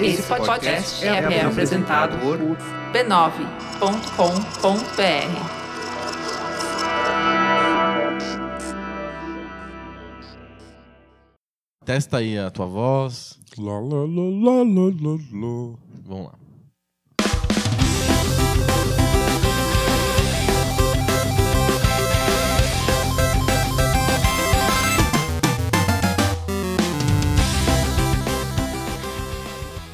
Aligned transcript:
Esse 0.00 0.22
podcast 0.22 1.04
é, 1.04 1.08
é 1.08 1.44
apresentado 1.44 2.16
por 2.18 2.38
b9.com.br. 2.92 5.58
Testa 11.84 12.18
aí 12.18 12.38
a 12.38 12.48
tua 12.50 12.66
voz. 12.66 13.38
Lá, 13.58 13.80
lá, 13.80 13.80
lá, 13.80 14.04
lá, 14.04 14.62
lá, 14.62 14.62
lá, 14.62 15.18
lá. 15.32 15.76
Vamos 16.04 16.26
lá. 16.26 16.32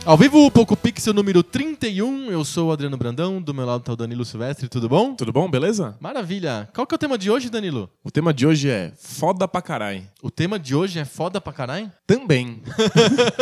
Ao 0.06 0.18
vivo, 0.18 0.44
o 0.44 0.50
Poco 0.50 0.76
Pixel 0.76 1.14
número 1.14 1.42
31. 1.42 2.30
Eu 2.30 2.44
sou 2.44 2.68
o 2.68 2.72
Adriano 2.72 2.94
Brandão, 2.94 3.40
do 3.40 3.54
meu 3.54 3.64
lado 3.64 3.82
tá 3.82 3.94
o 3.94 3.96
Danilo 3.96 4.22
Silvestre, 4.22 4.68
tudo 4.68 4.86
bom? 4.86 5.14
Tudo 5.14 5.32
bom, 5.32 5.50
beleza? 5.50 5.96
Maravilha. 5.98 6.68
Qual 6.74 6.86
que 6.86 6.94
é 6.94 6.96
o 6.96 6.98
tema 6.98 7.16
de 7.16 7.30
hoje, 7.30 7.48
Danilo? 7.48 7.88
O 8.04 8.10
tema 8.10 8.34
de 8.34 8.46
hoje 8.46 8.68
é 8.68 8.92
foda 8.98 9.48
pra 9.48 9.62
carai. 9.62 10.06
O 10.22 10.30
tema 10.30 10.58
de 10.58 10.74
hoje 10.74 10.98
é 10.98 11.06
foda 11.06 11.40
pra 11.40 11.54
caralho? 11.54 11.90
Também. 12.06 12.62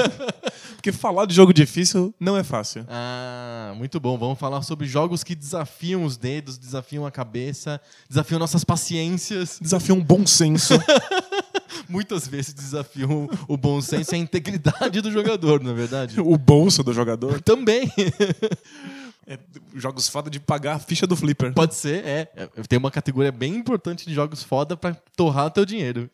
Porque 0.76 0.92
falar 0.92 1.26
de 1.26 1.34
jogo 1.34 1.52
difícil 1.52 2.14
não 2.18 2.36
é 2.36 2.44
fácil. 2.44 2.86
Ah, 2.88 3.72
muito 3.76 3.98
bom. 3.98 4.16
Vamos 4.16 4.38
falar 4.38 4.62
sobre 4.62 4.86
jogos 4.86 5.24
que 5.24 5.34
desafiam 5.34 6.04
os 6.04 6.16
dedos, 6.16 6.58
desafiam 6.58 7.04
a 7.04 7.10
cabeça, 7.10 7.80
desafiam 8.08 8.38
nossas 8.38 8.62
paciências. 8.62 9.58
Desafio 9.60 9.96
um 9.96 10.02
bom 10.02 10.24
senso. 10.24 10.74
Muitas 11.88 12.26
vezes 12.26 12.52
desafiam 12.52 13.28
o 13.48 13.56
bom 13.56 13.80
senso 13.80 14.14
e 14.14 14.16
a 14.16 14.18
integridade 14.18 15.00
do 15.00 15.10
jogador, 15.10 15.62
não 15.62 15.70
é 15.72 15.74
verdade? 15.74 16.20
o 16.20 16.36
bolso 16.38 16.82
do 16.82 16.92
jogador. 16.92 17.40
Também. 17.40 17.90
É, 19.24 19.38
jogos 19.76 20.08
foda 20.08 20.28
de 20.28 20.40
pagar 20.40 20.74
a 20.74 20.78
ficha 20.80 21.06
do 21.06 21.14
Flipper. 21.14 21.54
Pode 21.54 21.76
ser, 21.76 22.04
é. 22.04 22.32
É, 22.34 22.46
Tem 22.68 22.76
uma 22.76 22.90
categoria 22.90 23.30
bem 23.30 23.54
importante 23.54 24.04
de 24.04 24.12
jogos 24.12 24.42
foda 24.42 24.76
pra 24.76 24.96
torrar 25.16 25.48
teu 25.50 25.64
dinheiro. 25.64 26.10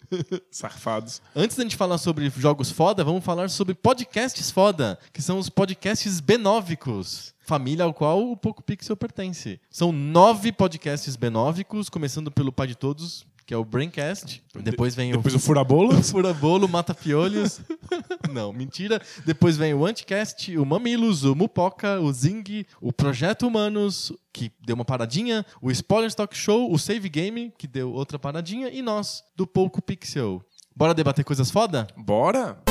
Safados. 0.50 1.22
Antes 1.34 1.56
da 1.56 1.62
gente 1.62 1.75
falar 1.77 1.97
sobre 1.97 2.30
jogos 2.36 2.70
foda, 2.70 3.03
vamos 3.03 3.25
falar 3.25 3.48
sobre 3.48 3.75
podcasts 3.75 4.50
foda, 4.50 4.98
que 5.10 5.22
são 5.22 5.38
os 5.38 5.48
podcasts 5.48 6.20
benóvicos. 6.20 7.32
Família 7.41 7.86
ao 7.86 7.94
qual 7.94 8.30
o 8.30 8.36
Poco 8.36 8.62
Pixel 8.62 8.94
pertence. 8.94 9.58
São 9.70 9.91
nove 9.91 10.53
podcasts 10.53 11.16
benóvicos, 11.16 11.88
começando 11.88 12.30
pelo 12.30 12.53
pai 12.53 12.66
de 12.66 12.75
todos, 12.75 13.27
que 13.48 13.54
é 13.54 13.56
o 13.56 13.64
Braincast. 13.64 14.44
Depois 14.62 14.94
vem 14.94 15.10
Depois 15.10 15.32
o 15.32 15.38
o 15.38 15.41
furabolo. 15.41 16.02
Fura 16.02 16.34
Bolo, 16.34 16.68
Mata 16.68 16.92
Fiolhos. 16.92 17.62
Não, 18.30 18.52
mentira. 18.52 19.00
Depois 19.24 19.56
vem 19.56 19.72
o 19.72 19.86
Anticast, 19.86 20.54
o 20.58 20.66
Mamilos, 20.66 21.24
o 21.24 21.34
Mupoca, 21.34 21.98
o 21.98 22.12
Zing, 22.12 22.66
o 22.78 22.92
Projeto 22.92 23.46
Humanos, 23.46 24.12
que 24.34 24.52
deu 24.60 24.74
uma 24.74 24.84
paradinha, 24.84 25.46
o 25.62 25.70
Spoiler 25.70 26.12
Talk 26.12 26.36
Show, 26.36 26.70
o 26.70 26.78
Save 26.78 27.08
Game, 27.08 27.50
que 27.56 27.66
deu 27.66 27.91
outra 27.91 28.19
paradinha, 28.19 28.69
e 28.69 28.82
nós, 28.82 29.24
do 29.34 29.46
Pouco 29.46 29.80
Pixel. 29.80 30.42
Bora 30.76 30.92
debater 30.92 31.24
coisas 31.24 31.50
foda? 31.50 31.86
Bora? 31.96 32.62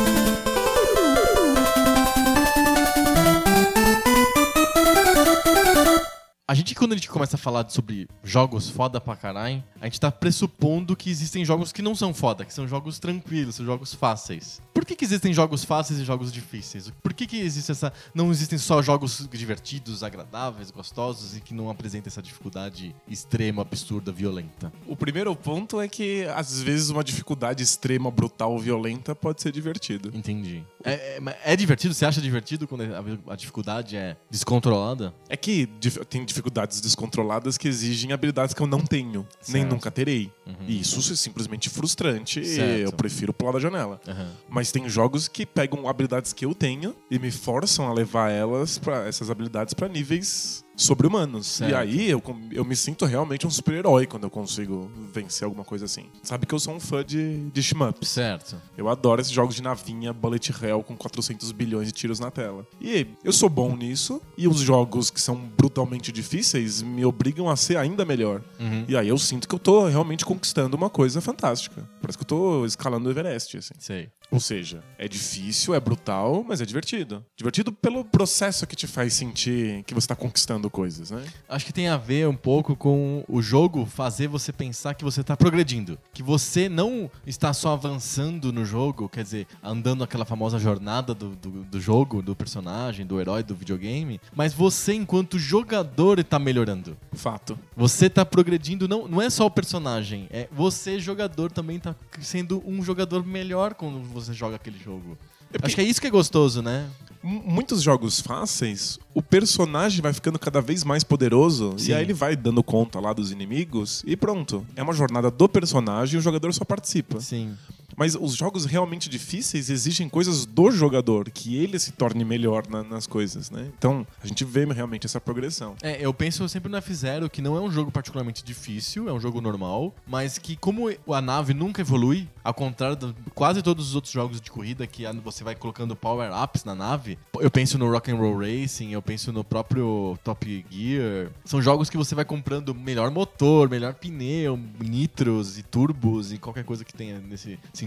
A 6.50 6.54
gente, 6.54 6.74
quando 6.76 6.94
a 6.94 6.96
gente 6.96 7.10
começa 7.10 7.36
a 7.36 7.38
falar 7.38 7.70
sobre 7.70 8.08
jogos 8.24 8.70
foda 8.70 9.02
pra 9.02 9.18
caralho, 9.18 9.62
a 9.82 9.86
gente 9.86 10.00
tá 10.00 10.10
pressupondo 10.10 10.96
que 10.96 11.10
existem 11.10 11.44
jogos 11.44 11.74
que 11.74 11.82
não 11.82 11.94
são 11.94 12.14
foda, 12.14 12.46
que 12.46 12.54
são 12.54 12.66
jogos 12.66 13.00
tranquilos, 13.00 13.56
são 13.56 13.66
jogos 13.66 13.94
fáceis. 13.94 14.62
Por 14.74 14.86
que, 14.86 14.96
que 14.96 15.04
existem 15.04 15.34
jogos 15.34 15.66
fáceis 15.66 16.00
e 16.00 16.06
jogos 16.06 16.32
difíceis? 16.32 16.90
Por 17.04 17.14
que, 17.14 17.28
que 17.28 17.38
existe 17.42 17.74
essa. 17.74 17.92
Não 18.16 18.32
existem 18.32 18.58
só 18.58 18.82
jogos 18.82 19.28
divertidos, 19.30 20.04
agradáveis, 20.04 20.72
gostosos 20.72 21.36
e 21.36 21.42
que 21.42 21.54
não 21.54 21.70
apresentam 21.70 22.10
essa 22.10 22.22
dificuldade 22.22 22.96
extrema, 23.10 23.64
absurda, 23.64 24.10
violenta? 24.10 24.72
O 24.86 24.96
primeiro 24.96 25.36
ponto 25.36 25.82
é 25.82 25.90
que, 25.90 26.24
às 26.34 26.62
vezes, 26.62 26.90
uma 26.90 27.04
dificuldade 27.04 27.62
extrema, 27.62 28.10
brutal, 28.10 28.58
violenta 28.58 29.14
pode 29.14 29.42
ser 29.42 29.52
divertido. 29.52 30.12
Entendi. 30.16 30.64
É, 30.82 30.94
é, 30.94 31.22
é 31.44 31.56
divertido? 31.58 31.94
Você 31.94 32.06
acha 32.06 32.22
divertido 32.22 32.70
quando 32.70 32.84
a, 32.84 33.34
a 33.34 33.36
dificuldade 33.36 33.98
é 33.98 34.16
descontrolada? 34.30 35.14
É 35.28 35.36
que 35.36 35.68
tem 36.08 36.24
dificuldades 36.24 36.37
descontroladas 36.82 37.58
que 37.58 37.68
exigem 37.68 38.12
habilidades 38.12 38.54
que 38.54 38.62
eu 38.62 38.68
não 38.68 38.82
tenho, 38.82 39.26
nem 39.48 39.62
Certo. 39.62 39.74
nunca 39.74 39.92
terei. 39.92 40.32
E 40.68 40.80
isso 40.82 41.00
é 41.12 41.16
simplesmente 41.16 41.70
frustrante 41.70 42.46
Certo. 42.46 42.80
e 42.80 42.82
eu 42.84 42.92
prefiro 42.92 43.34
pular 43.34 43.52
da 43.54 43.60
janela. 43.60 44.00
Aham. 44.08 44.32
Mas 44.50 44.72
tem 44.72 44.88
jogos 44.90 45.28
que 45.28 45.46
pegam 45.46 45.88
habilidades 45.88 46.34
que 46.34 46.46
eu 46.46 46.54
tenho 46.56 46.96
e 47.10 47.20
me 47.20 47.32
forçam 47.32 47.88
a 47.88 47.94
levar 47.94 48.30
elas 48.32 48.78
para 48.78 49.08
essas 49.08 49.30
habilidades 49.30 49.74
para 49.74 49.88
níveis 49.88 50.64
sobre-humanos. 50.78 51.60
E 51.62 51.74
aí 51.74 52.10
eu, 52.10 52.22
eu 52.52 52.64
me 52.64 52.76
sinto 52.76 53.04
realmente 53.04 53.48
um 53.48 53.50
super-herói 53.50 54.06
quando 54.06 54.24
eu 54.26 54.30
consigo 54.30 54.90
vencer 55.12 55.44
alguma 55.44 55.66
coisa 55.66 55.86
assim. 55.86 56.06
Sabe 56.22 56.46
que 56.46 56.54
eu 56.54 56.60
sou 56.60 56.76
um 56.76 56.80
fã 56.80 57.04
de, 57.04 57.50
de 57.50 57.64
shmups. 57.64 58.08
Certo. 58.08 58.56
Eu 58.78 58.88
adoro 58.88 59.20
esses 59.20 59.34
jogos 59.34 59.56
de 59.56 59.64
navinha, 59.64 60.14
bullet 60.14 60.54
hell 60.64 60.84
com 60.84 60.96
400 60.96 61.52
bilhões 61.52 61.88
de 61.88 61.94
tiros 61.94 62.20
na 62.20 62.30
tela. 62.30 62.66
E 62.80 63.08
eu 63.24 63.34
sou 63.34 63.50
bom 63.50 63.76
nisso, 63.76 64.22
e 64.38 64.48
os 64.48 64.60
jogos 64.60 65.10
que 65.10 65.20
são 65.20 65.36
brutalmente 65.36 66.12
difíceis 66.12 66.82
me 66.84 67.04
obrigam 67.04 67.50
a 67.50 67.56
ser 67.56 67.78
ainda 67.78 68.06
melhor. 68.06 68.44
Uhum. 68.60 68.86
E 68.88 68.96
aí 68.96 69.08
eu 69.08 69.18
sinto 69.18 69.48
que 69.48 69.56
eu 69.56 69.60
tô 69.60 69.88
realmente 69.88 70.24
conquistando 70.24 70.78
uma 70.78 70.90
coisa 70.90 71.20
fantástica. 71.20 71.90
Parece 72.00 72.18
que 72.18 72.24
eu 72.24 72.28
tô 72.28 72.66
escalando 72.66 73.10
o 73.10 73.12
Everest, 73.12 73.58
assim. 73.58 73.74
Sei. 73.80 74.10
Ou 74.30 74.40
seja, 74.40 74.84
é 74.98 75.08
difícil, 75.08 75.74
é 75.74 75.80
brutal, 75.80 76.44
mas 76.46 76.60
é 76.60 76.66
divertido. 76.66 77.26
Divertido 77.36 77.72
pelo 77.72 78.04
processo 78.04 78.68
que 78.68 78.76
te 78.76 78.86
faz 78.86 79.14
sentir 79.14 79.84
que 79.84 79.94
você 79.94 80.08
tá 80.08 80.16
conquistando 80.16 80.70
coisas, 80.70 81.12
né? 81.12 81.24
Acho 81.48 81.66
que 81.66 81.74
tem 81.74 81.88
a 81.88 81.96
ver 81.96 82.28
um 82.28 82.36
pouco 82.36 82.76
com 82.76 83.24
o 83.28 83.42
jogo 83.42 83.86
fazer 83.86 84.28
você 84.28 84.52
pensar 84.52 84.96
que 84.96 85.04
você 85.04 85.22
está 85.22 85.38
progredindo. 85.38 85.98
Que 86.14 86.22
você 86.22 86.68
não 86.68 87.10
está 87.26 87.54
só 87.54 87.74
avançando 87.74 88.52
no 88.52 88.66
jogo, 88.66 89.08
quer 89.08 89.24
dizer, 89.24 89.48
andando 89.64 90.04
aquela 90.04 90.26
famosa 90.26 90.60
jornada 90.60 91.14
do, 91.14 91.30
do, 91.30 91.50
do 91.64 91.80
jogo, 91.80 92.22
do 92.22 92.36
personagem, 92.36 93.06
do 93.06 93.22
herói, 93.22 93.44
do 93.44 93.56
videogame, 93.56 94.20
mas 94.36 94.54
você, 94.54 94.94
enquanto 94.94 95.40
jogador, 95.40 96.20
está 96.20 96.38
melhorando. 96.38 96.98
Fato. 97.14 97.58
Você 97.76 98.10
tá 98.10 98.26
progredindo, 98.26 98.88
não, 98.88 99.08
não 99.08 99.22
é 99.22 99.30
só 99.30 99.46
o 99.46 99.52
personagem, 99.52 100.28
é 100.30 100.50
você, 100.52 101.00
jogador, 101.00 101.52
também 101.52 101.80
tá 101.80 101.96
sendo 102.20 102.62
um 102.66 102.84
jogador 102.84 103.26
melhor 103.26 103.74
quando 103.74 104.17
você 104.22 104.34
joga 104.34 104.56
aquele 104.56 104.78
jogo. 104.78 105.18
Acho 105.62 105.76
que 105.76 105.82
é 105.82 105.84
isso 105.84 106.02
que 106.02 106.08
é 106.08 106.10
gostoso, 106.10 106.62
né? 106.62 106.90
Muitos 107.24 107.82
jogos 107.82 108.20
fáceis, 108.20 109.00
o 109.14 109.22
personagem 109.22 110.02
vai 110.02 110.14
ficando 110.14 110.38
cada 110.38 110.62
vez 110.62 110.84
mais 110.84 111.04
poderoso 111.04 111.74
Sim. 111.78 111.92
e 111.92 111.94
aí 111.94 112.04
ele 112.04 112.14
vai 112.14 112.36
dando 112.36 112.64
conta 112.64 113.00
lá 113.00 113.12
dos 113.12 113.32
inimigos 113.32 114.04
e 114.06 114.16
pronto. 114.16 114.66
É 114.76 114.84
uma 114.84 114.94
jornada 114.94 115.32
do 115.32 115.50
personagem 115.50 116.16
e 116.16 116.20
o 116.20 116.22
jogador 116.22 116.54
só 116.54 116.64
participa. 116.64 117.20
Sim. 117.20 117.56
Mas 117.98 118.16
os 118.16 118.36
jogos 118.36 118.66
realmente 118.66 119.10
difíceis 119.10 119.70
exigem 119.70 120.08
coisas 120.08 120.46
do 120.46 120.70
jogador, 120.72 121.30
que 121.32 121.58
ele 121.58 121.78
se 121.80 121.92
torne 121.92 122.24
melhor 122.24 122.64
na- 122.70 122.84
nas 122.84 123.08
coisas, 123.08 123.50
né? 123.50 123.70
Então, 123.78 124.06
a 124.24 124.28
gente 124.28 124.46
vê 124.46 124.64
realmente 124.66 125.06
essa 125.06 125.20
progressão. 125.20 125.76
É, 125.82 125.98
eu 126.00 126.14
penso 126.14 126.48
sempre 126.48 126.72
no 126.72 126.78
F-Zero, 126.78 127.30
que 127.30 127.42
não 127.42 127.58
é 127.58 127.60
um 127.60 127.72
jogo 127.72 127.92
particularmente 127.92 128.44
difícil, 128.44 129.10
é 129.10 129.12
um 129.14 129.20
jogo 129.20 129.42
normal, 129.42 129.94
mas 130.06 130.38
que 130.38 130.56
como 130.56 130.90
a 130.90 131.22
nave 131.22 131.54
nunca 131.56 131.82
evolui, 131.82 132.28
ao 132.44 132.54
contrário 132.54 132.96
de 132.96 133.14
quase 133.34 133.62
todos 133.64 133.90
os 133.90 133.96
outros 133.96 134.14
jogos 134.14 134.40
de 134.40 134.52
corrida 134.52 134.86
que 134.86 135.04
você 135.24 135.44
vai 135.44 135.56
colocando 135.56 135.96
power-ups 135.96 136.64
na 136.64 136.76
nave, 136.76 137.18
eu 137.40 137.50
penso 137.50 137.78
no 137.80 137.90
Rock 137.92 138.12
and 138.12 138.16
Roll 138.18 138.38
Racing, 138.40 138.92
eu 138.92 139.02
penso 139.02 139.32
no 139.34 139.44
próprio 139.44 140.18
Top 140.24 140.66
Gear, 140.70 141.32
são 141.44 141.62
jogos 141.62 141.90
que 141.90 141.98
você 141.98 142.14
vai 142.14 142.26
comprando 142.26 142.76
melhor 142.76 143.10
motor, 143.10 143.70
melhor 143.70 143.96
pneu, 143.96 144.60
nitros 144.80 145.58
e 145.58 145.64
turbos 145.64 146.32
e 146.32 146.38
qualquer 146.38 146.64
coisa 146.64 146.86
que 146.86 146.94
tenha 146.94 147.20
nesse 147.20 147.58
sentido, 147.74 147.87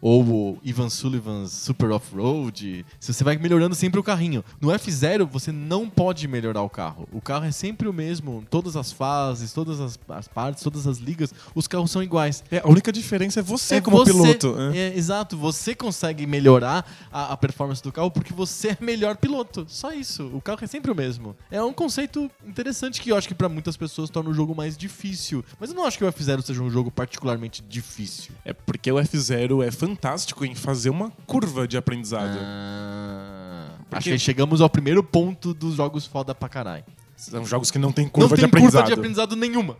ou 0.00 0.22
o 0.24 0.58
Ivan 0.64 0.88
Sullivan's 0.88 1.52
Super 1.52 1.90
Off-Road, 1.92 2.84
se 2.98 3.12
você 3.12 3.22
vai 3.24 3.36
melhorando 3.36 3.74
sempre 3.74 3.98
o 4.00 4.02
carrinho. 4.02 4.44
No 4.60 4.68
F0 4.68 5.26
você 5.26 5.52
não 5.52 5.88
pode 5.88 6.26
melhorar 6.28 6.62
o 6.62 6.68
carro. 6.70 7.08
O 7.12 7.20
carro 7.20 7.44
é 7.44 7.52
sempre 7.52 7.88
o 7.88 7.92
mesmo, 7.92 8.44
todas 8.50 8.76
as 8.76 8.92
fases, 8.92 9.52
todas 9.52 9.80
as, 9.80 9.98
as 10.08 10.28
partes, 10.28 10.62
todas 10.62 10.86
as 10.86 10.98
ligas, 10.98 11.32
os 11.54 11.66
carros 11.66 11.90
são 11.90 12.02
iguais. 12.02 12.42
É, 12.50 12.58
a 12.58 12.68
única 12.68 12.92
diferença 12.92 13.40
é 13.40 13.42
você 13.42 13.76
É 13.76 13.80
como 13.80 13.96
você- 13.98 14.12
piloto. 14.12 14.52
né? 14.56 14.76
é, 14.76 14.96
exato, 14.96 15.36
você 15.36 15.74
consegue 15.74 16.26
melhorar 16.26 16.86
a, 17.12 17.32
a 17.32 17.36
performance 17.36 17.82
do 17.82 17.92
carro 17.92 18.10
porque 18.10 18.32
você 18.32 18.68
é 18.68 18.78
melhor 18.80 19.16
piloto. 19.16 19.64
Só 19.68 19.92
isso. 19.92 20.26
O 20.34 20.40
carro 20.40 20.58
é 20.62 20.66
sempre 20.66 20.90
o 20.90 20.94
mesmo. 20.94 21.36
É 21.50 21.62
um 21.62 21.72
conceito 21.72 22.30
interessante 22.46 23.00
que 23.00 23.10
eu 23.10 23.16
acho 23.16 23.28
que 23.28 23.34
pra 23.34 23.48
muitas 23.48 23.76
pessoas 23.76 24.10
torna 24.10 24.30
o 24.30 24.34
jogo 24.34 24.54
mais 24.54 24.76
difícil. 24.76 25.44
Mas 25.60 25.70
eu 25.70 25.76
não 25.76 25.84
acho 25.84 25.98
que 25.98 26.04
o 26.04 26.12
F0 26.12 26.42
seja 26.42 26.62
um 26.62 26.70
jogo 26.70 26.90
particularmente 26.90 27.62
difícil. 27.68 28.32
É 28.44 28.52
porque 28.52 28.90
o 28.90 28.96
F0 28.96 29.06
é 29.34 29.70
fantástico 29.70 30.44
em 30.44 30.54
fazer 30.54 30.90
uma 30.90 31.10
curva 31.26 31.66
de 31.66 31.76
aprendizado. 31.76 32.38
Ah, 32.40 33.68
Acho 33.92 34.10
que 34.10 34.18
chegamos 34.18 34.60
ao 34.60 34.68
primeiro 34.68 35.02
ponto 35.02 35.54
dos 35.54 35.74
jogos 35.74 36.06
foda 36.06 36.34
pra 36.34 36.48
caralho. 36.48 36.84
São 37.16 37.44
jogos 37.46 37.70
que 37.70 37.78
não 37.78 37.92
tem 37.92 38.06
curva 38.06 38.28
não 38.28 38.36
tem 38.36 38.40
de 38.40 38.44
aprendizado. 38.44 38.82
curva 38.82 38.94
de 38.94 39.00
aprendizado 39.00 39.36
nenhuma. 39.36 39.76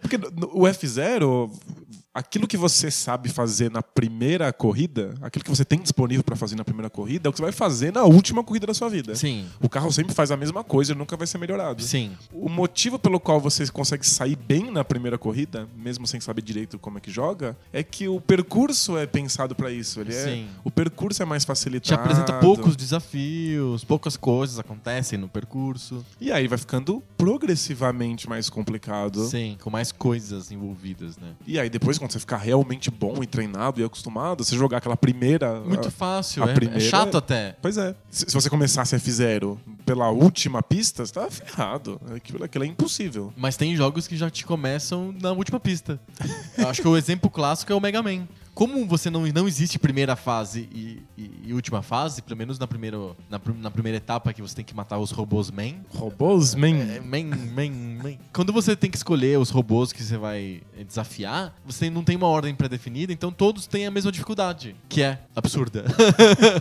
Porque 0.00 0.16
o 0.52 0.62
F0, 0.62 1.50
aquilo 2.18 2.48
que 2.48 2.56
você 2.56 2.90
sabe 2.90 3.28
fazer 3.28 3.70
na 3.70 3.80
primeira 3.80 4.52
corrida, 4.52 5.14
aquilo 5.22 5.44
que 5.44 5.50
você 5.50 5.64
tem 5.64 5.78
disponível 5.78 6.24
para 6.24 6.34
fazer 6.34 6.56
na 6.56 6.64
primeira 6.64 6.90
corrida, 6.90 7.28
é 7.28 7.30
o 7.30 7.32
que 7.32 7.38
você 7.38 7.42
vai 7.42 7.52
fazer 7.52 7.92
na 7.92 8.02
última 8.02 8.42
corrida 8.42 8.66
da 8.66 8.74
sua 8.74 8.88
vida. 8.88 9.14
Sim. 9.14 9.46
O 9.60 9.68
carro 9.68 9.92
sempre 9.92 10.12
faz 10.12 10.32
a 10.32 10.36
mesma 10.36 10.64
coisa 10.64 10.92
e 10.92 10.94
nunca 10.96 11.16
vai 11.16 11.28
ser 11.28 11.38
melhorado. 11.38 11.80
Sim. 11.80 12.16
O 12.32 12.48
motivo 12.48 12.98
pelo 12.98 13.20
qual 13.20 13.40
você 13.40 13.66
consegue 13.68 14.04
sair 14.04 14.34
bem 14.34 14.68
na 14.68 14.84
primeira 14.84 15.16
corrida, 15.16 15.68
mesmo 15.76 16.08
sem 16.08 16.18
saber 16.20 16.42
direito 16.42 16.76
como 16.76 16.98
é 16.98 17.00
que 17.00 17.10
joga, 17.10 17.56
é 17.72 17.84
que 17.84 18.08
o 18.08 18.20
percurso 18.20 18.98
é 18.98 19.06
pensado 19.06 19.54
para 19.54 19.70
isso. 19.70 20.00
Ele 20.00 20.12
é, 20.12 20.24
Sim. 20.24 20.48
o 20.64 20.72
percurso 20.72 21.22
é 21.22 21.24
mais 21.24 21.44
facilitado. 21.44 21.86
Te 21.86 21.94
apresenta 21.94 22.32
poucos 22.40 22.74
desafios, 22.74 23.84
poucas 23.84 24.16
coisas 24.16 24.58
acontecem 24.58 25.18
no 25.18 25.28
percurso. 25.28 26.04
E 26.20 26.32
aí 26.32 26.48
vai 26.48 26.58
ficando 26.58 27.00
progressivamente 27.16 28.28
mais 28.28 28.50
complicado. 28.50 29.24
Sim, 29.26 29.56
com 29.60 29.70
mais 29.70 29.92
coisas 29.92 30.50
envolvidas, 30.50 31.16
né? 31.16 31.34
E 31.46 31.60
aí 31.60 31.70
depois, 31.70 31.96
quando 32.08 32.12
você 32.12 32.18
ficar 32.20 32.38
realmente 32.38 32.90
bom 32.90 33.22
e 33.22 33.26
treinado 33.26 33.80
e 33.80 33.84
acostumado, 33.84 34.42
você 34.42 34.56
jogar 34.56 34.78
aquela 34.78 34.96
primeira. 34.96 35.60
Muito 35.60 35.88
a- 35.88 35.90
fácil, 35.90 36.42
a 36.42 36.48
é, 36.50 36.54
primeira- 36.54 36.82
é 36.82 36.88
chato 36.88 37.16
até. 37.18 37.54
Pois 37.60 37.76
é. 37.76 37.94
Se, 38.10 38.24
se 38.28 38.34
você 38.34 38.48
começasse 38.48 38.96
F0 38.96 39.58
pela 39.84 40.08
última 40.10 40.62
pista, 40.62 41.04
você 41.04 41.12
tá 41.12 41.30
ferrado. 41.30 42.00
Aquilo, 42.16 42.42
aquilo 42.44 42.64
é 42.64 42.66
impossível. 42.66 43.32
Mas 43.36 43.56
tem 43.56 43.76
jogos 43.76 44.06
que 44.08 44.16
já 44.16 44.30
te 44.30 44.44
começam 44.46 45.14
na 45.20 45.32
última 45.32 45.60
pista. 45.60 46.00
Acho 46.66 46.80
que 46.82 46.88
o 46.88 46.96
exemplo 46.96 47.28
clássico 47.30 47.70
é 47.72 47.74
o 47.76 47.80
Mega 47.80 48.02
Man. 48.02 48.26
Como 48.58 48.84
você 48.88 49.08
não, 49.08 49.24
não 49.28 49.46
existe 49.46 49.78
primeira 49.78 50.16
fase 50.16 50.68
e, 50.72 51.00
e- 51.16 51.30
e 51.46 51.54
última 51.54 51.80
fase, 51.80 52.20
pelo 52.20 52.36
menos 52.36 52.58
na 52.58 52.66
primeira, 52.66 52.98
na, 53.30 53.40
na 53.60 53.70
primeira 53.70 53.98
etapa 53.98 54.32
que 54.32 54.42
você 54.42 54.52
tem 54.56 54.64
que 54.64 54.74
matar 54.74 54.98
os 54.98 55.12
robôs 55.12 55.48
Man, 55.48 55.74
Robôs, 55.94 56.56
man. 56.56 56.66
É, 56.76 56.98
man, 56.98 57.36
man, 57.54 58.02
man. 58.02 58.16
Quando 58.32 58.52
você 58.52 58.74
tem 58.74 58.90
que 58.90 58.96
escolher 58.96 59.38
os 59.38 59.50
robôs 59.50 59.92
que 59.92 60.02
você 60.02 60.16
vai 60.16 60.60
desafiar, 60.88 61.54
você 61.64 61.88
não 61.88 62.02
tem 62.02 62.16
uma 62.16 62.26
ordem 62.26 62.52
pré-definida, 62.52 63.12
então 63.12 63.30
todos 63.30 63.64
têm 63.68 63.86
a 63.86 63.92
mesma 63.92 64.10
dificuldade, 64.10 64.74
que 64.88 65.02
é 65.02 65.20
absurda. 65.36 65.84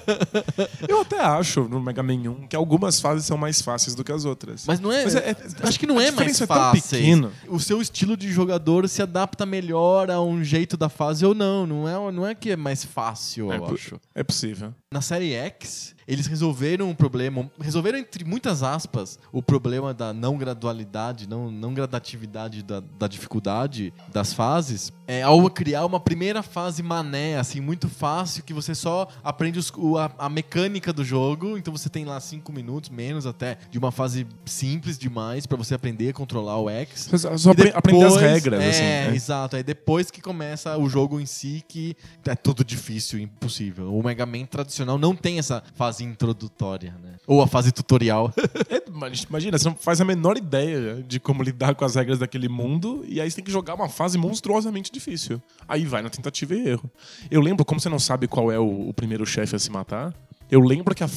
Eu 0.88 1.02
até 1.02 1.20
acho 1.20 1.64
no 1.68 1.80
Mega 1.82 2.04
Man 2.04 2.14
1 2.44 2.48
que 2.48 2.56
algumas 2.56 3.00
fases 3.02 3.26
são 3.26 3.38
mais 3.40 3.60
fáceis 3.60 3.96
do 3.96 4.04
que 4.04 4.12
as 4.12 4.24
outras. 4.24 4.66
Mas 4.68 4.80
não 4.80 4.92
é. 4.92 5.04
Mas 5.04 5.16
é- 5.16 5.30
é- 5.32 5.38
acho 5.68 5.80
que 5.80 5.88
não 5.88 6.00
é 6.00 6.12
mais 6.12 6.40
é 6.40 6.46
fácil. 6.46 7.32
O 7.48 7.60
seu 7.60 7.82
estilo 7.82 8.16
de 8.16 8.32
jogador 8.32 8.88
se 8.88 9.02
adapta 9.02 9.48
melhor 9.48 10.12
a 10.12 10.22
um 10.22 10.44
jeito 10.44 10.78
da 10.78 10.90
fase 10.90 11.26
ou 11.26 11.34
não. 11.34 11.66
Não 11.66 11.87
é, 11.88 12.12
não 12.12 12.26
é 12.26 12.36
que 12.36 12.52
é 12.52 12.56
mais 12.56 12.84
fácil, 12.84 13.52
É 13.52 13.58
eu 13.58 13.66
acho. 13.66 14.00
É 14.14 14.24
possível. 14.24 14.74
Na 14.92 15.02
série 15.02 15.34
X, 15.34 15.96
eles 16.08 16.26
resolveram 16.28 16.90
um 16.90 16.96
problema, 16.96 17.50
resolveram 17.60 17.98
entre 17.98 18.24
muitas 18.24 18.64
aspas, 18.64 19.20
o 19.32 19.42
problema 19.42 19.94
da 19.94 20.14
não 20.14 20.38
gradualidade, 20.38 21.28
não, 21.28 21.52
não 21.52 21.74
gradatividade 21.74 22.64
da, 22.64 22.82
da 22.98 23.08
dificuldade 23.08 23.94
das 24.14 24.34
fases, 24.34 24.92
é, 25.08 25.22
ao 25.24 25.50
criar 25.50 25.86
uma 25.86 26.00
primeira 26.00 26.42
fase 26.44 26.82
mané, 26.84 27.38
assim, 27.38 27.60
muito 27.62 27.88
fácil, 27.90 28.44
que 28.44 28.54
você 28.54 28.74
só 28.76 29.08
aprende 29.24 29.60
os- 29.60 29.72
o- 29.76 29.98
a, 29.98 30.12
a 30.18 30.30
mecânica 30.30 30.92
do 30.94 31.04
jogo, 31.04 31.58
então 31.58 31.76
você 31.76 31.90
tem 31.90 32.06
lá 32.06 32.20
cinco 32.20 32.52
minutos, 32.52 32.90
menos 32.90 33.26
até, 33.26 33.58
de 33.72 33.78
uma 33.78 33.92
fase 33.92 34.26
simples 34.46 34.98
demais 34.98 35.46
pra 35.46 35.58
você 35.58 35.74
aprender 35.76 36.10
a 36.10 36.14
controlar 36.14 36.58
o 36.60 36.70
X. 36.70 37.10
Só, 37.16 37.38
só 37.38 37.52
apre- 37.52 37.72
aprender 37.74 38.06
as 38.06 38.14
depois- 38.14 38.32
regras, 38.34 38.62
é, 38.64 38.70
assim. 38.70 38.82
né? 38.82 39.16
exato. 39.16 39.56
Aí 39.56 39.64
depois 39.64 40.10
que 40.12 40.22
começa 40.22 40.78
o 40.78 40.88
jogo 40.90 41.20
em 41.20 41.26
si, 41.26 41.64
que 41.68 41.96
é 42.26 42.36
tudo 42.36 42.64
difícil, 42.64 43.20
impossível. 43.20 43.94
O 43.98 44.04
Mega 44.04 44.26
Man 44.26 44.46
tradicional 44.46 44.98
não 44.98 45.16
tem 45.16 45.40
essa 45.40 45.64
fase 45.76 45.97
introdutória, 46.04 46.94
né? 47.02 47.16
Ou 47.26 47.42
a 47.42 47.48
fase 47.48 47.72
tutorial. 47.72 48.34
É, 48.70 48.84
imagina, 49.30 49.58
você 49.58 49.70
não 49.70 49.76
faz 49.76 50.02
a 50.02 50.06
menor 50.06 50.36
ideia 50.36 51.02
de 51.02 51.20
como 51.20 51.42
lidar 51.42 51.74
com 51.76 51.86
as 51.86 51.96
regras 51.96 52.20
daquele 52.20 52.50
mundo 52.50 53.04
e 53.08 53.22
aí 53.22 53.30
você 53.30 53.38
tem 53.38 53.46
que 53.46 53.52
jogar 53.52 53.76
uma 53.76 53.88
fase 53.88 54.18
monstruosamente 54.18 54.92
difícil. 54.92 55.42
Aí 55.68 55.86
vai 55.86 56.02
na 56.02 56.10
tentativa 56.10 56.54
e 56.54 56.68
erro. 56.68 56.90
Eu 57.30 57.40
lembro, 57.40 57.64
como 57.64 57.80
você 57.80 57.88
não 57.88 58.00
sabe 58.00 58.28
qual 58.28 58.52
é 58.52 58.60
o, 58.60 58.90
o 58.90 58.94
primeiro 58.94 59.26
chefe 59.26 59.56
a 59.56 59.60
se 59.60 59.72
matar, 59.72 60.14
eu 60.50 60.62
lembro 60.62 60.96
que 60.96 61.04
a, 61.04 61.08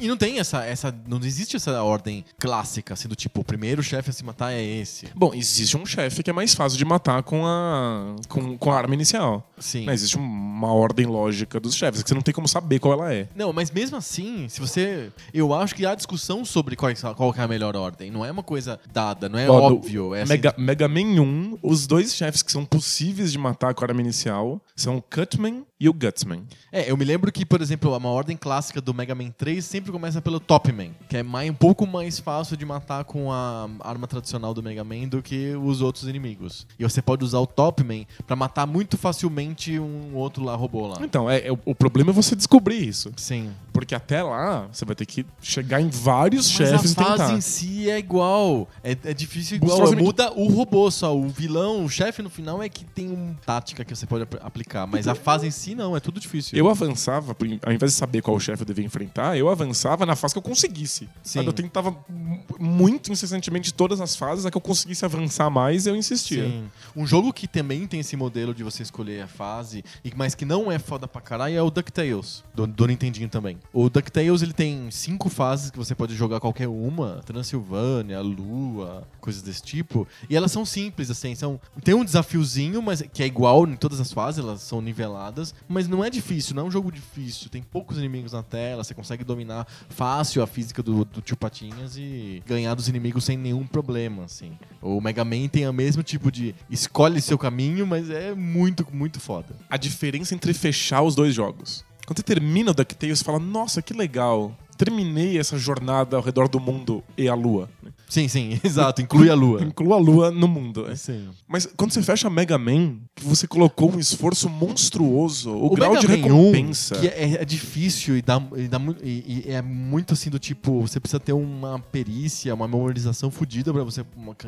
e 0.00 0.08
não 0.08 0.16
tem 0.16 0.38
essa, 0.38 0.64
essa. 0.64 0.94
Não 1.06 1.18
existe 1.18 1.56
essa 1.56 1.82
ordem 1.82 2.24
clássica, 2.38 2.94
assim, 2.94 3.08
do 3.08 3.14
tipo, 3.16 3.40
o 3.40 3.44
primeiro 3.44 3.82
chefe 3.82 4.10
a 4.10 4.12
se 4.12 4.24
matar 4.24 4.52
é 4.52 4.62
esse. 4.62 5.08
Bom, 5.14 5.32
existe 5.34 5.76
um 5.76 5.84
chefe 5.84 6.22
que 6.22 6.30
é 6.30 6.32
mais 6.32 6.54
fácil 6.54 6.78
de 6.78 6.84
matar 6.84 7.22
com 7.22 7.46
a, 7.46 8.16
com, 8.28 8.56
com 8.56 8.72
a 8.72 8.76
arma 8.76 8.94
inicial. 8.94 9.48
Sim. 9.58 9.84
Mas 9.84 10.00
existe 10.00 10.16
uma 10.16 10.72
ordem 10.72 11.06
lógica 11.06 11.60
dos 11.60 11.74
chefes, 11.74 12.02
que 12.02 12.08
você 12.08 12.14
não 12.14 12.22
tem 12.22 12.34
como 12.34 12.48
saber 12.48 12.78
qual 12.78 12.94
ela 12.94 13.12
é. 13.12 13.28
Não, 13.34 13.52
mas 13.52 13.70
mesmo 13.70 13.96
assim, 13.96 14.48
se 14.48 14.60
você. 14.60 15.10
Eu 15.32 15.52
acho 15.54 15.74
que 15.74 15.84
há 15.86 15.94
discussão 15.94 16.44
sobre 16.44 16.76
qual, 16.76 16.90
é- 16.90 16.94
qual 16.94 17.34
é 17.36 17.40
a 17.42 17.48
melhor 17.48 17.76
ordem. 17.76 18.10
Não 18.10 18.24
é 18.24 18.30
uma 18.30 18.42
coisa 18.42 18.80
dada, 18.92 19.28
não 19.28 19.38
é 19.38 19.48
Ó, 19.48 19.54
óbvio. 19.54 20.14
É 20.14 20.22
assim, 20.22 20.32
Mega, 20.32 20.54
Mega 20.56 20.88
Man 20.88 21.20
1, 21.20 21.58
os 21.62 21.86
dois 21.86 22.14
chefes 22.14 22.42
que 22.42 22.50
são 22.52 22.64
possíveis 22.64 23.32
de 23.32 23.38
matar 23.38 23.74
com 23.74 23.84
a 23.84 23.88
arma 23.88 24.00
inicial 24.00 24.60
são 24.74 24.96
o 24.96 25.02
Cutman 25.02 25.64
e 25.84 25.88
o 25.88 25.92
Gutsman. 25.92 26.44
É, 26.70 26.88
eu 26.90 26.96
me 26.96 27.04
lembro 27.04 27.32
que, 27.32 27.44
por 27.44 27.60
exemplo, 27.60 27.96
uma 27.96 28.08
ordem 28.08 28.36
clássica 28.36 28.80
do 28.80 28.94
Mega 28.94 29.14
Man 29.16 29.30
3 29.36 29.64
sempre 29.64 29.90
começa 29.90 30.22
pelo 30.22 30.38
Top 30.38 30.70
Man, 30.72 30.90
que 31.08 31.16
é 31.16 31.22
mais, 31.24 31.50
um 31.50 31.54
pouco 31.54 31.84
mais 31.86 32.20
fácil 32.20 32.56
de 32.56 32.64
matar 32.64 33.02
com 33.04 33.32
a 33.32 33.68
arma 33.80 34.06
tradicional 34.06 34.54
do 34.54 34.62
Mega 34.62 34.84
Man 34.84 35.08
do 35.08 35.20
que 35.20 35.54
os 35.56 35.80
outros 35.80 36.06
inimigos. 36.06 36.66
E 36.78 36.84
você 36.84 37.02
pode 37.02 37.24
usar 37.24 37.40
o 37.40 37.46
Top 37.46 37.82
Man 37.82 38.04
pra 38.26 38.36
matar 38.36 38.64
muito 38.66 38.96
facilmente 38.96 39.78
um 39.78 40.14
outro 40.14 40.44
lá 40.44 40.54
robô 40.54 40.86
lá. 40.86 40.98
Então, 41.02 41.28
é, 41.28 41.48
é- 41.48 41.52
o 41.52 41.74
problema 41.74 42.10
é 42.10 42.12
você 42.12 42.36
descobrir 42.36 42.86
isso. 42.86 43.10
Sim. 43.16 43.50
Porque 43.72 43.94
até 43.94 44.22
lá, 44.22 44.68
você 44.70 44.84
vai 44.84 44.94
ter 44.94 45.06
que 45.06 45.26
chegar 45.40 45.80
em 45.80 45.88
vários 45.88 46.46
Mas 46.46 46.68
chefes 46.68 46.96
a 46.96 47.02
e 47.02 47.04
fase 47.04 47.18
tentar. 47.22 47.32
em 47.36 47.40
si 47.40 47.90
é 47.90 47.98
igual. 47.98 48.68
É, 48.84 48.92
é 49.04 49.14
difícil 49.14 49.56
igual. 49.56 49.70
Monstruosamente- 49.78 50.04
Muda 50.06 50.32
o 50.38 50.46
robô 50.48 50.90
só. 50.90 51.16
O 51.16 51.28
vilão, 51.28 51.84
o 51.84 51.88
chefe 51.88 52.22
no 52.22 52.30
final 52.30 52.62
é 52.62 52.68
que 52.68 52.84
tem 52.84 53.08
uma 53.10 53.34
tática 53.44 53.84
que 53.84 53.94
você 53.96 54.06
pode 54.06 54.24
ap- 54.24 54.38
aplicar. 54.44 54.86
Mas 54.86 55.08
a 55.08 55.14
fase 55.14 55.46
em 55.46 55.50
si 55.50 55.71
não, 55.74 55.96
é 55.96 56.00
tudo 56.00 56.20
difícil. 56.20 56.56
Eu 56.58 56.68
avançava, 56.68 57.36
ao 57.64 57.72
invés 57.72 57.92
de 57.92 57.98
saber 57.98 58.22
qual 58.22 58.38
chefe 58.38 58.62
eu 58.62 58.66
devia 58.66 58.84
enfrentar, 58.84 59.36
eu 59.36 59.48
avançava 59.48 60.04
na 60.06 60.16
fase 60.16 60.34
que 60.34 60.38
eu 60.38 60.42
conseguisse. 60.42 61.08
Sim. 61.22 61.44
Eu 61.44 61.52
tentava 61.52 61.90
mu- 62.08 62.40
muito 62.58 63.10
incessantemente 63.12 63.72
todas 63.72 64.00
as 64.00 64.16
fases, 64.16 64.46
a 64.46 64.50
que 64.50 64.56
eu 64.56 64.60
conseguisse 64.60 65.04
avançar 65.04 65.50
mais, 65.50 65.86
eu 65.86 65.96
insistia. 65.96 66.44
Sim. 66.44 66.64
Um 66.96 67.06
jogo 67.06 67.32
que 67.32 67.46
também 67.46 67.86
tem 67.86 68.00
esse 68.00 68.16
modelo 68.16 68.54
de 68.54 68.62
você 68.62 68.82
escolher 68.82 69.22
a 69.22 69.26
fase, 69.26 69.84
mas 70.16 70.34
que 70.34 70.44
não 70.44 70.70
é 70.70 70.78
foda 70.78 71.06
pra 71.08 71.20
caralho, 71.20 71.54
é 71.56 71.62
o 71.62 71.70
DuckTales, 71.70 72.42
do, 72.54 72.66
do 72.66 72.86
Nintendinho 72.86 73.28
também. 73.28 73.58
O 73.72 73.88
DuckTales, 73.88 74.42
ele 74.42 74.52
tem 74.52 74.90
cinco 74.90 75.28
fases 75.28 75.70
que 75.70 75.78
você 75.78 75.94
pode 75.94 76.14
jogar 76.14 76.40
qualquer 76.40 76.68
uma, 76.68 77.20
Transilvânia, 77.24 78.20
Lua, 78.20 79.06
coisas 79.20 79.42
desse 79.42 79.62
tipo, 79.62 80.06
e 80.28 80.36
elas 80.36 80.50
são 80.52 80.64
simples, 80.64 81.10
assim, 81.10 81.34
são... 81.34 81.60
Tem 81.84 81.94
um 81.94 82.04
desafiozinho, 82.04 82.82
mas 82.82 83.02
que 83.12 83.22
é 83.22 83.26
igual 83.26 83.66
em 83.66 83.76
todas 83.76 84.00
as 84.00 84.12
fases, 84.12 84.42
elas 84.44 84.60
são 84.62 84.80
niveladas, 84.80 85.54
mas 85.68 85.88
não 85.88 86.04
é 86.04 86.10
difícil, 86.10 86.54
não 86.54 86.64
é 86.64 86.66
um 86.66 86.70
jogo 86.70 86.90
difícil, 86.90 87.48
tem 87.48 87.62
poucos 87.62 87.98
inimigos 87.98 88.32
na 88.32 88.42
tela, 88.42 88.84
você 88.84 88.94
consegue 88.94 89.24
dominar 89.24 89.66
fácil 89.88 90.42
a 90.42 90.46
física 90.46 90.82
do, 90.82 91.04
do 91.04 91.20
tio 91.20 91.36
Patinhas 91.36 91.96
e 91.96 92.42
ganhar 92.46 92.74
dos 92.74 92.88
inimigos 92.88 93.24
sem 93.24 93.36
nenhum 93.36 93.66
problema, 93.66 94.24
assim. 94.24 94.56
O 94.80 95.00
Mega 95.00 95.24
Man 95.24 95.48
tem 95.48 95.68
o 95.68 95.72
mesmo 95.72 96.02
tipo 96.02 96.30
de 96.30 96.54
escolhe 96.70 97.20
seu 97.20 97.38
caminho, 97.38 97.86
mas 97.86 98.10
é 98.10 98.34
muito, 98.34 98.86
muito 98.92 99.20
foda. 99.20 99.54
A 99.68 99.76
diferença 99.76 100.34
entre 100.34 100.52
fechar 100.52 101.02
os 101.02 101.14
dois 101.14 101.34
jogos. 101.34 101.84
Quando 102.06 102.18
você 102.18 102.24
termina 102.24 102.72
o 102.72 102.74
DuckTales, 102.74 103.20
você 103.20 103.24
fala, 103.24 103.38
nossa, 103.38 103.80
que 103.80 103.94
legal. 103.94 104.56
Terminei 104.76 105.38
essa 105.38 105.56
jornada 105.56 106.16
ao 106.16 106.22
redor 106.22 106.48
do 106.48 106.58
mundo 106.58 107.04
e 107.16 107.28
a 107.28 107.34
lua. 107.34 107.70
Sim, 108.12 108.28
sim, 108.28 108.60
exato, 108.62 109.00
inclui 109.00 109.30
a 109.30 109.34
lua. 109.34 109.62
Inclua 109.62 109.96
a 109.96 109.98
lua 109.98 110.30
no 110.30 110.46
mundo. 110.46 110.84
Sim. 110.96 111.30
Mas 111.48 111.64
quando 111.64 111.92
você 111.92 112.02
fecha 112.02 112.28
Mega 112.28 112.58
Man, 112.58 112.98
que 113.16 113.24
você 113.24 113.46
colocou 113.46 113.90
um 113.90 113.98
esforço 113.98 114.50
monstruoso, 114.50 115.50
o, 115.50 115.66
O 115.68 115.70
grau 115.74 115.94
Mega 115.94 116.00
de 116.02 116.08
Man 116.08 116.14
1, 116.14 116.18
recompensa. 116.52 116.98
que 117.00 117.06
é, 117.08 117.34
é 117.40 117.44
difícil 117.46 118.14
e, 118.18 118.20
dá, 118.20 118.42
e, 118.54 118.68
dá 118.68 118.78
e- 119.02 119.44
e 119.46 119.50
é 119.50 119.62
muito 119.62 120.12
assim 120.12 120.28
do 120.28 120.38
tipo, 120.38 120.82
você 120.82 121.00
precisa 121.00 121.18
ter 121.18 121.32
uma 121.32 121.78
perícia, 121.78 122.54
uma 122.54 122.68
memorização 122.68 123.30
fodida 123.30 123.72
pra 123.72 123.82
você 123.82 124.04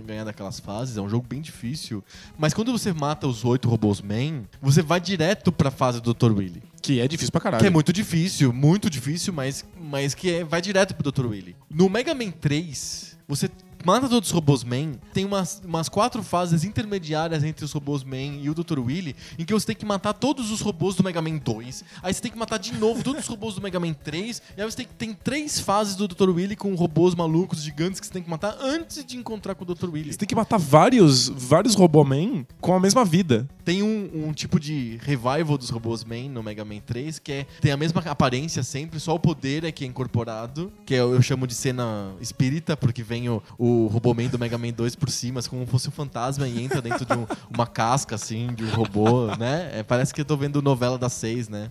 ganhar 0.07 0.25
daquelas 0.25 0.61
fases. 0.61 0.99
É 0.99 1.01
um 1.01 1.09
jogo 1.09 1.25
bem 1.27 1.41
difícil. 1.41 2.05
Mas 2.37 2.53
quando 2.53 2.71
você 2.71 2.93
mata 2.93 3.27
os 3.27 3.47
oito 3.47 3.67
robôs 3.67 4.03
Man, 4.03 4.43
você 4.61 4.83
vai 4.83 5.01
direto 5.01 5.51
pra 5.51 5.71
fase 5.71 6.03
do 6.03 6.13
Dr. 6.13 6.33
Willy. 6.33 6.63
Que 6.85 7.01
é 7.01 7.09
difícil 7.09 7.33
pra 7.33 7.41
caralho. 7.41 7.63
Que 7.63 7.67
é 7.67 7.71
muito 7.71 7.91
difícil, 7.95 8.53
muito 8.53 8.91
difícil, 8.91 9.33
mas, 9.33 9.65
mas 9.81 10.15
que 10.15 10.31
é- 10.31 10.45
vai 10.45 10.61
direto 10.61 10.95
pro 10.95 11.11
Dr. 11.11 11.25
Willy. 11.27 11.57
No 11.71 11.89
Mega 11.89 12.15
Man 12.15 12.31
3, 12.31 13.17
você 13.27 13.49
mata 13.85 14.09
todos 14.09 14.29
os 14.29 14.35
robôs 14.35 14.65
Man, 14.65 14.93
tem 15.13 15.25
umas, 15.25 15.61
umas 15.65 15.89
quatro 15.89 16.23
fases 16.23 16.65
intermediárias 16.65 17.45
entre 17.45 17.65
os 17.65 17.73
robôs 17.73 18.03
Man 18.03 18.41
e 18.41 18.49
o 18.49 18.55
Dr. 18.55 18.79
Willy, 18.79 19.15
em 19.39 19.45
que 19.45 19.53
você 19.53 19.67
tem 19.67 19.77
que 19.77 19.85
matar 19.85 20.15
todos 20.15 20.51
os 20.51 20.61
robôs 20.61 20.95
do 20.95 21.05
Mega 21.05 21.21
Man 21.21 21.37
2, 21.37 21.85
aí 22.03 22.13
você 22.13 22.21
tem 22.21 22.31
que 22.31 22.39
matar 22.39 22.59
de 22.59 22.73
novo 22.75 23.03
todos 23.03 23.23
os 23.23 23.29
robôs 23.29 23.55
do 23.55 23.61
Mega 23.63 23.79
Man 23.79 23.93
3, 23.93 24.43
e 24.57 24.63
aí 24.63 24.71
você 24.71 24.79
tem, 24.79 24.87
tem 24.87 25.13
três 25.13 25.61
fases 25.61 25.97
do 25.97 26.09
Dr. 26.09 26.31
Willy 26.31 26.57
com 26.57 26.75
robôs 26.75 27.15
malucos, 27.15 27.63
gigantes, 27.63 28.01
que 28.01 28.07
você 28.07 28.13
tem 28.13 28.23
que 28.23 28.31
matar 28.31 28.57
antes 28.61 29.05
de 29.05 29.17
encontrar 29.17 29.55
com 29.55 29.65
o 29.65 29.75
Dr. 29.75 29.91
Willy. 29.91 30.13
Você 30.13 30.19
tem 30.19 30.29
que 30.29 30.35
matar 30.35 30.59
vários, 30.59 31.29
vários 31.29 31.75
Roboman 31.75 32.47
com 32.61 32.75
a 32.75 32.81
mesma 32.81 33.05
vida. 33.05 33.49
Tem 33.65 33.83
um, 33.83 34.29
um 34.29 34.33
tipo 34.33 34.59
de 34.61 34.99
revival 35.03 35.59
dos 35.59 35.71
robôs 35.71 36.05
Man 36.05 36.29
no 36.31 36.43
Mega 36.43 36.65
Man 36.65 36.81
3, 36.85 37.19
que 37.19 37.33
é 37.33 37.47
tem 37.61 37.73
a 37.73 37.77
mesma 37.77 38.01
aparência 38.03 38.63
sempre, 38.63 39.01
só 39.01 39.15
o 39.15 39.19
poder 39.19 39.65
é 39.65 39.73
que 39.73 39.85
é 39.85 39.87
incorporado, 39.87 40.73
que 40.85 40.95
eu, 40.95 41.15
eu 41.15 41.23
chamo 41.23 41.47
de 41.47 41.55
cena 41.55 42.15
espírita, 42.21 42.77
porque 42.77 43.03
vem 43.03 43.29
o, 43.29 43.43
o 43.59 43.74
o 43.75 43.87
Roboman 43.89 44.29
do 44.29 44.39
Mega 44.39 44.57
Man 44.59 44.71
2 44.73 44.95
por 44.97 45.11
cima, 45.11 45.41
assim, 45.41 45.51
como 45.51 45.67
fosse 45.67 45.89
um 45.89 45.93
fantasma 45.93 46.47
e 46.49 46.63
entra 46.63 46.81
dentro 46.81 47.05
de 47.05 47.13
um- 47.13 47.27
uma 47.55 47.67
casca, 47.67 48.15
assim, 48.15 48.49
de 48.55 48.65
um 48.65 48.71
robô, 48.71 49.27
né? 49.37 49.71
É, 49.79 49.83
parece 49.83 50.13
que 50.15 50.21
eu 50.21 50.25
tô 50.25 50.37
vendo 50.37 50.61
novela 50.63 50.97
das 50.99 51.13
seis, 51.13 51.49
né? 51.49 51.71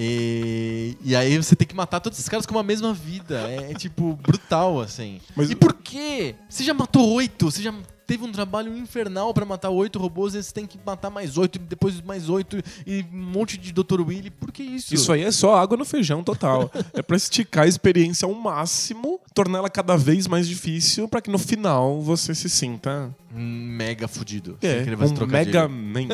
E, 0.00 0.96
e 1.02 1.16
aí 1.16 1.36
você 1.36 1.56
tem 1.56 1.66
que 1.66 1.74
matar 1.74 1.98
todos 2.00 2.18
esses 2.18 2.28
caras 2.28 2.46
com 2.46 2.56
a 2.58 2.62
mesma 2.62 2.92
vida. 2.94 3.40
É, 3.48 3.72
é, 3.72 3.74
tipo 3.74 4.14
brutal, 4.22 4.80
assim. 4.80 5.20
Mas- 5.34 5.50
E 5.50 5.56
por 5.56 5.72
quê? 5.74 6.36
Você 6.48 6.62
já 6.62 6.72
matou 6.74 7.08
oito, 7.14 7.50
você 7.50 7.62
já 7.62 7.72
teve 8.08 8.24
um 8.24 8.32
trabalho 8.32 8.74
infernal 8.74 9.34
pra 9.34 9.44
matar 9.44 9.68
oito 9.68 9.98
robôs, 9.98 10.34
e 10.34 10.42
você 10.42 10.50
tem 10.52 10.66
que 10.66 10.78
matar 10.84 11.10
mais 11.10 11.36
oito, 11.36 11.56
e 11.56 11.58
depois 11.58 12.00
mais 12.00 12.30
oito, 12.30 12.56
e 12.86 13.04
um 13.12 13.16
monte 13.18 13.58
de 13.58 13.70
Dr. 13.70 14.00
Willy. 14.00 14.30
Por 14.30 14.50
que 14.50 14.62
isso? 14.62 14.94
Isso 14.94 15.12
aí 15.12 15.22
é 15.22 15.30
só 15.30 15.54
água 15.56 15.76
no 15.76 15.84
feijão 15.84 16.24
total. 16.24 16.70
é 16.94 17.02
pra 17.02 17.16
esticar 17.18 17.64
a 17.64 17.68
experiência 17.68 18.24
ao 18.26 18.32
máximo, 18.32 19.20
tornar 19.34 19.58
ela 19.58 19.68
cada 19.68 19.94
vez 19.96 20.26
mais 20.26 20.48
difícil, 20.48 21.06
pra 21.06 21.20
que 21.20 21.30
no 21.30 21.38
final 21.38 22.00
você 22.00 22.34
se 22.34 22.48
sinta 22.48 23.14
mega 23.30 24.08
fudido. 24.08 24.56
É, 24.62 24.82
um. 24.82 25.26
Mega 25.26 25.68
Man. 25.68 26.08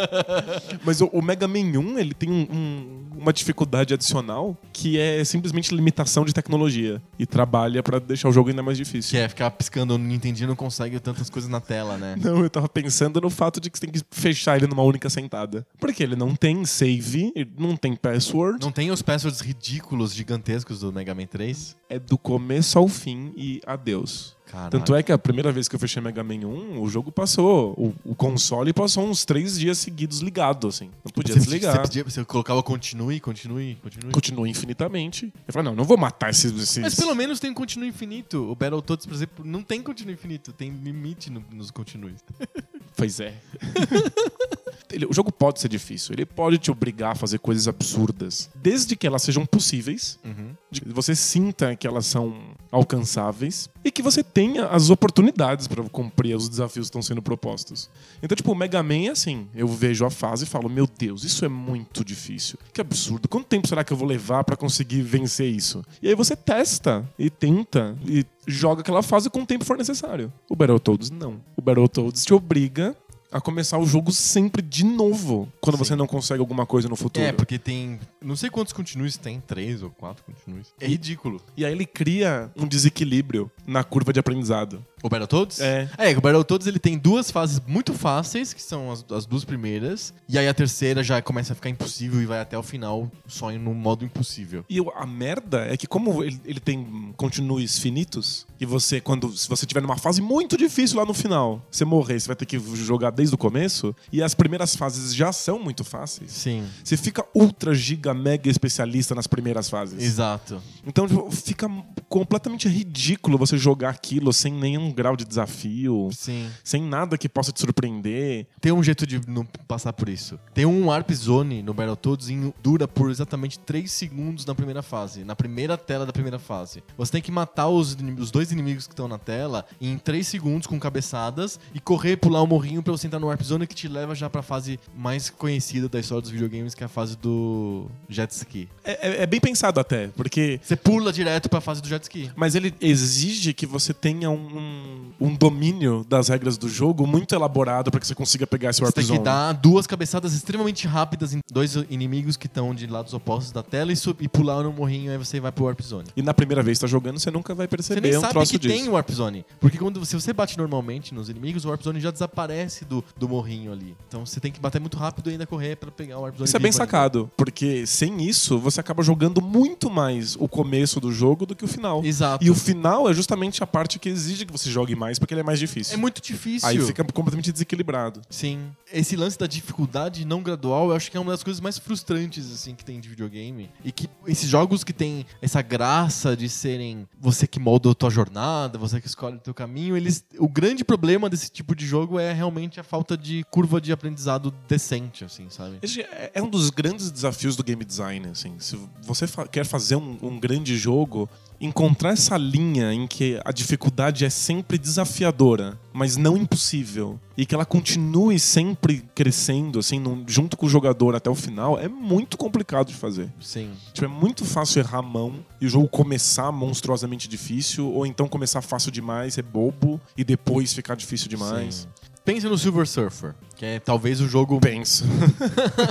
Mas 0.84 1.00
o, 1.02 1.06
o 1.06 1.22
Mega 1.22 1.46
Man 1.46 1.78
1, 1.78 1.98
ele 1.98 2.14
tem 2.14 2.30
um- 2.30 2.48
um- 2.50 3.09
uma 3.20 3.32
dificuldade 3.32 3.92
adicional 3.94 4.56
que 4.72 4.98
é 4.98 5.22
simplesmente 5.24 5.74
limitação 5.74 6.24
de 6.24 6.32
tecnologia. 6.32 7.00
E 7.18 7.26
trabalha 7.26 7.82
pra 7.82 7.98
deixar 7.98 8.28
o 8.28 8.32
jogo 8.32 8.48
ainda 8.48 8.62
mais 8.62 8.78
difícil. 8.78 9.10
Que 9.10 9.18
é 9.18 9.28
ficar 9.28 9.50
piscando 9.50 9.96
no 9.98 10.04
Nintendinho 10.04 10.48
não 10.48 10.56
consegue 10.56 10.98
tantas 10.98 11.28
coisas 11.28 11.50
na 11.50 11.60
tela, 11.60 11.96
né? 11.96 12.16
Não, 12.20 12.40
eu 12.42 12.50
tava 12.50 12.68
pensando 12.68 13.20
no 13.20 13.30
fato 13.30 13.60
de 13.60 13.70
que 13.70 13.78
você 13.78 13.86
tem 13.86 13.92
que 13.92 14.02
fechar 14.10 14.56
ele 14.56 14.66
numa 14.66 14.82
única 14.82 15.10
sentada. 15.10 15.66
Porque 15.78 16.02
ele 16.02 16.16
não 16.16 16.34
tem 16.34 16.64
save, 16.64 17.32
não 17.58 17.76
tem 17.76 17.94
password, 17.94 18.64
Não 18.64 18.72
tem 18.72 18.90
os 18.90 19.02
passwords 19.02 19.40
ridículos, 19.40 20.14
gigantescos 20.14 20.80
do 20.80 20.92
Mega 20.92 21.14
Man 21.14 21.26
3? 21.26 21.76
é 21.90 21.98
do 21.98 22.16
começo 22.16 22.78
ao 22.78 22.86
fim 22.86 23.32
e 23.36 23.60
adeus. 23.66 24.36
Caralho. 24.50 24.70
Tanto 24.70 24.94
é 24.94 25.02
que 25.02 25.12
a 25.12 25.18
primeira 25.18 25.52
vez 25.52 25.68
que 25.68 25.74
eu 25.76 25.78
fechei 25.78 26.02
Mega 26.02 26.24
Man 26.24 26.46
1, 26.46 26.80
o 26.80 26.88
jogo 26.88 27.12
passou, 27.12 27.72
o, 27.78 27.94
o 28.04 28.14
console 28.14 28.72
passou 28.72 29.04
uns 29.08 29.24
três 29.24 29.58
dias 29.58 29.78
seguidos 29.78 30.20
ligado, 30.20 30.66
assim. 30.68 30.90
Não 31.04 31.12
podia 31.12 31.34
você, 31.34 31.40
desligar. 31.40 31.74
Você, 31.76 31.82
pedia, 31.82 32.04
você 32.04 32.24
colocava 32.24 32.62
continue, 32.62 33.20
continue, 33.20 33.76
continue. 33.82 34.12
Continua 34.12 34.48
infinitamente. 34.48 35.32
Eu 35.46 35.52
falei, 35.52 35.68
não, 35.68 35.76
não 35.76 35.84
vou 35.84 35.96
matar 35.96 36.30
esses. 36.30 36.52
esses... 36.52 36.78
Mas 36.78 36.94
pelo 36.94 37.14
menos 37.14 37.38
tem 37.38 37.50
um 37.50 37.54
continue 37.54 37.88
infinito. 37.88 38.50
O 38.50 38.54
Battletoads, 38.54 39.06
por 39.06 39.14
exemplo, 39.14 39.44
não 39.44 39.62
tem 39.62 39.82
continue 39.82 40.14
infinito. 40.14 40.52
Tem 40.52 40.70
limite 40.70 41.30
no- 41.30 41.44
nos 41.52 41.70
continues. 41.70 42.20
Pois 42.96 43.18
é. 43.20 43.34
Ele- 44.92 45.06
o 45.06 45.12
jogo 45.14 45.30
pode 45.30 45.60
ser 45.60 45.68
difícil, 45.68 46.12
ele 46.12 46.26
pode 46.26 46.58
te 46.58 46.70
obrigar 46.70 47.12
a 47.12 47.14
fazer 47.14 47.38
coisas 47.38 47.68
absurdas, 47.68 48.50
desde 48.56 48.96
que 48.96 49.06
elas 49.06 49.22
sejam 49.22 49.46
possíveis, 49.46 50.18
Uhum. 50.24 50.54
de 50.70 50.80
que 50.80 50.88
você 50.88 51.14
sinta 51.14 51.76
que 51.76 51.86
elas 51.86 52.06
são 52.06 52.34
alcançáveis 52.70 53.68
e 53.84 53.90
que 53.90 54.02
você 54.02 54.22
tenha 54.22 54.66
as 54.66 54.90
oportunidades 54.90 55.66
para 55.66 55.82
cumprir 55.88 56.36
os 56.36 56.48
desafios 56.48 56.86
que 56.86 56.90
estão 56.90 57.02
sendo 57.02 57.22
propostos. 57.22 57.90
Então, 58.22 58.36
tipo, 58.36 58.52
o 58.52 58.54
Mega 58.54 58.82
Man 58.82 59.06
é 59.06 59.08
assim, 59.08 59.48
eu 59.54 59.66
vejo 59.66 60.04
a 60.04 60.10
fase 60.10 60.44
e 60.44 60.46
falo, 60.46 60.68
meu 60.68 60.86
Deus, 60.86 61.24
isso 61.24 61.44
é 61.44 61.48
muito 61.48 62.04
difícil. 62.04 62.58
Que 62.72 62.80
absurdo. 62.80 63.28
Quanto 63.28 63.46
tempo 63.46 63.66
será 63.66 63.82
que 63.82 63.92
eu 63.92 63.96
vou 63.96 64.06
levar 64.06 64.44
para 64.44 64.56
conseguir 64.56 65.02
vencer 65.02 65.50
isso? 65.50 65.84
E 66.02 66.08
aí 66.08 66.14
você 66.14 66.36
testa 66.36 67.08
e 67.18 67.30
tenta 67.30 67.96
e 68.06 68.24
joga 68.46 68.82
aquela 68.82 69.02
fase 69.02 69.28
com 69.30 69.42
o 69.42 69.46
tempo 69.46 69.64
for 69.64 69.76
necessário. 69.76 70.32
O 70.48 70.56
Battletoads 70.56 71.10
não. 71.10 71.40
O 71.56 71.62
Battletoads 71.62 72.24
te 72.24 72.34
obriga 72.34 72.96
a 73.30 73.40
começar 73.40 73.78
o 73.78 73.86
jogo 73.86 74.12
sempre 74.12 74.62
de 74.62 74.84
novo 74.84 75.50
quando 75.60 75.76
Sim. 75.76 75.84
você 75.84 75.96
não 75.96 76.06
consegue 76.06 76.40
alguma 76.40 76.66
coisa 76.66 76.88
no 76.88 76.96
futuro. 76.96 77.24
É, 77.24 77.32
porque 77.32 77.58
tem. 77.58 77.98
Não 78.20 78.36
sei 78.36 78.50
quantos 78.50 78.72
continues 78.72 79.16
tem, 79.16 79.40
três 79.40 79.82
ou 79.82 79.90
quatro 79.90 80.24
continues. 80.24 80.68
É 80.80 80.86
ridículo. 80.86 81.40
E 81.56 81.64
aí 81.64 81.72
ele 81.72 81.86
cria 81.86 82.50
um 82.56 82.66
desequilíbrio 82.66 83.50
na 83.66 83.84
curva 83.84 84.12
de 84.12 84.20
aprendizado. 84.20 84.84
O 85.02 85.08
Battletoads? 85.08 85.60
É. 85.60 85.88
É, 85.96 86.10
o 86.16 86.20
Battletoads 86.20 86.66
ele 86.66 86.78
tem 86.78 86.98
duas 86.98 87.30
fases 87.30 87.60
muito 87.66 87.94
fáceis, 87.94 88.52
que 88.52 88.62
são 88.62 88.90
as, 88.90 89.04
as 89.10 89.24
duas 89.24 89.44
primeiras. 89.44 90.12
E 90.28 90.38
aí 90.38 90.46
a 90.46 90.52
terceira 90.52 91.02
já 91.02 91.22
começa 91.22 91.52
a 91.52 91.56
ficar 91.56 91.70
impossível 91.70 92.20
e 92.20 92.26
vai 92.26 92.40
até 92.40 92.58
o 92.58 92.62
final 92.62 93.10
só 93.26 93.50
no 93.50 93.74
modo 93.74 94.04
impossível. 94.04 94.64
E 94.68 94.78
a 94.94 95.06
merda 95.06 95.66
é 95.66 95.76
que 95.76 95.86
como 95.86 96.22
ele, 96.22 96.40
ele 96.44 96.60
tem 96.60 97.14
continues 97.16 97.78
finitos, 97.78 98.46
e 98.60 98.66
você, 98.66 99.00
quando 99.00 99.34
se 99.36 99.48
você 99.48 99.64
tiver 99.64 99.80
numa 99.80 99.96
fase 99.96 100.20
muito 100.20 100.56
difícil 100.56 100.98
lá 100.98 101.06
no 101.06 101.14
final, 101.14 101.62
você 101.70 101.84
morrer, 101.84 102.20
você 102.20 102.26
vai 102.26 102.36
ter 102.36 102.46
que 102.46 102.58
jogar 102.58 103.10
desde 103.20 103.34
o 103.34 103.38
começo, 103.38 103.94
e 104.10 104.22
as 104.22 104.34
primeiras 104.34 104.74
fases 104.74 105.14
já 105.14 105.30
são 105.30 105.58
muito 105.58 105.84
fáceis. 105.84 106.32
Sim. 106.32 106.66
Você 106.82 106.96
fica 106.96 107.22
ultra, 107.34 107.74
giga, 107.74 108.14
mega 108.14 108.48
especialista 108.48 109.14
nas 109.14 109.26
primeiras 109.26 109.68
fases. 109.68 110.02
Exato. 110.02 110.60
Então 110.86 111.06
tipo, 111.06 111.30
fica 111.30 111.68
completamente 112.08 112.66
ridículo 112.66 113.36
você 113.36 113.58
jogar 113.58 113.90
aquilo 113.90 114.32
sem 114.32 114.52
nenhum 114.52 114.90
grau 114.90 115.16
de 115.16 115.26
desafio, 115.26 116.08
Sim. 116.12 116.48
sem 116.64 116.82
nada 116.82 117.18
que 117.18 117.28
possa 117.28 117.52
te 117.52 117.60
surpreender. 117.60 118.46
Tem 118.58 118.72
um 118.72 118.82
jeito 118.82 119.06
de 119.06 119.20
não 119.28 119.44
passar 119.68 119.92
por 119.92 120.08
isso. 120.08 120.38
Tem 120.54 120.64
um 120.64 120.86
Warp 120.86 121.10
Zone 121.12 121.62
no 121.62 121.74
Battletoads 121.74 122.30
e 122.30 122.54
dura 122.62 122.88
por 122.88 123.10
exatamente 123.10 123.58
3 123.58 123.90
segundos 123.92 124.46
na 124.46 124.54
primeira 124.54 124.82
fase. 124.82 125.24
Na 125.24 125.36
primeira 125.36 125.76
tela 125.76 126.06
da 126.06 126.12
primeira 126.12 126.38
fase. 126.38 126.82
Você 126.96 127.12
tem 127.12 127.22
que 127.22 127.30
matar 127.30 127.68
os, 127.68 127.94
os 128.18 128.30
dois 128.30 128.50
inimigos 128.50 128.86
que 128.86 128.94
estão 128.94 129.06
na 129.06 129.18
tela 129.18 129.66
em 129.78 129.98
3 129.98 130.26
segundos 130.26 130.66
com 130.66 130.80
cabeçadas 130.80 131.60
e 131.74 131.80
correr, 131.80 132.16
pular 132.16 132.40
o 132.40 132.46
morrinho 132.46 132.82
pra 132.82 132.92
você 132.92 133.09
entrar 133.10 133.20
no 133.20 133.26
Warp 133.26 133.42
Zone 133.42 133.66
que 133.66 133.74
te 133.74 133.88
leva 133.88 134.14
já 134.14 134.30
pra 134.30 134.42
fase 134.42 134.78
mais 134.96 135.28
conhecida 135.30 135.88
da 135.88 135.98
história 136.00 136.22
dos 136.22 136.30
videogames, 136.30 136.74
que 136.74 136.82
é 136.82 136.86
a 136.86 136.88
fase 136.88 137.16
do 137.16 137.86
jet 138.08 138.30
ski. 138.32 138.68
É, 138.84 139.08
é- 139.08 139.22
é 139.22 139.26
bem 139.26 139.40
pensado 139.40 139.78
até, 139.80 140.08
porque 140.08 140.58
Você 140.62 140.76
pula 140.76 141.12
direto 141.12 141.48
pra 141.48 141.60
fase 141.60 141.82
do 141.82 141.88
jet 141.88 142.02
ski. 142.02 142.30
Mas 142.36 142.54
ele 142.54 142.72
exige 142.80 143.52
que 143.52 143.66
você 143.66 143.92
tenha 143.92 144.30
um, 144.30 145.10
um 145.20 145.34
domínio 145.34 146.04
das 146.08 146.28
regras 146.28 146.56
do 146.56 146.68
jogo 146.68 147.06
muito 147.06 147.34
elaborado 147.34 147.90
para 147.90 148.00
que 148.00 148.06
você 148.06 148.14
consiga 148.14 148.46
pegar 148.46 148.70
esse 148.70 148.78
Você 148.80 148.84
Warp 148.84 148.94
tem 148.94 149.04
que 149.04 149.08
Zone. 149.12 149.24
dar 149.24 149.52
duas 149.52 149.86
cabeçadas 149.86 150.32
extremamente 150.34 150.86
rápidas 150.86 151.34
em 151.34 151.40
dois 151.50 151.74
inimigos 151.88 152.36
que 152.36 152.46
estão 152.46 152.74
de 152.74 152.86
lados 152.86 153.12
opostos 153.14 153.52
da 153.52 153.62
tela 153.62 153.92
e, 153.92 153.96
e 154.20 154.28
pular 154.28 154.62
no 154.62 154.72
morrinho, 154.72 155.10
aí 155.12 155.18
você 155.18 155.40
vai 155.40 155.50
pro 155.52 155.64
Warp 155.64 155.80
Zone. 155.82 156.08
E 156.16 156.22
na 156.22 156.32
primeira 156.34 156.62
vez 156.62 156.78
que 156.78 156.82
tá 156.82 156.86
jogando, 156.88 157.18
você 157.18 157.30
nunca 157.30 157.54
vai 157.54 157.66
Você 157.66 157.76
perceber 157.76 158.00
nem 158.08 158.16
um 158.18 158.20
sabe 158.20 158.32
troço 158.32 158.52
que 158.52 158.58
disso. 158.58 158.74
tem 158.74 158.88
o 158.88 158.92
Warp 158.92 159.10
Zone. 159.10 159.44
Porque 159.58 159.78
quando 159.78 160.04
se 160.04 160.14
você 160.14 160.32
bate 160.32 160.56
normalmente 160.58 161.14
nos 161.14 161.28
inimigos, 161.28 161.64
o 161.64 161.68
Warp 161.68 161.82
Zone 161.82 162.00
já 162.00 162.10
desaparece 162.10 162.84
do, 162.84 162.99
do 163.16 163.28
morrinho 163.28 163.72
ali. 163.72 163.96
Então 164.08 164.24
você 164.24 164.40
tem 164.40 164.50
que 164.50 164.60
bater 164.60 164.80
muito 164.80 164.96
rápido 164.96 165.28
e 165.28 165.32
ainda 165.32 165.46
correr 165.46 165.76
pra 165.76 165.90
pegar 165.90 166.18
o 166.18 166.22
Warp 166.22 166.36
Zone. 166.36 166.44
Isso 166.46 166.56
é 166.56 166.60
bem 166.60 166.68
ainda. 166.68 166.76
sacado, 166.76 167.30
porque 167.36 167.86
sem 167.86 168.22
isso, 168.22 168.58
você 168.58 168.80
acaba 168.80 169.02
jogando 169.02 169.40
muito 169.40 169.90
mais 169.90 170.36
o 170.36 170.48
começo 170.48 171.00
do 171.00 171.12
jogo 171.12 171.46
do 171.46 171.54
que 171.54 171.64
o 171.64 171.68
final. 171.68 172.04
Exato. 172.04 172.44
E 172.44 172.50
o 172.50 172.54
final 172.54 173.08
é 173.08 173.14
justamente 173.14 173.62
a 173.62 173.66
parte 173.66 173.98
que 173.98 174.08
exige 174.08 174.46
que 174.46 174.52
você 174.52 174.70
jogue 174.70 174.94
mais, 174.94 175.18
porque 175.18 175.34
ele 175.34 175.40
é 175.40 175.44
mais 175.44 175.58
difícil. 175.58 175.94
É 175.94 175.96
muito 175.96 176.20
difícil. 176.20 176.68
Aí 176.68 176.80
fica 176.80 177.04
completamente 177.04 177.52
desequilibrado. 177.52 178.20
Sim. 178.28 178.70
Esse 178.92 179.16
lance 179.16 179.38
da 179.38 179.46
dificuldade 179.46 180.24
não 180.24 180.42
gradual, 180.42 180.90
eu 180.90 180.96
acho 180.96 181.10
que 181.10 181.16
é 181.16 181.20
uma 181.20 181.32
das 181.32 181.42
coisas 181.42 181.60
mais 181.60 181.78
frustrantes, 181.78 182.50
assim, 182.52 182.74
que 182.74 182.84
tem 182.84 183.00
de 183.00 183.08
videogame. 183.08 183.70
E 183.84 183.92
que 183.92 184.08
esses 184.26 184.48
jogos 184.48 184.84
que 184.84 184.92
tem 184.92 185.26
essa 185.40 185.62
graça 185.62 186.36
de 186.36 186.48
serem 186.48 187.08
você 187.18 187.46
que 187.46 187.60
molda 187.60 187.90
a 187.90 187.94
tua 187.94 188.10
jornada, 188.10 188.78
você 188.78 189.00
que 189.00 189.06
escolhe 189.06 189.36
o 189.36 189.40
teu 189.40 189.54
caminho, 189.54 189.96
eles... 189.96 190.24
O 190.38 190.48
grande 190.48 190.84
problema 190.84 191.28
desse 191.28 191.50
tipo 191.50 191.74
de 191.74 191.86
jogo 191.86 192.18
é 192.18 192.32
realmente 192.32 192.80
a 192.80 192.84
falta 192.90 193.16
de 193.16 193.44
curva 193.48 193.80
de 193.80 193.92
aprendizado 193.92 194.52
decente, 194.66 195.24
assim, 195.24 195.46
sabe? 195.48 195.78
Esse 195.80 196.00
é 196.00 196.32
é 196.34 196.42
um 196.42 196.50
dos 196.50 196.70
grandes 196.70 197.08
desafios 197.10 197.54
do 197.54 197.62
game 197.62 197.84
design, 197.84 198.26
assim. 198.28 198.54
Se 198.58 198.76
você 199.02 199.28
fa- 199.28 199.46
quer 199.46 199.64
fazer 199.64 199.94
um, 199.94 200.18
um 200.20 200.40
grande 200.40 200.76
jogo, 200.76 201.28
encontrar 201.60 202.10
essa 202.14 202.36
linha 202.36 202.92
em 202.92 203.06
que 203.06 203.40
a 203.44 203.52
dificuldade 203.52 204.24
é 204.24 204.30
sempre 204.30 204.76
desafiadora, 204.76 205.78
mas 205.92 206.16
não 206.16 206.36
impossível, 206.36 207.20
e 207.36 207.46
que 207.46 207.54
ela 207.54 207.64
continue 207.64 208.38
sempre 208.40 209.02
crescendo, 209.14 209.78
assim, 209.78 210.00
num- 210.00 210.24
junto 210.26 210.56
com 210.56 210.66
o 210.66 210.68
jogador 210.68 211.14
até 211.14 211.30
o 211.30 211.34
final, 211.34 211.78
é 211.78 211.86
muito 211.88 212.36
complicado 212.36 212.88
de 212.88 212.94
fazer. 212.94 213.32
Sim. 213.40 213.70
Tipo, 213.92 214.06
é 214.06 214.08
muito 214.08 214.44
fácil 214.44 214.80
errar 214.80 214.98
a 214.98 215.02
mão 215.02 215.44
e 215.60 215.66
o 215.66 215.68
jogo 215.68 215.86
começar 215.88 216.50
monstruosamente 216.50 217.28
difícil, 217.28 217.88
ou 217.92 218.04
então 218.06 218.26
começar 218.26 218.62
fácil 218.62 218.90
demais, 218.90 219.38
é 219.38 219.42
bobo, 219.42 220.00
e 220.16 220.24
depois 220.24 220.72
ficar 220.72 220.96
difícil 220.96 221.28
demais. 221.28 221.74
Sim. 221.74 221.88
Pensa 222.24 222.48
no 222.48 222.58
Silver 222.58 222.86
Surfer, 222.86 223.34
que 223.56 223.64
é 223.64 223.80
talvez 223.80 224.20
o 224.20 224.28
jogo 224.28 224.60
Pensa. 224.60 225.04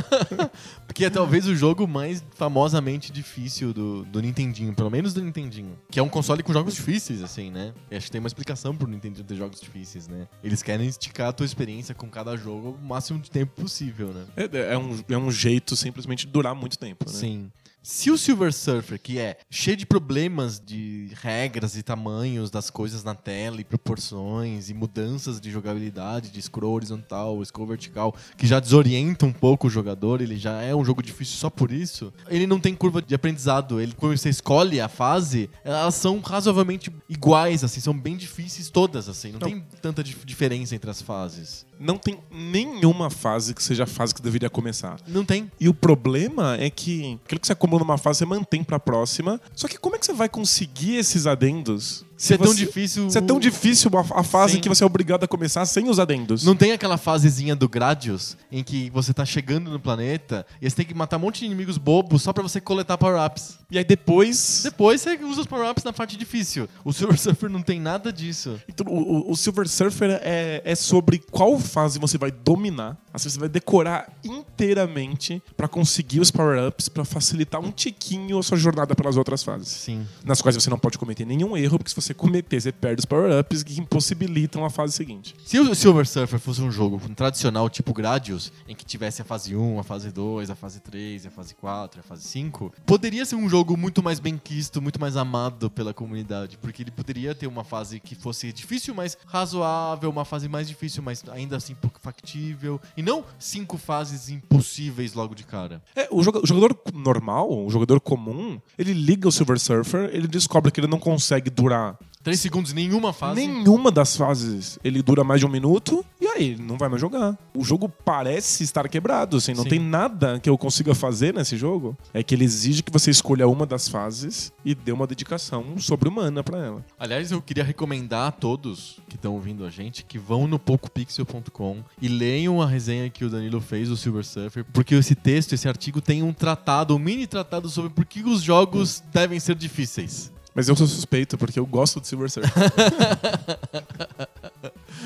que 0.94 1.04
é 1.06 1.10
talvez 1.10 1.48
o 1.48 1.56
jogo 1.56 1.88
mais 1.88 2.24
famosamente 2.36 3.12
difícil 3.12 3.74
do, 3.74 4.06
do 4.06 4.22
Nintendinho, 4.22 4.74
pelo 4.74 4.90
menos 4.90 5.14
do 5.14 5.22
Nintendinho. 5.22 5.78
Que 5.90 6.00
é 6.00 6.04
um 6.04 6.10
console 6.10 6.44
com 6.44 6.54
jogos 6.54 6.76
difíceis, 6.76 7.24
assim, 7.24 7.50
né? 7.50 7.74
E 7.90 7.96
acho 7.96 8.06
que 8.06 8.12
tem 8.12 8.20
uma 8.20 8.28
explicação 8.28 8.76
pro 8.76 8.88
Nintendinho 8.88 9.26
ter 9.26 9.36
jogos 9.36 9.60
difíceis, 9.60 10.08
né? 10.08 10.28
Eles 10.44 10.62
querem 10.62 10.88
esticar 10.88 11.30
a 11.30 11.34
tua 11.34 11.46
experiência 11.46 11.96
com 11.96 12.08
cada 12.08 12.36
jogo 12.38 12.78
o 12.80 12.86
máximo 12.86 13.20
de 13.20 13.32
tempo 13.32 13.62
possível, 13.62 14.10
né? 14.10 14.26
É, 14.36 14.74
é 14.74 14.78
um, 14.78 15.04
é 15.10 15.18
um 15.18 15.32
jeito 15.32 15.76
simplesmente 15.76 16.26
de 16.26 16.32
durar 16.32 16.54
muito 16.54 16.78
tempo, 16.78 17.06
né? 17.08 17.14
Sim. 17.14 17.52
Se 17.82 18.12
o 18.12 18.18
Silver 18.18 18.54
Surfer, 18.54 19.00
que 19.02 19.18
é 19.18 19.38
cheio 19.50 19.78
de 19.78 19.86
problemas 19.86 20.60
de 20.60 21.10
regras 21.22 21.78
e 21.78 21.82
tamanhos 21.82 22.52
das 22.52 22.70
coisas 22.70 23.04
na 23.06 23.16
tela 23.16 23.62
e 23.62 23.64
proporções 23.64 24.70
e 24.70 24.74
mudanças 24.74 25.40
de 25.40 25.50
jogabilidade, 25.50 26.30
de 26.30 26.42
scroll 26.42 26.74
horizontal, 26.76 27.44
scroll 27.46 27.68
vertical, 27.68 28.14
que 28.38 28.46
já 28.46 28.60
desorienta 28.60 29.26
um 29.26 29.32
pouco 29.32 29.68
o 29.68 29.70
jogador, 29.70 30.22
ele 30.22 30.38
já 30.38 30.62
é 30.62 30.76
um 30.76 30.84
jogo 30.84 31.02
difícil 31.02 31.38
só 31.38 31.50
por 31.50 31.72
isso, 31.72 32.14
ele 32.28 32.46
não 32.46 32.60
tem 32.60 32.76
curva 32.76 33.02
de 33.02 33.16
aprendizado. 33.16 33.80
Ele, 33.80 33.94
quando 33.94 34.18
você 34.18 34.30
escolhe 34.30 34.80
a 34.82 34.90
fase, 34.90 35.50
elas 35.64 35.96
são 35.96 36.20
razoavelmente 36.20 36.92
iguais, 37.08 37.64
assim, 37.64 37.80
são 37.80 37.98
bem 37.98 38.18
difíceis 38.18 38.70
todas, 38.70 39.08
assim, 39.08 39.32
não, 39.32 39.40
Não. 39.40 39.48
tem 39.48 39.62
tanta 39.82 40.04
dif- 40.04 40.26
diferença 40.26 40.76
entre 40.76 40.90
as 40.92 41.02
fases. 41.02 41.66
Não 41.80 41.98
tem 41.98 42.20
nenhuma 42.30 43.10
fase 43.10 43.54
que 43.54 43.64
seja 43.64 43.84
a 43.84 43.88
fase 43.88 44.14
que 44.14 44.22
deveria 44.22 44.50
começar. 44.50 45.00
Não 45.08 45.24
tem. 45.24 45.50
E 45.60 45.70
o 45.70 45.74
problema 45.74 46.58
é 46.60 46.70
que 46.70 47.18
aquilo 47.26 47.40
que 47.40 47.48
você 47.48 47.54
acumula 47.54 47.80
numa 47.80 47.98
fase 47.98 48.20
você 48.20 48.26
mantém 48.26 48.64
pra 48.64 48.80
próxima. 48.80 49.40
Só 49.56 49.68
que 49.68 49.78
como 49.78 49.96
é 49.96 50.00
que 50.00 50.06
você 50.06 50.14
vai 50.14 50.28
conseguir 50.28 50.96
esses 50.96 51.26
adendos? 51.26 52.06
Se 52.20 52.34
é 52.34 52.38
tão 52.38 52.48
você- 52.48 52.66
difícil. 52.66 53.10
Se 53.10 53.18
é 53.18 53.22
tão 53.22 53.40
difícil 53.40 53.90
a, 53.98 54.20
a 54.20 54.24
fase 54.24 54.56
Sim. 54.56 54.60
que 54.60 54.68
você 54.68 54.84
é 54.84 54.86
obrigado 54.86 55.24
a 55.24 55.28
começar 55.28 55.66
sem 55.66 55.88
os 55.90 56.00
adendos. 56.00 56.44
Não 56.44 56.56
tem 56.56 56.74
aquela 56.74 56.98
fasezinha 56.98 57.56
do 57.56 57.70
Gradius 57.70 58.36
em 58.52 58.62
que 58.64 58.90
você 58.90 59.14
tá 59.14 59.26
chegando 59.26 59.72
no 59.72 59.80
planeta 59.80 60.46
e 60.62 60.70
você 60.70 60.76
tem 60.76 60.86
que 60.86 60.94
matar 60.94 61.16
um 61.16 61.22
monte 61.22 61.40
de 61.40 61.46
inimigos 61.46 61.78
bobos 61.78 62.22
só 62.22 62.34
pra 62.34 62.44
você 62.44 62.60
coletar 62.60 62.98
power-ups. 62.98 63.58
E 63.72 63.78
aí 63.78 63.84
depois. 63.86 64.62
Depois 64.64 65.00
você 65.02 65.16
usa 65.24 65.42
os 65.42 65.48
power-ups 65.48 65.84
na 65.86 65.94
parte 65.94 66.18
difícil. 66.18 66.68
O 66.84 66.92
Silver 66.92 67.18
Surfer 67.18 67.50
não 67.50 67.62
tem 67.62 67.80
nada 67.80 68.12
disso. 68.12 68.60
Então, 68.68 68.86
o, 68.92 69.32
o- 69.32 69.36
Silver 69.38 69.68
Surfer 69.70 70.20
é, 70.22 70.62
é 70.66 70.76
sobre 70.76 71.20
qual 71.32 71.58
fase 71.58 71.98
você 72.00 72.18
vai 72.18 72.32
dominar. 72.32 72.98
Assim, 73.14 73.30
você 73.30 73.40
vai 73.40 73.48
decorar 73.50 74.12
inteiramente 74.24 75.42
pra 75.56 75.68
conseguir 75.68 76.20
os 76.20 76.30
power-ups, 76.32 76.90
pra 76.90 77.06
facilitar 77.06 77.62
um 77.62 77.72
tiquinho 77.72 78.38
a 78.38 78.44
sua 78.44 78.58
jornada 78.58 78.94
pelas 78.96 79.16
outras 79.18 79.42
fases. 79.44 79.68
Sim. 79.70 80.06
Nas 80.24 80.42
quais 80.42 80.56
você 80.56 80.70
não 80.70 80.78
pode 80.78 80.98
cometer 80.98 81.26
nenhum 81.26 81.56
erro, 81.56 81.78
porque 81.78 81.90
se 81.90 81.96
você 81.96 82.09
cometer, 82.14 82.60
você 82.60 82.72
perde 82.72 83.00
os 83.00 83.06
power-ups 83.06 83.64
que 83.64 83.80
impossibilitam 83.80 84.64
a 84.66 84.70
fase 84.70 84.94
seguinte. 84.94 85.36
Se 85.46 85.60
o 85.60 85.74
Silver 85.76 86.08
Surfer 86.08 86.40
fosse 86.40 86.62
um 86.62 86.72
jogo 86.72 87.00
tradicional 87.16 87.70
tipo 87.70 87.94
Gradius, 87.94 88.52
em 88.68 88.76
que 88.76 88.86
tivesse 88.86 89.22
a 89.22 89.26
fase 89.26 89.56
1, 89.56 89.80
a 89.80 89.84
fase 89.84 90.12
2, 90.12 90.50
a 90.50 90.56
fase 90.56 90.80
3, 90.80 91.26
a 91.26 91.30
fase 91.30 91.56
4, 91.56 92.00
a 92.00 92.04
fase 92.04 92.24
5, 92.24 92.74
poderia 92.86 93.26
ser 93.26 93.36
um 93.36 93.50
jogo 93.50 93.76
muito 93.78 94.02
mais 94.02 94.20
bem 94.20 94.38
quisto, 94.42 94.82
muito 94.82 95.00
mais 95.00 95.16
amado 95.16 95.70
pela 95.70 95.94
comunidade, 95.94 96.58
porque 96.58 96.82
ele 96.84 96.92
poderia 96.92 97.34
ter 97.36 97.48
uma 97.48 97.64
fase 97.64 98.00
que 98.00 98.16
fosse 98.16 98.52
difícil, 98.54 98.94
mas 98.96 99.18
razoável, 99.26 100.10
uma 100.10 100.26
fase 100.26 100.48
mais 100.48 100.68
difícil, 100.68 101.04
mas 101.04 101.24
ainda 101.32 101.58
assim 101.58 101.76
pouco 101.76 102.00
factível, 102.02 102.80
e 102.96 103.02
não 103.02 103.24
cinco 103.38 103.78
fases 103.78 104.30
impossíveis 104.30 105.14
logo 105.14 105.36
de 105.36 105.44
cara. 105.44 105.82
É, 105.96 106.08
o, 106.12 106.24
joga- 106.24 106.40
o 106.44 106.48
jogador 106.48 106.78
normal, 106.94 107.50
o 107.66 107.70
jogador 107.70 108.00
comum, 108.00 108.60
ele 108.78 108.94
liga 108.94 109.28
o 109.28 109.32
Silver 109.32 109.60
Surfer, 109.60 110.10
ele 110.14 110.28
descobre 110.28 110.72
que 110.72 110.80
ele 110.80 110.88
não 110.88 111.00
consegue 111.00 111.50
durar 111.50 111.98
Três 112.22 112.42
segundos, 112.42 112.74
nenhuma 112.74 113.14
fase. 113.14 113.40
nenhuma 113.40 113.90
das 113.90 114.18
fases. 114.18 114.78
Ele 114.84 115.02
dura 115.02 115.24
mais 115.24 115.40
de 115.40 115.46
um 115.46 115.50
minuto 115.50 116.06
e 116.20 116.28
aí 116.28 116.58
não 116.58 116.78
vai 116.78 116.90
mais 116.90 117.00
jogar. 117.00 117.38
O 117.56 117.64
jogo 117.64 117.88
parece 117.88 118.62
estar 118.62 118.90
quebrado, 118.90 119.38
assim, 119.38 119.54
não 119.54 119.64
Sim. 119.64 119.70
tem 119.70 119.80
nada 119.80 120.38
que 120.38 120.50
eu 120.50 120.58
consiga 120.58 120.94
fazer 120.94 121.34
nesse 121.34 121.56
jogo. 121.56 121.98
É 122.14 122.22
que 122.22 122.36
ele 122.36 122.44
exige 122.44 122.84
que 122.84 122.92
você 122.92 123.10
escolha 123.10 123.48
uma 123.48 123.66
das 123.66 123.88
fases 123.88 124.52
e 124.66 124.76
dê 124.76 124.92
uma 124.92 125.08
dedicação 125.08 125.80
sobre-humana 125.80 126.44
pra 126.44 126.58
ela. 126.60 126.86
Aliás, 127.00 127.32
eu 127.32 127.42
queria 127.42 127.64
recomendar 127.64 128.28
a 128.28 128.32
todos 128.32 129.00
que 129.08 129.16
estão 129.16 129.34
ouvindo 129.36 129.66
a 129.66 129.70
gente 129.70 130.04
que 130.04 130.20
vão 130.20 130.46
no 130.46 130.60
PocoPixel.com 130.60 131.78
e 132.02 132.10
leiam 132.10 132.62
a 132.62 132.68
resenha 132.68 133.10
que 133.10 133.24
o 133.24 133.30
Danilo 133.30 133.62
fez 133.62 133.88
do 133.88 133.96
Silver 133.96 134.26
Surfer, 134.26 134.66
porque 134.74 134.94
esse 134.94 135.16
texto, 135.16 135.54
esse 135.54 135.70
artigo 135.70 136.02
tem 136.02 136.22
um 136.22 136.34
tratado, 136.34 136.94
um 136.94 137.00
mini 137.00 137.26
tratado 137.26 137.70
sobre 137.70 137.90
por 137.90 138.04
que 138.04 138.24
os 138.24 138.42
jogos 138.42 139.02
devem 139.14 139.40
ser 139.40 139.56
difíceis. 139.56 140.34
Mas 140.54 140.68
eu 140.68 140.76
sou 140.76 140.88
suspeito, 140.88 141.38
porque 141.38 141.60
eu 141.60 141.66
gosto 141.66 142.00
do 142.00 142.08
Silver 142.08 142.30
Surfer. 142.30 142.52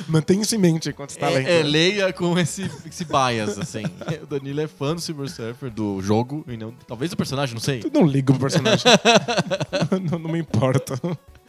Mantenha 0.08 0.42
isso 0.42 0.56
em 0.56 0.58
mente 0.58 0.90
enquanto 0.90 1.12
está 1.12 1.30
lendo. 1.30 1.48
É, 1.48 1.60
é, 1.60 1.64
leia 1.64 2.12
com 2.14 2.38
esse, 2.40 2.70
esse 2.86 3.06
bias, 3.06 3.58
assim. 3.58 3.84
o 4.22 4.26
Danilo 4.26 4.62
é 4.62 4.68
fã 4.68 4.96
do 4.96 5.02
Silver 5.02 5.30
Surfer, 5.30 5.70
do 5.70 6.02
jogo, 6.02 6.44
e 6.48 6.58
não, 6.58 6.74
talvez 6.88 7.12
do 7.12 7.18
personagem, 7.18 7.54
não 7.54 7.62
sei. 7.62 7.82
Eu 7.84 7.92
não 7.92 8.08
ligo 8.08 8.34
pro 8.34 8.42
personagem. 8.42 8.86
não, 10.10 10.20
não 10.20 10.32
me 10.32 10.40
importa. 10.40 11.00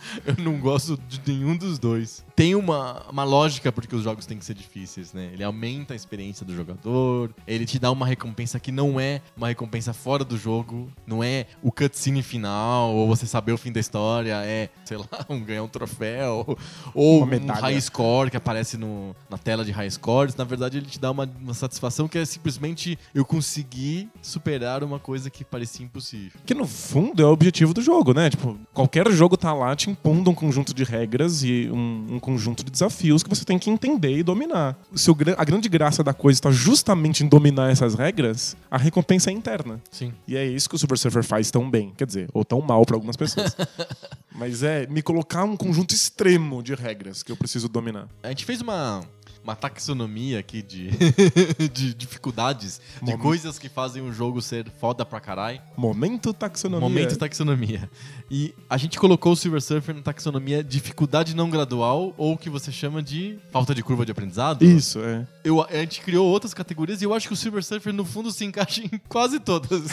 Eu 0.25 0.37
não 0.43 0.59
gosto 0.59 0.99
de 1.09 1.21
nenhum 1.27 1.57
dos 1.57 1.79
dois. 1.79 2.25
Tem 2.37 2.55
uma, 2.55 3.03
uma 3.11 3.25
lógica 3.25 3.71
porque 3.71 3.95
os 3.95 4.03
jogos 4.03 4.27
têm 4.27 4.39
que 4.39 4.45
ser 4.45 4.55
difíceis, 4.55 5.13
né? 5.13 5.31
Ele 5.33 5.45
aumenta 5.45 5.93
a 5.95 5.97
experiência 5.97 6.45
do 6.45 6.55
jogador, 6.55 7.31
ele 7.47 7.65
te 7.65 7.79
dá 7.79 7.91
uma 7.91 8.07
recompensa 8.07 8.59
que 8.59 8.73
não 8.73 8.99
é 8.99 9.21
uma 9.37 9.49
recompensa 9.49 9.93
fora 9.93 10.25
do 10.25 10.37
jogo, 10.37 10.91
não 11.07 11.23
é 11.23 11.47
o 11.63 11.71
cutscene 11.71 12.23
final, 12.23 12.93
ou 12.95 13.07
você 13.07 13.27
saber 13.27 13.53
o 13.53 13.59
fim 13.59 13.73
da 13.73 13.81
história, 13.81 14.35
é, 14.45 14.69
sei 14.85 14.97
lá, 14.97 15.07
um 15.29 15.41
ganhar 15.41 15.63
um 15.63 15.69
troféu, 15.69 16.57
ou 16.95 17.19
Uma 17.19 17.27
um 17.27 17.29
medalha. 17.31 17.61
high 17.61 17.81
score 17.81 18.31
que 18.31 18.37
aparece 18.37 18.77
no, 18.77 19.15
na 19.31 19.39
tela 19.39 19.65
de 19.65 19.71
high 19.73 19.91
scores. 19.91 20.35
Na 20.35 20.45
verdade, 20.45 20.79
ele 20.79 20.87
te 20.87 20.99
dá 20.99 21.11
uma, 21.11 21.31
uma 21.41 21.55
satisfação 21.55 22.09
que 22.09 22.19
é 22.19 22.25
simplesmente 22.25 22.99
eu 23.15 23.25
conseguir 23.25 24.09
superar 24.21 24.83
uma 24.83 24.99
coisa 24.99 25.31
que 25.31 25.45
parecia 25.45 25.85
impossível. 25.85 26.41
Que 26.45 26.55
no 26.55 26.67
fundo 26.67 27.23
é 27.23 27.27
o 27.27 27.31
objetivo 27.31 27.73
do 27.73 27.81
jogo, 27.83 28.13
né? 28.13 28.31
Tipo, 28.31 28.59
qualquer 28.73 29.11
jogo 29.13 29.37
tá 29.37 29.53
lá 29.53 29.75
te 29.77 29.91
impondo 29.95 30.29
um 30.31 30.35
conjunto 30.35 30.75
de 30.75 30.83
regras 30.83 31.45
e 31.45 31.71
um, 31.73 32.17
um 32.17 32.21
conjunto 32.21 32.65
de 32.65 32.71
desafios 32.71 33.23
que 33.23 33.31
você 33.31 33.45
tem 33.45 33.59
que 33.59 33.71
entender 33.71 34.19
e 34.19 34.23
dominar. 34.23 34.77
Se 34.95 35.11
o 35.11 35.17
a 35.37 35.45
grande 35.45 35.69
graça 35.69 36.03
da 36.03 36.13
coisa 36.13 36.37
está 36.37 36.51
justamente 36.51 37.25
em 37.25 37.29
dominar 37.29 37.71
essas 37.71 37.95
regras, 37.95 38.57
a 38.69 38.77
recompensa 38.77 39.31
é 39.31 39.33
interna. 39.33 39.81
Sim. 39.91 40.13
E 40.27 40.37
é 40.37 40.45
isso 40.45 40.69
que 40.69 40.75
o 40.75 40.79
Super 40.79 40.99
Surfer 40.99 41.23
faz 41.23 41.51
tão 41.51 41.71
bem. 41.71 41.93
Quer 41.97 42.07
dizer, 42.07 42.29
ou 42.35 42.45
tão 42.45 42.61
mal 42.61 42.85
para 42.85 42.97
algumas 42.97 43.17
pessoas. 43.17 43.57
Mas 44.35 44.65
é 44.65 44.87
me 44.89 45.01
colocar 45.01 45.45
um 45.45 45.57
conjunto 45.57 45.95
extremo 45.95 46.61
de 46.61 46.75
regras 46.75 47.23
que 47.23 47.31
eu 47.31 47.37
preciso 47.37 47.69
dominar. 47.69 48.09
A 48.23 48.29
gente 48.31 48.45
fez 48.45 48.61
uma, 48.61 49.01
uma 49.45 49.55
taxonomia 49.55 50.39
aqui 50.39 50.63
de, 50.63 50.91
de 51.71 51.95
dificuldades, 51.95 52.81
de 52.97 53.11
Momento. 53.11 53.21
coisas 53.21 53.59
que 53.59 53.69
fazem 53.69 54.03
o 54.03 54.11
jogo 54.11 54.41
ser 54.41 54.67
foda 54.81 55.05
pra 55.05 55.21
caralho. 55.21 55.61
Momento 55.77 56.33
taxonomia. 56.33 56.89
Momento 56.89 57.17
taxonomia. 57.19 57.89
E 58.31 58.55
a 58.69 58.79
gente 58.79 58.99
colocou 58.99 59.33
o 59.33 59.37
Silver 59.37 59.61
Surfer 59.61 59.95
na 59.95 60.01
taxonomia 60.01 60.65
dificuldade 60.65 61.37
não 61.37 61.51
gradual, 61.51 62.15
ou 62.17 62.33
o 62.33 62.39
que 62.39 62.49
você 62.49 62.73
chama 62.73 63.03
de 63.03 63.39
falta 63.53 63.75
de 63.75 63.83
curva 63.83 64.07
de 64.07 64.13
aprendizado. 64.13 64.65
Isso, 64.65 64.99
é. 65.01 65.27
Eu, 65.45 65.63
a 65.63 65.77
gente 65.77 66.01
criou 66.01 66.27
outras 66.27 66.55
categorias 66.55 67.03
e 67.03 67.05
eu 67.05 67.13
acho 67.13 67.29
que 67.29 67.35
o 67.35 67.37
Silver 67.37 67.63
Surfer, 67.63 67.93
no 67.93 68.05
fundo, 68.05 68.33
se 68.33 68.47
encaixa 68.47 68.81
em 68.83 68.99
quase 69.09 69.39
todas. 69.39 69.83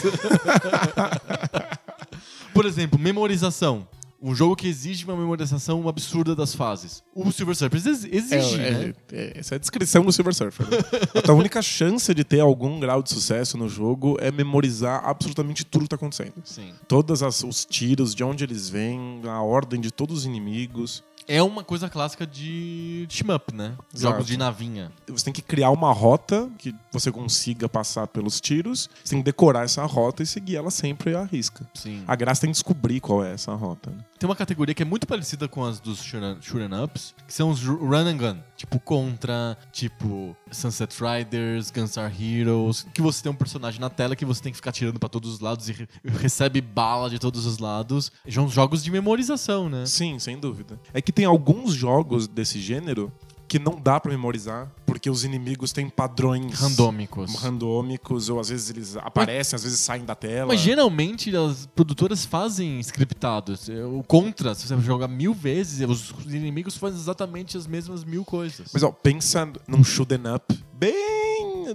Por 2.54 2.64
exemplo, 2.64 2.98
memorização. 2.98 3.86
Um 4.24 4.34
jogo 4.36 4.54
que 4.54 4.68
exige 4.68 5.04
uma 5.04 5.16
memorização 5.16 5.88
absurda 5.88 6.34
das 6.36 6.54
fases. 6.54 7.02
O 7.12 7.32
Silver 7.32 7.56
Surfer 7.56 7.82
ex- 7.84 8.04
exige, 8.04 8.54
É, 8.60 8.70
né? 8.70 8.94
é, 9.12 9.16
é, 9.16 9.38
essa 9.40 9.54
é 9.54 9.56
a 9.56 9.58
descrição 9.58 10.04
do 10.04 10.12
Silver 10.12 10.32
Surfer. 10.32 10.64
né? 10.70 10.76
a 11.28 11.32
única 11.32 11.60
chance 11.60 12.14
de 12.14 12.22
ter 12.22 12.38
algum 12.40 12.78
grau 12.78 13.02
de 13.02 13.10
sucesso 13.10 13.58
no 13.58 13.68
jogo 13.68 14.16
é 14.20 14.30
memorizar 14.30 15.02
absolutamente 15.04 15.64
tudo 15.66 15.82
que 15.82 15.88
tá 15.88 15.96
acontecendo. 15.96 16.34
Sim. 16.44 16.72
Todos 16.86 17.20
os 17.42 17.64
tiros, 17.64 18.14
de 18.14 18.22
onde 18.22 18.44
eles 18.44 18.68
vêm, 18.68 19.22
a 19.24 19.42
ordem 19.42 19.80
de 19.80 19.90
todos 19.90 20.18
os 20.18 20.24
inimigos. 20.24 21.02
É 21.28 21.42
uma 21.42 21.62
coisa 21.62 21.88
clássica 21.88 22.26
de 22.26 23.06
shmup, 23.08 23.54
né? 23.54 23.74
Exato. 23.94 24.14
Jogos 24.14 24.26
de 24.26 24.36
navinha. 24.36 24.90
Você 25.08 25.24
tem 25.24 25.32
que 25.32 25.42
criar 25.42 25.70
uma 25.70 25.92
rota 25.92 26.50
que 26.58 26.74
você 26.92 27.10
consiga 27.12 27.68
passar 27.68 28.06
pelos 28.06 28.40
tiros. 28.40 28.90
Você 29.04 29.10
tem 29.10 29.18
que 29.20 29.24
decorar 29.24 29.64
essa 29.64 29.84
rota 29.84 30.22
e 30.22 30.26
seguir 30.26 30.56
ela 30.56 30.70
sempre 30.70 31.14
à 31.14 31.24
risca. 31.24 31.68
Sim. 31.74 32.02
A 32.06 32.16
graça 32.16 32.40
tem 32.42 32.50
que 32.50 32.54
descobrir 32.54 33.00
qual 33.00 33.24
é 33.24 33.32
essa 33.32 33.54
rota. 33.54 33.90
né? 33.90 33.98
Tem 34.18 34.28
uma 34.28 34.36
categoria 34.36 34.74
que 34.74 34.82
é 34.82 34.86
muito 34.86 35.06
parecida 35.06 35.48
com 35.48 35.64
as 35.64 35.80
dos 35.80 36.02
shoot'em 36.02 36.38
ups, 36.84 37.14
que 37.26 37.34
são 37.34 37.50
os 37.50 37.62
ru- 37.62 37.84
run 37.88 38.06
and 38.06 38.16
gun. 38.16 38.36
Tipo 38.56 38.78
Contra, 38.78 39.56
tipo 39.72 40.36
Sunset 40.50 40.94
Riders, 41.02 41.70
Gunstar 41.70 42.12
Heroes, 42.20 42.86
que 42.94 43.02
você 43.02 43.22
tem 43.22 43.32
um 43.32 43.34
personagem 43.34 43.80
na 43.80 43.90
tela 43.90 44.14
que 44.14 44.24
você 44.24 44.40
tem 44.42 44.52
que 44.52 44.56
ficar 44.56 44.70
tirando 44.70 44.98
pra 45.00 45.08
todos 45.08 45.32
os 45.34 45.40
lados 45.40 45.68
e 45.68 45.72
re- 45.72 45.88
recebe 46.04 46.60
bala 46.60 47.10
de 47.10 47.18
todos 47.18 47.46
os 47.46 47.58
lados. 47.58 48.12
São 48.30 48.48
jogos 48.48 48.82
de 48.84 48.90
memorização, 48.90 49.68
né? 49.68 49.86
Sim, 49.86 50.18
sem 50.20 50.38
dúvida. 50.38 50.78
É 50.94 51.00
que 51.02 51.11
tem 51.12 51.24
alguns 51.24 51.74
jogos 51.74 52.26
desse 52.26 52.60
gênero 52.60 53.12
que 53.52 53.58
não 53.58 53.78
dá 53.78 54.00
pra 54.00 54.10
memorizar, 54.10 54.72
porque 54.86 55.10
os 55.10 55.24
inimigos 55.24 55.72
têm 55.72 55.86
padrões 55.86 56.58
Randômicos. 56.58 57.34
randômicos, 57.34 58.30
ou 58.30 58.40
às 58.40 58.48
vezes 58.48 58.70
eles 58.70 58.96
aparecem, 58.96 59.54
às 59.54 59.62
vezes 59.62 59.78
saem 59.78 60.06
da 60.06 60.14
tela. 60.14 60.46
Mas 60.46 60.60
geralmente 60.60 61.36
as 61.36 61.66
produtoras 61.66 62.24
fazem 62.24 62.80
scriptados. 62.80 63.68
O 63.68 64.02
Contra, 64.04 64.54
se 64.54 64.66
você 64.66 64.80
jogar 64.80 65.06
mil 65.06 65.34
vezes, 65.34 65.86
os 65.86 66.32
inimigos 66.32 66.78
fazem 66.78 66.98
exatamente 66.98 67.58
as 67.58 67.66
mesmas 67.66 68.04
mil 68.04 68.24
coisas. 68.24 68.68
Mas 68.72 68.82
ó, 68.82 68.90
pensa 68.90 69.46
num 69.68 69.84
shoot'em 69.84 70.22
up 70.34 70.64
bem 70.72 71.31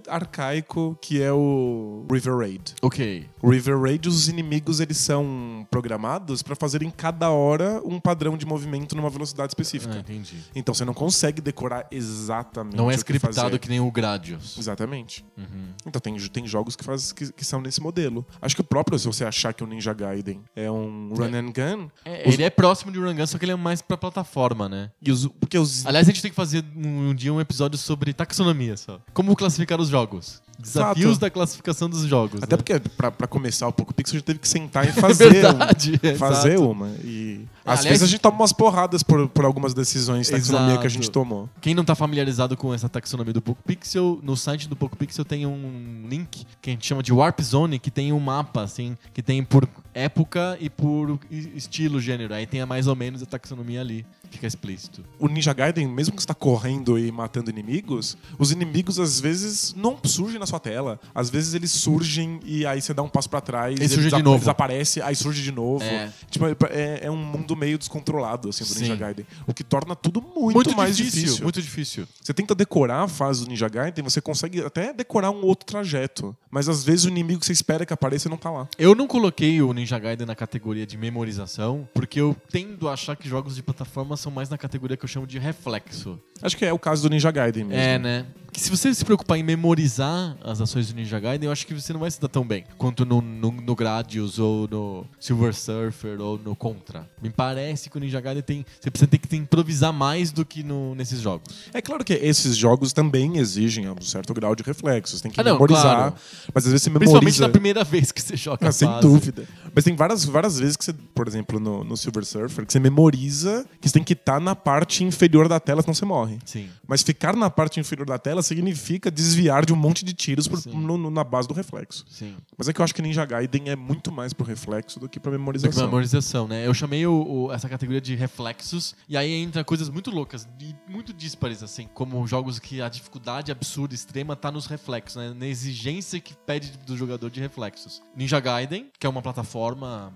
arcaico 0.07 0.97
que 1.01 1.21
é 1.21 1.31
o 1.31 2.05
River 2.12 2.38
Raid. 2.38 2.75
Ok. 2.81 3.27
River 3.43 3.79
Raid, 3.81 4.07
os 4.07 4.27
inimigos 4.27 4.79
eles 4.79 4.97
são 4.97 5.65
programados 5.71 6.41
pra 6.41 6.55
fazerem 6.55 6.89
cada 6.89 7.29
hora 7.29 7.81
um 7.86 7.99
padrão 7.99 8.38
de 8.38 8.45
movimento 8.45 8.95
numa 8.95 9.10
velocidade 9.10 9.47
Ah, 9.47 9.53
específica. 9.53 9.97
entendi. 9.99 10.38
Então 10.55 10.73
você 10.73 10.83
não 10.86 10.93
consegue 10.93 11.41
decorar 11.41 11.88
exatamente 11.91 12.75
Não 12.75 12.89
é 12.89 12.93
que 12.93 12.99
scriptado 12.99 13.36
fazer. 13.36 13.60
que 13.60 13.69
nem 13.69 13.79
o 13.79 13.91
Gradius. 13.91 14.57
Exatamente. 14.57 15.25
Uhum. 15.38 15.67
Então 15.86 15.99
tem, 15.99 16.15
tem 16.29 16.47
jogos 16.47 16.75
que, 16.75 16.83
faz, 16.83 17.12
que, 17.12 17.31
que 17.31 17.45
são 17.45 17.62
nesse 17.62 17.81
modelo. 17.81 18.25
Acho 18.41 18.55
que 18.55 18.62
o 18.62 18.63
próprio, 18.63 18.97
se 18.99 19.05
você 19.05 19.23
achar 19.23 19.53
que 19.53 19.63
o 19.63 19.67
Ninja 19.67 19.93
Gaiden 19.93 20.41
é 20.55 20.69
um 20.69 21.13
run 21.15 21.33
and 21.36 21.51
gun, 21.51 21.88
É, 22.05 22.29
Ele 22.31 22.43
é 22.43 22.49
próximo 22.49 22.91
de 22.91 22.99
Rangan, 22.99 23.25
só 23.25 23.38
que 23.38 23.45
ele 23.45 23.51
é 23.51 23.55
mais 23.55 23.81
pra 23.81 23.95
plataforma, 23.97 24.67
né? 24.67 24.91
os, 25.07 25.27
porque 25.39 25.57
os 25.57 25.86
Aliás, 25.86 26.07
a 26.07 26.12
gente 26.12 26.21
tem 26.21 26.31
que 26.31 26.36
fazer 26.36 26.63
um, 26.75 27.10
um 27.10 27.15
dia 27.15 27.33
um 27.33 27.39
episódio 27.39 27.77
sobre 27.77 28.13
taxonomia 28.13 28.75
só. 28.77 28.99
Como 29.13 29.36
classificar 29.36 29.79
os 29.79 29.87
jogos. 29.89 30.41
Desafios 30.60 31.06
Exato. 31.06 31.19
da 31.21 31.30
classificação 31.30 31.88
dos 31.88 32.02
jogos. 32.02 32.41
Até 32.41 32.56
né? 32.56 32.58
porque, 32.58 32.80
pra, 32.97 33.12
pra 33.12 33.28
começar 33.28 33.67
o 33.67 33.71
Poco 33.71 33.93
Pixel, 33.93 34.15
a 34.15 34.17
gente 34.17 34.26
teve 34.26 34.39
que 34.39 34.47
sentar 34.47 34.88
e 34.88 34.91
fazer. 35.00 35.28
É 35.28 35.30
verdade. 35.30 36.00
um- 36.04 36.15
fazer 36.17 36.54
exato. 36.54 36.69
uma. 36.71 36.88
E 37.04 37.45
às 37.67 37.80
Aliás- 37.82 37.86
vezes 37.99 38.03
a 38.03 38.08
gente 38.08 38.21
toma 38.21 38.38
umas 38.38 38.53
porradas 38.53 39.03
por, 39.03 39.27
por 39.30 39.45
algumas 39.45 39.73
decisões 39.73 40.27
de 40.27 40.32
taxonomia 40.32 40.67
Exato. 40.69 40.82
que 40.82 40.88
a 40.88 40.89
gente 40.89 41.12
tomou. 41.12 41.49
Quem 41.62 41.75
não 41.75 41.84
tá 41.84 41.93
familiarizado 41.93 42.56
com 42.58 42.73
essa 42.73 42.88
taxonomia 42.89 43.34
do 43.34 43.41
PocoPixel, 43.41 44.19
no 44.23 44.36
site 44.38 44.67
do 44.67 44.75
PocoPixel 44.75 45.25
tem 45.25 45.45
um 45.45 46.06
link 46.10 46.45
que 46.62 46.69
a 46.69 46.73
gente 46.73 46.86
chama 46.88 47.03
de 47.03 47.12
Warp 47.13 47.39
Zone, 47.41 47.77
que 47.77 47.91
tem 47.91 48.12
um 48.13 48.19
mapa, 48.19 48.62
assim, 48.63 48.97
que 49.13 49.21
tem 49.21 49.43
por 49.43 49.67
época 49.93 50.58
e 50.62 50.69
por 50.69 51.19
estilo, 51.56 51.99
gênero. 51.99 52.34
Aí 52.34 52.45
tem 52.45 52.63
mais 52.65 52.88
ou 52.88 52.95
menos 52.95 53.21
a 53.21 53.25
taxonomia 53.25 53.82
ali. 53.82 54.06
Fica 54.30 54.45
explícito. 54.45 55.03
O 55.17 55.27
Ninja 55.30 55.53
Gaiden, 55.53 55.88
mesmo 55.88 56.13
que 56.13 56.21
você 56.21 56.27
tá 56.27 56.34
correndo 56.34 56.99
e 56.99 57.10
matando 57.13 57.49
inimigos, 57.49 58.17
os 58.38 58.51
inimigos 58.51 58.99
às 58.99 59.21
vezes 59.21 59.73
não 59.73 59.97
surgem 60.03 60.38
na 60.38 60.45
sua 60.45 60.60
tela. 60.60 60.99
Às 61.15 61.30
vezes 61.30 61.53
eles 61.53 61.71
surgem 61.71 62.39
e 62.43 62.65
aí 62.65 62.82
você 62.82 62.93
dá 62.93 63.01
um 63.01 63.08
passo 63.08 63.30
pra 63.30 63.39
trás, 63.39 63.80
Eles 63.80 63.91
surgem 63.93 64.12
de 64.12 64.21
novo. 64.21 64.36
eles 64.38 64.47
aparecem, 64.49 65.01
aí 65.01 65.15
surge 65.15 65.41
de 65.41 65.51
novo. 65.51 65.82
É. 65.84 66.12
Tipo, 66.30 66.45
é, 66.69 66.99
é 67.03 67.10
um 67.12 67.15
mundo 67.15 67.56
meio 67.58 67.78
descontrolado 67.78 68.50
assim, 68.50 68.63
do 68.63 68.70
Sim. 68.70 68.82
Ninja 68.82 68.96
Gaiden. 68.96 69.26
O 69.46 69.54
que 69.54 69.63
torna 69.63 69.96
tudo 69.96 70.22
muito, 70.22 70.76
mais 70.76 70.96
difícil. 70.96 71.43
Muito 71.43 71.62
difícil. 71.62 72.08
Você 72.22 72.34
tenta 72.34 72.54
decorar 72.54 73.04
a 73.04 73.08
fase 73.08 73.43
do 73.43 73.50
Ninja 73.50 73.67
Gaiden, 73.67 74.04
você 74.04 74.22
consegue 74.22 74.62
até 74.62 74.93
decorar 74.93 75.32
um 75.32 75.43
outro 75.43 75.65
trajeto. 75.65 76.36
Mas 76.50 76.70
às 76.70 76.84
vezes 76.84 77.06
o 77.06 77.10
inimigo 77.10 77.39
que 77.39 77.46
você 77.46 77.54
espera 77.54 77.86
que 77.86 77.93
apareça 77.93 78.30
não 78.30 78.38
tá 78.38 78.50
lá. 78.50 78.67
Eu 78.78 78.96
não 78.96 79.08
coloquei 79.08 79.62
o 79.62 79.74
Ninja 79.74 80.00
Gaiden 80.00 80.26
na 80.26 80.36
categoria 80.36 80.86
de 80.86 80.98
memorização, 80.98 81.88
porque 81.93 82.20
eu 82.20 82.36
tendo 82.50 82.88
a 82.88 82.93
achar 82.93 83.15
que 83.15 83.28
jogos 83.28 83.56
de 83.56 83.63
plataforma 83.63 84.15
são 84.15 84.32
mais 84.32 84.50
na 84.50 84.58
categoria 84.58 84.96
que 84.96 85.04
eu 85.04 85.10
chamo 85.10 85.28
de 85.28 85.39
reflexo. 85.39 86.20
Acho 86.41 86.56
que 86.56 86.65
é 86.65 86.72
o 86.72 86.80
caso 86.80 87.04
do 87.04 87.10
Ninja 87.10 87.32
Gaiden 87.32 87.63
mesmo. 87.63 87.82
É, 87.82 87.98
né? 87.98 88.26
Que 88.52 88.62
se 88.62 88.70
você 88.70 88.93
se 88.93 89.04
preocupar 89.04 89.38
em 89.38 89.43
memorizar 89.43 90.38
as 90.43 90.62
ações 90.62 90.88
do 90.88 90.96
Ninja 90.96 91.20
Gaiden, 91.20 91.48
eu 91.48 91.52
acho 91.52 91.67
que 91.67 91.74
você 91.74 91.93
não 91.93 92.00
vai 92.00 92.10
se 92.10 92.20
dar 92.20 92.28
tão 92.28 92.46
bem 92.46 92.63
quanto 92.78 93.06
no, 93.06 93.22
no, 93.22 93.52
no 93.52 93.76
Gradius 93.76 94.39
ou 94.39 94.67
no 94.67 95.06
Silver 95.20 95.54
Surfer 95.54 96.20
ou 96.20 96.38
no 96.39 96.56
Contra. 96.56 97.10
Me 97.22 97.30
parece 97.30 97.46
que 97.89 97.97
o 97.97 97.99
Ninja 97.99 98.19
Gaiden 98.19 98.43
tem. 98.43 98.65
Você 98.79 98.89
precisa 98.91 99.07
ter 99.10 99.17
que 99.17 99.36
improvisar 99.36 99.93
mais 99.93 100.31
do 100.31 100.45
que 100.45 100.63
no, 100.63 100.93
nesses 100.95 101.19
jogos. 101.21 101.53
É 101.73 101.81
claro 101.81 102.03
que 102.03 102.13
esses 102.13 102.55
jogos 102.57 102.93
também 102.93 103.38
exigem 103.38 103.89
um 103.89 104.01
certo 104.01 104.33
grau 104.33 104.55
de 104.55 104.63
reflexos. 104.63 105.21
Tem 105.21 105.31
que 105.31 105.39
Ah, 105.39 105.43
não, 105.43 105.53
memorizar. 105.53 105.83
claro. 105.83 106.15
Mas 106.53 106.65
às 106.65 106.71
vezes 106.71 106.83
você 106.83 106.89
Principalmente 106.89 107.19
memoriza. 107.23 107.43
na 107.47 107.49
primeira 107.49 107.83
vez 107.83 108.12
que 108.12 108.21
você 108.21 108.36
joga. 108.36 108.67
Ah, 108.67 108.71
sem 108.71 108.89
dúvida. 108.99 109.45
Mas 109.78 109.84
tem 109.84 109.96
várias, 109.96 110.26
várias 110.26 110.58
vezes 110.58 110.76
que 110.76 110.84
você, 110.84 110.92
por 110.92 111.28
exemplo, 111.28 111.60
no, 111.60 111.84
no 111.84 111.96
Silver 111.96 112.26
Surfer, 112.26 112.66
que 112.66 112.74
você 112.74 112.80
memoriza 112.80 113.63
que 113.80 113.88
você 113.88 113.94
tem 113.94 114.04
que 114.04 114.13
estar 114.13 114.40
na 114.42 114.56
parte 114.56 115.04
inferior 115.04 115.48
da 115.48 115.60
tela, 115.60 115.84
senão 115.84 115.94
você 115.94 116.04
morre. 116.04 116.40
Sim. 116.46 116.68
Mas 116.88 117.04
ficar 117.04 117.36
na 117.36 117.48
parte 117.48 117.80
inferior 117.80 118.08
da 118.08 118.18
tela 118.18 118.42
significa 118.42 119.12
desviar 119.12 119.63
de 119.68 119.74
um 119.74 119.76
monte 119.76 120.04
de 120.04 120.13
tiros 120.13 120.48
por- 120.48 120.66
no- 120.66 120.98
no- 120.98 121.12
na 121.12 121.24
base 121.24 121.48
do 121.48 121.54
reflexo. 121.54 122.04
Sim. 122.10 122.36
Mas 122.58 122.68
é 122.68 122.74
que 122.74 122.82
eu 122.82 122.84
acho 122.84 122.96
que 122.96 123.04
Ninja 123.04 123.24
Gaiden 123.24 123.70
é 123.70 123.76
muito 123.76 124.12
mais 124.12 124.34
pro 124.34 124.44
reflexo 124.44 125.00
do 125.00 125.08
que 125.08 125.20
pra 125.20 125.30
Do 125.32 125.36
que 125.36 125.40
memorização. 125.40 125.86
memorização, 125.86 126.48
né? 126.48 126.66
Eu 126.66 126.74
chamei 126.74 127.06
o- 127.06 127.46
o- 127.46 127.52
essa 127.54 127.70
categoria 127.70 128.02
de 128.02 128.16
reflexos, 128.16 128.96
e 129.08 129.16
aí 129.16 129.32
entra 129.32 129.63
coisas 129.63 129.90
muito 129.90 130.10
loucas 130.10 130.48
e 130.60 130.74
muito 130.92 131.13
díspares, 131.13 131.62
assim, 131.62 131.88
como 131.94 132.26
jogos 132.26 132.58
que 132.58 132.82
a 132.82 132.90
dificuldade 132.90 133.52
absurda, 133.52 133.94
extrema, 133.94 134.36
tá 134.36 134.52
nos 134.52 134.66
reflexos, 134.66 135.18
né? 135.18 135.36
Na 135.38 135.46
exigência 135.46 136.20
que 136.20 136.34
pede 136.34 136.72
do 136.84 136.98
jogador 136.98 137.30
de 137.30 137.40
reflexos. 137.40 138.02
Ninja 138.16 138.40
Gaiden, 138.40 138.88
que 139.00 139.06
é 139.06 139.10
uma 139.10 139.22
plataforma 139.22 139.66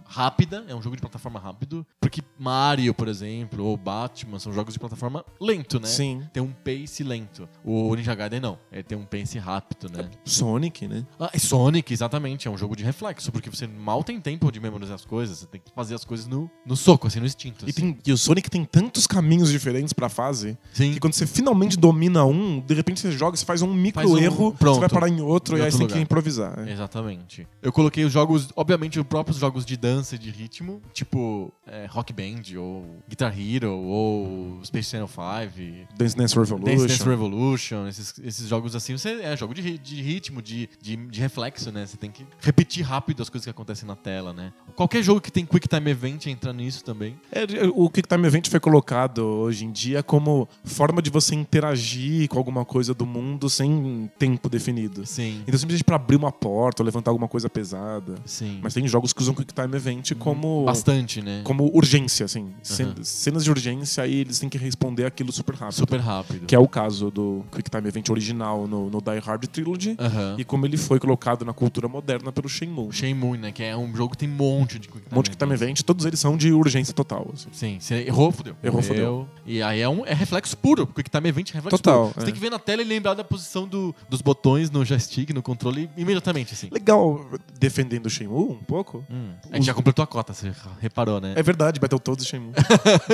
rápida, 0.06 0.64
é 0.68 0.76
um 0.76 0.82
jogo 0.82 0.96
de 0.96 1.02
plataforma 1.02 1.40
rápido, 1.40 1.86
porque 2.00 2.22
Mario, 2.40 2.94
por 2.94 3.08
exemplo, 3.08 3.64
ou 3.66 3.76
Batman 3.78 4.40
são 4.40 4.52
jogos 4.54 4.74
de 4.74 4.80
plataforma 4.80 5.26
lento, 5.40 5.80
né? 5.80 5.88
Sim. 5.88 6.24
Tem 6.34 6.42
um 6.42 6.52
pace 6.52 7.04
lento. 7.04 7.48
O 7.64 7.94
Ninja 7.96 8.14
Gaiden 8.16 8.40
não, 8.40 8.58
ele 8.72 8.84
tem 8.84 8.98
um 8.98 9.06
pace 9.06 9.38
rápido, 9.38 9.90
né? 9.92 10.10
Sonic, 10.26 10.88
né? 10.88 11.06
Ah, 11.20 11.30
e 11.34 11.40
Sonic, 11.40 11.92
exatamente, 11.94 12.48
é 12.48 12.52
um 12.52 12.58
jogo 12.58 12.76
de 12.76 12.84
reflexo, 12.84 13.32
porque 13.32 13.50
você 13.50 13.68
mal 13.68 14.04
tem 14.04 14.20
tempo 14.20 14.52
de 14.52 14.60
memorizar 14.60 14.96
as 14.96 15.06
coisas, 15.06 15.40
você 15.40 15.46
tem 15.48 15.62
que 15.64 15.72
fazer 15.74 15.96
as 15.96 16.06
coisas 16.06 16.28
no, 16.28 16.50
no 16.66 16.76
soco, 16.76 17.08
assim, 17.08 17.20
no 17.20 17.26
instinto. 17.26 17.66
E, 17.66 17.70
assim. 17.72 17.94
tem- 17.94 17.98
e 18.06 18.12
o 18.12 18.18
Sonic 18.18 18.50
tem 18.50 18.64
tantos 18.66 19.08
caminhos 19.08 19.50
diferentes 19.52 19.94
pra 19.94 20.10
fase 20.10 20.58
Sim. 20.74 20.94
que 20.94 21.00
quando 21.00 21.14
você 21.14 21.26
finalmente 21.28 21.78
domina 21.78 22.24
um, 22.26 22.60
de 22.60 22.74
repente 22.74 23.00
você 23.00 23.12
joga, 23.12 23.36
você 23.38 23.46
faz 23.46 23.62
um 23.62 23.74
micro 23.74 24.02
Faz 24.02 24.10
um- 24.12 24.18
erro, 24.18 24.54
pronto. 24.54 24.76
você 24.76 24.80
vai 24.82 24.90
parar 24.90 25.10
em 25.10 25.22
outro 25.22 25.56
Em 25.56 25.60
e 25.60 25.62
aí 25.62 25.66
outro 25.66 25.78
você 25.80 25.88
tem 25.88 25.96
que 25.98 26.04
improvisar. 26.04 26.60
é. 26.60 26.72
Exatamente. 26.72 27.48
Eu 27.62 27.72
coloquei 27.72 28.04
os 28.04 28.12
jogos, 28.12 28.50
obviamente, 28.56 29.00
os 29.00 29.06
próprios 29.06 29.38
jogos 29.42 29.66
de 29.66 29.76
dança 29.76 30.16
e 30.16 30.18
de 30.18 30.30
ritmo, 30.30 30.82
tipo 30.94 31.52
é, 31.66 31.86
Rock 31.88 32.14
Band, 32.14 32.58
ou 32.58 33.04
Guitar 33.10 33.34
Hero, 33.38 33.72
ou 33.72 34.60
Space 34.64 34.90
Channel 34.90 35.08
5, 35.08 35.96
Dance 35.98 36.16
Dance 36.16 36.36
Revolution. 36.36 36.66
Dance 36.66 36.88
Dance 36.88 37.04
Revolution, 37.04 37.88
esses, 37.88 38.20
esses 38.20 38.48
jogos 38.48 38.76
assim, 38.76 38.98
você 38.98 39.22
é 39.22 39.36
jogo 39.36 39.54
de, 39.54 39.78
de 39.78 40.02
ritmo, 40.02 40.42
de, 40.42 40.70
de, 40.82 40.96
de 40.96 41.20
reflexo, 41.20 41.72
né? 41.72 41.86
Você 41.86 41.98
tem 41.98 42.12
que 42.12 42.26
repetir 42.40 42.86
rápido 42.86 43.22
as 43.22 43.30
coisas 43.30 43.46
que 43.46 43.50
acontecem 43.50 43.88
na 43.88 43.96
tela, 43.96 44.32
né? 44.32 44.54
Qualquer 44.76 45.04
jogo 45.04 45.20
que 45.20 45.32
tem 45.32 45.46
Quick 45.46 45.68
Time 45.68 45.90
Event 45.90 46.28
entra 46.28 46.54
nisso 46.54 46.84
também. 46.84 47.20
É, 47.32 47.44
o 47.74 47.90
Quick 47.90 48.08
Time 48.08 48.26
Event 48.28 48.48
foi 48.50 48.60
colocado 48.60 49.20
hoje 49.20 49.66
em 49.66 49.72
dia 49.72 50.04
como 50.04 50.48
forma 50.64 51.02
de 51.02 51.10
você 51.10 51.36
interagir 51.36 52.28
com 52.30 52.38
alguma 52.38 52.64
coisa 52.64 52.94
do 52.94 53.06
mundo 53.06 53.50
sem 53.50 54.10
tempo 54.18 54.50
definido. 54.50 55.06
Sim. 55.06 55.42
Então 55.48 55.58
simplesmente 55.58 55.84
pra 55.84 55.96
abrir 55.96 56.16
uma 56.16 56.32
porta 56.32 56.82
ou 56.82 56.86
levantar 56.86 57.12
alguma 57.12 57.28
coisa 57.28 57.50
pesada. 57.50 58.16
Sim. 58.26 58.60
Mas 58.62 58.74
tem 58.74 58.88
jogos 58.88 59.14
que 59.14 59.21
usam 59.22 59.34
Quick 59.34 59.54
Time 59.54 59.76
Event 59.76 60.12
como 60.18 60.66
Bastante, 60.66 61.22
né? 61.22 61.42
como 61.44 61.70
urgência, 61.74 62.26
assim. 62.26 62.54
Aham. 62.80 62.96
Cenas 63.04 63.44
de 63.44 63.50
urgência 63.52 64.06
e 64.08 64.16
eles 64.16 64.40
têm 64.40 64.50
que 64.50 64.58
responder 64.58 65.06
aquilo 65.06 65.32
super 65.32 65.56
rápido. 65.56 65.76
Super 65.78 66.00
rápido. 66.00 66.46
Que 66.46 66.56
é 66.56 66.60
o 66.60 66.68
caso 66.68 67.10
do 67.12 67.44
Quick 67.52 67.70
Time 67.70 67.88
Event 67.88 68.10
original 68.10 68.68
no, 68.68 68.90
no 68.90 69.02
Die 69.02 69.20
Hard 69.20 69.46
Trilogy. 69.48 69.96
Aham. 70.00 70.36
E 70.38 70.44
como 70.44 70.66
ele 70.66 70.78
foi 70.78 71.00
colocado 71.00 71.46
na 71.46 71.54
cultura 71.54 71.88
moderna 71.88 72.32
pelo 72.32 72.50
Shenmue. 72.50 72.88
Um 72.88 72.92
Shenmue, 72.92 73.38
né? 73.38 73.52
Que 73.52 73.64
é 73.64 73.78
um 73.78 73.96
jogo 73.96 74.12
que 74.12 74.18
tem 74.18 74.30
um 74.30 74.34
monte 74.34 74.80
de 74.80 74.88
Quick 74.88 75.04
Time 75.08 75.16
monte 75.16 75.30
de 75.32 75.38
Time 75.38 75.54
Event, 75.54 75.82
todos 75.82 76.06
eles 76.06 76.20
são 76.20 76.36
de 76.38 76.52
urgência 76.52 76.94
total. 76.94 77.30
assim. 77.34 77.50
Sim, 77.52 77.78
você 77.80 77.96
errou, 78.08 78.32
fudeu. 78.32 78.56
Errou, 78.64 78.82
Morreu. 78.82 79.28
E 79.46 79.62
aí 79.62 79.82
é, 79.82 79.88
um, 79.90 80.06
é 80.06 80.14
reflexo 80.14 80.58
puro. 80.58 80.88
Quick 80.88 81.10
Time 81.10 81.30
Event 81.30 81.52
é 81.52 81.54
reflexo 81.54 81.78
Total, 81.78 82.04
puro. 82.08 82.14
Você 82.16 82.22
é. 82.22 82.26
tem 82.26 82.34
que 82.34 82.40
ver 82.40 82.50
na 82.50 82.60
tela 82.60 82.82
e 82.82 82.86
lembrar 82.86 83.14
da 83.14 83.24
posição 83.24 83.68
do- 83.68 83.94
dos 84.10 84.22
botões 84.22 84.70
no 84.72 84.84
joystick, 84.86 85.30
no 85.34 85.42
controle, 85.42 85.90
imediatamente, 85.98 86.54
assim. 86.54 86.68
Legal 86.72 87.30
defendendo 87.60 88.06
o 88.06 88.10
Shenmue 88.10 88.52
um 88.54 88.64
pouco. 88.64 89.04
Hum. 89.12 89.34
A 89.52 89.56
gente 89.58 89.66
já 89.66 89.74
completou 89.74 90.04
a 90.04 90.08
cota, 90.08 90.34
você 90.34 90.54
reparou, 90.80 91.20
né? 91.20 91.34
É 91.36 91.44
verdade, 91.44 91.80
Battletoads 91.80 92.24
e 92.24 92.28
Shenmue. 92.30 92.54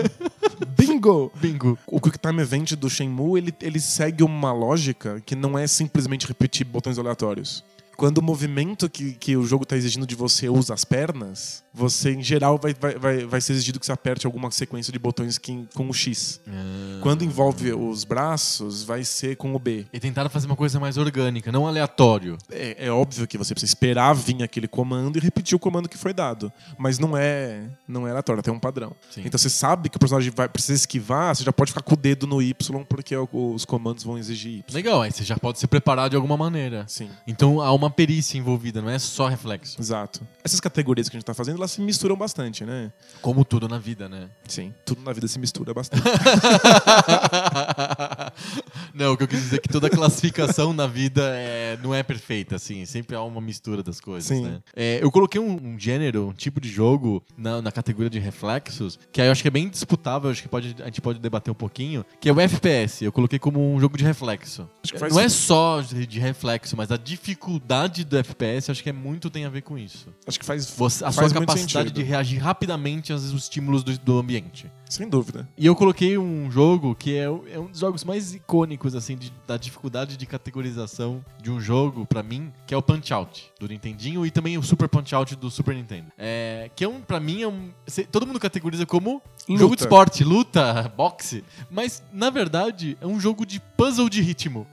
Bingo! 0.78 1.32
bingo. 1.36 1.78
O 1.88 2.00
Quick 2.00 2.20
Time 2.20 2.42
Event 2.42 2.74
do 2.74 2.90
Shenmue, 2.90 3.40
ele, 3.40 3.54
ele 3.62 3.80
segue 3.80 4.24
uma 4.24 4.54
lógica 4.54 5.22
que 5.26 5.36
não 5.36 5.58
é 5.58 5.66
simplesmente 5.66 6.28
repetir 6.28 6.66
botões 6.66 7.00
aleatórios. 7.00 7.64
Quando 7.98 8.20
o 8.20 8.24
movimento 8.24 8.88
que, 8.88 9.14
que 9.14 9.36
o 9.36 9.44
jogo 9.44 9.64
está 9.64 9.76
exigindo 9.76 10.06
de 10.06 10.16
você 10.16 10.48
usa 10.48 10.74
as 10.74 10.86
pernas, 10.86 11.64
você, 11.74 12.12
em 12.12 12.24
geral, 12.24 12.60
vai, 12.62 12.74
vai, 12.74 12.96
vai, 12.96 13.26
vai 13.26 13.42
ser 13.42 13.54
exigido 13.54 13.80
que 13.80 13.86
você 13.86 13.92
aperte 13.92 14.26
alguma 14.26 14.50
sequência 14.52 14.94
de 14.94 15.00
botões 15.00 15.38
que, 15.38 15.68
com 15.74 15.90
o 15.90 15.94
X. 15.94 16.40
Ah. 16.48 17.00
Quando 17.02 17.24
envolve 17.24 17.74
os 17.74 18.04
braços, 18.04 18.84
vai 18.84 19.04
ser 19.04 19.36
com 19.36 19.54
o 19.56 19.60
B. 19.60 19.86
E 19.92 20.00
tentaram 20.00 20.30
fazer 20.30 20.46
uma 20.46 20.56
coisa 20.56 20.80
mais 20.80 20.98
orgânica, 20.98 21.52
não 21.52 21.68
aleatório. 21.68 22.38
É, 22.52 22.86
é 22.88 22.92
óbvio 22.92 23.28
que 23.28 23.38
você 23.38 23.54
precisa 23.54 23.72
esperar 23.72 24.14
vir 24.14 24.44
aquele 24.44 24.68
comando 24.68 25.18
e 25.18 25.20
repetir 25.20 25.56
o 25.56 25.60
comando 25.60 25.90
que 25.90 25.98
foi 25.98 26.14
dado. 26.14 26.52
Mas 26.78 27.00
não 27.00 27.18
é 27.18 27.64
não 27.88 28.08
é 28.08 28.12
aleatório, 28.12 28.44
tem 28.44 28.54
um 28.54 28.60
padrão. 28.60 28.96
Sim. 29.10 29.22
Então 29.26 29.38
você 29.38 29.50
sabe 29.50 29.90
que 29.90 29.98
o 29.98 30.00
personagem 30.00 30.32
vai, 30.36 30.48
precisa 30.48 30.74
esquivar, 30.74 31.36
você 31.36 31.44
já 31.44 31.54
pode 31.54 31.72
ficar 31.72 31.82
com 31.82 31.94
o 31.94 31.98
dedo 31.98 32.28
no 32.28 32.42
Y, 32.42 32.86
porque 32.86 33.16
os 33.16 33.66
comandos 33.66 34.04
vão 34.04 34.18
exigir 34.18 34.60
Y. 34.60 34.74
Legal, 34.74 35.02
aí 35.02 35.12
você 35.12 35.24
já 35.24 35.38
pode 35.38 35.60
se 35.60 35.68
preparar 35.68 36.10
de 36.10 36.16
alguma 36.16 36.38
maneira. 36.38 36.86
Sim. 36.88 37.10
Então 37.26 37.62
há 37.62 37.72
uma 37.74 37.87
uma 37.88 37.90
perícia 37.90 38.38
envolvida, 38.38 38.82
não 38.82 38.90
é 38.90 39.00
só 39.00 39.28
reflexo. 39.28 39.80
Exato. 39.80 40.22
Essas 40.44 40.60
categorias 40.60 41.10
que 41.10 41.16
a 41.16 41.20
gente 41.20 41.26
tá 41.26 41.34
fazendo, 41.34 41.58
elas 41.58 41.72
se 41.72 41.82
misturam 41.82 42.16
bastante, 42.16 42.66
né? 42.66 42.92
Como 43.22 43.44
tudo 43.46 43.68
na 43.68 43.80
vida, 43.80 44.10
né? 44.10 44.30
Sim. 44.48 44.74
Tudo 44.86 45.02
na 45.02 45.14
vida 45.14 45.28
se 45.28 45.40
mistura 45.40 45.74
bastante. 45.74 46.04
não, 48.94 49.14
o 49.14 49.18
que 49.18 49.24
eu 49.24 49.28
quis 49.28 49.40
dizer 49.42 49.56
é 49.58 49.60
que 49.60 49.70
toda 49.70 49.90
classificação 49.90 50.74
na 50.74 50.86
vida 50.86 51.22
é, 51.36 51.78
não 51.82 51.96
é 51.96 52.04
perfeita, 52.04 52.56
assim. 52.56 52.86
Sempre 52.86 53.16
há 53.16 53.22
uma 53.22 53.42
mistura 53.42 53.82
das 53.82 54.00
coisas, 54.02 54.28
Sim. 54.28 54.44
né? 54.44 54.60
É, 54.76 55.00
eu 55.02 55.12
coloquei 55.12 55.40
um, 55.40 55.74
um 55.74 55.80
gênero, 55.80 56.28
um 56.28 56.34
tipo 56.34 56.60
de 56.60 56.70
jogo 56.70 57.24
na, 57.38 57.62
na 57.62 57.72
categoria 57.72 58.10
de 58.10 58.20
reflexos, 58.20 59.00
que 59.12 59.22
aí 59.22 59.28
eu 59.28 59.32
acho 59.32 59.42
que 59.42 59.48
é 59.48 59.52
bem 59.52 59.70
disputável, 59.70 60.30
acho 60.30 60.42
que 60.42 60.50
pode, 60.50 60.76
a 60.82 60.86
gente 60.86 61.02
pode 61.02 61.20
debater 61.20 61.52
um 61.52 61.56
pouquinho, 61.56 62.06
que 62.20 62.30
é 62.30 62.34
o 62.34 62.40
FPS. 62.40 63.04
Eu 63.04 63.12
coloquei 63.12 63.40
como 63.40 63.74
um 63.74 63.80
jogo 63.80 63.98
de 63.98 64.04
reflexo. 64.04 64.68
Acho 64.84 64.94
que 64.94 65.00
faz- 65.00 65.14
Não 65.14 65.22
é 65.22 65.30
só 65.30 65.82
de 65.82 66.20
reflexo, 66.20 66.76
mas 66.76 66.92
a 66.92 66.98
dificuldade 66.98 67.77
do 68.06 68.18
FPS 68.18 68.72
acho 68.72 68.82
que 68.82 68.90
é 68.90 68.94
muito 68.94 69.30
tem 69.30 69.46
a 69.46 69.50
ver 69.50 69.62
com 69.62 69.78
isso. 69.78 70.08
Acho 70.26 70.40
que 70.40 70.46
faz, 70.46 70.70
Você, 70.72 71.04
a 71.04 71.12
faz 71.12 71.32
sua 71.32 71.40
capacidade 71.42 71.92
de 71.92 72.02
reagir 72.02 72.40
rapidamente 72.40 73.12
aos 73.12 73.24
estímulos 73.24 73.84
do, 73.84 73.98
do 74.00 74.18
ambiente. 74.18 74.72
Sem 74.90 75.08
dúvida. 75.10 75.48
E 75.58 75.66
eu 75.66 75.76
coloquei 75.76 76.18
um 76.18 76.50
jogo 76.50 76.96
que 76.96 77.16
é, 77.16 77.24
é 77.24 77.60
um 77.60 77.66
dos 77.68 77.80
jogos 77.80 78.04
mais 78.04 78.34
icônicos, 78.34 78.96
assim, 78.96 79.18
de- 79.18 79.34
da 79.46 79.58
dificuldade 79.58 80.16
de 80.16 80.26
categorização 80.26 81.24
de 81.42 81.52
um 81.52 81.60
jogo, 81.60 82.06
pra 82.06 82.24
mim, 82.24 82.52
que 82.66 82.74
é 82.74 82.78
o 82.78 82.82
Punch-Out, 82.82 83.52
do 83.60 83.68
Nintendinho, 83.68 84.26
e 84.26 84.32
também 84.32 84.58
o 84.58 84.64
Super 84.64 84.88
Punch-Out 84.88 85.36
do 85.36 85.52
Super 85.52 85.76
Nintendo. 85.76 86.08
É, 86.18 86.70
que 86.76 86.84
é 86.84 86.88
um, 86.88 87.02
pra 87.02 87.20
mim, 87.20 87.42
é 87.42 87.48
um... 87.48 87.70
todo 88.12 88.26
mundo 88.26 88.40
categoriza 88.40 88.86
como 88.86 89.22
Luta. 89.48 89.60
jogo 89.62 89.76
de 89.76 89.82
esporte, 89.82 90.24
luta, 90.24 90.92
boxe, 90.96 91.44
mas, 91.70 92.02
na 92.14 92.30
verdade, 92.30 92.98
é 93.02 93.08
um 93.08 93.20
jogo 93.20 93.46
de 93.46 93.60
puzzle 93.78 94.10
de 94.10 94.22
ritmo. 94.22 94.66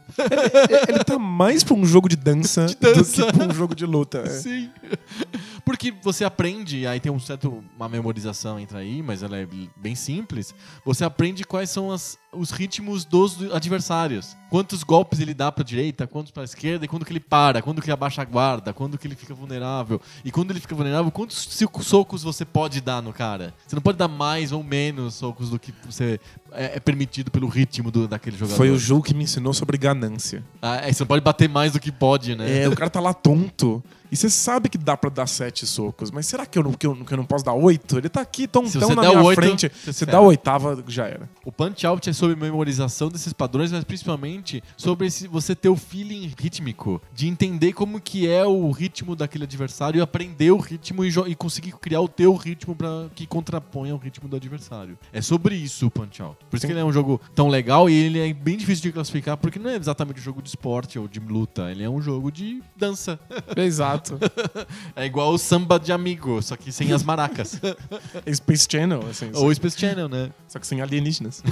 Ele 0.89 1.03
tá 1.05 1.19
mais 1.19 1.65
pra 1.65 1.75
um 1.75 1.85
jogo 1.85 2.09
de 2.09 2.17
dança, 2.17 2.67
dança. 2.81 3.27
do 3.27 3.33
que 3.33 3.39
pra 3.39 3.47
um 3.49 3.55
jogo 3.55 3.75
de 3.75 3.85
luta. 3.85 4.19
é. 4.19 4.31
Sim. 4.31 4.71
Porque 5.65 5.93
você 6.03 6.25
aprende, 6.25 6.87
aí 6.87 7.01
tem 7.01 7.11
um 7.11 7.19
certo 7.19 7.65
uma 7.77 7.89
memorização 7.89 8.59
entra 8.61 8.79
aí, 8.81 9.03
mas 9.03 9.23
ela 9.23 9.37
é 9.39 9.47
bem 9.77 9.95
simples. 10.05 10.55
Você 10.85 11.05
aprende 11.05 11.45
quais 11.45 11.71
são 11.71 11.91
as- 11.91 12.19
os 12.37 12.51
ritmos 12.51 13.05
dos 13.05 13.37
adversários. 13.53 14.37
Quantos 14.51 14.85
golpes 14.85 15.19
ele 15.19 15.35
dá 15.35 15.51
pra 15.51 15.65
direita, 15.65 16.07
quantos 16.07 16.31
pra 16.31 16.45
esquerda, 16.45 16.85
e 16.85 16.89
quando 16.89 17.05
que 17.05 17.13
ele 17.13 17.19
para, 17.19 17.61
quando 17.61 17.81
que 17.83 17.87
ele 17.87 17.93
abaixa 17.93 18.23
a 18.23 18.25
guarda, 18.25 18.73
quando 18.73 18.97
que 18.97 19.07
ele 19.07 19.17
fica 19.17 19.35
vulnerável. 19.35 20.01
E 20.25 20.31
quando 20.31 20.51
ele 20.53 20.61
fica 20.61 20.75
vulnerável, 20.75 21.11
quantos 21.11 21.49
socos 21.83 22.23
você 22.23 22.45
pode 22.45 22.81
dar 22.81 23.03
no 23.03 23.13
cara? 23.13 23.53
Você 23.67 23.75
não 23.75 23.83
pode 23.83 23.99
dar 23.99 24.07
mais 24.09 24.53
ou 24.53 24.63
menos 24.63 25.15
socos 25.15 25.51
do 25.51 25.59
que 25.59 25.73
você 25.85 26.21
é, 26.53 26.77
é 26.77 26.81
permitido 26.81 27.31
pelo 27.33 27.49
ritmo 27.49 27.91
do- 27.91 28.07
daquele 28.07 28.37
jogador. 28.37 28.57
Foi 28.57 28.71
o 28.71 28.79
jogo 28.79 29.03
que 29.03 29.15
me 29.15 29.25
ensinou 29.25 29.53
sobre 29.53 29.77
ganância. 29.77 30.45
Ah, 30.63 30.77
é, 30.77 30.93
você 30.93 31.03
não 31.03 31.09
pode 31.09 31.23
bater 31.23 31.49
mais 31.49 31.73
do 31.73 31.81
que 31.81 31.91
pode, 31.91 32.37
né? 32.37 32.63
É, 32.63 32.69
o 32.69 32.77
cara 32.77 32.89
tá 32.91 33.01
lá 33.01 33.13
tonto. 33.13 33.83
E 34.13 34.17
você 34.17 34.31
sabe 34.31 34.69
que 34.69 34.79
dá 34.79 34.97
pra 34.97 35.11
dar 35.11 35.27
sete 35.27 35.67
socos, 35.67 36.13
mas 36.13 36.27
será 36.27 36.47
que 36.47 36.57
eu 36.57 36.63
não, 36.63 36.73
que 36.73 36.87
eu, 36.87 36.95
que 37.05 37.13
eu 37.13 37.17
não 37.17 37.25
posso 37.25 37.45
dar 37.45 37.53
oito? 37.55 37.99
Ele 37.99 38.09
tá 38.09 38.21
aqui 38.21 38.47
tontão 38.47 38.91
na 38.95 39.03
minha 39.03 39.23
oito, 39.23 39.35
frente. 39.35 39.69
você 39.75 39.93
Você 39.93 40.07
dá 40.07 40.19
a 40.19 40.21
oitava, 40.21 40.85
já 40.87 41.07
era. 41.09 41.29
O 41.45 41.51
punch 41.51 41.85
out 41.85 42.09
é 42.09 42.13
sobre 42.25 42.37
memorização 42.37 43.09
desses 43.09 43.33
padrões, 43.35 43.71
mas 43.71 43.85
principalmente 43.85 44.63
sobre 44.77 45.07
esse, 45.07 45.29
você 45.29 45.55
ter 45.55 45.69
o 45.69 45.77
feeling 45.77 46.33
rítmico, 46.39 47.01
de 47.13 47.29
entender 47.29 47.75
como 47.75 48.01
que 48.01 48.27
é 48.27 48.45
o 48.47 48.71
ritmo 48.71 49.15
daquele 49.15 49.45
adversário 49.45 49.99
e 49.99 50.01
aprender 50.01 50.51
o 50.51 50.57
ritmo 50.57 51.05
e, 51.05 51.13
e 51.27 51.35
conseguir 51.35 51.73
criar 51.73 52.01
o 52.01 52.09
teu 52.09 52.35
ritmo 52.35 52.75
para 52.75 53.09
que 53.15 53.27
contraponha 53.27 53.95
o 53.95 53.99
ritmo 53.99 54.27
do 54.27 54.37
adversário. 54.37 54.99
É 55.13 55.21
sobre 55.21 55.55
isso 55.55 55.87
o 55.87 55.91
punch 55.91 56.23
out. 56.23 56.39
Por 56.49 56.57
isso 56.57 56.63
Sim. 56.63 56.69
que 56.69 56.73
ele 56.73 56.81
é 56.81 56.85
um 56.85 56.93
jogo 56.93 57.21
tão 57.35 57.49
legal 57.49 57.91
e 57.91 57.95
ele 57.95 58.19
é 58.19 58.33
bem 58.33 58.57
difícil 58.57 58.85
de 58.85 58.93
classificar 58.93 59.37
porque 59.37 59.59
não 59.59 59.69
é 59.71 59.77
exatamente 59.77 60.21
um 60.21 60.23
jogo 60.23 60.41
de 60.41 60.49
esporte 60.49 60.99
ou 60.99 61.07
de 61.07 61.21
luta, 61.21 61.71
ele 61.71 61.83
é 61.83 61.91
um 61.91 62.01
jogo 62.01 62.33
de 62.33 62.63
dança. 62.77 63.19
Exato. 63.57 64.19
É 64.97 65.07
igual 65.07 65.33
o 65.33 65.39
samba 65.39 65.79
de 65.79 65.93
amigo, 65.93 66.41
só 66.41 66.57
que 66.57 66.71
sem 66.71 66.93
as 66.93 67.03
maracas. 67.03 67.61
Space 68.33 68.67
Channel, 68.71 69.01
assim. 69.09 69.31
ou 69.35 69.53
Space 69.53 69.79
Channel, 69.79 70.09
né? 70.09 70.31
Só 70.47 70.59
que 70.59 70.67
sem 70.67 70.81
alienígenas. 70.81 71.43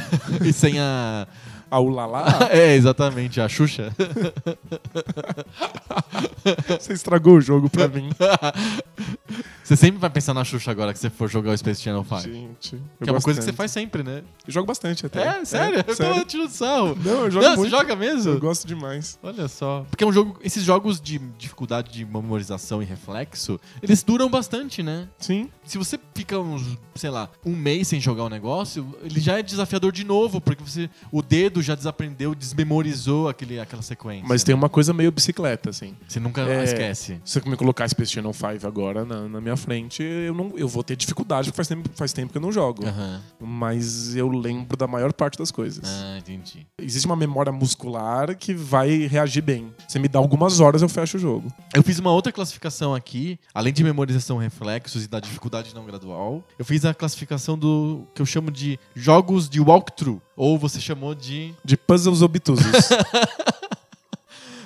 Sem 0.63 0.79
a 0.79 1.27
A 1.69 1.81
Ulala, 1.81 2.25
é, 2.53 2.77
exatamente, 2.77 3.41
a 3.41 3.49
Xuxa. 3.49 3.93
você 6.79 6.93
estragou 6.93 7.39
o 7.39 7.41
jogo 7.41 7.69
pra 7.69 7.89
mim. 7.89 8.11
Você 9.65 9.77
sempre 9.77 9.99
vai 10.01 10.11
pensar 10.11 10.35
na 10.35 10.45
Xuxa 10.45 10.71
agora 10.71 10.93
que 10.93 10.99
você 10.99 11.09
for 11.09 11.29
jogar 11.31 11.53
o 11.53 11.57
Space 11.59 11.81
Channel 11.83 12.05
5. 12.05 12.21
Gente. 12.23 12.83
Que 13.03 13.09
é 13.09 13.13
uma 13.13 13.21
coisa 13.21 13.39
que 13.41 13.45
você 13.45 13.53
faz 13.53 13.71
sempre, 13.71 14.03
né? 14.03 14.23
Eu 14.47 14.53
jogo 14.53 14.67
bastante 14.67 15.07
até. 15.07 15.23
É, 15.41 15.45
sério? 15.45 15.79
eu 15.79 15.85
tô 15.85 15.95
sério. 15.95 16.25
tirando 16.25 16.51
sarro. 16.51 16.99
Não, 17.05 17.25
eu 17.27 17.31
jogo 17.31 17.45
Não, 17.47 17.57
muito. 17.57 17.71
você 17.71 17.77
joga 17.77 17.95
mesmo? 17.97 18.33
Eu 18.33 18.41
gosto 18.41 18.67
demais. 18.67 19.19
Olha 19.23 19.47
só. 19.49 19.87
Porque 19.89 20.03
é 20.03 20.07
um 20.07 20.13
jogo. 20.13 20.39
Esses 20.43 20.65
jogos 20.65 21.01
de 21.01 21.19
dificuldade 21.39 21.93
de 21.93 22.05
memorização 22.05 22.83
e 22.83 22.85
reflexo, 22.85 23.59
eles 23.83 24.03
duram 24.03 24.29
bastante, 24.29 24.83
né? 24.83 25.09
Sim. 25.19 25.49
Se 25.65 25.79
você 25.79 25.99
fica 26.15 26.39
uns, 26.39 26.77
sei 26.97 27.11
lá, 27.11 27.31
um 27.47 27.55
mês 27.55 27.89
sem 27.89 28.01
jogar 28.01 28.25
o 28.25 28.29
negócio, 28.29 28.95
ele 29.03 29.21
já 29.21 29.39
é 29.39 29.43
desafiador 29.43 29.93
de 29.93 30.05
novo, 30.05 30.41
porque 30.41 30.63
você. 30.63 30.91
O 31.13 31.23
dedo 31.23 31.63
já 31.63 31.75
desaprendeu, 31.75 32.35
desmemorizou 32.35 33.29
aquele, 33.29 33.61
aquela 33.61 33.83
sequência. 33.83 34.27
Mas 34.29 34.43
tem 34.43 34.55
uma 34.55 34.69
coisa 34.69 34.93
meio 34.93 35.13
bicicleta, 35.13 35.71
assim. 35.71 35.95
Você 36.09 36.19
nunca 36.19 36.43
É. 36.43 36.65
esquece. 36.65 37.21
Se 37.25 37.41
você 37.41 37.49
me 37.49 37.57
colocar 37.57 37.89
Space 37.89 38.11
Channel 38.13 38.33
5 38.33 38.67
agora 38.67 39.05
na, 39.05 39.29
na 39.29 39.41
minha 39.41 39.57
frente, 39.63 40.03
eu, 40.03 40.35
não, 40.35 40.53
eu 40.57 40.67
vou 40.69 40.83
ter 40.83 40.97
dificuldade, 40.97 41.49
porque 41.49 41.57
faz 41.57 41.69
tempo, 41.69 41.91
faz 41.95 42.13
tempo 42.13 42.33
que 42.33 42.39
eu 42.39 42.43
não 42.43 42.53
jogo. 42.53 42.85
Aham. 42.87 43.21
Mas 43.41 44.15
eu 44.17 44.29
lembro 44.29 44.77
da 44.77 44.87
maior 44.87 45.13
parte 45.13 45.39
das 45.39 45.51
coisas. 45.51 45.85
Ah, 45.87 46.19
entendi. 46.19 46.67
Existe 46.81 47.07
uma 47.07 47.17
memória 47.17 47.53
muscular 47.53 48.37
que 48.37 48.55
vai 48.55 49.07
reagir 49.07 49.43
bem. 49.43 49.73
Você 49.87 49.99
me 49.99 50.09
dá 50.09 50.19
algumas 50.19 50.61
horas, 50.61 50.83
eu 50.83 50.89
fecho 50.89 51.17
o 51.17 51.21
jogo. 51.21 51.53
Eu 51.75 51.83
fiz 51.83 51.99
uma 51.99 52.11
outra 52.13 52.33
classificação 52.33 52.95
aqui, 52.95 53.39
além 53.55 53.73
de 53.73 53.85
memorização 53.85 54.39
reflexos 54.39 55.05
e 55.05 55.09
da 55.09 55.21
dificuldade 55.21 55.75
não 55.75 55.85
gradual. 55.85 56.43
Eu 56.59 56.65
fiz 56.65 56.85
a 56.85 56.93
classificação 56.93 57.57
do 57.57 58.07
que 58.15 58.21
eu 58.21 58.27
chamo 58.27 58.51
de 58.51 58.79
jogos 58.95 59.49
de 59.49 59.61
walkthrough, 59.61 60.21
ou 60.37 60.59
você 60.59 60.81
chamou 60.81 61.15
de 61.15 61.55
De 61.65 61.77
puzzles 61.77 62.23
obtusos. 62.23 62.67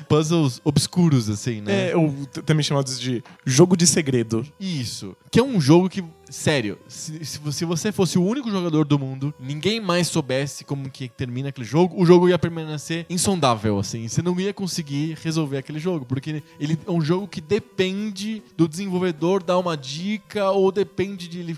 puzzles 0.09 0.61
obscuros, 0.65 1.29
assim, 1.29 1.61
né? 1.61 1.91
é, 1.91 1.97
ou 1.97 2.15
também 2.45 2.63
chamados 2.63 2.99
de 2.99 3.23
jogo 3.45 3.77
de 3.77 3.87
segredo. 3.87 4.47
Isso. 4.59 5.17
Que 5.31 5.41
é 5.41 5.43
um 5.43 5.61
jogo 5.61 5.89
que, 5.89 6.05
sério, 6.31 6.79
se, 6.89 7.25
se 7.25 7.39
você- 7.39 7.57
se 7.59 7.65
você 7.65 7.91
fosse 7.93 8.19
o 8.19 8.23
único 8.25 8.51
jogador 8.51 8.85
do 8.85 8.99
mundo, 8.99 9.33
ninguém 9.41 9.81
mais 9.81 10.09
soubesse 10.09 10.65
como 10.65 10.91
que 10.91 11.09
termina 11.09 11.49
aquele 11.49 11.67
jogo, 11.67 12.01
o 12.01 12.05
jogo 12.05 12.29
ia 12.29 12.39
permanecer 12.39 13.07
insondável, 13.09 13.79
assim. 13.79 14.07
Você 14.07 14.21
não 14.23 14.39
ia 14.39 14.53
conseguir 14.53 15.17
resolver 15.23 15.57
aquele 15.59 15.79
jogo, 15.79 16.05
porque 16.05 16.43
ele 16.61 16.79
é 16.87 16.91
um 16.91 17.01
jogo 17.01 17.27
que 17.27 17.41
depende 17.41 18.43
do 18.57 18.69
desenvolvedor 18.69 19.43
dar 19.43 19.59
uma 19.59 19.77
dica 19.77 20.51
ou 20.51 20.71
depende 20.71 21.29
de 21.29 21.41
ele 21.41 21.57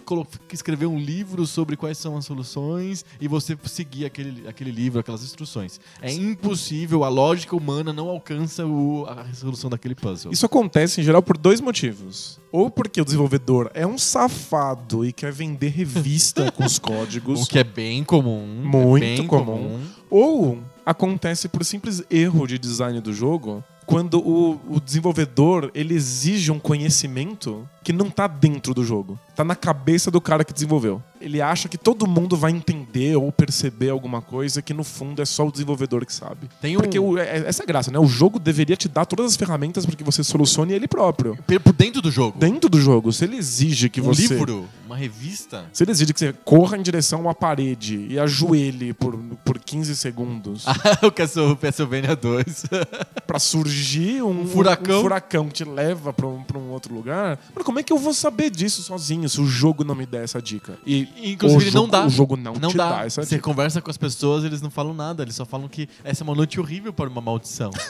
escrever 0.52 0.86
um 0.86 0.98
livro 0.98 1.46
sobre 1.46 1.76
quais 1.76 1.98
são 1.98 2.16
as 2.16 2.24
soluções 2.24 3.04
e 3.20 3.26
você 3.28 3.56
seguir 3.64 4.04
aquele, 4.04 4.46
aquele 4.48 4.70
livro, 4.70 5.00
aquelas 5.00 5.22
instruções. 5.22 5.80
É 6.00 6.12
impossível, 6.12 7.04
a 7.04 7.08
lógica 7.08 7.56
humana 7.56 7.92
não 7.92 8.08
alcança 8.08 8.64
o- 8.66 9.04
a 9.06 9.22
resolução 9.24 9.68
daquele 9.68 9.94
puzzle. 9.94 10.32
Isso 10.32 10.46
acontece 10.46 11.00
em 11.00 11.04
geral 11.04 11.22
por 11.22 11.36
dois 11.36 11.60
motivos. 11.60 12.38
Ou 12.50 12.70
porque 12.70 13.00
o 13.00 13.04
desenvolvedor 13.04 13.70
é 13.74 13.86
um 13.86 13.98
safado 13.98 15.04
e 15.04 15.12
quer 15.12 15.32
vender 15.32 15.68
revista 15.68 16.50
com 16.50 16.64
os 16.64 16.78
códigos. 16.80 17.42
O 17.42 17.46
que 17.46 17.58
é 17.58 17.64
bem 17.64 18.02
comum. 18.02 18.46
Muito 18.46 19.04
é 19.04 19.16
bem 19.16 19.26
comum. 19.26 19.80
Ou 20.10 20.58
acontece 20.84 21.48
por 21.48 21.64
simples 21.64 22.02
erro 22.10 22.46
de 22.46 22.58
design 22.58 23.00
do 23.00 23.12
jogo, 23.12 23.62
quando 23.88 24.18
o, 24.20 24.60
o 24.68 24.78
desenvolvedor 24.78 25.70
ele 25.74 25.94
exige 25.94 26.52
um 26.52 26.58
conhecimento 26.58 27.66
que 27.82 27.90
não 27.90 28.10
tá 28.10 28.26
dentro 28.26 28.74
do 28.74 28.84
jogo. 28.84 29.18
Tá 29.34 29.42
na 29.42 29.54
cabeça 29.56 30.10
do 30.10 30.20
cara 30.20 30.44
que 30.44 30.52
desenvolveu. 30.52 31.02
Ele 31.18 31.40
acha 31.40 31.70
que 31.70 31.78
todo 31.78 32.06
mundo 32.06 32.36
vai 32.36 32.52
entender 32.52 33.16
ou 33.16 33.32
perceber 33.32 33.88
alguma 33.88 34.20
coisa 34.20 34.60
que 34.60 34.74
no 34.74 34.84
fundo 34.84 35.22
é 35.22 35.24
só 35.24 35.46
o 35.46 35.50
desenvolvedor 35.50 36.04
que 36.04 36.12
sabe. 36.12 36.50
Tem 36.60 36.76
um- 36.76 36.80
Porque 36.80 36.98
o- 36.98 37.16
é- 37.16 37.44
essa 37.48 37.62
é 37.62 37.64
a 37.64 37.66
graça, 37.66 37.90
né? 37.90 37.98
O 37.98 38.04
jogo 38.06 38.38
deveria 38.38 38.76
te 38.76 38.88
dar 38.90 39.06
todas 39.06 39.24
as 39.24 39.36
ferramentas 39.36 39.86
para 39.86 39.96
que 39.96 40.04
você 40.04 40.22
solucione 40.22 40.74
ele 40.74 40.86
próprio. 40.86 41.38
Por 41.64 41.72
dentro 41.72 42.02
do 42.02 42.10
jogo. 42.10 42.38
Dentro 42.38 42.68
do 42.68 42.78
jogo, 42.78 43.10
se 43.10 43.24
ele 43.24 43.36
exige 43.38 43.88
que 43.88 44.02
um 44.02 44.04
você 44.04 44.20
livro, 44.34 44.66
revista. 44.98 45.64
se 45.72 45.82
ele 45.84 45.90
exige 45.92 46.12
que 46.12 46.18
você 46.18 46.32
corra 46.44 46.76
em 46.76 46.82
direção 46.82 47.20
a 47.20 47.22
uma 47.22 47.34
parede 47.34 48.06
e 48.10 48.18
ajoelhe 48.18 48.92
por, 48.92 49.16
por 49.44 49.58
15 49.58 49.96
segundos 49.96 50.64
o 51.02 51.10
Castle- 51.10 51.56
Castlevania 51.56 52.14
2. 52.16 52.64
pra 53.26 53.38
surgir 53.38 54.22
um, 54.22 54.42
Um 54.42 54.46
furacão. 54.46 54.98
um 54.98 55.02
furacão 55.02 55.46
que 55.48 55.54
te 55.54 55.64
leva 55.64 56.12
pra 56.12 56.26
um, 56.26 56.42
pra 56.42 56.58
um 56.58 56.70
outro 56.70 56.94
lugar, 56.94 57.38
mano, 57.54 57.64
como 57.64 57.78
é 57.78 57.82
que 57.82 57.92
eu 57.92 57.98
vou 57.98 58.12
saber 58.12 58.50
disso 58.50 58.82
sozinho 58.82 59.28
se 59.28 59.40
o 59.40 59.46
jogo 59.46 59.84
não 59.84 59.94
me 59.94 60.04
der 60.06 60.24
essa 60.24 60.40
dica? 60.42 60.78
E 60.86 61.08
Inclusive, 61.32 61.64
o 61.64 61.68
ele 61.68 61.74
não 61.74 61.88
dá. 61.88 62.06
O 62.06 62.10
jogo 62.10 62.36
não, 62.36 62.54
Não 62.54 62.70
te 62.70 62.76
dá. 62.76 62.90
dá, 62.98 63.06
essa 63.06 63.22
Você 63.22 63.36
dica. 63.36 63.42
conversa 63.48 63.80
com 63.80 63.90
as 63.90 63.96
pessoas, 63.96 64.44
eles 64.44 64.60
não 64.60 64.70
falam 64.70 64.94
nada. 64.94 65.22
Eles 65.22 65.34
só 65.36 65.44
falam 65.44 65.68
que 65.68 65.88
essa 66.02 66.22
é 66.22 66.24
uma 66.24 66.34
noite 66.34 66.58
horrível 66.58 66.92
para 66.92 67.08
uma 67.08 67.20
maldição. 67.20 67.70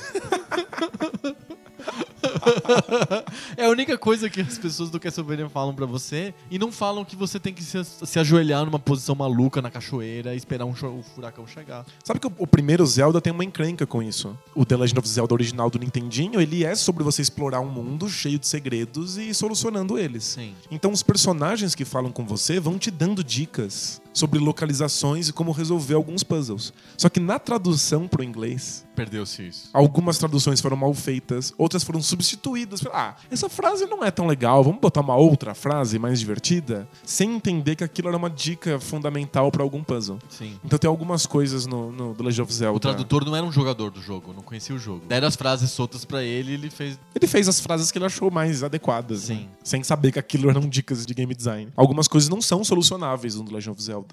é 3.56 3.66
a 3.66 3.70
única 3.70 3.96
coisa 3.96 4.28
que 4.28 4.40
as 4.40 4.58
pessoas 4.58 4.90
do 4.90 4.98
Castlevania 4.98 5.48
falam 5.48 5.74
pra 5.74 5.86
você 5.86 6.34
e 6.50 6.58
não 6.58 6.70
falam 6.70 7.04
que 7.04 7.16
você 7.16 7.38
tem 7.38 7.52
que 7.52 7.62
se, 7.62 7.82
se 7.84 8.18
ajoelhar 8.18 8.64
numa 8.64 8.78
posição 8.78 9.14
maluca 9.14 9.62
na 9.62 9.70
cachoeira 9.70 10.34
e 10.34 10.36
esperar 10.36 10.64
um, 10.64 10.70
o 10.70 11.02
furacão 11.14 11.46
chegar. 11.46 11.84
Sabe 12.04 12.20
que 12.20 12.26
o, 12.26 12.32
o 12.38 12.46
primeiro 12.46 12.84
Zelda 12.86 13.20
tem 13.20 13.32
uma 13.32 13.44
encrenca 13.44 13.86
com 13.86 14.02
isso. 14.02 14.36
O 14.54 14.64
The 14.64 14.76
Legend 14.76 14.98
of 14.98 15.08
Zelda 15.08 15.34
original 15.34 15.70
do 15.70 15.78
Nintendinho, 15.78 16.40
ele 16.40 16.64
é 16.64 16.74
sobre 16.74 17.04
você 17.04 17.22
explorar 17.22 17.60
um 17.60 17.68
mundo 17.68 18.08
cheio 18.08 18.38
de 18.38 18.46
segredos 18.46 19.16
e 19.16 19.32
solucionando 19.34 19.98
eles. 19.98 20.24
Sim. 20.24 20.54
Então 20.70 20.92
os 20.92 21.02
personagens 21.02 21.74
que 21.74 21.84
falam 21.84 22.10
com 22.10 22.24
você 22.24 22.60
vão 22.60 22.78
te 22.78 22.90
dando 22.90 23.22
dicas 23.22 24.00
sobre 24.18 24.38
localizações 24.38 25.28
e 25.28 25.32
como 25.32 25.52
resolver 25.52 25.94
alguns 25.94 26.22
puzzles. 26.22 26.72
Só 26.96 27.08
que 27.08 27.20
na 27.20 27.38
tradução 27.38 28.08
pro 28.08 28.22
inglês, 28.24 28.84
Perdeu-se 28.94 29.46
isso. 29.46 29.70
algumas 29.72 30.18
traduções 30.18 30.60
foram 30.60 30.76
mal 30.76 30.92
feitas, 30.92 31.54
outras 31.56 31.84
foram 31.84 32.02
substituídas. 32.02 32.82
Ah, 32.92 33.14
essa 33.30 33.48
frase 33.48 33.86
não 33.86 34.04
é 34.04 34.10
tão 34.10 34.26
legal, 34.26 34.64
vamos 34.64 34.80
botar 34.80 35.00
uma 35.00 35.14
outra 35.14 35.54
frase 35.54 35.98
mais 35.98 36.18
divertida, 36.18 36.88
sem 37.04 37.34
entender 37.34 37.76
que 37.76 37.84
aquilo 37.84 38.08
era 38.08 38.16
uma 38.16 38.28
dica 38.28 38.80
fundamental 38.80 39.52
pra 39.52 39.62
algum 39.62 39.84
puzzle. 39.84 40.18
Sim. 40.28 40.58
Então 40.64 40.78
tem 40.78 40.88
algumas 40.88 41.26
coisas 41.26 41.64
no, 41.66 41.92
no 41.92 42.14
The 42.14 42.24
Legend 42.24 42.42
of 42.42 42.52
Zelda. 42.52 42.76
O 42.76 42.80
tradutor 42.80 43.24
não 43.24 43.36
era 43.36 43.46
um 43.46 43.52
jogador 43.52 43.90
do 43.90 44.02
jogo, 44.02 44.32
não 44.32 44.42
conhecia 44.42 44.74
o 44.74 44.78
jogo. 44.78 45.04
Deram 45.06 45.28
as 45.28 45.36
frases 45.36 45.70
soltas 45.70 46.04
pra 46.04 46.22
ele 46.24 46.50
e 46.50 46.54
ele 46.54 46.70
fez. 46.70 46.98
Ele 47.14 47.26
fez 47.26 47.48
as 47.48 47.60
frases 47.60 47.92
que 47.92 47.98
ele 47.98 48.06
achou 48.06 48.30
mais 48.30 48.64
adequadas, 48.64 49.20
Sim. 49.20 49.34
né? 49.34 49.48
sem 49.62 49.82
saber 49.84 50.10
que 50.12 50.18
aquilo 50.18 50.50
eram 50.50 50.68
dicas 50.68 51.06
de 51.06 51.14
game 51.14 51.34
design. 51.34 51.70
Algumas 51.76 52.08
coisas 52.08 52.28
não 52.28 52.42
são 52.42 52.64
solucionáveis 52.64 53.36
no 53.36 53.44
The 53.44 53.54
Legend 53.54 53.70
of 53.70 53.82
Zelda 53.82 54.07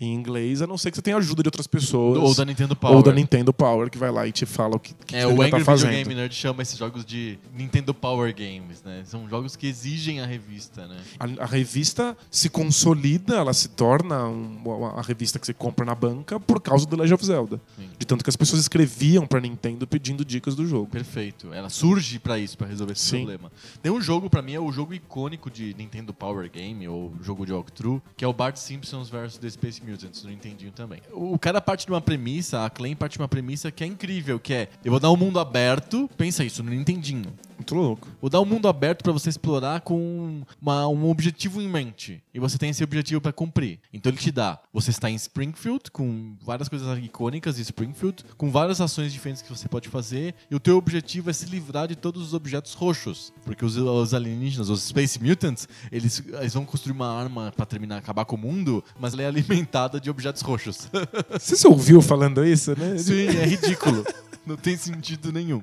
em 0.00 0.14
inglês, 0.14 0.60
a 0.62 0.66
não 0.66 0.76
ser 0.78 0.90
que 0.90 0.96
você 0.96 1.02
tenha 1.02 1.16
ajuda 1.16 1.42
de 1.42 1.48
outras 1.48 1.66
pessoas. 1.66 2.18
Ou 2.18 2.34
da 2.34 2.44
Nintendo 2.44 2.74
Power. 2.76 2.96
Ou 2.96 3.02
da 3.02 3.12
Nintendo 3.12 3.52
Power, 3.52 3.90
que 3.90 3.98
vai 3.98 4.10
lá 4.10 4.26
e 4.26 4.32
te 4.32 4.44
fala 4.46 4.76
o 4.76 4.80
que, 4.80 4.94
que 4.94 5.16
É, 5.16 5.20
você 5.20 5.26
o 5.26 5.30
devia 5.30 5.44
Angry 5.46 5.64
tá 5.64 5.74
Video. 5.74 5.90
Game 5.90 6.14
Nerd 6.14 6.34
chama 6.34 6.62
esses 6.62 6.78
jogos 6.78 7.04
de 7.04 7.38
Nintendo 7.54 7.92
Power 7.94 8.34
Games, 8.34 8.82
né? 8.84 9.02
São 9.04 9.28
jogos 9.28 9.56
que 9.56 9.66
exigem 9.66 10.20
a 10.20 10.26
revista, 10.26 10.86
né? 10.86 10.98
A, 11.18 11.44
a 11.44 11.46
revista 11.46 12.16
se 12.30 12.48
consolida, 12.48 13.36
ela 13.36 13.52
se 13.52 13.68
torna 13.68 14.26
um- 14.28 14.58
uma- 14.64 14.98
a 14.98 15.02
revista 15.02 15.38
que 15.38 15.46
você 15.46 15.54
compra 15.54 15.84
na 15.84 15.94
banca 15.94 16.38
por 16.40 16.60
causa 16.60 16.86
do 16.86 16.96
Legend 16.96 17.14
of 17.14 17.26
Zelda. 17.26 17.60
Sim. 17.76 17.88
De 17.98 18.06
tanto 18.06 18.22
que 18.24 18.30
as 18.30 18.36
pessoas 18.36 18.60
escreviam 18.60 19.26
pra 19.26 19.40
Nintendo 19.40 19.86
pedindo 19.86 20.24
dicas 20.24 20.54
do 20.54 20.66
jogo. 20.66 20.86
Perfeito. 20.86 21.52
Ela 21.52 21.68
surge 21.68 22.18
pra 22.18 22.38
isso, 22.38 22.56
pra 22.56 22.66
resolver 22.66 22.92
esse 22.92 23.02
Sim. 23.04 23.16
problema. 23.18 23.50
Tem 23.82 23.90
um 23.92 24.00
jogo, 24.00 24.28
pra 24.30 24.42
mim, 24.42 24.52
é 24.54 24.60
o 24.60 24.70
jogo 24.72 24.94
icônico 24.94 25.50
de 25.50 25.74
Nintendo 25.78 26.12
Power 26.14 26.50
Game, 26.50 26.86
ou 26.88 27.12
jogo 27.22 27.44
de 27.46 27.52
walkthrough, 27.52 28.00
que 28.16 28.24
é 28.24 28.28
o 28.28 28.32
Bart 28.32 28.56
Simpsons 28.56 29.08
vs. 29.08 29.27
The 29.36 29.50
Space 29.50 29.82
Mutants, 29.84 30.22
do 30.22 30.28
Nintendinho 30.28 30.72
também. 30.72 31.00
O 31.12 31.38
cara 31.38 31.60
parte 31.60 31.84
de 31.86 31.92
uma 31.92 32.00
premissa, 32.00 32.64
a 32.64 32.70
Claim 32.70 32.94
parte 32.96 33.12
de 33.14 33.18
uma 33.18 33.28
premissa 33.28 33.70
que 33.70 33.84
é 33.84 33.86
incrível, 33.86 34.38
que 34.40 34.54
é, 34.54 34.68
eu 34.84 34.90
vou 34.90 35.00
dar 35.00 35.10
um 35.10 35.16
mundo 35.16 35.38
aberto, 35.38 36.08
pensa 36.16 36.44
isso, 36.44 36.62
no 36.62 36.70
Nintendinho. 36.70 37.32
Muito 37.58 37.74
louco. 37.74 38.06
Vou 38.20 38.30
dar 38.30 38.40
um 38.40 38.44
mundo 38.44 38.68
aberto 38.68 39.02
pra 39.02 39.12
você 39.12 39.28
explorar 39.28 39.80
com 39.80 40.42
uma- 40.62 40.86
um 40.86 41.10
objetivo 41.10 41.60
em 41.60 41.68
mente. 41.68 42.22
E 42.32 42.38
você 42.38 42.56
tem 42.56 42.70
esse 42.70 42.84
objetivo 42.84 43.20
pra 43.20 43.32
cumprir. 43.32 43.80
Então 43.92 44.10
ele 44.12 44.18
te 44.18 44.30
dá. 44.30 44.60
Você 44.72 44.90
está 44.90 45.10
em 45.10 45.16
Springfield, 45.16 45.90
com 45.90 46.36
várias 46.40 46.68
coisas 46.68 46.96
icônicas 47.04 47.56
de 47.56 47.62
Springfield, 47.62 48.24
com 48.36 48.48
várias 48.48 48.80
ações 48.80 49.12
diferentes 49.12 49.42
que 49.42 49.48
você 49.48 49.68
pode 49.68 49.88
fazer. 49.88 50.36
E 50.48 50.54
o 50.54 50.60
teu 50.60 50.76
objetivo 50.76 51.30
é 51.30 51.32
se 51.32 51.46
livrar 51.46 51.88
de 51.88 51.96
todos 51.96 52.22
os 52.22 52.32
objetos 52.32 52.74
roxos. 52.74 53.32
Porque 53.44 53.64
os, 53.64 53.76
os 53.76 54.14
alienígenas, 54.14 54.68
os 54.68 54.82
Space 54.84 55.20
Mutants, 55.20 55.68
eles, 55.90 56.22
eles 56.40 56.54
vão 56.54 56.64
construir 56.64 56.92
uma 56.92 57.10
arma 57.12 57.52
pra 57.56 57.66
terminar, 57.66 57.96
acabar 57.98 58.24
com 58.24 58.36
o 58.36 58.38
mundo, 58.38 58.84
mas 59.00 59.14
ela 59.18 59.22
é 59.22 59.26
alimentada 59.26 60.00
de 60.00 60.08
objetos 60.08 60.42
roxos. 60.42 60.88
Você 61.38 61.56
se 61.56 61.66
ouviu 61.66 62.00
falando 62.00 62.44
isso, 62.44 62.78
né? 62.78 62.96
Sim, 62.96 63.26
é 63.26 63.44
ridículo. 63.44 64.04
Não 64.46 64.56
tem 64.56 64.76
sentido 64.78 65.30
nenhum. 65.30 65.62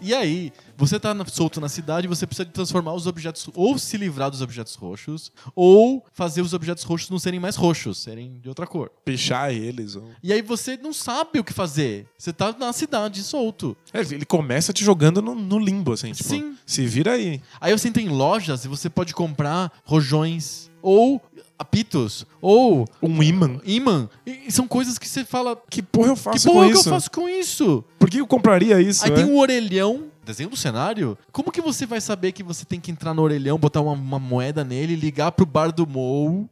E 0.00 0.14
aí, 0.14 0.52
você 0.76 1.00
tá 1.00 1.16
solto 1.26 1.60
na 1.60 1.68
cidade 1.68 2.06
você 2.06 2.26
precisa 2.26 2.46
transformar 2.46 2.92
os 2.92 3.06
objetos, 3.06 3.48
ou 3.54 3.78
se 3.78 3.96
livrar 3.96 4.30
dos 4.30 4.42
objetos 4.42 4.74
roxos, 4.74 5.32
ou 5.56 6.04
fazer 6.12 6.42
os 6.42 6.52
objetos 6.52 6.84
roxos 6.84 7.08
não 7.10 7.18
serem 7.18 7.40
mais 7.40 7.56
roxos, 7.56 7.98
serem 7.98 8.38
de 8.38 8.48
outra 8.48 8.66
cor. 8.66 8.90
Pichar 9.04 9.50
eles. 9.50 9.96
Ou... 9.96 10.10
E 10.22 10.30
aí 10.30 10.42
você 10.42 10.76
não 10.76 10.92
sabe 10.92 11.40
o 11.40 11.44
que 11.44 11.54
fazer. 11.54 12.06
Você 12.18 12.32
tá 12.32 12.54
na 12.56 12.72
cidade, 12.72 13.22
solto. 13.22 13.76
É, 13.92 14.00
ele 14.00 14.26
começa 14.26 14.72
te 14.72 14.84
jogando 14.84 15.22
no, 15.22 15.34
no 15.34 15.58
limbo, 15.58 15.92
assim. 15.92 16.12
Tipo, 16.12 16.28
Sim. 16.28 16.56
Se 16.66 16.86
vira 16.86 17.12
aí. 17.12 17.40
Aí 17.60 17.72
você 17.72 17.88
entra 17.88 18.02
em 18.02 18.08
lojas 18.08 18.64
e 18.64 18.68
você 18.68 18.90
pode 18.90 19.14
comprar 19.14 19.72
rojões, 19.84 20.70
ou 20.82 21.20
apitos, 21.58 22.24
ou 22.40 22.86
Um 23.02 23.22
imã. 23.22 23.60
imã. 23.64 24.08
E 24.26 24.50
são 24.52 24.66
coisas 24.68 24.98
que 24.98 25.08
você 25.08 25.24
fala. 25.24 25.56
Que 25.68 25.82
porra 25.82 26.08
eu 26.08 26.14
Que 26.16 26.20
faço 26.22 26.48
porra 26.48 26.66
com 26.66 26.72
que 26.72 26.78
isso? 26.78 26.88
eu 26.88 26.92
faço 26.92 27.10
com 27.10 27.28
isso? 27.28 27.84
Por 27.98 28.08
que 28.10 28.18
eu 28.20 28.26
compraria 28.26 28.80
isso? 28.80 29.04
Aí 29.04 29.10
é? 29.10 29.14
tem 29.14 29.24
um 29.24 29.36
orelhão, 29.38 30.04
desenho 30.24 30.50
do 30.50 30.56
cenário. 30.56 31.16
Como 31.32 31.50
que 31.50 31.60
você 31.60 31.84
vai 31.86 32.00
saber 32.00 32.32
que 32.32 32.42
você 32.42 32.64
tem 32.64 32.78
que 32.80 32.90
entrar 32.90 33.12
no 33.14 33.22
orelhão, 33.22 33.58
botar 33.58 33.80
uma, 33.80 33.92
uma 33.92 34.18
moeda 34.18 34.62
nele, 34.64 34.94
ligar 34.94 35.32
pro 35.32 35.44
bar 35.46 35.72
do 35.72 35.86
Mou? 35.86 36.48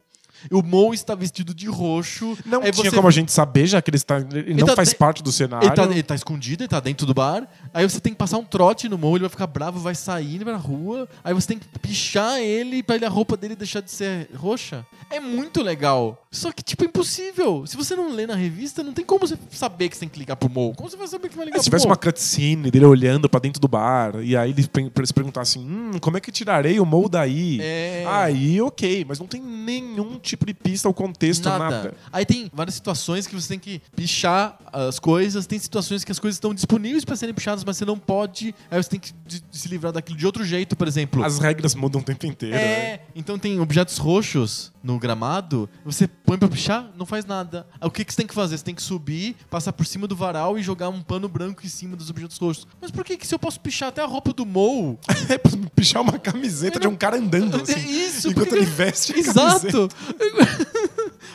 O 0.51 0.61
Mou 0.61 0.93
está 0.93 1.15
vestido 1.15 1.51
de 1.51 1.65
roxo. 1.67 2.37
Não 2.45 2.61
tinha 2.61 2.71
você- 2.71 2.91
como 2.91 3.07
a 3.07 3.11
gente 3.11 3.31
saber, 3.31 3.65
já 3.65 3.81
que 3.81 3.89
ele, 3.89 3.97
está, 3.97 4.19
ele 4.19 4.53
não 4.53 4.67
tá 4.67 4.75
faz 4.75 4.89
de- 4.89 4.95
parte 4.95 5.23
do 5.23 5.31
cenário. 5.31 5.67
Ele 5.67 5.73
tá, 5.75 5.83
ele 5.85 6.03
tá 6.03 6.13
escondido, 6.13 6.61
ele 6.61 6.67
tá 6.67 6.79
dentro 6.79 7.07
do 7.07 7.13
bar. 7.13 7.47
Aí 7.73 7.89
você 7.89 7.99
tem 7.99 8.13
que 8.13 8.19
passar 8.19 8.37
um 8.37 8.43
trote 8.43 8.87
no 8.87 8.99
Mou, 8.99 9.15
ele 9.15 9.21
vai 9.21 9.31
ficar 9.31 9.47
bravo, 9.47 9.79
vai 9.79 9.95
sair 9.95 10.43
pra 10.43 10.55
rua. 10.55 11.09
Aí 11.23 11.33
você 11.33 11.47
tem 11.47 11.57
que 11.57 11.67
pichar 11.79 12.39
ele 12.39 12.83
pra 12.83 12.97
ele, 12.97 13.05
a 13.05 13.09
roupa 13.09 13.35
dele 13.35 13.55
deixar 13.55 13.81
de 13.81 13.89
ser 13.89 14.29
roxa. 14.35 14.85
É 15.09 15.19
muito 15.19 15.61
legal. 15.61 16.25
Só 16.31 16.51
que, 16.51 16.61
tipo, 16.61 16.83
é 16.83 16.87
impossível. 16.87 17.65
Se 17.65 17.75
você 17.77 17.95
não 17.95 18.11
lê 18.13 18.27
na 18.27 18.35
revista, 18.35 18.83
não 18.83 18.93
tem 18.93 19.03
como 19.05 19.25
você 19.25 19.37
saber 19.51 19.89
que 19.89 19.95
você 19.95 20.01
tem 20.01 20.09
que 20.09 20.19
ligar 20.19 20.35
pro 20.35 20.49
Mou. 20.49 20.73
Como 20.75 20.89
você 20.89 20.97
vai 20.97 21.07
saber 21.07 21.29
que 21.29 21.35
vai 21.35 21.45
ligar 21.45 21.57
É, 21.57 21.59
se 21.63 21.69
pro 21.69 21.69
tivesse 21.79 21.85
Mou? 21.85 21.91
uma 21.91 21.97
cutscene 21.97 22.69
dele 22.69 22.85
olhando 22.85 23.29
pra 23.29 23.39
dentro 23.39 23.59
do 23.61 23.67
bar, 23.67 24.15
e 24.21 24.35
aí 24.35 24.51
ele 24.51 24.63
se 25.05 25.13
perguntar 25.13 25.41
assim: 25.41 25.59
hum, 25.59 25.91
como 26.01 26.17
é 26.17 26.19
que 26.21 26.31
tirarei 26.31 26.79
o 26.79 26.85
Mou 26.85 27.07
daí? 27.07 27.59
É. 27.61 28.03
Aí, 28.07 28.61
ok, 28.61 29.05
mas 29.07 29.19
não 29.19 29.25
tem 29.27 29.41
nenhum 29.41 30.19
tipo 30.19 30.45
de 30.45 30.53
pista 30.53 30.87
ou 30.87 30.93
contexto, 30.93 31.45
nada. 31.47 31.93
Aí 32.11 32.25
tem 32.25 32.51
várias 32.53 32.75
situações 32.75 33.25
que 33.25 33.33
você 33.33 33.47
tem 33.47 33.59
que 33.59 33.81
pichar 33.95 34.59
as 34.73 34.99
coisas, 34.99 35.47
tem 35.47 35.57
situações 35.57 36.03
que 36.03 36.11
as 36.11 36.19
coisas 36.19 36.35
estão 36.35 36.53
disponíveis 36.53 37.05
para 37.05 37.15
serem 37.15 37.33
pichadas, 37.33 37.63
mas 37.63 37.77
você 37.77 37.85
não 37.85 37.97
pode. 37.97 38.53
Aí 38.69 38.81
você 38.83 38.89
tem 38.89 38.99
que 38.99 39.11
se 39.51 39.67
livrar 39.69 39.91
daquilo 39.93 40.17
de 40.17 40.25
outro 40.25 40.43
jeito, 40.43 40.75
por 40.75 40.87
exemplo. 40.87 41.23
As 41.23 41.39
regras 41.39 41.73
mudam 41.73 42.01
o 42.01 42.03
tempo 42.03 42.25
inteiro. 42.25 42.55
né? 42.55 42.61
É, 42.61 43.01
então 43.15 43.39
tem 43.39 43.59
objetos 43.59 43.97
roxos 43.97 44.71
no 44.83 44.96
gramado, 44.97 45.69
você 45.83 46.07
põe 46.07 46.37
pra 46.37 46.47
pichar, 46.47 46.89
não 46.95 47.05
faz 47.05 47.25
nada. 47.25 47.67
O 47.81 47.89
que, 47.91 48.03
que 48.05 48.11
você 48.13 48.17
tem 48.17 48.27
que 48.27 48.33
fazer? 48.33 48.57
Você 48.57 48.63
tem 48.63 48.75
que 48.75 48.81
subir, 48.81 49.35
passar 49.49 49.73
por 49.73 49.85
cima 49.85 50.07
do 50.07 50.15
varal 50.15 50.57
e 50.57 50.63
jogar 50.63 50.89
um 50.89 51.01
pano 51.01 51.27
branco 51.27 51.65
em 51.65 51.69
cima 51.69 51.95
dos 51.95 52.09
objetos 52.09 52.37
roxos. 52.37 52.67
Mas 52.81 52.91
por 52.91 53.03
que, 53.03 53.17
que 53.17 53.25
se 53.27 53.33
eu 53.35 53.39
posso 53.39 53.59
pichar 53.59 53.89
até 53.89 54.01
a 54.01 54.05
roupa 54.05 54.33
do 54.33 54.45
Mou? 54.45 54.99
É 55.29 55.37
pichar 55.75 56.01
uma 56.01 56.17
camiseta 56.17 56.79
de 56.79 56.87
um 56.87 56.95
cara 56.95 57.17
andando, 57.17 57.61
assim. 57.61 57.79
Isso, 57.89 58.29
enquanto 58.29 58.49
porque- 58.49 58.63
ele 58.63 58.65
veste 58.71 59.11
a 59.11 59.15
camiseta. 59.15 59.67
Exato! 59.67 59.89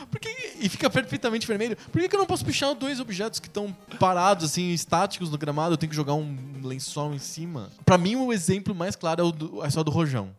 Por 0.09 0.19
que- 0.19 0.53
e 0.59 0.69
fica 0.69 0.89
perfeitamente 0.89 1.45
vermelho. 1.47 1.75
Por 1.91 2.01
que, 2.01 2.07
que 2.09 2.15
eu 2.15 2.19
não 2.19 2.25
posso 2.25 2.45
pichar 2.45 2.73
dois 2.73 2.99
objetos 2.99 3.39
que 3.39 3.47
estão 3.47 3.75
parados, 3.99 4.45
assim, 4.45 4.71
estáticos 4.71 5.29
no 5.29 5.37
gramado? 5.37 5.73
Eu 5.73 5.77
tenho 5.77 5.89
que 5.89 5.95
jogar 5.95 6.13
um 6.13 6.35
lençol 6.63 7.13
em 7.13 7.19
cima. 7.19 7.69
Pra 7.85 7.97
mim, 7.97 8.15
o 8.15 8.31
exemplo 8.31 8.73
mais 8.73 8.95
claro 8.95 9.21
é, 9.21 9.23
o 9.23 9.31
do, 9.31 9.63
é 9.63 9.69
só 9.69 9.83
do 9.83 9.91
rojão. 9.91 10.29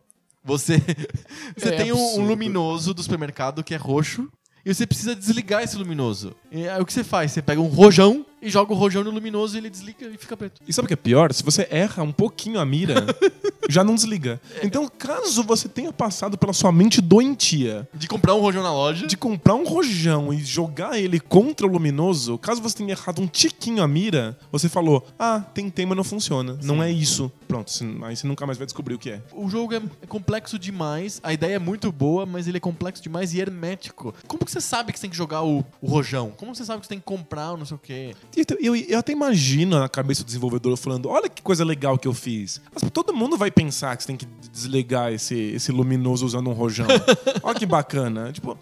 Você, 0.45 0.81
você 1.57 1.69
É 1.69 1.77
tem 1.77 1.91
um, 1.91 2.19
um 2.19 2.25
luminoso 2.25 2.93
do 2.93 3.01
supermercado 3.01 3.63
que 3.63 3.73
é 3.73 3.77
roxo. 3.77 4.29
E 4.63 4.73
você 4.73 4.87
precisa 4.87 5.15
desligar 5.15 5.61
esse 5.61 5.77
luminoso. 5.77 6.35
E 6.51 6.67
aí 6.67 6.81
o 6.81 6.85
que 6.85 6.93
você 6.93 7.03
faz? 7.03 7.31
Você 7.31 7.41
pega 7.41 7.61
um 7.61 7.67
rojão 7.67 8.25
e 8.45 8.49
joga 8.49 8.71
o 8.71 8.75
rojão 8.75 9.03
no 9.03 9.09
luminoso 9.09 9.55
e 9.55 9.57
ele 9.57 9.69
desliga 9.69 10.05
e 10.07 10.17
fica 10.17 10.37
preto. 10.37 10.61
E 10.67 10.71
sabe 10.71 10.85
o 10.85 10.87
que 10.87 10.93
é 10.93 10.97
pior? 10.97 11.33
Se 11.33 11.43
você 11.43 11.67
erra 11.71 12.03
um 12.03 12.11
pouquinho 12.11 12.59
a 12.59 12.65
mira, 12.65 13.05
já 13.67 13.83
não 13.83 13.95
desliga. 13.95 14.39
Então, 14.61 14.87
caso 14.87 15.43
você 15.43 15.67
tenha 15.67 15.91
passado 15.91 16.37
pela 16.37 16.53
sua 16.53 16.71
mente 16.71 17.01
doentia 17.01 17.87
De 17.93 18.07
comprar 18.07 18.35
um 18.35 18.39
rojão 18.39 18.61
na 18.61 18.71
loja. 18.71 19.07
de 19.07 19.17
comprar 19.17 19.55
um 19.55 19.65
rojão 19.65 20.33
e 20.33 20.37
jogar 20.43 20.99
ele 20.99 21.19
contra 21.19 21.65
o 21.65 21.69
luminoso, 21.69 22.37
caso 22.37 22.61
você 22.61 22.77
tenha 22.77 22.91
errado 22.91 23.21
um 23.21 23.27
tiquinho 23.27 23.81
a 23.81 23.87
mira, 23.87 24.37
você 24.51 24.69
falou: 24.69 25.05
Ah, 25.17 25.39
tentei, 25.53 25.85
mas 25.85 25.97
não 25.97 26.03
funciona. 26.03 26.57
Não 26.63 26.81
é 26.83 26.91
isso. 26.91 27.31
Pronto, 27.47 27.71
aí 28.03 28.15
você 28.15 28.27
nunca 28.27 28.45
mais 28.45 28.57
vai 28.57 28.65
descobrir 28.65 28.93
o 28.95 28.99
que 28.99 29.09
é. 29.11 29.21
O 29.33 29.49
jogo 29.49 29.73
é 29.73 29.81
é 30.01 30.07
complexo 30.07 30.57
demais, 30.57 31.19
a 31.23 31.31
ideia 31.33 31.55
é 31.55 31.59
muito 31.59 31.91
boa, 31.91 32.25
mas 32.25 32.47
ele 32.47 32.57
é 32.57 32.59
complexo 32.59 33.01
demais 33.01 33.33
e 33.33 33.39
hermético. 33.39 34.13
Como 34.27 34.43
que 34.45 34.51
você 34.51 34.61
sabe 34.61 34.91
que 34.91 34.99
você 34.99 35.03
tem 35.03 35.09
que 35.09 35.17
jogar 35.17 35.43
o, 35.43 35.63
o 35.81 35.87
rojão? 35.87 36.31
Como 36.37 36.53
você 36.55 36.63
sabe 36.65 36.81
que 36.81 36.85
você 36.85 36.89
tem 36.89 36.99
que 36.99 37.05
comprar 37.05 37.53
o 37.53 37.57
não 37.57 37.65
sei 37.65 37.75
o 37.75 37.79
quê? 37.79 38.15
Então, 38.37 38.57
Eu, 38.59 38.75
eu 38.75 38.99
até 38.99 39.11
imagino 39.11 39.79
na 39.79 39.87
cabeça 39.89 40.23
do 40.23 40.27
desenvolvedor 40.27 40.75
falando: 40.77 41.09
olha 41.09 41.29
que 41.29 41.41
coisa 41.41 41.63
legal 41.63 41.97
que 41.97 42.07
eu 42.07 42.13
fiz. 42.13 42.61
Mas 42.73 42.89
todo 42.91 43.13
mundo 43.13 43.37
vai 43.37 43.51
pensar 43.51 43.95
que 43.95 44.03
você 44.03 44.07
tem 44.07 44.17
que 44.17 44.27
desligar 44.51 45.11
esse, 45.11 45.35
esse 45.35 45.71
luminoso 45.71 46.25
usando 46.25 46.49
um 46.49 46.53
rojão. 46.53 46.87
olha 47.43 47.57
que 47.57 47.65
bacana. 47.65 48.31
Tipo, 48.31 48.57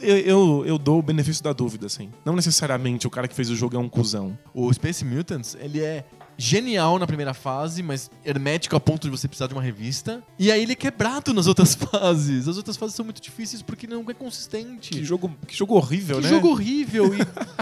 eu, 0.00 0.18
eu, 0.18 0.64
eu 0.66 0.78
dou 0.78 0.98
o 0.98 1.02
benefício 1.02 1.42
da 1.42 1.52
dúvida, 1.52 1.86
assim. 1.86 2.10
Não 2.24 2.34
necessariamente 2.34 3.06
o 3.06 3.10
cara 3.10 3.26
que 3.28 3.34
fez 3.34 3.50
o 3.50 3.56
jogo 3.56 3.76
é 3.76 3.78
um 3.78 3.88
cuzão. 3.88 4.38
O 4.54 4.72
Space 4.72 5.04
Mutants, 5.04 5.56
ele 5.60 5.80
é 5.80 6.04
genial 6.40 6.98
na 6.98 7.06
primeira 7.06 7.34
fase, 7.34 7.82
mas 7.82 8.10
hermético 8.24 8.74
a 8.74 8.80
ponto 8.80 9.02
de 9.02 9.10
você 9.10 9.28
precisar 9.28 9.46
de 9.46 9.52
uma 9.52 9.62
revista. 9.62 10.22
E 10.38 10.50
aí 10.50 10.62
ele 10.62 10.72
é 10.72 10.74
quebrado 10.74 11.34
nas 11.34 11.46
outras 11.46 11.74
fases. 11.76 12.48
As 12.48 12.56
outras 12.56 12.76
fases 12.76 12.96
são 12.96 13.04
muito 13.04 13.20
difíceis 13.20 13.60
porque 13.62 13.86
não 13.86 14.04
é 14.08 14.14
consistente. 14.14 14.90
Que 14.90 15.04
jogo, 15.04 15.30
que 15.46 15.54
jogo 15.56 15.74
horrível, 15.74 16.16
Que 16.16 16.22
né? 16.24 16.28
jogo 16.30 16.48
horrível. 16.48 17.14
E 17.14 17.18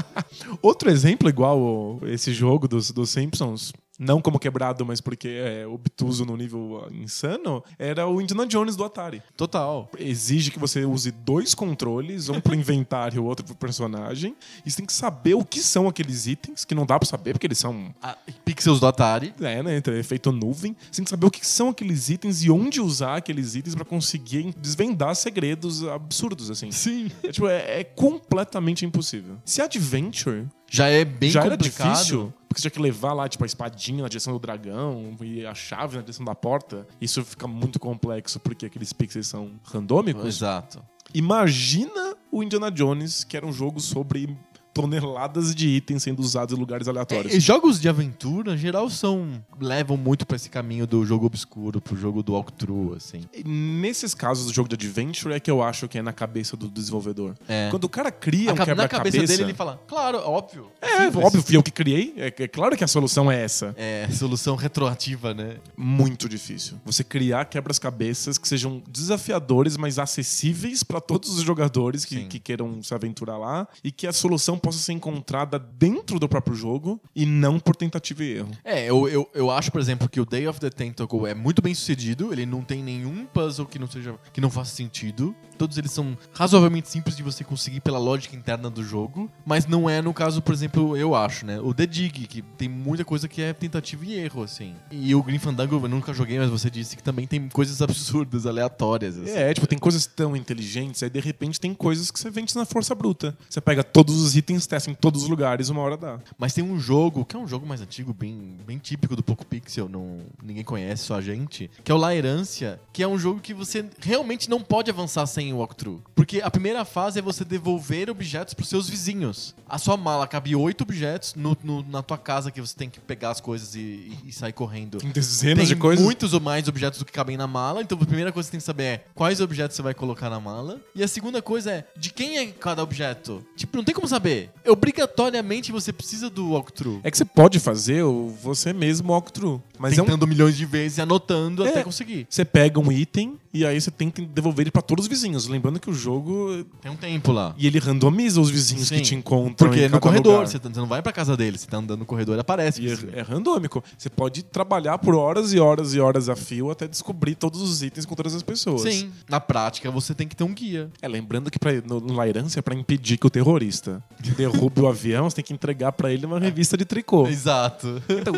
Outro 0.62 0.91
exemplo 0.91 1.29
igual 1.29 1.99
esse 2.05 2.33
jogo 2.33 2.69
dos, 2.69 2.91
dos 2.93 3.11
Simpsons 3.11 3.73
não 3.99 4.21
como 4.21 4.39
quebrado, 4.39 4.87
mas 4.87 5.01
porque 5.01 5.29
é 5.29 5.67
obtuso 5.67 6.25
no 6.25 6.37
nível 6.37 6.87
insano, 6.93 7.63
era 7.79 8.07
o 8.07 8.21
Indiana 8.21 8.47
Jones 8.47 8.77
do 8.77 8.85
Atari. 8.85 9.23
Total. 9.37 9.91
Exige 9.99 10.51
que 10.51 10.59
você 10.59 10.85
use 10.85 11.11
dois 11.11 11.55
controles, 11.55 12.29
um 12.29 12.41
pro 12.41 12.55
inventário 12.57 13.17
e 13.17 13.19
o 13.19 13.25
outro 13.25 13.45
pro 13.45 13.55
personagem. 13.57 14.37
E 14.65 14.71
você 14.71 14.77
tem 14.79 14.87
que 14.87 14.93
saber 14.93 15.35
o 15.35 15.45
que 15.45 15.61
são 15.61 15.89
aqueles 15.89 16.27
itens, 16.27 16.65
que 16.65 16.75
não 16.75 16.87
dá 16.87 16.99
pra 16.99 17.09
saber, 17.09 17.33
porque 17.33 17.47
eles 17.47 17.59
são 17.59 17.95
Ah, 18.03 18.17
pixels 18.45 18.79
do 18.81 18.87
Atari. 18.87 19.35
é, 19.41 19.63
né? 19.63 19.77
Então, 19.77 19.93
efeito 19.95 20.31
nuvem. 20.31 20.77
Você 20.91 20.97
tem 20.99 21.05
que 21.05 21.11
saber 21.11 21.27
o 21.27 21.31
que 21.31 21.47
são 21.47 21.69
aqueles 21.71 22.09
itens 22.09 22.43
e 22.45 22.51
onde 22.51 22.81
usar 22.81 23.17
aqueles 23.17 23.55
itens 23.55 23.75
pra 23.75 23.85
conseguir 23.85 24.55
desvendar 24.57 25.15
segredos 25.17 25.83
absurdos, 25.85 26.51
assim. 26.51 26.71
Sim. 26.71 27.11
É, 27.23 27.33
tipo, 27.33 27.49
é, 27.49 27.81
é 27.81 27.85
completamente 27.85 28.85
impossível. 28.85 29.37
Se 29.45 29.61
Adventure 29.61 30.47
Já 30.71 30.89
é 30.89 31.05
bem 31.05 31.31
já 31.31 31.41
era 31.41 31.57
complicado. 31.57 31.93
difícil, 31.93 32.33
porque 32.49 32.61
você 32.61 32.69
tinha 32.69 32.77
que 32.77 32.83
levar 32.83 33.13
lá, 33.15 33.29
tipo, 33.29 33.43
a 33.45 33.47
espadinha 33.47 34.03
na 34.03 34.09
direção 34.09 34.33
do 34.33 34.39
dragão 34.39 35.17
e 35.23 35.47
a 35.47 35.55
chave 35.55 35.97
na 35.97 36.03
direção 36.03 36.25
da 36.25 36.35
porta, 36.35 36.87
isso 37.01 37.25
fica 37.25 37.47
muito 37.47 37.79
complexo 37.79 38.39
porque 38.41 38.67
aqueles 38.67 38.93
pixels 38.93 39.27
são 39.27 39.53
randômicos. 39.65 40.27
Exato. 40.27 40.83
Imagina 41.15 42.15
o 42.31 42.43
Indiana 42.43 42.71
Jones, 42.71 43.25
que 43.25 43.37
era 43.37 43.47
um 43.47 43.53
jogo 43.53 43.81
sobre 43.81 44.37
toneladas 44.83 45.55
de 45.55 45.68
itens 45.68 46.03
sendo 46.05 46.20
usados 46.20 46.57
em 46.57 46.61
lugares 46.61 46.87
aleatórios. 46.87 47.33
É, 47.35 47.37
e 47.37 47.41
jogos 47.41 47.81
de 47.81 47.89
aventura, 47.89 48.55
em 48.55 48.59
geral, 48.59 48.89
são. 48.89 49.43
levam 49.61 49.97
muito 49.97 50.24
pra 50.26 50.37
esse 50.37 50.49
caminho 50.49 50.87
do 50.87 51.05
jogo 51.05 51.26
obscuro, 51.26 51.81
pro 51.81 51.97
jogo 51.97 52.22
do 52.22 52.33
walkthrough, 52.35 52.95
assim. 52.97 53.22
E 53.35 53.43
Nesses 53.49 54.14
casos 54.14 54.47
do 54.47 54.53
jogo 54.53 54.68
de 54.68 54.74
adventure 54.74 55.35
é 55.35 55.41
que 55.41 55.51
eu 55.51 55.62
acho 55.62 55.89
que 55.89 55.99
é 55.99 56.03
na 56.03 56.12
cabeça 56.12 56.57
do 56.57 56.68
desenvolvedor. 56.68 57.35
É. 57.49 57.68
Quando 57.70 57.85
o 57.85 57.89
cara 57.89 58.11
cria 58.11 58.53
um 58.53 58.55
ca- 58.55 58.66
na 58.66 58.89
cabeça 58.89 58.89
quebra-cabeça... 58.89 59.26
dele, 59.26 59.43
ele 59.51 59.55
fala, 59.55 59.81
claro, 59.87 60.18
óbvio. 60.18 60.68
É, 60.81 61.05
simples. 61.07 61.24
óbvio, 61.24 61.43
fui 61.43 61.57
eu 61.57 61.62
que 61.62 61.70
criei. 61.70 62.14
É, 62.16 62.26
é 62.26 62.49
claro 62.49 62.76
que 62.76 62.85
a 62.85 62.89
solução 62.89 63.31
é 63.31 63.43
essa. 63.43 63.74
É, 63.76 64.09
solução 64.12 64.55
retroativa, 64.57 65.35
né? 65.35 65.57
Muito 65.76 66.29
difícil. 66.29 66.76
Você 66.85 67.03
criar 67.03 67.45
quebras-cabeças 67.47 68.39
que 68.39 68.47
sejam 68.47 68.83
desafiadores, 68.89 69.76
mas 69.76 69.99
acessíveis 69.99 70.83
para 70.83 71.01
todos 71.01 71.37
os 71.37 71.43
jogadores 71.43 72.05
que, 72.05 72.24
que 72.26 72.39
queiram 72.39 72.83
se 72.83 72.95
aventurar 72.95 73.39
lá 73.39 73.66
e 73.83 73.91
que 73.91 74.07
a 74.07 74.12
solução 74.12 74.59
possa 74.69 74.79
ser 74.79 74.93
encontrada 74.93 75.59
dentro 75.59 76.19
do 76.19 76.29
próprio 76.29 76.55
jogo 76.55 77.01
e 77.14 77.25
não 77.25 77.59
por 77.59 77.75
tentativa 77.75 78.23
e 78.23 78.39
erro. 78.39 78.51
É, 78.64 78.85
eu, 78.85 79.09
eu, 79.09 79.29
eu 79.35 79.51
acho, 79.51 79.73
por 79.73 79.81
exemplo, 79.81 80.09
que 80.09 80.21
o 80.21 80.27
Day 80.27 80.47
of 80.47 80.61
the 80.61 80.71
Tentacle 80.71 81.27
é 81.27 81.35
muito 81.35 81.62
bem 81.62 81.75
sucedido. 81.75 82.33
Ele 82.33 82.45
não 82.45 82.62
tem 82.62 82.83
nenhum 82.83 83.27
puzzle 83.27 83.66
que 83.66 83.79
não 83.79 83.87
seja 83.87 84.14
que 84.33 84.41
não 84.41 84.51
faça 84.51 84.75
sentido. 84.75 85.35
Todos 85.59 85.77
eles 85.77 85.91
são 85.91 86.17
razoavelmente 86.33 86.89
simples 86.89 87.17
de 87.17 87.23
você 87.23 87.43
conseguir 87.45 87.81
pela 87.81 87.99
lógica 87.99 88.37
interna 88.37 88.71
do 88.71 88.83
jogo. 88.83 89.31
Mas 89.45 89.67
não 89.67 89.91
é 89.91 90.01
no 90.01 90.15
caso, 90.15 90.41
por 90.41 90.55
exemplo, 90.55 90.97
eu 90.97 91.15
acho, 91.15 91.45
né? 91.45 91.61
O 91.61 91.75
The 91.75 91.87
Dig, 91.87 92.27
que 92.27 92.43
tem 92.43 92.69
muita 92.69 93.05
coisa 93.05 93.29
que 93.29 93.43
é 93.43 93.53
tentativa 93.53 94.05
e 94.07 94.15
erro, 94.15 94.43
assim. 94.43 94.75
E 94.91 95.15
o 95.15 95.23
Green 95.23 95.39
Fandango 95.39 95.77
eu 95.77 95.89
nunca 95.89 96.13
joguei, 96.13 96.39
mas 96.39 96.49
você 96.49 96.71
disse 96.71 96.97
que 96.97 97.03
também 97.03 97.27
tem 97.27 97.49
coisas 97.49 97.83
absurdas, 97.83 98.47
aleatórias. 98.47 99.19
Assim. 99.19 99.31
É, 99.31 99.53
tipo, 99.53 99.67
tem 99.67 99.79
coisas 99.79 100.07
tão 100.07 100.37
inteligentes, 100.37 101.03
aí 101.03 101.11
de 101.11 101.21
repente 101.21 101.61
tem 101.61 101.75
coisas 101.75 102.11
que 102.11 102.19
você 102.19 102.31
vende 102.31 102.55
na 102.55 102.65
força 102.65 102.95
bruta. 102.95 103.37
Você 103.49 103.61
pega 103.61 103.83
todos 103.83 104.21
os 104.21 104.37
itens, 104.37 104.67
testa 104.67 104.91
em 104.91 104.95
todos 104.95 105.25
os 105.25 105.29
lugares, 105.29 105.69
uma 105.69 105.83
hora 105.83 105.97
dá. 105.97 106.21
Mas 106.39 106.53
tem 106.53 106.65
um 106.65 106.79
jogo, 106.79 107.25
que 107.25 107.37
é 107.37 107.39
um 107.39 107.47
jogo 107.47 107.67
mais 107.67 107.81
antigo, 107.81 108.13
bem, 108.13 108.57
bem 108.67 108.79
típico 108.79 109.17
do 109.17 109.23
Poco 109.23 109.45
Pixel, 109.45 109.89
não, 109.89 110.21
ninguém 110.43 110.65
conhece, 110.65 111.05
só 111.05 111.17
a 111.17 111.21
gente, 111.21 111.71
que 111.83 111.91
é 111.91 111.95
o 111.95 111.99
La 111.99 112.15
Herância, 112.15 112.81
que 112.93 113.03
é 113.03 113.09
um 113.09 113.19
jogo 113.19 113.41
que 113.41 113.55
você 113.55 113.85
realmente 114.01 114.49
não 114.49 114.61
pode 114.61 114.91
avançar 114.91 115.27
sem 115.27 115.47
o 115.53 115.59
walkthrough. 115.59 116.01
Porque 116.14 116.40
a 116.40 116.51
primeira 116.51 116.84
fase 116.84 117.18
é 117.18 117.22
você 117.22 117.44
devolver 117.44 118.11
objetos 118.11 118.55
pros 118.55 118.68
seus 118.68 118.88
vizinhos. 118.88 119.55
A 119.68 119.78
sua 119.78 119.96
mala 119.96 120.26
cabe 120.26 120.55
oito 120.57 120.82
objetos 120.82 121.34
no, 121.34 121.57
no- 121.62 121.82
na 121.88 122.03
tua 122.03 122.18
casa 122.18 122.51
que 122.51 122.61
você 122.61 122.74
tem 122.76 122.88
que 122.90 123.01
pegar 123.01 123.30
as 123.30 123.40
coisas 123.40 123.74
e, 123.74 123.78
e- 123.80 124.18
e 124.28 124.32
sair 124.32 124.53
correndo. 124.53 124.99
Tem 124.99 125.11
dezenas 125.11 125.68
de 125.68 125.76
coisas. 125.76 126.05
muitos 126.05 126.32
ou 126.32 126.40
mais 126.40 126.68
objetos 126.68 126.99
do 126.99 127.05
que 127.05 127.12
cabem 127.12 127.36
na 127.36 127.46
mala, 127.46 127.80
então 127.82 127.99
a 128.01 128.05
primeira 128.07 128.32
coisa 128.32 128.46
que 128.49 128.51
você 128.51 128.59
tem 128.59 128.61
que 128.61 128.64
saber 128.66 128.82
é 128.84 129.05
quais 129.14 129.40
objetos 129.40 129.76
você 129.76 129.82
vai 129.82 129.94
colocar 129.94 130.28
na 130.30 130.40
mala. 130.40 130.80
E 130.94 131.03
a 131.03 131.09
segunda 131.09 131.40
coisa 131.42 131.70
é 131.72 131.84
de 131.96 132.11
quem 132.12 132.38
é 132.38 132.46
cada 132.46 132.82
objeto. 132.82 133.44
Tipo, 133.57 133.76
não 133.76 133.84
tem 133.84 133.94
como 133.94 134.09
saber. 134.09 134.51
Obrigatoriamente 134.66 135.70
você 135.70 135.92
precisa 135.92 136.28
do 136.28 136.51
walkthrough. 136.53 137.01
É 137.05 137.11
que 137.11 137.16
você 137.16 137.24
pode 137.24 137.61
fazer 137.61 138.03
o 138.03 138.28
você 138.28 138.72
mesmo 138.72 139.12
walkthrough. 139.12 139.61
Mas 139.78 139.96
é 139.96 140.03
um 140.03 140.07
tentando 140.07 140.26
milhões 140.26 140.57
de 140.57 140.64
vezes 140.66 140.99
e 140.99 141.01
anotando 141.01 141.64
É. 141.64 141.70
até 141.70 141.84
conseguir. 141.84 142.26
Você 142.28 142.44
pega 142.44 142.80
um 142.80 142.90
item 142.90 143.38
e 143.59 143.67
aí 143.67 143.81
você 143.81 143.91
tenta 143.91 144.23
devolver 144.23 144.65
ele 144.65 144.71
pra 144.71 144.83
todos 144.83 145.05
os 145.05 145.09
vizinhos. 145.09 145.47
Lembrando 145.49 145.79
que 145.81 145.91
o 145.91 145.93
jogo. 145.95 146.65
Tem 146.81 146.91
um 146.91 146.97
tempo 146.97 147.33
lá. 147.33 147.55
E 147.59 147.67
ele 147.67 147.79
randomiza 147.79 148.41
os 148.41 148.51
vizinhos 148.51 148.89
Sim. 148.89 148.97
que 148.97 149.01
te 149.03 149.15
encontram. 149.15 149.69
Porque 149.69 149.85
é 149.85 149.89
no 149.89 150.01
corredor, 150.01 150.47
você, 150.47 150.59
tá- 150.59 150.69
você 150.69 150.81
não 150.81 150.87
vai 150.87 151.03
pra 151.03 151.13
casa 151.13 151.37
dele, 151.37 151.59
você 151.59 151.67
tá 151.67 151.79
andando 151.79 152.01
no 152.01 152.07
corredor 152.07 152.37
e 152.37 152.41
aparece. 152.41 152.87
É, 153.15 153.19
é 153.21 153.23
randômico. 153.23 153.83
Você 153.97 154.09
pode 154.11 154.43
trabalhar 154.43 154.99
por 154.99 155.15
horas 155.15 155.53
e 155.53 155.59
horas 155.61 155.95
e 155.95 156.01
horas 156.01 156.29
a 156.29 156.37
fio 156.37 156.71
até 156.71 156.87
descobrir 156.89 157.35
todos 157.35 157.61
os 157.61 157.83
itens 157.83 158.05
com 158.07 158.15
todas 158.15 158.35
as 158.35 158.43
pessoas. 158.43 158.83
Sim, 158.83 159.11
na 159.29 159.41
prática 159.41 159.91
você 159.91 160.15
tem 160.15 160.27
que 160.29 160.37
ter 160.37 160.45
um 160.45 160.53
guia. 160.55 160.91
É, 161.01 161.09
lembrando 161.09 161.51
que 161.51 161.59
pra, 161.59 161.73
no, 161.87 162.01
no 162.01 162.15
Lairância 162.15 162.59
é 162.59 162.63
pra 162.63 162.75
impedir 162.75 163.17
que 163.19 163.27
o 163.27 163.31
terrorista 163.31 164.03
derrube 164.37 164.81
o 164.81 164.87
avião, 164.89 165.29
você 165.29 165.37
tem 165.37 165.45
que 165.45 165.53
entregar 165.53 165.93
pra 165.93 166.13
ele 166.13 166.27
uma 166.27 166.39
revista 166.39 166.77
de 166.77 166.85
tricô. 166.85 167.27
Exato. 167.27 168.03
Então, 168.09 168.35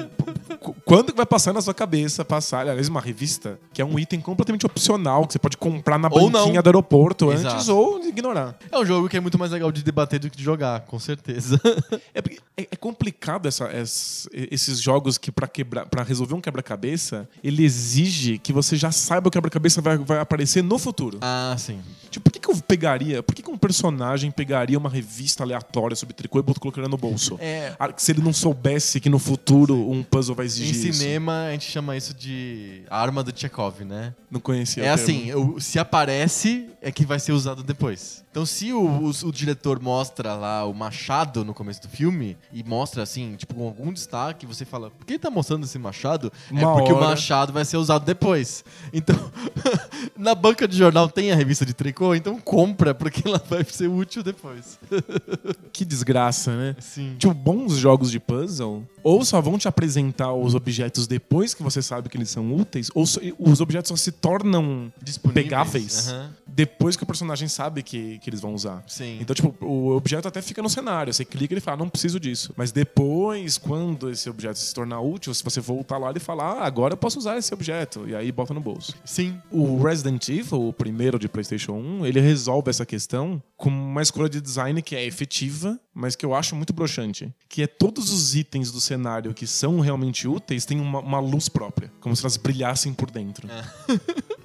qu- 0.58 0.74
quando 0.84 1.10
que 1.12 1.16
vai 1.16 1.26
passar 1.26 1.52
na 1.52 1.60
sua 1.60 1.74
cabeça 1.74 2.24
passar, 2.24 2.60
aliás, 2.60 2.88
uma 2.88 3.00
revista 3.00 3.58
que 3.72 3.80
é 3.80 3.84
um 3.84 3.98
item 3.98 4.20
completamente 4.20 4.66
opcional, 4.66 5.09
que 5.26 5.32
você 5.32 5.38
pode 5.38 5.56
comprar 5.56 5.98
na 5.98 6.08
Ou 6.10 6.30
banquinha 6.30 6.54
não. 6.56 6.62
do 6.62 6.66
aeroporto 6.68 7.32
Exato. 7.32 7.54
antes 7.56 7.68
ou 7.68 8.00
ignorar. 8.06 8.56
É 8.70 8.78
um 8.78 8.84
jogo 8.84 9.08
que 9.08 9.16
é 9.16 9.20
muito 9.20 9.38
mais 9.38 9.50
legal 9.52 9.70
de 9.72 9.82
debater 9.82 10.18
do 10.20 10.30
que 10.30 10.36
de 10.36 10.42
jogar, 10.44 10.80
com 10.82 10.98
certeza. 10.98 11.60
É, 12.14 12.18
é, 12.62 12.68
é 12.72 12.76
complicado 12.76 13.46
essa- 13.46 13.70
ess- 13.76 14.28
esses 14.32 14.80
jogos 14.80 15.16
que 15.16 15.30
quebrar, 15.52 15.86
para 15.86 16.02
resolver 16.02 16.34
um 16.34 16.40
quebra-cabeça, 16.40 17.28
ele 17.42 17.64
exige 17.64 18.38
que 18.38 18.52
você 18.52 18.76
já 18.76 18.90
saiba 18.90 19.28
o 19.28 19.30
quebra-cabeça 19.30 19.80
vai, 19.80 19.96
vai 19.98 20.18
aparecer 20.18 20.62
no 20.62 20.78
futuro. 20.78 21.18
ah, 21.20 21.54
sim. 21.58 21.80
Tipo, 22.10 22.24
por 22.24 22.32
que, 22.32 22.40
que 22.40 22.50
eu 22.50 22.56
pegaria, 22.56 23.22
por 23.22 23.34
que, 23.34 23.42
que 23.42 23.50
um 23.50 23.56
personagem 23.56 24.30
pegaria 24.32 24.76
uma 24.76 24.90
revista 24.90 25.44
aleatória 25.44 25.94
sobre 25.94 26.12
tricô 26.14 26.40
e 26.40 26.42
colocaria 26.42 26.88
no 26.88 26.96
bolso? 26.96 27.36
É. 27.40 27.72
Ah, 27.78 27.88
Se 27.96 28.10
ele 28.10 28.20
não 28.20 28.32
soubesse 28.32 28.98
que 29.00 29.08
no 29.08 29.18
futuro 29.18 29.88
um 29.88 30.02
puzzle 30.02 30.34
vai 30.34 30.46
Em 30.46 30.48
exigir 30.48 30.88
isso. 30.90 30.98
cinema, 31.00 31.44
a 31.48 31.52
gente 31.52 31.70
chama 31.70 31.96
isso 31.96 32.12
de 32.12 32.82
arma 32.90 33.22
do 33.22 33.32
Chekhov, 33.38 33.84
né? 33.84 34.12
Não 34.28 34.40
conhecia. 34.40 34.84
É 34.84 34.89
termo. 34.96 35.02
assim, 35.20 35.34
o- 35.34 35.60
se 35.60 35.78
aparece, 35.78 36.68
é 36.82 36.90
que 36.92 37.04
vai 37.04 37.18
ser 37.18 37.32
usado 37.32 37.62
depois. 37.62 38.24
Então, 38.30 38.46
se 38.46 38.72
o, 38.72 38.80
o- 38.80 39.10
o 39.28 39.32
diretor 39.32 39.80
mostra 39.82 40.34
lá 40.34 40.64
o 40.64 40.72
machado 40.72 41.44
no 41.44 41.52
começo 41.52 41.82
do 41.82 41.88
filme, 41.88 42.36
e 42.52 42.62
mostra 42.62 43.02
assim, 43.02 43.34
tipo, 43.36 43.54
com 43.54 43.66
algum 43.66 43.92
destaque, 43.92 44.46
você 44.46 44.64
fala, 44.64 44.90
por 44.90 45.04
que 45.04 45.14
ele 45.14 45.18
tá 45.18 45.30
mostrando 45.30 45.64
esse 45.64 45.78
machado? 45.78 46.32
é 46.50 46.54
Uma 46.64 46.74
porque 46.76 46.92
o 46.92 46.96
hora. 46.96 47.08
machado 47.08 47.52
vai 47.52 47.64
ser 47.64 47.76
usado 47.76 48.04
depois. 48.04 48.64
Então, 48.92 49.16
na 50.16 50.34
banca 50.34 50.66
de 50.68 50.76
jornal 50.76 51.08
tem 51.08 51.32
a 51.32 51.34
revista 51.34 51.66
de 51.66 51.74
tricô, 51.74 52.14
então 52.14 52.38
compra, 52.40 52.94
porque 52.94 53.26
ela 53.26 53.42
vai 53.48 53.64
ser 53.64 53.88
útil 53.88 54.22
depois. 54.22 54.78
Que 55.72 55.84
desgraça, 55.84 56.54
né? 56.56 56.76
Sim. 56.80 57.14
Tipo, 57.18 57.32
bons 57.32 57.76
jogos 57.76 58.10
de 58.10 58.20
puzzle, 58.20 58.84
ou 59.02 59.24
só 59.24 59.40
vão 59.40 59.58
te 59.58 59.66
apresentar 59.68 60.32
os 60.34 60.54
objetos 60.54 61.06
depois 61.06 61.54
que 61.54 61.62
você 61.62 61.80
sabe 61.82 62.08
que 62.08 62.16
eles 62.16 62.30
são 62.30 62.54
úteis, 62.54 62.90
ou 62.94 63.06
só- 63.06 63.20
os 63.38 63.60
objetos 63.60 63.88
só 63.88 63.96
se 63.96 64.12
tornam 64.12 64.92
Disponíveis. 65.02 65.44
pegáveis 65.44 66.08
Aham. 66.08 66.34
depois 66.46 66.96
que 66.96 67.02
o 67.02 67.06
personagem 67.06 67.48
sabe 67.48 67.82
que, 67.82 68.18
que 68.18 68.28
eles 68.30 68.40
vão 68.40 68.54
usar. 68.54 68.82
Sim. 68.86 69.18
Então, 69.20 69.34
tipo, 69.34 69.54
o 69.64 69.94
objeto 69.96 70.28
até 70.28 70.40
fica 70.42 70.62
no 70.62 70.68
cenário. 70.70 71.12
Você 71.12 71.24
clica 71.24 71.52
e 71.52 71.54
ele 71.54 71.60
fala, 71.60 71.76
não 71.78 71.88
preciso 71.88 72.18
disso. 72.20 72.52
Mas 72.56 72.72
depois, 72.72 73.56
quando 73.58 74.10
esse 74.10 74.28
objeto 74.28 74.58
se 74.58 74.74
tornar 74.74 75.00
útil, 75.00 75.32
se 75.34 75.42
você 75.44 75.60
voltar 75.60 75.98
lá 75.98 76.12
e 76.14 76.20
falar, 76.20 76.52
ah, 76.60 76.66
agora 76.66 76.92
eu 76.94 76.98
posso 76.98 77.18
usar 77.18 77.36
esse 77.38 77.52
objeto. 77.54 78.08
E 78.08 78.14
aí 78.14 78.30
bota 78.32 78.52
no 78.54 78.60
bolso. 78.60 78.94
Sim. 79.04 79.36
O 79.50 79.82
Resident 79.82 80.28
Evil, 80.28 80.68
o 80.68 80.72
primeiro 80.72 81.18
de 81.18 81.28
PlayStation 81.28 81.72
1, 81.72 82.06
ele 82.06 82.20
resolve 82.20 82.68
essa 82.70 82.84
questão 82.86 83.42
com 83.56 83.68
uma 83.70 84.02
escolha 84.02 84.28
de 84.28 84.40
design 84.40 84.80
que 84.82 84.94
é 84.96 85.04
efetiva, 85.04 85.78
mas 85.94 86.16
que 86.16 86.24
eu 86.24 86.34
acho 86.34 86.54
muito 86.56 86.72
broxante. 86.72 87.32
Que 87.48 87.62
é 87.62 87.66
todos 87.66 88.10
os 88.12 88.34
itens 88.34 88.70
do 88.70 88.80
cenário 88.90 89.32
que 89.32 89.46
são 89.46 89.78
realmente 89.78 90.26
úteis 90.26 90.64
têm 90.64 90.80
uma, 90.80 90.98
uma 90.98 91.20
luz 91.20 91.48
própria, 91.48 91.92
como 92.00 92.14
se 92.16 92.22
elas 92.22 92.36
brilhassem 92.36 92.92
por 92.92 93.10
dentro. 93.10 93.48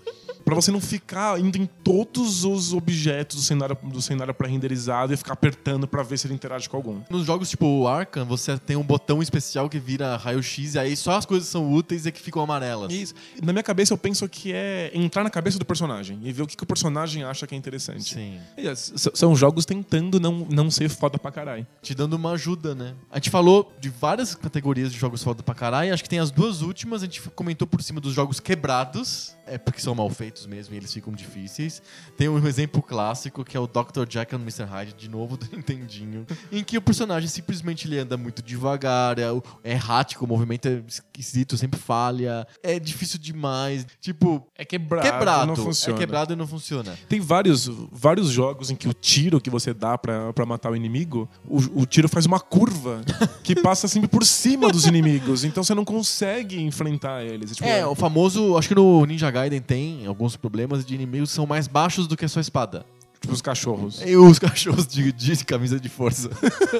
Pra 0.45 0.53
você 0.55 0.71
não 0.71 0.79
ficar 0.79 1.39
indo 1.39 1.57
em 1.57 1.65
todos 1.65 2.45
os 2.45 2.71
objetos 2.71 3.37
do 3.37 3.41
cenário, 3.43 3.75
do 3.83 3.99
cenário 4.01 4.33
pré-renderizado 4.33 5.11
e 5.13 5.17
ficar 5.17 5.33
apertando 5.33 5.87
pra 5.87 6.03
ver 6.03 6.17
se 6.19 6.27
ele 6.27 6.35
interage 6.35 6.69
com 6.69 6.77
algum. 6.77 7.01
Nos 7.09 7.25
jogos 7.25 7.49
tipo 7.49 7.65
o 7.65 7.87
Arkham, 7.87 8.25
você 8.25 8.55
tem 8.57 8.75
um 8.75 8.83
botão 8.83 9.21
especial 9.23 9.67
que 9.67 9.79
vira 9.79 10.15
raio-x 10.17 10.75
e 10.75 10.79
aí 10.79 10.95
só 10.95 11.17
as 11.17 11.25
coisas 11.25 11.47
são 11.49 11.73
úteis 11.73 12.05
e 12.05 12.11
que 12.11 12.21
ficam 12.21 12.43
amarelas. 12.43 12.93
Isso. 12.93 13.13
Na 13.41 13.51
minha 13.51 13.63
cabeça, 13.63 13.91
eu 13.93 13.97
penso 13.97 14.29
que 14.29 14.53
é 14.53 14.91
entrar 14.93 15.23
na 15.23 15.29
cabeça 15.31 15.57
do 15.57 15.65
personagem 15.65 16.19
e 16.23 16.31
ver 16.31 16.43
o 16.43 16.47
que, 16.47 16.55
que 16.55 16.63
o 16.63 16.67
personagem 16.67 17.23
acha 17.23 17.47
que 17.47 17.55
é 17.55 17.57
interessante. 17.57 18.13
Sim. 18.13 18.39
E, 18.55 18.67
s- 18.67 18.93
São 19.15 19.35
jogos 19.35 19.65
tentando 19.65 20.19
não, 20.19 20.45
não 20.49 20.69
ser 20.69 20.89
foda 20.89 21.17
pra 21.17 21.31
caralho. 21.31 21.65
Te 21.81 21.95
dando 21.95 22.13
uma 22.13 22.31
ajuda, 22.33 22.75
né? 22.75 22.93
A 23.11 23.17
gente 23.17 23.31
falou 23.31 23.73
de 23.79 23.89
várias 23.89 24.35
categorias 24.35 24.91
de 24.93 24.99
jogos 24.99 25.23
foda 25.23 25.41
pra 25.41 25.55
caralho. 25.55 25.91
Acho 25.93 26.03
que 26.03 26.09
tem 26.09 26.19
as 26.19 26.29
duas 26.29 26.61
últimas. 26.61 27.01
A 27.01 27.05
gente 27.05 27.19
comentou 27.35 27.67
por 27.67 27.81
cima 27.81 27.99
dos 27.99 28.13
jogos 28.13 28.39
quebrados. 28.39 29.33
É 29.47 29.57
porque 29.57 29.79
são 29.81 29.93
mal 29.95 30.09
feitos 30.09 30.45
mesmo 30.45 30.73
e 30.73 30.77
eles 30.77 30.93
ficam 30.93 31.13
difíceis. 31.13 31.81
Tem 32.17 32.27
um 32.29 32.45
exemplo 32.47 32.81
clássico 32.81 33.43
que 33.43 33.55
é 33.55 33.59
o 33.59 33.67
Dr. 33.67 34.05
Jack 34.07 34.35
and 34.35 34.39
Mr. 34.39 34.63
Hyde, 34.63 34.93
de 34.93 35.09
novo 35.09 35.37
do 35.37 35.45
Nintendinho, 35.55 36.25
em 36.51 36.63
que 36.63 36.77
o 36.77 36.81
personagem 36.81 37.27
simplesmente 37.29 37.87
ele 37.87 37.99
anda 37.99 38.17
muito 38.17 38.41
devagar, 38.41 39.19
é, 39.19 39.23
é 39.63 39.71
errático, 39.71 40.25
o 40.25 40.27
movimento 40.27 40.67
é 40.67 40.81
esquisito, 40.87 41.57
sempre 41.57 41.79
falha, 41.79 42.47
é 42.63 42.79
difícil 42.79 43.19
demais. 43.19 43.85
Tipo, 43.99 44.45
É 44.57 44.65
quebrado, 44.65 45.07
quebrado. 45.09 45.47
não 45.47 45.55
funciona. 45.55 45.97
É 45.97 45.99
quebrado 45.99 46.33
e 46.33 46.35
não 46.35 46.47
funciona. 46.47 46.97
Tem 47.07 47.19
vários, 47.19 47.67
vários 47.91 48.29
jogos 48.29 48.69
em 48.69 48.75
que 48.75 48.87
o 48.87 48.93
tiro 48.93 49.39
que 49.41 49.49
você 49.49 49.73
dá 49.73 49.97
pra, 49.97 50.33
pra 50.33 50.45
matar 50.45 50.71
o 50.71 50.75
inimigo, 50.75 51.29
o, 51.45 51.81
o 51.81 51.85
tiro 51.85 52.07
faz 52.09 52.25
uma 52.25 52.39
curva 52.39 53.01
que 53.43 53.55
passa 53.61 53.87
sempre 53.87 54.07
por 54.09 54.25
cima 54.25 54.69
dos 54.69 54.85
inimigos. 54.85 55.43
Então 55.43 55.63
você 55.63 55.73
não 55.75 55.85
consegue 55.85 56.61
enfrentar 56.61 57.23
eles. 57.23 57.55
Tipo, 57.55 57.67
É, 57.67 57.85
o 57.85 57.95
famoso, 57.95 58.57
acho 58.57 58.67
que 58.69 58.75
no 58.75 59.05
Ninja 59.05 59.31
Gaiden 59.35 59.61
tem 59.61 60.05
alguns 60.05 60.37
problemas 60.37 60.85
de 60.85 60.95
inimigos 60.95 61.29
que 61.29 61.35
são 61.35 61.45
mais 61.45 61.67
baixos 61.67 62.07
do 62.07 62.15
que 62.15 62.23
a 62.23 62.29
sua 62.29 62.41
espada. 62.41 62.85
tipo 63.19 63.33
os 63.33 63.41
cachorros. 63.41 64.01
E 64.05 64.15
os 64.15 64.39
cachorros 64.39 64.87
de, 64.87 65.11
de 65.11 65.43
camisa 65.43 65.77
de 65.79 65.89
força. 65.89 66.29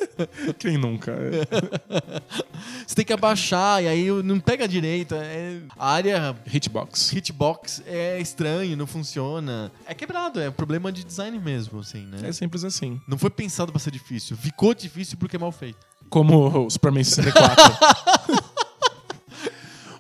Quem 0.58 0.78
nunca? 0.78 1.12
É. 1.12 2.22
Você 2.88 2.96
tem 2.96 3.04
que 3.06 3.12
abaixar 3.12 3.84
e 3.84 3.88
aí 3.88 4.10
não 4.24 4.40
pega 4.40 4.68
direito. 4.68 5.16
É, 5.16 5.60
a 5.78 5.92
área 5.92 6.36
Hitbox. 6.52 7.12
hitbox 7.12 7.82
é 7.86 8.20
estranho, 8.22 8.78
não 8.78 8.88
funciona. 8.88 9.72
É 9.86 9.94
quebrado, 9.94 10.40
é 10.40 10.50
problema 10.50 10.92
de 10.92 11.04
design 11.04 11.38
mesmo, 11.40 11.80
assim, 11.82 12.06
né? 12.06 12.20
É 12.24 12.32
simples 12.32 12.64
assim. 12.64 13.02
Não 13.08 13.18
foi 13.18 13.30
pensado 13.30 13.72
pra 13.72 13.80
ser 13.80 13.92
difícil. 13.92 14.38
Ficou 14.38 14.74
difícil 14.74 15.18
porque 15.18 15.36
é 15.36 15.40
mal 15.40 15.52
feito. 15.52 15.80
Como 16.10 16.66
o 16.66 16.70
Superman 16.70 17.04
64. 17.04 18.55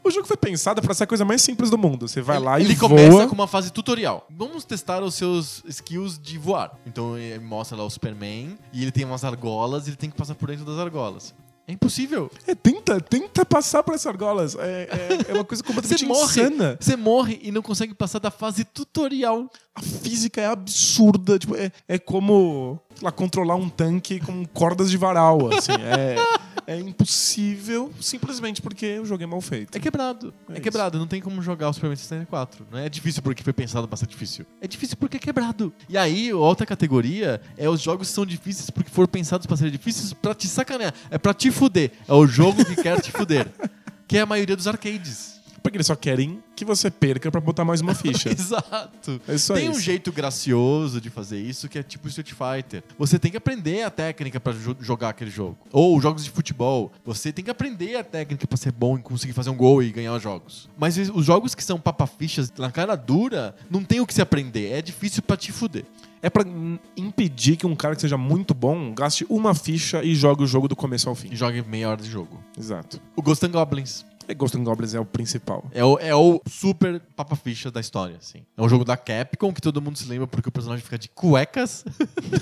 O 0.05 0.11
jogo 0.11 0.27
foi 0.27 0.37
pensado 0.37 0.81
pra 0.81 0.93
ser 0.93 1.05
a 1.05 1.07
coisa 1.07 1.25
mais 1.25 1.41
simples 1.41 1.69
do 1.69 1.77
mundo. 1.77 2.07
Você 2.07 2.21
vai 2.21 2.37
ele, 2.37 2.45
lá 2.45 2.59
e 2.59 2.63
ele 2.63 2.75
voa. 2.75 2.89
começa 2.89 3.27
com 3.27 3.33
uma 3.33 3.47
fase 3.47 3.71
tutorial. 3.71 4.25
Vamos 4.29 4.63
testar 4.63 5.03
os 5.03 5.15
seus 5.15 5.63
skills 5.67 6.19
de 6.19 6.37
voar. 6.37 6.71
Então 6.85 7.17
ele 7.17 7.43
mostra 7.43 7.75
lá 7.77 7.83
o 7.83 7.89
Superman 7.89 8.57
e 8.71 8.83
ele 8.83 8.91
tem 8.91 9.03
umas 9.03 9.23
argolas 9.23 9.87
e 9.87 9.89
ele 9.89 9.97
tem 9.97 10.09
que 10.09 10.15
passar 10.15 10.35
por 10.35 10.49
dentro 10.49 10.65
das 10.65 10.77
argolas. 10.77 11.33
É 11.67 11.71
impossível. 11.71 12.29
É, 12.45 12.53
tenta, 12.53 13.01
tenta 13.01 13.43
passar 13.43 13.81
por 13.81 13.95
essas 13.95 14.05
argolas. 14.05 14.55
É, 14.55 14.87
é, 15.27 15.31
é 15.31 15.33
uma 15.33 15.43
coisa 15.43 15.63
Você 15.65 15.73
completamente 15.73 16.05
morre, 16.05 16.41
insana. 16.41 16.77
você 16.79 16.95
morre 16.95 17.39
e 17.41 17.51
não 17.51 17.63
consegue 17.63 17.95
passar 17.95 18.19
da 18.19 18.29
fase 18.29 18.63
tutorial. 18.63 19.49
A 19.73 19.81
física 19.81 20.39
é 20.39 20.45
absurda. 20.45 21.39
Tipo, 21.39 21.55
é, 21.55 21.71
é 21.87 21.97
como 21.97 22.79
lá, 23.01 23.11
controlar 23.11 23.55
um 23.55 23.67
tanque 23.67 24.19
com 24.19 24.45
cordas 24.45 24.91
de 24.91 24.97
varal. 24.97 25.49
Assim. 25.51 25.71
É, 25.71 26.17
é 26.67 26.77
impossível 26.79 27.93
simplesmente 28.01 28.61
porque 28.61 28.99
o 28.99 29.05
jogo 29.05 29.23
é 29.23 29.25
mal 29.25 29.41
feito. 29.41 29.75
É 29.75 29.79
quebrado. 29.79 30.33
É, 30.49 30.57
É 30.57 30.59
quebrado. 30.59 30.97
Não 30.97 31.07
tem 31.07 31.21
como 31.21 31.41
jogar 31.41 31.69
o 31.69 31.73
Superman 31.73 31.95
64. 31.95 32.65
Não 32.71 32.79
é 32.79 32.89
difícil 32.89 33.21
porque 33.21 33.43
foi 33.43 33.53
pensado 33.53 33.87
pra 33.87 33.97
ser 33.97 34.07
difícil. 34.07 34.45
É 34.61 34.67
difícil 34.67 34.97
porque 34.97 35.17
é 35.17 35.19
quebrado. 35.19 35.73
E 35.87 35.97
aí, 35.97 36.33
outra 36.33 36.65
categoria 36.65 37.41
é 37.57 37.69
os 37.69 37.81
jogos 37.81 38.07
que 38.09 38.13
são 38.13 38.25
difíceis 38.25 38.69
porque 38.69 38.89
foram 38.89 39.07
pensados 39.07 39.45
pra 39.45 39.55
ser 39.57 39.69
difíceis 39.71 40.13
pra 40.13 40.33
te 40.33 40.47
sacanear. 40.47 40.93
É 41.09 41.17
pra 41.17 41.33
te 41.33 41.51
fuder. 41.51 41.91
É 42.07 42.13
o 42.13 42.25
jogo 42.27 42.63
que 42.65 42.75
quer 42.75 42.99
te 43.01 43.11
fuder. 43.11 43.47
Que 44.07 44.19
é 44.19 44.21
a 44.21 44.25
maioria 44.27 44.55
dos 44.55 44.67
arcades. 44.67 45.34
Porque 45.65 45.77
eles 45.77 45.87
só 45.87 45.95
querem 45.95 46.43
que 46.55 46.63
você 46.63 46.91
perca 46.91 47.31
pra 47.31 47.41
botar 47.41 47.65
mais 47.65 47.81
uma 47.81 47.95
ficha. 47.95 48.29
Exato. 48.29 49.19
É 49.27 49.35
só 49.35 49.55
tem 49.55 49.67
um 49.67 49.71
isso. 49.71 49.81
jeito 49.81 50.11
gracioso 50.11 51.01
de 51.01 51.09
fazer 51.09 51.39
isso 51.41 51.67
que 51.67 51.79
é 51.79 51.81
tipo 51.83 52.07
Street 52.07 52.33
Fighter. 52.33 52.83
Você 52.99 53.17
tem 53.17 53.31
que 53.31 53.37
aprender 53.37 53.81
a 53.81 53.89
técnica 53.89 54.39
pra 54.39 54.53
jo- 54.53 54.77
jogar 54.79 55.09
aquele 55.09 55.31
jogo. 55.31 55.57
Ou 55.71 55.99
jogos 55.99 56.23
de 56.23 56.29
futebol. 56.29 56.91
Você 57.03 57.31
tem 57.33 57.43
que 57.43 57.49
aprender 57.49 57.95
a 57.95 58.03
técnica 58.03 58.45
pra 58.45 58.57
ser 58.57 58.71
bom 58.71 58.95
e 58.99 59.01
conseguir 59.01 59.33
fazer 59.33 59.49
um 59.49 59.55
gol 59.57 59.81
e 59.81 59.91
ganhar 59.91 60.13
os 60.13 60.21
jogos. 60.21 60.69
Mas 60.77 60.97
os 60.97 61.25
jogos 61.25 61.55
que 61.55 61.63
são 61.63 61.79
papafichas 61.79 62.53
na 62.59 62.69
cara 62.69 62.95
dura, 62.95 63.55
não 63.67 63.83
tem 63.83 63.99
o 63.99 64.05
que 64.05 64.13
se 64.13 64.21
aprender. 64.21 64.71
É 64.71 64.83
difícil 64.83 65.23
pra 65.23 65.35
te 65.35 65.51
fuder. 65.51 65.83
É 66.21 66.29
pra 66.29 66.43
hum, 66.47 66.77
impedir 66.95 67.55
que 67.55 67.65
um 67.65 67.75
cara 67.75 67.95
que 67.95 68.01
seja 68.01 68.17
muito 68.17 68.53
bom 68.53 68.93
gaste 68.93 69.25
uma 69.29 69.55
ficha 69.55 70.03
e 70.03 70.13
jogue 70.15 70.43
o 70.43 70.47
jogo 70.47 70.67
do 70.67 70.75
começo 70.75 71.09
ao 71.09 71.15
fim. 71.15 71.29
E 71.31 71.35
jogue 71.35 71.63
meia 71.67 71.89
hora 71.89 72.01
de 72.01 72.09
jogo. 72.09 72.39
Exato. 72.57 73.01
O 73.15 73.21
Ghost 73.21 73.43
and 73.45 73.49
Goblins 73.51 74.05
Ghost 74.33 74.57
and 74.57 74.63
Goblins 74.63 74.93
é 74.93 74.99
o 74.99 75.05
principal. 75.05 75.63
é 75.71 75.83
o, 75.83 75.97
é 75.99 76.15
o 76.15 76.41
super 76.47 76.99
papaficha 77.15 77.69
da 77.69 77.79
história, 77.79 78.17
assim. 78.17 78.43
É 78.57 78.61
um 78.61 78.67
jogo 78.69 78.83
da 78.85 78.97
Capcom 78.97 79.53
que 79.53 79.61
todo 79.61 79.81
mundo 79.81 79.97
se 79.97 80.07
lembra 80.07 80.25
porque 80.27 80.49
o 80.49 80.51
personagem 80.51 80.83
fica 80.83 80.97
de 80.97 81.09
cuecas. 81.09 81.83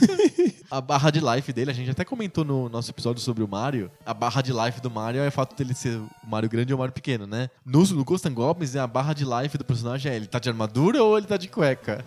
a 0.70 0.82
barra 0.82 1.10
de 1.12 1.20
life 1.20 1.52
dele, 1.54 1.72
a 1.72 1.74
gente 1.74 1.92
até 1.92 2.04
comentou 2.04 2.44
no 2.44 2.70
nosso 2.70 2.90
episódio 2.92 3.22
sobre 3.22 3.44
o 3.44 3.48
Mario. 3.48 3.92
A 4.06 4.14
barra 4.14 4.42
de 4.42 4.52
life 4.54 4.82
do 4.82 4.90
Mario 4.90 5.22
é 5.22 5.28
o 5.28 5.32
fato 5.32 5.56
dele 5.56 5.74
ser 5.74 5.98
o 5.98 6.10
Mario 6.28 6.50
grande 6.50 6.74
ou 6.74 6.78
o 6.78 6.80
Mario 6.80 6.94
pequeno, 6.94 7.28
né? 7.28 7.50
No, 7.66 7.84
no 7.84 8.04
Ghost 8.04 8.28
and 8.28 8.34
Goblins, 8.34 8.76
a 8.76 8.88
barra 8.88 9.14
de 9.14 9.24
life 9.26 9.58
do 9.58 9.66
personagem 9.66 10.12
é 10.12 10.16
ele 10.16 10.28
tá 10.28 10.40
de 10.40 10.50
armadura 10.50 11.04
ou 11.04 11.18
ele 11.18 11.28
tá 11.28 11.38
de 11.38 11.48
cueca? 11.48 12.04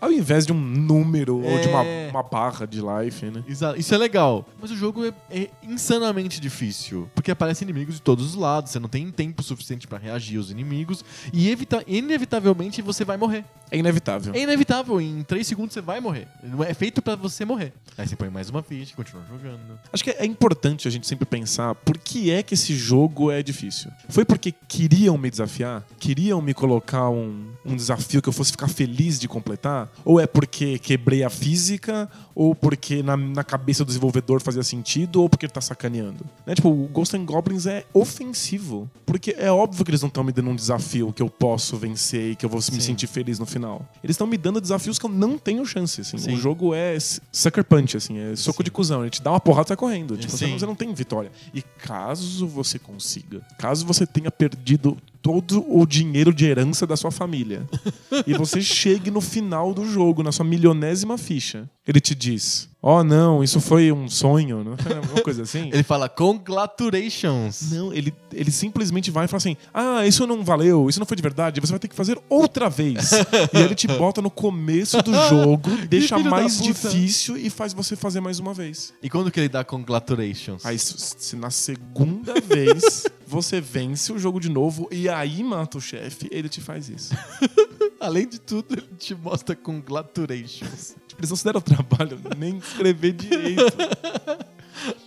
Ao 0.00 0.10
invés 0.10 0.46
de 0.46 0.52
um 0.52 0.60
número 0.60 1.36
ou 1.42 1.60
de 1.60 1.68
uma, 1.68 1.84
É. 1.84 2.10
uma 2.10 2.22
barra 2.22 2.66
de 2.66 2.80
life, 2.80 3.26
né? 3.26 3.44
Exa- 3.46 3.76
Isso 3.76 3.94
é 3.94 3.98
legal. 3.98 4.46
Mas 4.60 4.70
o 4.70 4.76
jogo 4.76 5.04
é, 5.04 5.12
é 5.30 5.50
insanamente 5.62 6.40
difícil. 6.40 7.08
Porque 7.14 7.30
aparecem 7.30 7.66
inimigos 7.66 7.94
de 7.96 8.02
todos 8.02 8.24
os 8.26 8.34
lados. 8.34 8.70
Você 8.72 8.78
não 8.78 8.88
tem 8.88 9.01
tempo 9.10 9.42
suficiente 9.42 9.86
pra 9.86 9.98
reagir 9.98 10.36
aos 10.38 10.50
inimigos. 10.50 11.04
E 11.32 11.48
evita- 11.50 11.82
inevitavelmente 11.86 12.80
você 12.82 13.04
vai 13.04 13.16
morrer. 13.16 13.44
É 13.70 13.78
inevitável. 13.78 14.34
É 14.34 14.40
inevitável. 14.42 15.00
Em 15.00 15.22
3 15.22 15.46
segundos 15.46 15.72
você 15.72 15.80
vai 15.80 15.98
morrer. 16.00 16.28
Não 16.42 16.62
É 16.62 16.74
feito 16.74 17.00
pra 17.00 17.16
você 17.16 17.44
morrer. 17.44 17.72
Aí 17.96 18.06
você 18.06 18.14
põe 18.14 18.28
mais 18.28 18.50
uma 18.50 18.62
ficha 18.62 18.92
e 18.92 18.96
continua 18.96 19.22
jogando. 19.30 19.78
Acho 19.92 20.04
que 20.04 20.10
é 20.10 20.26
importante 20.26 20.86
a 20.86 20.90
gente 20.90 21.06
sempre 21.06 21.24
pensar 21.24 21.74
por 21.74 21.96
que 21.98 22.30
é 22.30 22.42
que 22.42 22.52
esse 22.54 22.74
jogo 22.76 23.30
é 23.30 23.42
difícil. 23.42 23.90
Foi 24.10 24.24
porque 24.26 24.52
queriam 24.68 25.16
me 25.16 25.30
desafiar? 25.30 25.84
Queriam 25.98 26.40
me 26.42 26.52
colocar 26.52 27.08
um, 27.08 27.46
um 27.64 27.74
desafio 27.74 28.20
que 28.20 28.28
eu 28.28 28.32
fosse 28.32 28.50
ficar 28.52 28.68
feliz 28.68 29.18
de 29.18 29.26
completar? 29.26 29.90
Ou 30.04 30.20
é 30.20 30.26
porque 30.26 30.78
quebrei 30.78 31.24
a 31.24 31.30
física? 31.30 32.10
Ou 32.34 32.54
porque 32.54 33.02
na, 33.02 33.16
na 33.16 33.42
cabeça 33.44 33.84
do 33.84 33.88
desenvolvedor 33.88 34.40
fazia 34.42 34.62
sentido? 34.62 35.22
Ou 35.22 35.28
porque 35.30 35.46
ele 35.46 35.52
tá 35.52 35.60
sacaneando? 35.62 36.24
Né? 36.46 36.54
Tipo, 36.54 36.68
o 36.68 36.88
Ghost 36.88 37.16
and 37.16 37.24
Goblins 37.24 37.64
é 37.66 37.84
ofensivo. 37.94 38.90
Porque 39.04 39.34
é 39.36 39.50
óbvio 39.50 39.84
que 39.84 39.90
eles 39.90 40.00
não 40.00 40.08
estão 40.08 40.22
me 40.22 40.32
dando 40.32 40.50
um 40.50 40.56
desafio 40.56 41.12
que 41.12 41.22
eu 41.22 41.28
posso 41.28 41.76
vencer 41.76 42.32
e 42.32 42.36
que 42.36 42.46
eu 42.46 42.50
vou 42.50 42.58
me 42.58 42.62
Sim. 42.62 42.80
sentir 42.80 43.06
feliz 43.06 43.38
no 43.38 43.46
final. 43.46 43.86
Eles 44.02 44.14
estão 44.14 44.26
me 44.26 44.38
dando 44.38 44.60
desafios 44.60 44.98
que 44.98 45.04
eu 45.04 45.10
não 45.10 45.36
tenho 45.36 45.64
chance. 45.66 46.00
Assim. 46.00 46.18
Sim. 46.18 46.34
O 46.34 46.36
jogo 46.36 46.74
é 46.74 46.96
sucker 47.32 47.64
punch, 47.64 47.96
assim, 47.96 48.18
é 48.18 48.36
soco 48.36 48.58
Sim. 48.58 48.64
de 48.64 48.70
cuzão. 48.70 49.02
Ele 49.02 49.10
te 49.10 49.20
dá 49.20 49.30
uma 49.30 49.40
porrada 49.40 49.66
e 49.66 49.68
sai 49.68 49.76
correndo. 49.76 50.16
Tipo, 50.16 50.36
você 50.36 50.46
não, 50.46 50.58
você 50.58 50.66
não 50.66 50.74
tem 50.74 50.94
vitória. 50.94 51.32
E 51.52 51.62
caso 51.62 52.46
você 52.46 52.78
consiga, 52.78 53.40
caso 53.58 53.84
você 53.84 54.06
tenha 54.06 54.30
perdido 54.30 54.96
todo 55.22 55.64
o 55.68 55.86
dinheiro 55.86 56.34
de 56.34 56.44
herança 56.44 56.86
da 56.86 56.96
sua 56.96 57.12
família 57.12 57.66
e 58.26 58.34
você 58.34 58.60
chegue 58.60 59.10
no 59.10 59.20
final 59.20 59.72
do 59.72 59.86
jogo, 59.86 60.22
na 60.22 60.32
sua 60.32 60.44
milionésima 60.44 61.16
ficha, 61.16 61.70
ele 61.86 62.00
te 62.00 62.14
diz: 62.14 62.68
Oh, 62.80 63.04
não, 63.04 63.44
isso 63.44 63.60
foi 63.60 63.92
um 63.92 64.08
sonho, 64.08 64.64
não? 64.64 64.72
uma 65.12 65.22
coisa 65.22 65.42
assim. 65.44 65.70
Ele 65.72 65.84
fala 65.84 66.08
congratulations. 66.08 67.70
Não, 67.70 67.92
ele, 67.92 68.12
ele 68.32 68.50
simplesmente 68.50 69.10
vai 69.10 69.24
e 69.24 69.28
fala 69.28 69.38
assim: 69.38 69.56
Ah, 69.72 70.06
isso 70.06 70.26
não 70.26 70.44
valeu, 70.44 70.88
isso 70.88 70.98
não 70.98 71.06
foi 71.06 71.16
de 71.16 71.22
verdade, 71.22 71.60
você 71.60 71.72
vai 71.72 71.78
ter 71.78 71.88
que 71.88 71.94
fazer 71.94 72.18
outra 72.28 72.68
vez. 72.68 73.12
e 73.52 73.58
ele 73.58 73.74
te 73.74 73.86
bota 73.86 74.20
no 74.20 74.30
começo 74.30 75.00
do 75.02 75.12
jogo, 75.28 75.70
deixa 75.88 76.18
mais 76.18 76.60
difícil 76.60 77.36
e 77.36 77.48
faz 77.48 77.72
você 77.72 77.94
fazer 77.94 78.20
mais 78.20 78.40
uma 78.40 78.52
vez. 78.52 78.92
E 79.02 79.08
quando 79.08 79.30
que 79.30 79.38
ele 79.38 79.48
dá 79.48 79.64
congratulations? 79.64 80.64
Aí, 80.64 80.78
se 80.78 80.92
se 80.98 81.36
na 81.36 81.50
segunda 81.50 82.34
vez 82.40 83.06
você 83.26 83.60
vence 83.60 84.12
o 84.12 84.18
jogo 84.18 84.38
de 84.38 84.50
novo 84.50 84.88
e 84.90 85.08
aí 85.12 85.42
mata 85.42 85.78
o 85.78 85.80
chefe, 85.80 86.28
ele 86.30 86.48
te 86.48 86.60
faz 86.60 86.88
isso. 86.88 87.14
Além 88.00 88.28
de 88.28 88.40
tudo, 88.40 88.74
ele 88.74 88.88
te 88.98 89.14
mostra 89.14 89.54
congratulations. 89.54 90.96
Tipo, 91.06 91.20
eles 91.20 91.30
não 91.30 91.36
se 91.36 91.44
deram 91.44 91.58
o 91.58 91.62
trabalho 91.62 92.18
nem 92.36 92.56
escrever 92.58 93.12
direito. 93.12 93.62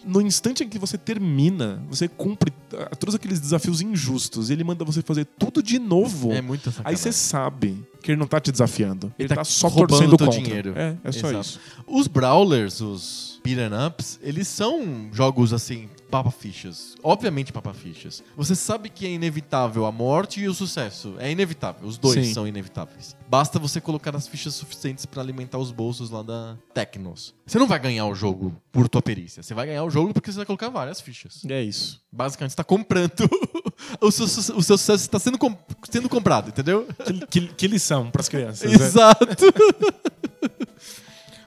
No 0.06 0.22
instante 0.22 0.64
em 0.64 0.70
que 0.70 0.80
você 0.80 0.98
termina, 0.98 1.84
você 1.90 2.08
cumpre 2.08 2.54
todos 3.00 3.16
aqueles 3.16 3.40
desafios 3.40 3.82
injustos 3.82 4.50
e 4.50 4.54
ele 4.54 4.64
manda 4.64 4.86
você 4.86 5.02
fazer 5.02 5.26
tudo 5.26 5.62
de 5.62 5.80
novo. 5.80 6.32
É 6.32 6.42
muito 6.42 6.72
sacanagem. 6.72 6.84
Aí 6.86 6.98
você 6.98 7.12
sabe 7.12 7.84
que 8.02 8.12
ele 8.12 8.20
não 8.20 8.28
tá 8.28 8.40
te 8.40 8.52
desafiando. 8.52 9.14
Ele, 9.18 9.28
tá 9.28 9.36
tá, 9.36 9.44
só 9.44 9.68
roubando 9.68 9.90
torcendo 9.90 10.18
teu 10.18 10.28
contra. 10.28 10.42
dinheiro. 10.42 10.74
É, 10.78 10.96
é 11.04 11.12
só 11.12 11.28
Exato. 11.30 11.42
isso. 11.42 11.60
Os 11.88 12.08
brawlers, 12.08 12.80
os 12.80 13.42
beat'em 13.44 13.88
ups, 13.88 14.20
eles 14.22 14.48
são 14.48 15.10
jogos 15.12 15.52
assim, 15.52 15.90
papafichas. 16.10 16.96
Obviamente 17.04 17.52
papafichas. 17.52 18.24
Você 18.38 18.56
sabe 18.56 18.90
que 18.90 19.06
é 19.06 19.10
inevitável 19.10 19.86
a 19.86 19.92
morte 19.92 20.40
e 20.42 20.48
o 20.48 20.54
sucesso. 20.54 21.16
É 21.20 21.32
inevitável. 21.32 21.88
Os 21.88 21.98
dois 21.98 22.28
Sim. 22.28 22.34
são 22.34 22.48
inevitáveis. 22.48 23.16
Basta 23.28 23.60
você 23.60 23.82
colocar 23.82 24.16
as 24.16 24.28
fichas 24.28 24.54
suficientes 24.56 25.06
pra 25.06 25.22
alimentar 25.22 25.58
os 25.58 25.72
bolsos 25.72 26.10
lá 26.10 26.22
da 26.22 26.58
Tecnos. 26.74 27.34
Você 27.46 27.58
não 27.60 27.68
vai 27.68 27.80
ganhar 27.80 28.06
o 28.06 28.16
jogo 28.16 28.56
por 28.72 28.88
tua 28.88 29.02
perícia. 29.02 29.42
Você 29.44 29.54
vai 29.54 29.66
ganhar 29.68 29.84
o 29.84 29.90
jogo 29.90 30.14
porque 30.14 30.32
você 30.32 30.38
vai 30.38 30.46
colocar 30.46 30.70
várias 30.70 31.02
fichas. 31.02 31.42
É 31.50 31.62
isso. 31.62 32.02
Basicamente, 32.12 32.52
você 32.52 32.58
tá 32.58 32.64
comprando. 32.64 33.12
o, 34.00 34.12
seu, 34.12 34.26
o 34.26 34.64
seu 34.64 34.78
sucesso 34.78 35.04
está 35.04 35.20
sendo, 35.20 35.38
com- 35.38 35.58
sendo 35.90 36.08
comprado, 36.08 36.50
entendeu? 36.50 36.88
Que, 37.06 37.28
que, 37.28 37.48
que 37.48 37.68
lição 37.68 38.10
pras 38.10 38.30
crianças. 38.30 38.72
né? 38.72 38.76
Exato. 38.86 39.26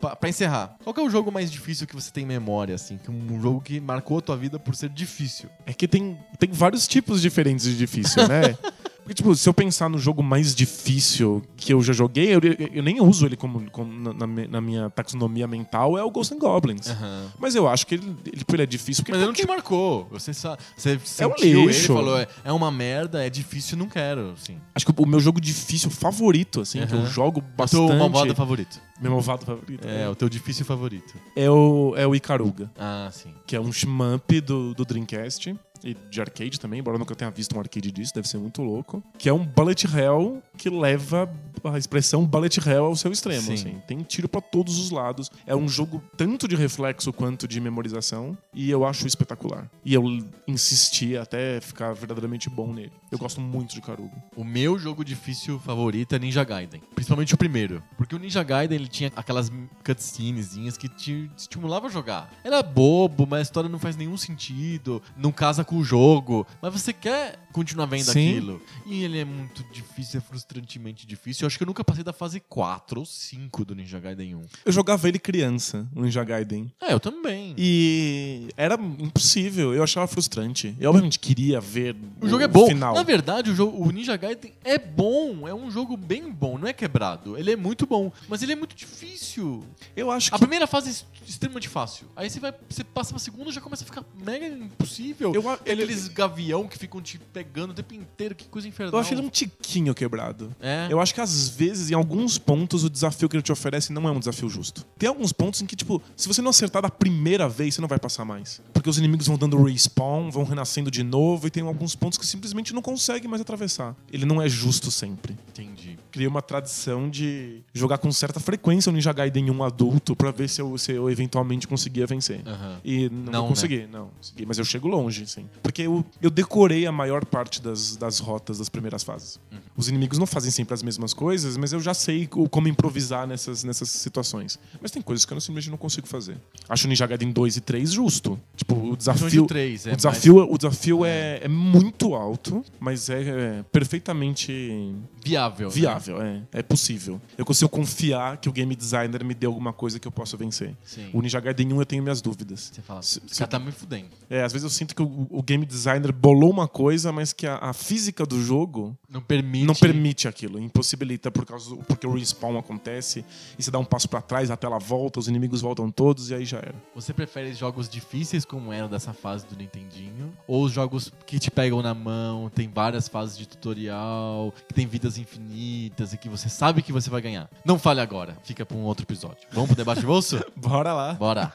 pra, 0.00 0.16
pra 0.16 0.28
encerrar, 0.28 0.76
qual 0.82 0.94
é 0.96 1.00
o 1.00 1.10
jogo 1.10 1.30
mais 1.30 1.50
difícil 1.50 1.86
que 1.86 1.94
você 1.94 2.10
tem 2.10 2.24
memória, 2.24 2.74
assim? 2.74 2.98
Que 2.98 3.10
um 3.10 3.40
jogo 3.40 3.60
que 3.60 3.80
marcou 3.80 4.18
a 4.18 4.22
tua 4.22 4.36
vida 4.36 4.58
por 4.58 4.74
ser 4.74 4.88
difícil? 4.88 5.48
É 5.66 5.72
que 5.72 5.86
tem, 5.86 6.18
tem 6.38 6.50
vários 6.50 6.86
tipos 6.86 7.20
diferentes 7.20 7.66
de 7.66 7.76
difícil, 7.76 8.26
né? 8.28 8.56
Porque, 9.08 9.14
tipo, 9.22 9.34
se 9.34 9.48
eu 9.48 9.54
pensar 9.54 9.88
no 9.88 9.96
jogo 9.96 10.22
mais 10.22 10.54
difícil 10.54 11.42
que 11.56 11.72
eu 11.72 11.80
já 11.82 11.94
joguei, 11.94 12.28
eu, 12.34 12.40
eu- 12.74 12.82
nem 12.82 13.00
uso 13.00 13.24
ele 13.24 13.36
como, 13.38 13.70
como 13.70 13.90
na, 13.90 14.12
na 14.12 14.26
mi- 14.26 14.46
na 14.46 14.60
minha 14.60 14.90
taxonomia 14.90 15.46
mental, 15.46 15.96
é 15.96 16.02
o 16.04 16.10
Ghosts 16.10 16.36
and 16.36 16.38
Goblins. 16.40 16.90
Aham. 16.90 17.32
Mas 17.38 17.54
eu 17.54 17.66
acho 17.66 17.86
que 17.86 17.94
ele, 17.94 18.14
ele, 18.26 18.36
tipo, 18.36 18.54
ele 18.54 18.64
é 18.64 18.66
difícil 18.66 19.02
porque 19.02 19.12
Mas 19.12 19.20
ele 19.22 19.26
não 19.28 19.34
te 19.34 19.46
marcou. 19.46 20.06
Você, 20.10 20.34
sa- 20.34 20.58
você 20.76 20.90
É 21.18 21.26
um 21.26 21.30
sentiu 21.30 21.60
ele 21.62 21.66
lixo. 21.68 21.94
falou, 21.94 22.18
é, 22.18 22.28
é 22.44 22.52
uma 22.52 22.70
merda, 22.70 23.24
é 23.24 23.30
difícil, 23.30 23.78
não 23.78 23.88
quero. 23.88 24.34
Sim. 24.36 24.58
acho 24.74 24.84
que 24.84 24.92
o 24.94 25.06
meu 25.06 25.20
jogo 25.20 25.40
difícil 25.40 25.88
favorito, 25.90 26.60
assim, 26.60 26.84
que 26.86 26.94
eu 26.94 27.06
jogo 27.06 27.40
É 27.40 27.42
o 27.42 27.56
bastante. 27.56 27.86
teu 27.88 27.96
malvado 27.98 28.34
favorito. 28.34 28.78
Meu 29.00 29.12
malvado 29.12 29.46
favorito. 29.46 29.86
É, 29.88 30.08
o 30.08 30.14
teu 30.14 30.28
difícil 30.28 30.64
favorito. 30.66 31.14
É 31.36 31.48
o, 31.48 31.94
é 31.96 32.06
o 32.06 32.14
Icaruga, 32.14 32.70
Ah, 32.76 33.08
sim. 33.12 33.32
que 33.46 33.54
é 33.56 33.60
um 33.60 33.72
shmup 33.72 34.40
do, 34.40 34.74
do 34.74 34.84
Dreamcast. 34.84 35.54
E 35.84 35.94
de 35.94 36.20
arcade 36.20 36.58
também, 36.58 36.80
embora 36.80 36.96
eu 36.96 36.98
nunca 36.98 37.14
tenha 37.14 37.30
visto 37.30 37.56
um 37.56 37.60
arcade 37.60 37.90
disso, 37.92 38.12
deve 38.14 38.28
ser 38.28 38.38
muito 38.38 38.62
louco. 38.62 39.02
Que 39.18 39.28
é 39.28 39.32
um 39.32 39.44
bullet 39.44 39.86
hell 39.86 40.42
que 40.58 40.68
leva 40.68 41.30
a 41.64 41.78
expressão 41.78 42.24
bullet 42.24 42.58
hell 42.68 42.84
ao 42.84 42.96
seu 42.96 43.10
extremo. 43.10 43.42
Sim. 43.42 43.54
Assim. 43.54 43.82
Tem 43.86 44.02
tiro 44.02 44.28
pra 44.28 44.40
todos 44.40 44.78
os 44.78 44.90
lados. 44.90 45.30
É 45.46 45.56
um 45.56 45.68
jogo 45.68 46.02
tanto 46.16 46.46
de 46.46 46.54
reflexo 46.54 47.12
quanto 47.12 47.48
de 47.48 47.60
memorização. 47.60 48.36
E 48.52 48.70
eu 48.70 48.84
acho 48.84 49.06
espetacular. 49.06 49.70
E 49.84 49.94
eu 49.94 50.04
insisti 50.46 51.16
até 51.16 51.60
ficar 51.60 51.92
verdadeiramente 51.92 52.50
bom 52.50 52.72
nele. 52.72 52.92
Eu 53.10 53.18
gosto 53.18 53.40
muito 53.40 53.74
de 53.74 53.80
Caruga. 53.80 54.22
O 54.36 54.44
meu 54.44 54.78
jogo 54.78 55.04
difícil 55.04 55.58
favorito 55.58 56.14
é 56.14 56.18
Ninja 56.18 56.44
Gaiden. 56.44 56.82
Principalmente 56.94 57.34
o 57.34 57.38
primeiro. 57.38 57.82
Porque 57.96 58.14
o 58.14 58.18
Ninja 58.18 58.42
Gaiden 58.42 58.76
ele 58.76 58.88
tinha 58.88 59.10
aquelas 59.16 59.50
cutscenezinhas 59.84 60.76
que 60.76 60.88
te 60.88 61.30
estimulavam 61.36 61.88
a 61.88 61.92
jogar. 61.92 62.30
Era 62.44 62.62
bobo, 62.62 63.26
mas 63.26 63.40
a 63.40 63.42
história 63.42 63.68
não 63.68 63.78
faz 63.78 63.96
nenhum 63.96 64.16
sentido. 64.16 65.02
Não 65.16 65.32
casa 65.32 65.64
com 65.64 65.76
o 65.76 65.84
jogo. 65.84 66.46
Mas 66.60 66.72
você 66.72 66.92
quer 66.92 67.38
continuar 67.52 67.86
vendo 67.86 68.04
Sim. 68.04 68.30
aquilo. 68.30 68.62
E 68.86 69.02
ele 69.02 69.18
é 69.18 69.24
muito 69.24 69.64
difícil, 69.72 70.18
é 70.18 70.20
frustrantemente 70.52 71.06
difícil. 71.06 71.44
Eu 71.44 71.46
acho 71.48 71.58
que 71.58 71.62
eu 71.62 71.66
nunca 71.66 71.84
passei 71.84 72.02
da 72.02 72.12
fase 72.12 72.40
4 72.40 73.00
ou 73.00 73.06
5 73.06 73.64
do 73.64 73.74
Ninja 73.74 74.00
Gaiden 74.00 74.34
1. 74.34 74.42
Eu 74.64 74.72
jogava 74.72 75.06
ele 75.08 75.18
criança, 75.18 75.86
o 75.94 76.02
Ninja 76.02 76.24
Gaiden. 76.24 76.72
É, 76.80 76.92
eu 76.94 76.98
também. 77.00 77.54
E 77.58 78.48
era 78.56 78.74
impossível, 78.98 79.74
eu 79.74 79.82
achava 79.82 80.06
frustrante. 80.06 80.74
Eu 80.80 80.88
obviamente 80.90 81.18
queria 81.18 81.60
ver 81.60 81.94
O 82.20 82.28
jogo 82.28 82.42
é 82.42 82.48
bom. 82.48 82.66
final. 82.66 82.94
Na 82.94 83.02
verdade, 83.02 83.50
o, 83.50 83.54
jogo, 83.54 83.82
o 83.86 83.90
Ninja 83.92 84.16
Gaiden 84.16 84.52
é 84.64 84.78
bom. 84.78 85.46
É 85.46 85.54
um 85.54 85.70
jogo 85.70 85.96
bem 85.96 86.30
bom. 86.32 86.56
Não 86.58 86.66
é 86.66 86.72
quebrado. 86.72 87.36
Ele 87.36 87.52
é 87.52 87.56
muito 87.56 87.86
bom. 87.86 88.10
Mas 88.28 88.42
ele 88.42 88.52
é 88.52 88.56
muito 88.56 88.74
difícil. 88.74 89.64
Eu 89.94 90.10
acho 90.10 90.28
A 90.34 90.38
que 90.38 90.38
primeira 90.38 90.66
fase 90.66 90.90
é 90.90 91.28
extremamente 91.28 91.68
fácil. 91.68 92.06
Aí 92.16 92.30
você 92.30 92.40
vai, 92.40 92.54
você 92.68 92.82
passa 92.82 93.10
pra 93.10 93.18
segunda 93.18 93.52
já 93.52 93.60
começa 93.60 93.84
a 93.84 93.86
ficar 93.86 94.04
mega 94.24 94.46
impossível. 94.46 95.34
Eu 95.34 95.48
a- 95.48 95.58
ele- 95.66 95.82
aqueles 95.82 96.08
gavião 96.08 96.66
que 96.66 96.78
ficam 96.78 97.02
te 97.02 97.18
pegando 97.18 97.70
o 97.70 97.74
tempo 97.74 97.92
inteiro, 97.94 98.34
que 98.34 98.46
coisa 98.48 98.66
infernal. 98.66 98.94
eu 98.94 98.98
acho 98.98 99.12
ele 99.12 99.20
um 99.20 99.28
tiquinho 99.28 99.94
quebrado. 99.94 100.37
É. 100.60 100.86
Eu 100.90 101.00
acho 101.00 101.14
que 101.14 101.20
às 101.20 101.48
vezes, 101.48 101.90
em 101.90 101.94
alguns 101.94 102.38
pontos, 102.38 102.84
o 102.84 102.90
desafio 102.90 103.28
que 103.28 103.36
ele 103.36 103.42
te 103.42 103.52
oferece 103.52 103.92
não 103.92 104.08
é 104.08 104.12
um 104.12 104.18
desafio 104.18 104.48
justo. 104.48 104.84
Tem 104.98 105.08
alguns 105.08 105.32
pontos 105.32 105.62
em 105.62 105.66
que, 105.66 105.76
tipo, 105.76 106.02
se 106.16 106.28
você 106.28 106.42
não 106.42 106.50
acertar 106.50 106.82
da 106.82 106.90
primeira 106.90 107.48
vez, 107.48 107.74
você 107.74 107.80
não 107.80 107.88
vai 107.88 107.98
passar 107.98 108.24
mais. 108.24 108.60
Porque 108.72 108.88
os 108.88 108.98
inimigos 108.98 109.26
vão 109.26 109.36
dando 109.36 109.62
respawn, 109.62 110.30
vão 110.30 110.44
renascendo 110.44 110.90
de 110.90 111.02
novo, 111.02 111.46
e 111.46 111.50
tem 111.50 111.62
alguns 111.62 111.94
pontos 111.94 112.18
que 112.18 112.26
simplesmente 112.26 112.72
não 112.74 112.82
consegue 112.82 113.26
mais 113.26 113.40
atravessar. 113.42 113.94
Ele 114.12 114.24
não 114.24 114.40
é 114.40 114.48
justo 114.48 114.90
sempre. 114.90 115.36
Entendi. 115.48 115.98
Criei 116.10 116.26
uma 116.28 116.42
tradição 116.42 117.08
de 117.08 117.60
jogar 117.72 117.98
com 117.98 118.10
certa 118.12 118.40
frequência 118.40 118.90
o 118.90 118.92
Ninja 118.92 119.12
Gaiden 119.12 119.50
1 119.50 119.62
adulto 119.62 120.16
pra 120.16 120.30
ver 120.30 120.48
se 120.48 120.60
eu, 120.60 120.76
se 120.78 120.92
eu 120.92 121.10
eventualmente 121.10 121.66
conseguia 121.68 122.06
vencer. 122.06 122.40
Aham. 122.46 122.80
E 122.84 123.08
não, 123.08 123.32
Não, 123.32 123.40
vou 123.40 123.48
conseguir, 123.48 123.88
não. 123.88 124.08
Consegui, 124.16 124.46
mas 124.46 124.58
eu 124.58 124.64
chego 124.64 124.88
longe, 124.88 125.26
sim. 125.26 125.46
Porque 125.62 125.82
eu, 125.82 126.04
eu 126.20 126.30
decorei 126.30 126.86
a 126.86 126.92
maior 126.92 127.24
parte 127.24 127.60
das, 127.62 127.96
das 127.96 128.18
rotas 128.18 128.58
das 128.58 128.68
primeiras 128.68 129.02
fases. 129.02 129.38
Uhum. 129.52 129.58
Os 129.76 129.88
inimigos 129.88 130.18
não 130.18 130.26
fazem 130.26 130.50
sempre 130.50 130.74
as 130.74 130.82
mesmas 130.82 131.12
coisas, 131.14 131.56
mas 131.56 131.72
eu 131.72 131.80
já 131.80 131.94
sei 131.94 132.26
como 132.26 132.68
improvisar 132.68 133.26
nessas, 133.26 133.62
nessas 133.64 133.88
situações. 133.88 134.58
Mas 134.80 134.90
tem 134.90 135.00
coisas 135.02 135.24
que 135.24 135.32
eu 135.32 135.40
simplesmente 135.40 135.70
não 135.70 135.78
consigo 135.78 136.06
fazer. 136.06 136.36
Acho 136.68 136.86
o 136.86 136.88
Ninja 136.88 137.06
Gaiden 137.06 137.30
2 137.32 137.56
e 137.56 137.60
3 137.60 137.92
justo. 137.92 138.38
Tipo, 138.56 138.74
o 138.92 138.96
desafio. 138.96 139.44
o 139.44 139.46
3, 139.46 139.86
é 139.86 139.92
o 139.92 139.96
desafio, 139.96 140.36
o 140.52 140.56
desafio 140.58 141.04
é, 141.04 141.40
é 141.42 141.48
muito 141.48 142.14
alto, 142.14 142.64
mas 142.80 143.08
é, 143.08 143.22
é 143.22 143.64
perfeitamente 143.70 144.52
mais 144.52 145.24
viável. 145.24 145.68
né? 145.68 145.74
Viável, 145.98 146.22
é, 146.22 146.42
é 146.52 146.62
possível. 146.62 147.20
Eu 147.36 147.44
consigo 147.44 147.68
confiar 147.68 148.36
que 148.38 148.48
o 148.48 148.52
game 148.52 148.74
designer 148.74 149.24
me 149.24 149.34
deu 149.34 149.50
alguma 149.50 149.72
coisa 149.72 149.98
que 149.98 150.06
eu 150.06 150.12
possa 150.12 150.36
vencer. 150.36 150.74
Sim. 150.84 151.10
O 151.12 151.20
Ninja 151.22 151.40
Gaiden 151.40 151.72
1 151.72 151.80
eu 151.80 151.86
tenho 151.86 152.02
minhas 152.02 152.20
dúvidas. 152.20 152.70
Você 152.72 152.82
fala, 152.82 153.02
Se- 153.02 153.20
se- 153.26 153.46
tá 153.46 153.58
me 153.58 153.72
fudendo. 153.72 154.08
É, 154.30 154.42
às 154.42 154.52
vezes 154.52 154.64
eu 154.64 154.70
sinto 154.70 154.94
que 154.94 155.02
o, 155.02 155.26
o 155.30 155.42
game 155.42 155.64
designer 155.64 156.12
bolou 156.12 156.50
uma 156.50 156.68
coisa, 156.68 157.10
mas 157.12 157.32
que 157.32 157.46
a, 157.46 157.56
a 157.56 157.72
física 157.72 158.24
do 158.26 158.42
jogo 158.42 158.96
Não 159.08 159.20
permite. 159.22 159.64
não 159.64 159.74
permite 159.74 160.28
aquilo, 160.28 160.58
impossibilita 160.58 161.30
por 161.30 161.44
causa 161.46 161.70
do- 161.70 161.76
porque 161.78 162.06
o 162.06 162.12
respawn 162.14 162.58
acontece 162.58 163.24
e 163.58 163.62
você 163.62 163.70
dá 163.70 163.78
um 163.78 163.84
passo 163.84 164.08
pra 164.08 164.20
trás, 164.20 164.50
a 164.50 164.56
tela 164.56 164.78
volta, 164.78 165.18
os 165.18 165.28
inimigos 165.28 165.60
voltam 165.60 165.90
todos 165.90 166.30
e 166.30 166.34
aí 166.34 166.44
já 166.44 166.58
era. 166.58 166.74
Você 166.94 167.12
prefere 167.14 167.52
jogos 167.54 167.88
difíceis 167.88 168.44
como 168.44 168.72
eram 168.72 168.88
dessa 168.88 169.12
fase 169.12 169.46
do 169.46 169.56
Nintendinho? 169.56 170.32
Ou 170.46 170.64
os 170.64 170.72
jogos 170.72 171.12
que 171.26 171.38
te 171.38 171.50
pegam 171.50 171.80
na 171.82 171.94
mão, 171.94 172.50
tem 172.54 172.68
várias 172.68 173.08
fases 173.08 173.36
de 173.38 173.46
tutorial, 173.48 174.52
que 174.66 174.74
tem 174.74 174.86
vidas 174.86 175.16
infinitas 175.18 175.87
e 176.12 176.16
que 176.16 176.28
você 176.28 176.48
sabe 176.48 176.82
que 176.82 176.92
você 176.92 177.10
vai 177.10 177.20
ganhar? 177.20 177.48
Não 177.64 177.78
fale 177.78 178.00
agora, 178.00 178.36
fica 178.44 178.64
pra 178.64 178.76
um 178.76 178.82
outro 178.82 179.04
episódio. 179.04 179.46
Vamos 179.52 179.68
pro 179.68 179.76
debate 179.76 180.00
de 180.00 180.06
bolso? 180.06 180.42
Bora 180.56 180.92
lá. 180.92 181.14
Bora! 181.14 181.52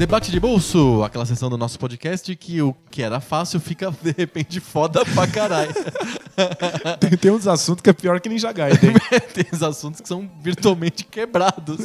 Debate 0.00 0.30
de 0.30 0.40
bolso, 0.40 1.02
aquela 1.04 1.26
sessão 1.26 1.50
do 1.50 1.58
nosso 1.58 1.78
podcast 1.78 2.34
que 2.34 2.62
o 2.62 2.74
que 2.90 3.02
era 3.02 3.20
fácil 3.20 3.60
fica 3.60 3.94
de 4.00 4.14
repente 4.16 4.58
foda 4.58 5.04
pra 5.04 5.26
caralho. 5.26 5.74
Tem, 6.98 7.10
tem 7.10 7.30
uns 7.30 7.46
assuntos 7.46 7.82
que 7.82 7.90
é 7.90 7.92
pior 7.92 8.18
que 8.18 8.26
Ninja 8.26 8.50
Gaiden. 8.50 8.94
Tem 9.34 9.44
os 9.52 9.62
assuntos 9.62 10.00
que 10.00 10.08
são 10.08 10.30
virtualmente 10.40 11.04
quebrados. 11.04 11.80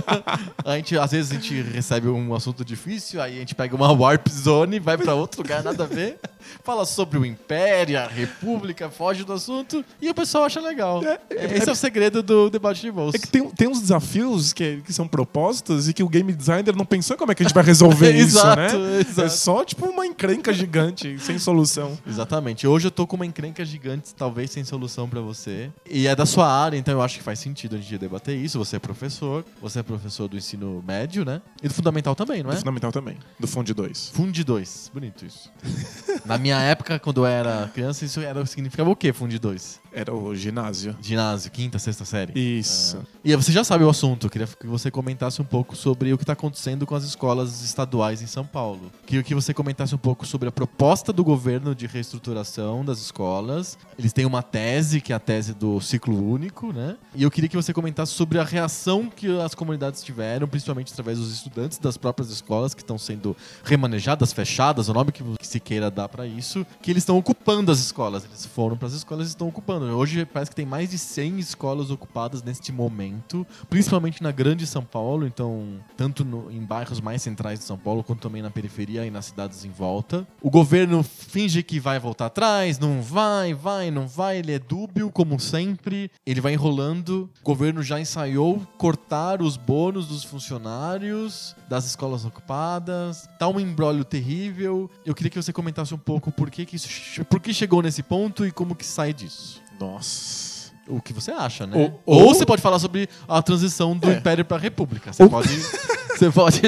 a 0.64 0.76
gente, 0.76 0.96
às 0.96 1.10
vezes 1.10 1.30
a 1.30 1.34
gente 1.34 1.60
recebe 1.60 2.08
um 2.08 2.34
assunto 2.34 2.64
difícil, 2.64 3.20
aí 3.20 3.36
a 3.36 3.40
gente 3.40 3.54
pega 3.54 3.76
uma 3.76 3.92
Warp 3.92 4.28
Zone, 4.30 4.78
vai 4.80 4.96
pra 4.96 5.14
outro 5.14 5.42
lugar, 5.42 5.62
nada 5.62 5.84
a 5.84 5.86
ver, 5.86 6.18
fala 6.64 6.84
sobre 6.84 7.18
o 7.18 7.24
Império, 7.26 7.98
a 7.98 8.06
República, 8.06 8.90
foge 8.90 9.24
do 9.24 9.32
assunto, 9.32 9.84
e 10.00 10.08
o 10.08 10.14
pessoal 10.14 10.44
acha 10.44 10.60
legal. 10.60 11.00
Esse 11.30 11.68
é 11.68 11.72
o 11.72 11.76
segredo 11.76 12.22
do 12.22 12.50
debate 12.50 12.80
de 12.80 12.90
bolso. 12.90 13.16
É 13.16 13.18
que 13.18 13.28
tem, 13.28 13.48
tem 13.50 13.68
uns 13.68 13.80
desafios 13.80 14.52
que, 14.52 14.82
que 14.84 14.92
são 14.92 15.06
propostos 15.08 15.88
e 15.88 15.92
que 15.92 16.02
o 16.02 16.08
game 16.08 16.32
designer 16.32 16.74
não 16.76 16.84
pensou 16.84 17.16
como 17.16 17.32
é 17.32 17.34
que 17.34 17.42
a 17.42 17.46
gente 17.46 17.54
vai 17.54 17.64
resolver 17.64 18.12
isso, 18.16 18.38
Exato, 18.38 18.78
né? 18.78 19.00
exato. 19.00 19.22
É 19.22 19.28
só 19.28 19.64
tipo 19.64 19.86
uma 19.86 20.06
encrenca 20.06 20.52
gigante, 20.52 21.18
sem 21.18 21.38
solução. 21.38 21.98
Exatamente. 22.06 22.66
Hoje 22.66 22.86
eu 22.86 22.90
tô 22.90 23.06
com 23.06 23.16
uma 23.16 23.26
encrenca 23.26 23.64
gigante, 23.64 24.14
talvez 24.14 24.50
sem 24.50 24.64
solução 24.64 25.08
pra 25.08 25.20
você. 25.20 25.70
E 25.88 26.06
é 26.06 26.14
da 26.16 26.26
sua 26.26 26.50
área, 26.50 26.76
então 26.76 26.94
eu 26.94 27.02
acho 27.02 27.18
que 27.18 27.22
faz 27.24 27.38
sentido 27.38 27.76
a 27.76 27.78
gente 27.78 27.98
debater 27.98 28.36
isso. 28.36 28.58
Você 28.58 28.76
é 28.76 28.78
professor, 28.78 29.44
você 29.60 29.80
é 29.80 29.82
professor 29.82 30.28
do 30.28 30.36
ensino 30.36 30.82
médio, 30.86 31.24
né? 31.24 31.40
E 31.62 31.68
do 31.68 31.74
fundamental 31.74 32.14
também, 32.14 32.42
não 32.42 32.50
Do 32.50 32.56
é? 32.56 32.58
fundamental 32.58 32.92
também, 32.92 33.16
do 33.38 33.46
Fond 33.46 33.72
2. 33.72 34.10
Fundi 34.14 34.44
2. 34.44 34.90
Bonito 34.92 35.24
isso. 35.24 35.50
Na 36.32 36.38
minha 36.38 36.58
época, 36.60 36.98
quando 36.98 37.18
eu 37.20 37.26
era 37.26 37.70
criança, 37.74 38.06
isso 38.06 38.18
era, 38.20 38.44
significava 38.46 38.88
o 38.88 38.96
quê, 38.96 39.12
Fundi 39.12 39.38
2? 39.38 39.81
Era 39.94 40.14
o 40.14 40.34
ginásio. 40.34 40.96
Ginásio, 41.02 41.50
quinta, 41.50 41.78
sexta 41.78 42.04
série. 42.04 42.32
Isso. 42.38 42.98
Ah. 43.00 43.06
E 43.22 43.36
você 43.36 43.52
já 43.52 43.62
sabe 43.62 43.84
o 43.84 43.90
assunto. 43.90 44.26
Eu 44.26 44.30
queria 44.30 44.46
que 44.46 44.66
você 44.66 44.90
comentasse 44.90 45.40
um 45.42 45.44
pouco 45.44 45.76
sobre 45.76 46.12
o 46.12 46.16
que 46.16 46.22
está 46.22 46.32
acontecendo 46.32 46.86
com 46.86 46.94
as 46.94 47.04
escolas 47.04 47.62
estaduais 47.62 48.22
em 48.22 48.26
São 48.26 48.44
Paulo. 48.44 48.90
Queria 49.06 49.22
que 49.22 49.34
você 49.34 49.52
comentasse 49.52 49.94
um 49.94 49.98
pouco 49.98 50.26
sobre 50.26 50.48
a 50.48 50.52
proposta 50.52 51.12
do 51.12 51.22
governo 51.22 51.74
de 51.74 51.86
reestruturação 51.86 52.84
das 52.84 52.98
escolas. 53.00 53.76
Eles 53.98 54.12
têm 54.12 54.24
uma 54.24 54.42
tese, 54.42 55.00
que 55.00 55.12
é 55.12 55.16
a 55.16 55.20
tese 55.20 55.52
do 55.52 55.78
ciclo 55.80 56.16
único, 56.26 56.72
né? 56.72 56.96
E 57.14 57.22
eu 57.22 57.30
queria 57.30 57.48
que 57.48 57.56
você 57.56 57.72
comentasse 57.74 58.12
sobre 58.12 58.38
a 58.38 58.44
reação 58.44 59.10
que 59.14 59.28
as 59.40 59.54
comunidades 59.54 60.02
tiveram, 60.02 60.48
principalmente 60.48 60.90
através 60.90 61.18
dos 61.18 61.32
estudantes 61.32 61.76
das 61.78 61.98
próprias 61.98 62.30
escolas 62.30 62.72
que 62.72 62.80
estão 62.80 62.96
sendo 62.96 63.36
remanejadas, 63.62 64.32
fechadas, 64.32 64.88
o 64.88 64.94
nome 64.94 65.12
que 65.12 65.22
se 65.42 65.60
queira 65.60 65.90
dar 65.90 66.08
para 66.08 66.26
isso, 66.26 66.66
que 66.80 66.90
eles 66.90 67.02
estão 67.02 67.18
ocupando 67.18 67.70
as 67.70 67.78
escolas. 67.78 68.24
Eles 68.24 68.46
foram 68.46 68.76
para 68.76 68.88
as 68.88 68.94
escolas 68.94 69.26
e 69.26 69.30
estão 69.30 69.48
ocupando. 69.48 69.81
Hoje 69.84 70.24
parece 70.24 70.50
que 70.50 70.56
tem 70.56 70.66
mais 70.66 70.90
de 70.90 70.98
100 70.98 71.38
escolas 71.38 71.90
ocupadas 71.90 72.42
neste 72.42 72.70
momento, 72.72 73.46
principalmente 73.68 74.22
na 74.22 74.30
grande 74.30 74.66
São 74.66 74.84
Paulo, 74.84 75.26
então 75.26 75.80
tanto 75.96 76.24
no- 76.24 76.50
em 76.50 76.60
bairros 76.60 77.00
mais 77.00 77.22
centrais 77.22 77.58
de 77.58 77.64
São 77.64 77.78
Paulo 77.78 78.02
quanto 78.04 78.20
também 78.20 78.42
na 78.42 78.50
periferia 78.50 79.04
e 79.06 79.10
nas 79.10 79.26
cidades 79.26 79.64
em 79.64 79.70
volta. 79.70 80.26
O 80.40 80.50
governo 80.50 81.02
finge 81.02 81.62
que 81.62 81.80
vai 81.80 81.98
voltar 81.98 82.26
atrás, 82.26 82.78
não 82.78 83.02
vai, 83.02 83.54
vai, 83.54 83.90
não 83.90 84.06
vai, 84.06 84.38
ele 84.38 84.52
é 84.52 84.58
dúbio 84.58 85.10
como 85.10 85.38
sempre. 85.40 86.10
Ele 86.26 86.40
vai 86.40 86.52
enrolando. 86.54 87.28
O 87.40 87.44
governo 87.44 87.82
já 87.82 87.98
ensaiou 88.00 88.60
cortar 88.78 89.40
os 89.42 89.56
bônus 89.56 90.06
dos 90.06 90.24
funcionários 90.24 91.54
das 91.68 91.86
escolas 91.86 92.24
ocupadas. 92.24 93.28
Tá 93.38 93.48
um 93.48 93.58
embrólio 93.60 94.04
terrível. 94.04 94.90
Eu 95.04 95.14
queria 95.14 95.30
que 95.30 95.40
você 95.42 95.52
comentasse 95.52 95.94
um 95.94 95.98
pouco 95.98 96.30
por 96.30 96.50
que, 96.50 96.64
que 96.66 96.76
isso, 96.76 97.24
por 97.26 97.40
que 97.40 97.52
chegou 97.54 97.82
nesse 97.82 98.02
ponto 98.02 98.46
e 98.46 98.50
como 98.52 98.74
que 98.74 98.84
sai 98.84 99.12
disso. 99.12 99.60
Nossa. 99.82 100.70
o 100.88 101.00
que 101.00 101.12
você 101.12 101.30
acha, 101.30 101.66
né? 101.66 101.76
Ou- 101.76 102.02
Ou, 102.04 102.22
ou- 102.26 102.34
você 102.34 102.44
pode 102.46 102.60
falar 102.62 102.78
sobre 102.78 103.08
a 103.28 103.40
transição 103.42 103.96
do 103.96 104.10
É. 104.10 104.14
Império 104.14 104.44
pra 104.44 104.58
República. 104.58 105.12
Você 105.12 105.22
Ou- 105.22 105.30
pode. 105.30 105.48
Você 106.12 106.30
pode. 106.30 106.60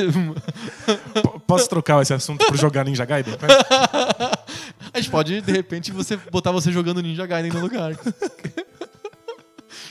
Posso 1.46 1.68
trocar 1.68 2.00
esse 2.02 2.12
assunto 2.14 2.44
pro 2.46 2.56
jogar 2.56 2.82
Ninja 2.84 3.04
Gaiden? 3.04 3.34
A 4.92 4.98
gente 4.98 5.10
pode, 5.10 5.40
de 5.42 5.52
repente, 5.52 5.92
você 5.92 6.16
botar 6.32 6.50
você 6.50 6.72
jogando 6.72 7.00
Ninja 7.02 7.26
Gaiden 7.26 7.52
no 7.52 7.60
lugar. 7.60 7.92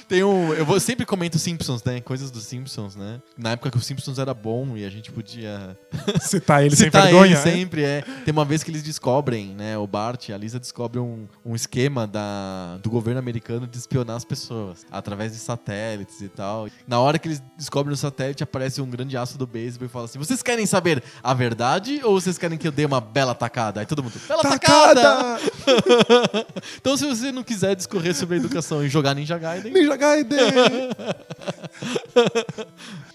Tem 0.07 0.23
um. 0.23 0.53
Eu 0.53 0.65
vou, 0.65 0.79
sempre 0.79 1.05
comento 1.05 1.39
Simpsons, 1.39 1.83
né? 1.83 2.01
Coisas 2.01 2.31
dos 2.31 2.43
Simpsons, 2.43 2.95
né? 2.95 3.21
Na 3.37 3.51
época 3.51 3.71
que 3.71 3.77
o 3.77 3.81
Simpsons 3.81 4.19
era 4.19 4.33
bom 4.33 4.75
e 4.75 4.85
a 4.85 4.89
gente 4.89 5.11
podia. 5.11 5.77
Citar 6.21 6.63
ele 6.65 6.75
sem 6.75 6.85
citar 6.85 7.03
vergonha. 7.03 7.31
ele 7.31 7.35
é? 7.35 7.41
sempre, 7.41 7.83
é. 7.83 8.01
Tem 8.25 8.31
uma 8.31 8.45
vez 8.45 8.63
que 8.63 8.71
eles 8.71 8.83
descobrem, 8.83 9.55
né? 9.55 9.77
O 9.77 9.87
Bart 9.87 10.29
e 10.29 10.33
a 10.33 10.37
Lisa 10.37 10.59
descobrem 10.59 11.03
um, 11.03 11.27
um 11.45 11.55
esquema 11.55 12.05
da, 12.05 12.77
do 12.81 12.89
governo 12.89 13.19
americano 13.19 13.67
de 13.67 13.77
espionar 13.77 14.15
as 14.15 14.25
pessoas 14.25 14.85
através 14.91 15.31
de 15.31 15.37
satélites 15.39 16.21
e 16.21 16.29
tal. 16.29 16.67
Na 16.87 16.99
hora 16.99 17.17
que 17.17 17.27
eles 17.27 17.41
descobrem 17.57 17.93
o 17.93 17.97
satélite, 17.97 18.43
aparece 18.43 18.81
um 18.81 18.89
grande 18.89 19.17
aço 19.17 19.37
do 19.37 19.47
beisebol 19.47 19.87
e 19.87 19.89
fala 19.89 20.05
assim: 20.05 20.19
Vocês 20.19 20.41
querem 20.43 20.65
saber 20.65 21.03
a 21.21 21.33
verdade 21.33 22.01
ou 22.03 22.19
vocês 22.19 22.37
querem 22.37 22.57
que 22.57 22.67
eu 22.67 22.71
dê 22.71 22.85
uma 22.85 23.01
bela 23.01 23.33
tacada? 23.33 23.79
Aí 23.79 23.85
todo 23.85 24.03
mundo, 24.03 24.13
bela 24.27 24.41
tacada! 24.41 25.01
Tacada! 25.01 25.39
então, 26.77 26.97
se 26.97 27.05
você 27.05 27.31
não 27.31 27.43
quiser 27.43 27.75
discorrer 27.75 28.15
sobre 28.15 28.35
a 28.35 28.39
educação 28.39 28.83
e 28.83 28.89
jogar 28.89 29.13
Ninja 29.13 29.37
Gaiden, 29.37 29.71
Ninja 29.71 29.95
Gaiden! 30.03 30.95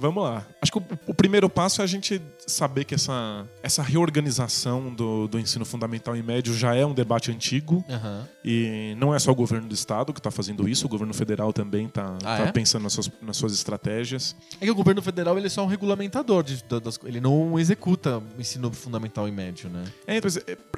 Vamos 0.00 0.22
lá. 0.24 0.44
Acho 0.62 0.72
que 0.72 0.78
o, 0.78 0.82
o 1.08 1.14
primeiro 1.14 1.48
passo 1.48 1.80
é 1.80 1.84
a 1.84 1.86
gente 1.86 2.20
saber 2.46 2.84
que 2.84 2.94
essa, 2.94 3.46
essa 3.62 3.82
reorganização 3.82 4.92
do, 4.92 5.28
do 5.28 5.38
ensino 5.38 5.64
fundamental 5.64 6.16
e 6.16 6.22
médio 6.22 6.54
já 6.54 6.74
é 6.74 6.84
um 6.84 6.92
debate 6.94 7.30
antigo. 7.30 7.84
Aham. 7.88 8.26
E 8.44 8.94
não 8.98 9.14
é 9.14 9.18
só 9.18 9.30
o 9.30 9.34
governo 9.34 9.68
do 9.68 9.74
estado 9.74 10.12
que 10.12 10.18
está 10.20 10.30
fazendo 10.30 10.68
isso, 10.68 10.86
o 10.86 10.88
governo 10.88 11.12
federal 11.12 11.52
também 11.52 11.86
está 11.86 12.16
Ah, 12.24 12.38
é? 12.38 12.52
pensando 12.52 12.82
nas 12.84 12.92
suas, 12.94 13.10
nas 13.20 13.36
suas 13.36 13.52
estratégias. 13.52 14.34
é 14.60 14.64
que 14.64 14.70
o 14.70 14.74
governo 14.74 15.02
federal 15.02 15.36
ele 15.36 15.46
é 15.46 15.50
só 15.50 15.62
um 15.62 15.66
regulamentador, 15.66 16.42
de, 16.42 16.64
da- 16.68 16.78
das, 16.78 16.98
ele 17.04 17.20
não 17.20 17.58
executa 17.58 18.18
o 18.18 18.40
ensino 18.40 18.72
fundamental 18.72 19.28
e 19.28 19.30
médio, 19.32 19.68
né? 19.68 19.84
É, 20.06 20.16
é, 20.16 20.22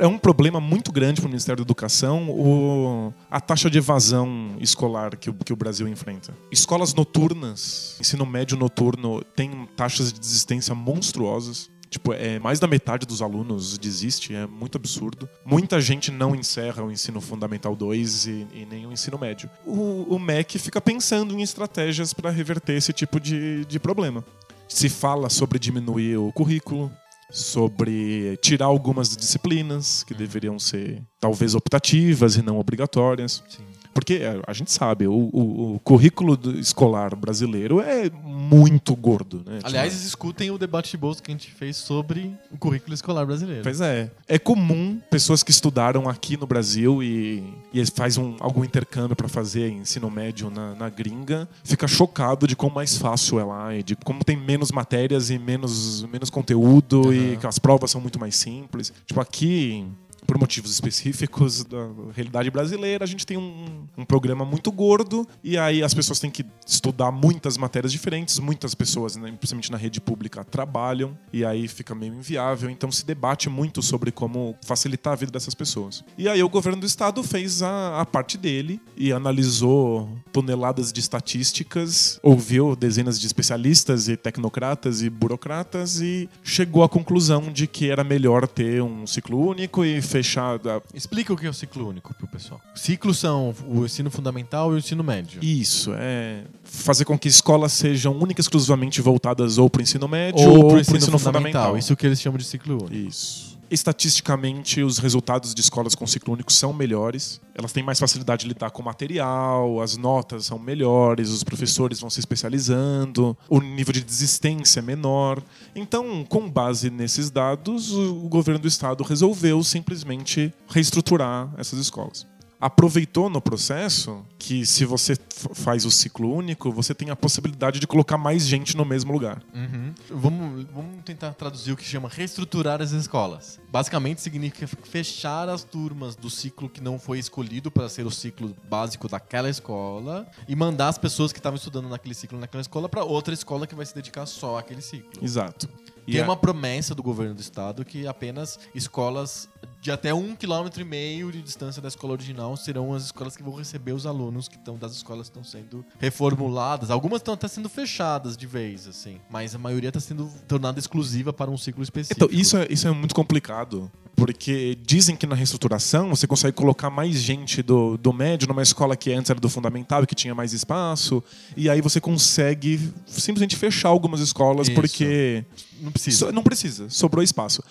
é 0.00 0.06
um 0.06 0.18
problema 0.18 0.60
muito 0.60 0.90
grande 0.90 1.20
para 1.20 1.28
o 1.28 1.30
Ministério 1.30 1.62
da 1.64 1.66
Educação 1.66 2.28
o, 2.30 3.12
a 3.30 3.40
taxa 3.40 3.70
de 3.70 3.78
evasão 3.78 4.56
escolar 4.60 5.16
que 5.16 5.30
o, 5.30 5.34
que 5.34 5.52
o 5.52 5.56
Brasil 5.56 5.86
enfrenta. 5.88 6.34
Escolas 6.50 6.92
noturnas, 6.94 7.96
ensino 8.00 8.26
médio 8.26 8.56
noturno, 8.56 9.11
tem 9.36 9.66
taxas 9.76 10.12
de 10.12 10.20
desistência 10.20 10.74
monstruosas. 10.74 11.70
Tipo, 11.90 12.14
é, 12.14 12.38
mais 12.38 12.58
da 12.58 12.66
metade 12.66 13.06
dos 13.06 13.20
alunos 13.20 13.76
desiste, 13.76 14.34
é 14.34 14.46
muito 14.46 14.78
absurdo. 14.78 15.28
Muita 15.44 15.78
gente 15.78 16.10
não 16.10 16.34
encerra 16.34 16.82
o 16.82 16.90
ensino 16.90 17.20
fundamental 17.20 17.76
2 17.76 18.26
e, 18.26 18.46
e 18.54 18.66
nem 18.70 18.86
o 18.86 18.92
ensino 18.92 19.18
médio. 19.18 19.50
O, 19.66 20.14
o 20.14 20.18
MEC 20.18 20.58
fica 20.58 20.80
pensando 20.80 21.34
em 21.34 21.42
estratégias 21.42 22.14
para 22.14 22.30
reverter 22.30 22.78
esse 22.78 22.94
tipo 22.94 23.20
de, 23.20 23.66
de 23.66 23.78
problema. 23.78 24.24
Se 24.66 24.88
fala 24.88 25.28
sobre 25.28 25.58
diminuir 25.58 26.16
o 26.16 26.32
currículo, 26.32 26.90
sobre 27.30 28.38
tirar 28.38 28.66
algumas 28.66 29.14
disciplinas 29.14 30.02
que 30.02 30.14
deveriam 30.14 30.58
ser 30.58 31.02
talvez 31.20 31.54
optativas 31.54 32.36
e 32.36 32.42
não 32.42 32.58
obrigatórias. 32.58 33.42
Sim. 33.48 33.71
Porque 33.94 34.14
é, 34.14 34.40
a 34.46 34.52
gente 34.52 34.70
sabe, 34.72 35.06
o, 35.06 35.12
o- 35.12 35.74
o 35.74 35.80
currículo 35.80 36.38
escolar 36.58 37.14
brasileiro 37.14 37.80
é 37.80 38.08
muito 38.24 38.94
gordo. 38.96 39.42
Né? 39.46 39.60
Aliás, 39.62 39.92
Tipo, 39.94 40.06
escutem 40.06 40.50
o 40.50 40.58
debate 40.58 40.90
de 40.92 40.96
bolsa 40.96 41.22
que 41.22 41.30
a 41.30 41.34
gente 41.34 41.50
fez 41.52 41.76
sobre 41.76 42.34
o 42.50 42.56
currículo 42.56 42.94
escolar 42.94 43.24
brasileiro. 43.26 43.62
Pois 43.62 43.80
é. 43.80 44.10
É 44.26 44.38
comum 44.38 45.00
pessoas 45.10 45.42
que 45.42 45.50
estudaram 45.50 46.08
aqui 46.08 46.36
no 46.36 46.46
Brasil 46.46 47.02
e, 47.02 47.42
e 47.72 47.84
faz 47.86 48.16
um, 48.16 48.36
algum 48.40 48.64
intercâmbio 48.64 49.14
para 49.16 49.28
fazer 49.28 49.68
ensino 49.70 50.10
médio 50.10 50.50
na, 50.50 50.74
na 50.74 50.88
gringa, 50.88 51.48
fica 51.64 51.86
chocado 51.86 52.46
de 52.46 52.56
como 52.56 52.74
mais 52.74 52.96
fácil 52.96 53.38
é 53.38 53.44
lá 53.44 53.74
e 53.74 53.82
de 53.82 53.94
como 53.96 54.24
tem 54.24 54.36
menos 54.36 54.70
matérias 54.72 55.30
e 55.30 55.38
menos, 55.38 56.04
menos 56.04 56.30
conteúdo 56.30 57.12
e 57.12 57.32
Aham. 57.32 57.36
que 57.36 57.46
as 57.46 57.58
provas 57.58 57.90
são 57.90 58.00
muito 58.00 58.18
mais 58.18 58.36
simples. 58.36 58.92
Tipo, 59.06 59.20
aqui. 59.20 59.86
Por 60.26 60.38
motivos 60.38 60.70
específicos 60.70 61.64
da 61.64 61.88
realidade 62.14 62.50
brasileira, 62.50 63.04
a 63.04 63.06
gente 63.06 63.26
tem 63.26 63.36
um, 63.36 63.86
um 63.96 64.04
programa 64.04 64.44
muito 64.44 64.70
gordo 64.70 65.26
e 65.42 65.58
aí 65.58 65.82
as 65.82 65.92
pessoas 65.92 66.20
têm 66.20 66.30
que 66.30 66.44
estudar 66.66 67.10
muitas 67.10 67.56
matérias 67.56 67.92
diferentes. 67.92 68.38
Muitas 68.38 68.74
pessoas, 68.74 69.16
né, 69.16 69.30
principalmente 69.32 69.70
na 69.70 69.76
rede 69.76 70.00
pública, 70.00 70.44
trabalham 70.44 71.16
e 71.32 71.44
aí 71.44 71.68
fica 71.68 71.94
meio 71.94 72.14
inviável. 72.14 72.70
Então 72.70 72.90
se 72.90 73.04
debate 73.04 73.48
muito 73.48 73.82
sobre 73.82 74.10
como 74.10 74.56
facilitar 74.64 75.12
a 75.12 75.16
vida 75.16 75.32
dessas 75.32 75.54
pessoas. 75.54 76.04
E 76.16 76.28
aí 76.28 76.42
o 76.42 76.48
governo 76.48 76.80
do 76.80 76.86
estado 76.86 77.22
fez 77.22 77.62
a, 77.62 78.00
a 78.00 78.06
parte 78.06 78.38
dele 78.38 78.80
e 78.96 79.12
analisou 79.12 80.08
toneladas 80.32 80.92
de 80.92 81.00
estatísticas, 81.00 82.18
ouviu 82.22 82.76
dezenas 82.76 83.20
de 83.20 83.26
especialistas 83.26 84.08
e 84.08 84.16
tecnocratas 84.16 85.02
e 85.02 85.10
burocratas 85.10 86.00
e 86.00 86.28
chegou 86.42 86.82
à 86.82 86.88
conclusão 86.88 87.52
de 87.52 87.66
que 87.66 87.90
era 87.90 88.04
melhor 88.04 88.46
ter 88.46 88.82
um 88.82 89.06
ciclo 89.06 89.38
único 89.38 89.84
e 89.84 90.00
fechar. 90.12 90.54
a- 90.66 90.82
Explica 90.94 91.32
o 91.32 91.36
que 91.36 91.46
é 91.46 91.50
o 91.50 91.54
ciclo 91.54 91.88
único 91.88 92.14
pro 92.14 92.26
pessoal. 92.26 92.60
Ciclos 92.74 93.18
são 93.18 93.54
o 93.66 93.84
ensino 93.84 94.10
fundamental 94.10 94.70
e 94.72 94.74
o 94.74 94.78
ensino 94.78 95.02
médio. 95.02 95.42
Isso, 95.42 95.92
é 95.96 96.44
fazer 96.64 97.04
com 97.04 97.18
que 97.18 97.28
escolas 97.28 97.72
sejam 97.72 98.16
única 98.16 98.40
e 98.40 98.42
exclusivamente 98.42 99.00
voltadas 99.00 99.58
ou 99.58 99.68
para 99.70 99.80
o 99.80 99.82
ensino 99.82 100.06
médio 100.08 100.40
ou 100.40 100.48
ou, 100.48 100.58
pro 100.60 100.68
para 100.70 100.80
ensino, 100.80 100.94
o 100.94 100.98
ensino 100.98 101.18
fundamental. 101.18 101.42
fundamental. 101.62 101.78
Isso 101.78 101.96
que 101.96 102.06
eles 102.06 102.20
chamam 102.20 102.38
de 102.38 102.44
ciclo 102.44 102.74
único. 102.84 102.94
Isso. 103.08 103.51
Estatisticamente, 103.72 104.82
os 104.82 104.98
resultados 104.98 105.54
de 105.54 105.62
escolas 105.62 105.94
com 105.94 106.06
ciclo 106.06 106.34
único 106.34 106.52
são 106.52 106.74
melhores. 106.74 107.40
Elas 107.54 107.72
têm 107.72 107.82
mais 107.82 107.98
facilidade 107.98 108.42
de 108.42 108.48
lidar 108.48 108.70
com 108.70 108.82
material, 108.82 109.80
as 109.80 109.96
notas 109.96 110.44
são 110.44 110.58
melhores, 110.58 111.30
os 111.30 111.42
professores 111.42 111.98
vão 111.98 112.10
se 112.10 112.20
especializando, 112.20 113.34
o 113.48 113.62
nível 113.62 113.94
de 113.94 114.04
desistência 114.04 114.80
é 114.80 114.82
menor. 114.82 115.42
Então, 115.74 116.22
com 116.28 116.50
base 116.50 116.90
nesses 116.90 117.30
dados, 117.30 117.92
o 117.92 118.28
governo 118.28 118.60
do 118.60 118.68
estado 118.68 119.02
resolveu 119.02 119.64
simplesmente 119.64 120.52
reestruturar 120.68 121.50
essas 121.56 121.78
escolas. 121.78 122.26
Aproveitou 122.64 123.28
no 123.28 123.40
processo 123.40 124.24
que, 124.38 124.64
se 124.64 124.84
você 124.84 125.16
faz 125.52 125.84
o 125.84 125.90
ciclo 125.90 126.32
único, 126.32 126.70
você 126.70 126.94
tem 126.94 127.10
a 127.10 127.16
possibilidade 127.16 127.80
de 127.80 127.88
colocar 127.88 128.16
mais 128.16 128.46
gente 128.46 128.76
no 128.76 128.84
mesmo 128.84 129.12
lugar. 129.12 129.42
Uhum. 129.52 129.92
Vamos, 130.08 130.66
vamos 130.72 131.02
tentar 131.04 131.32
traduzir 131.34 131.72
o 131.72 131.76
que 131.76 131.82
chama 131.84 132.08
reestruturar 132.08 132.80
as 132.80 132.92
escolas. 132.92 133.58
Basicamente 133.68 134.20
significa 134.20 134.68
fechar 134.84 135.48
as 135.48 135.64
turmas 135.64 136.14
do 136.14 136.30
ciclo 136.30 136.68
que 136.68 136.80
não 136.80 137.00
foi 137.00 137.18
escolhido 137.18 137.68
para 137.68 137.88
ser 137.88 138.06
o 138.06 138.12
ciclo 138.12 138.54
básico 138.70 139.08
daquela 139.08 139.50
escola 139.50 140.24
e 140.46 140.54
mandar 140.54 140.86
as 140.86 140.98
pessoas 140.98 141.32
que 141.32 141.40
estavam 141.40 141.56
estudando 141.56 141.88
naquele 141.88 142.14
ciclo 142.14 142.38
naquela 142.38 142.60
escola 142.60 142.88
para 142.88 143.02
outra 143.02 143.34
escola 143.34 143.66
que 143.66 143.74
vai 143.74 143.84
se 143.84 143.92
dedicar 143.92 144.24
só 144.24 144.56
àquele 144.56 144.82
ciclo. 144.82 145.10
Exato. 145.20 145.68
Tem 146.06 146.20
a- 146.20 146.24
uma 146.24 146.36
promessa 146.36 146.94
do 146.94 147.02
governo 147.02 147.34
do 147.34 147.40
estado 147.40 147.84
que 147.84 148.06
apenas 148.06 148.56
escolas 148.72 149.48
de 149.82 149.90
até 149.90 150.14
um 150.14 150.36
quilômetro 150.36 150.80
e 150.80 150.84
meio 150.84 151.32
de 151.32 151.42
distância 151.42 151.82
da 151.82 151.88
escola 151.88 152.12
original 152.12 152.56
serão 152.56 152.94
as 152.94 153.06
escolas 153.06 153.36
que 153.36 153.42
vão 153.42 153.52
receber 153.56 153.92
os 153.92 154.06
alunos 154.06 154.46
que 154.46 154.54
estão 154.54 154.76
das 154.78 154.92
escolas 154.92 155.28
que 155.28 155.36
estão 155.36 155.42
sendo 155.42 155.84
reformuladas. 155.98 156.88
Algumas 156.88 157.18
estão 157.18 157.34
até 157.34 157.48
sendo 157.48 157.68
fechadas 157.68 158.36
de 158.36 158.46
vez, 158.46 158.86
assim, 158.86 159.18
mas 159.28 159.56
a 159.56 159.58
maioria 159.58 159.88
está 159.88 159.98
sendo 159.98 160.30
tornada 160.46 160.78
exclusiva 160.78 161.32
para 161.32 161.50
um 161.50 161.58
ciclo 161.58 161.82
específico. 161.82 162.24
Então, 162.24 162.38
isso 162.40 162.56
é, 162.56 162.68
isso 162.70 162.86
é 162.86 162.92
muito 162.92 163.12
complicado. 163.12 163.90
Porque 164.14 164.78
dizem 164.86 165.16
que 165.16 165.26
na 165.26 165.34
reestruturação 165.34 166.10
você 166.10 166.28
consegue 166.28 166.54
colocar 166.56 166.88
mais 166.88 167.16
gente 167.16 167.60
do, 167.60 167.96
do 167.96 168.12
médio 168.12 168.46
numa 168.46 168.62
escola 168.62 168.94
que 168.96 169.12
antes 169.12 169.30
era 169.30 169.40
do 169.40 169.48
fundamental 169.48 170.04
e 170.04 170.06
que 170.06 170.14
tinha 170.14 170.32
mais 170.32 170.52
espaço. 170.52 171.24
E 171.56 171.68
aí 171.68 171.80
você 171.80 172.00
consegue 172.00 172.92
simplesmente 173.04 173.56
fechar 173.56 173.88
algumas 173.88 174.20
escolas 174.20 174.68
Isso. 174.68 174.76
porque. 174.76 175.44
não 175.80 175.90
precisa. 175.90 176.26
So- 176.26 176.32
não 176.32 176.42
precisa, 176.44 176.88
sobrou 176.88 177.24
espaço. 177.24 177.64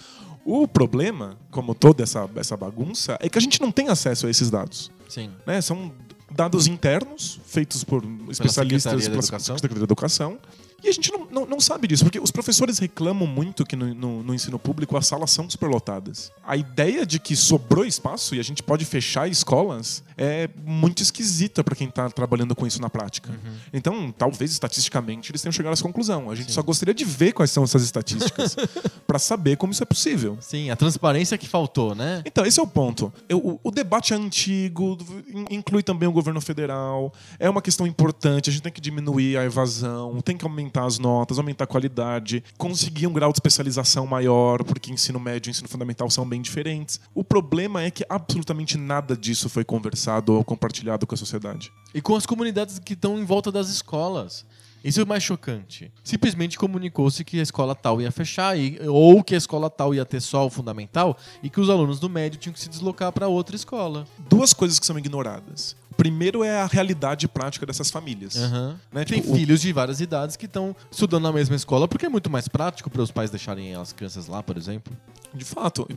O 0.45 0.67
problema, 0.67 1.37
como 1.49 1.75
toda 1.75 2.03
essa, 2.03 2.29
essa 2.35 2.57
bagunça, 2.57 3.17
é 3.21 3.29
que 3.29 3.37
a 3.37 3.41
gente 3.41 3.61
não 3.61 3.71
tem 3.71 3.89
acesso 3.89 4.27
a 4.27 4.29
esses 4.29 4.49
dados. 4.49 4.91
Sim. 5.07 5.29
né? 5.45 5.61
São 5.61 5.91
dados 6.31 6.67
internos 6.67 7.39
feitos 7.45 7.83
por 7.83 8.03
especialistas 8.29 9.07
da. 9.07 9.55
Secretaria 9.55 9.79
da 9.79 9.83
Educação. 9.83 10.37
E 10.83 10.89
a 10.89 10.91
gente 10.91 11.11
não, 11.11 11.27
não, 11.31 11.45
não 11.45 11.59
sabe 11.59 11.87
disso, 11.87 12.03
porque 12.03 12.19
os 12.19 12.31
professores 12.31 12.79
reclamam 12.79 13.27
muito 13.27 13.65
que 13.65 13.75
no, 13.75 13.93
no- 13.93 14.23
no 14.23 14.33
ensino 14.33 14.57
público 14.57 14.97
as 14.97 15.05
salas 15.07 15.31
são 15.31 15.49
superlotadas. 15.49 16.31
A 16.43 16.55
ideia 16.57 17.05
de 17.05 17.19
que 17.19 17.35
sobrou 17.35 17.85
espaço 17.85 18.33
e 18.35 18.39
a 18.39 18.43
gente 18.43 18.63
pode 18.63 18.83
fechar 18.85 19.27
escolas 19.29 20.03
é 20.17 20.49
muito 20.65 21.01
esquisita 21.03 21.63
para 21.63 21.75
quem 21.75 21.87
está 21.87 22.09
trabalhando 22.09 22.55
com 22.55 22.65
isso 22.65 22.81
na 22.81 22.89
prática. 22.89 23.31
Uhum. 23.31 23.53
Então, 23.73 24.11
talvez 24.15 24.51
estatisticamente 24.51 25.31
eles 25.31 25.41
tenham 25.41 25.51
chegado 25.51 25.71
a 25.71 25.73
essa 25.73 25.83
conclusão. 25.83 26.29
A 26.29 26.35
gente 26.35 26.51
só 26.51 26.61
gostaria 26.61 26.93
de 26.93 27.03
ver 27.05 27.31
quais 27.33 27.51
são 27.51 27.63
essas 27.63 27.83
estatísticas 27.83 28.55
para 29.05 29.19
saber 29.19 29.57
como 29.57 29.71
isso 29.73 29.83
é 29.83 29.85
possível. 29.85 30.37
Sim, 30.41 30.69
a 30.69 30.75
transparência 30.75 31.37
que 31.37 31.47
faltou, 31.47 31.93
né? 31.95 32.21
Então, 32.25 32.45
esse 32.45 32.59
é 32.59 32.63
o 32.63 32.67
ponto. 32.67 33.11
Eu- 33.27 33.39
o, 33.39 33.59
o 33.63 33.71
debate 33.71 34.13
é 34.13 34.15
antigo, 34.15 34.97
in- 35.27 35.55
inclui 35.57 35.83
também 35.83 36.07
o 36.07 36.11
governo 36.11 36.39
federal. 36.41 37.11
É 37.39 37.49
uma 37.49 37.61
questão 37.61 37.85
importante. 37.87 38.49
A 38.49 38.53
gente 38.53 38.61
tem 38.61 38.71
que 38.71 38.81
diminuir 38.81 39.37
a 39.37 39.43
evasão, 39.43 40.19
tem 40.21 40.37
que 40.37 40.45
aumentar 40.45 40.70
aumentar 40.71 40.85
as 40.85 40.97
notas, 40.97 41.37
aumentar 41.37 41.65
a 41.65 41.67
qualidade, 41.67 42.43
conseguir 42.57 43.07
um 43.07 43.13
grau 43.13 43.31
de 43.31 43.37
especialização 43.37 44.07
maior, 44.07 44.63
porque 44.63 44.91
ensino 44.91 45.19
médio 45.19 45.49
e 45.49 45.51
ensino 45.51 45.67
fundamental 45.67 46.09
são 46.09 46.27
bem 46.27 46.41
diferentes. 46.41 46.99
O 47.13 47.23
problema 47.23 47.83
é 47.83 47.91
que 47.91 48.05
absolutamente 48.09 48.77
nada 48.77 49.15
disso 49.15 49.49
foi 49.49 49.63
conversado 49.63 50.33
ou 50.33 50.43
compartilhado 50.43 51.05
com 51.05 51.13
a 51.13 51.17
sociedade. 51.17 51.71
E 51.93 52.01
com 52.01 52.15
as 52.15 52.25
comunidades 52.25 52.79
que 52.79 52.93
estão 52.93 53.19
em 53.19 53.25
volta 53.25 53.51
das 53.51 53.69
escolas. 53.69 54.45
Isso 54.83 54.99
é 54.99 55.03
o 55.03 55.07
mais 55.07 55.21
chocante. 55.21 55.91
Simplesmente 56.03 56.57
comunicou-se 56.57 57.23
que 57.23 57.39
a 57.39 57.43
escola 57.43 57.75
tal 57.75 58.01
ia 58.01 58.11
fechar, 58.11 58.57
e, 58.57 58.79
ou 58.87 59.23
que 59.23 59.35
a 59.35 59.37
escola 59.37 59.69
tal 59.69 59.93
ia 59.93 60.03
ter 60.03 60.19
só 60.21 60.47
o 60.47 60.49
fundamental, 60.49 61.15
e 61.43 61.51
que 61.51 61.59
os 61.59 61.69
alunos 61.69 61.99
do 61.99 62.09
médio 62.09 62.39
tinham 62.39 62.53
que 62.53 62.59
se 62.59 62.69
deslocar 62.69 63.11
para 63.11 63.27
outra 63.27 63.55
escola. 63.55 64.07
Duas 64.27 64.53
coisas 64.53 64.79
que 64.79 64.85
são 64.85 64.97
ignoradas. 64.97 65.75
Primeiro 66.01 66.43
é 66.43 66.59
a 66.61 66.65
realidade 66.65 67.27
prática 67.27 67.63
dessas 67.63 67.91
famílias. 67.91 68.35
Aham. 68.35 68.79
Né? 68.91 69.05
Tem 69.05 69.21
Tipo, 69.21 69.33
o- 69.33 69.35
filhos 69.35 69.61
de 69.61 69.71
várias 69.71 70.01
idades 70.01 70.35
que 70.35 70.45
estão 70.47 70.75
estudando 70.89 71.21
na 71.21 71.31
mesma 71.31 71.55
escola, 71.55 71.87
porque 71.87 72.07
é 72.07 72.09
muito 72.09 72.27
mais 72.27 72.47
prático 72.47 72.89
para 72.89 73.03
os 73.03 73.11
pais 73.11 73.29
deixarem 73.29 73.75
as 73.75 73.93
crianças 73.93 74.25
lá, 74.25 74.41
por 74.41 74.57
exemplo. 74.57 74.91
De 75.33 75.45
fato, 75.45 75.87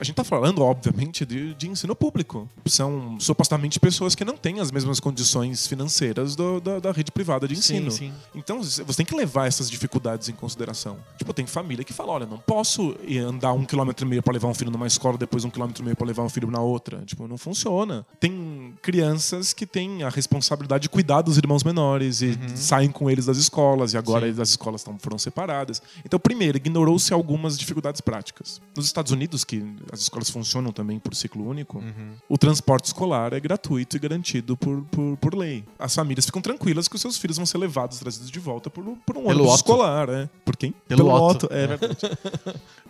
a 0.00 0.02
gente 0.04 0.16
tá 0.16 0.24
falando, 0.24 0.62
obviamente, 0.62 1.24
de, 1.26 1.52
de 1.54 1.68
ensino 1.68 1.94
público. 1.94 2.48
São 2.66 3.20
supostamente 3.20 3.78
pessoas 3.78 4.14
que 4.16 4.24
não 4.24 4.36
têm 4.36 4.60
as 4.60 4.72
mesmas 4.72 4.98
condições 4.98 5.66
financeiras 5.66 6.34
do- 6.34 6.58
da, 6.60 6.78
da 6.80 6.90
rede 6.90 7.12
privada 7.12 7.46
de 7.46 7.54
ensino. 7.54 7.90
sim. 7.90 8.12
Então, 8.34 8.62
você 8.62 8.82
tem 8.96 9.04
que 9.06 9.14
levar 9.14 9.46
essas 9.46 9.70
dificuldades 9.70 10.28
em 10.30 10.32
consideração. 10.32 10.96
Tipo, 11.18 11.32
tem 11.34 11.46
família 11.46 11.84
que 11.84 11.92
fala: 11.92 12.12
olha, 12.12 12.26
não 12.26 12.38
posso 12.38 12.96
andar 13.28 13.52
um 13.52 13.64
quilômetro 13.64 14.04
e 14.06 14.08
meio 14.08 14.22
pra 14.22 14.32
levar 14.32 14.48
um 14.48 14.54
filho 14.54 14.70
numa 14.70 14.86
escola, 14.86 15.18
depois 15.18 15.44
um 15.44 15.50
quilômetro 15.50 15.82
e 15.82 15.84
meio 15.84 15.96
pra 15.96 16.06
levar 16.06 16.22
um 16.24 16.28
filho 16.30 16.50
na 16.50 16.60
outra. 16.60 17.02
Tipo, 17.06 17.28
não 17.28 17.36
funciona. 17.38 18.04
Tem 18.18 18.74
crianças 18.82 19.49
que 19.52 19.66
têm 19.66 20.02
a 20.02 20.08
responsabilidade 20.08 20.82
de 20.82 20.88
cuidar 20.88 21.22
dos 21.22 21.36
irmãos 21.36 21.62
menores 21.62 22.22
e 22.22 22.38
saem 22.54 22.90
com 22.90 23.10
eles 23.10 23.26
das 23.26 23.36
escolas, 23.36 23.92
e 23.92 23.98
agora 23.98 24.32
Sim. 24.32 24.40
as 24.40 24.50
escolas 24.50 24.84
foram 24.98 25.18
separadas. 25.18 25.82
Então, 26.04 26.18
primeiro, 26.18 26.56
ignorou-se 26.56 27.12
algumas 27.12 27.58
dificuldades 27.58 28.00
práticas. 28.00 28.60
Nos 28.76 28.86
Estados 28.86 29.12
Unidos, 29.12 29.44
que 29.44 29.64
as 29.92 30.00
escolas 30.00 30.30
funcionam 30.30 30.72
também 30.72 30.98
por 30.98 31.14
ciclo 31.14 31.48
único, 31.48 31.82
o 32.28 32.38
transporte 32.38 32.86
escolar 32.86 33.32
é 33.32 33.40
gratuito 33.40 33.96
e 33.96 34.00
garantido 34.00 34.56
por, 34.56 34.82
por, 34.90 35.16
por 35.16 35.34
lei. 35.34 35.64
As 35.78 35.94
famílias 35.94 36.26
ficam 36.26 36.42
tranquilas 36.42 36.88
que 36.88 36.96
os 36.96 37.00
seus 37.02 37.16
filhos 37.18 37.36
vão 37.36 37.46
ser 37.46 37.58
levados, 37.58 37.98
trazidos 37.98 38.30
de 38.30 38.38
volta 38.38 38.70
por, 38.70 38.84
por 39.06 39.16
um 39.16 39.24
Pelo 39.24 39.40
ônibus 39.40 39.54
escolar. 39.56 40.08
É. 40.08 40.28
Por 40.44 40.56
quem? 40.56 40.74
Pelo 40.88 41.10
Otto. 41.10 41.48
É 41.50 41.66
verdade. 41.66 41.96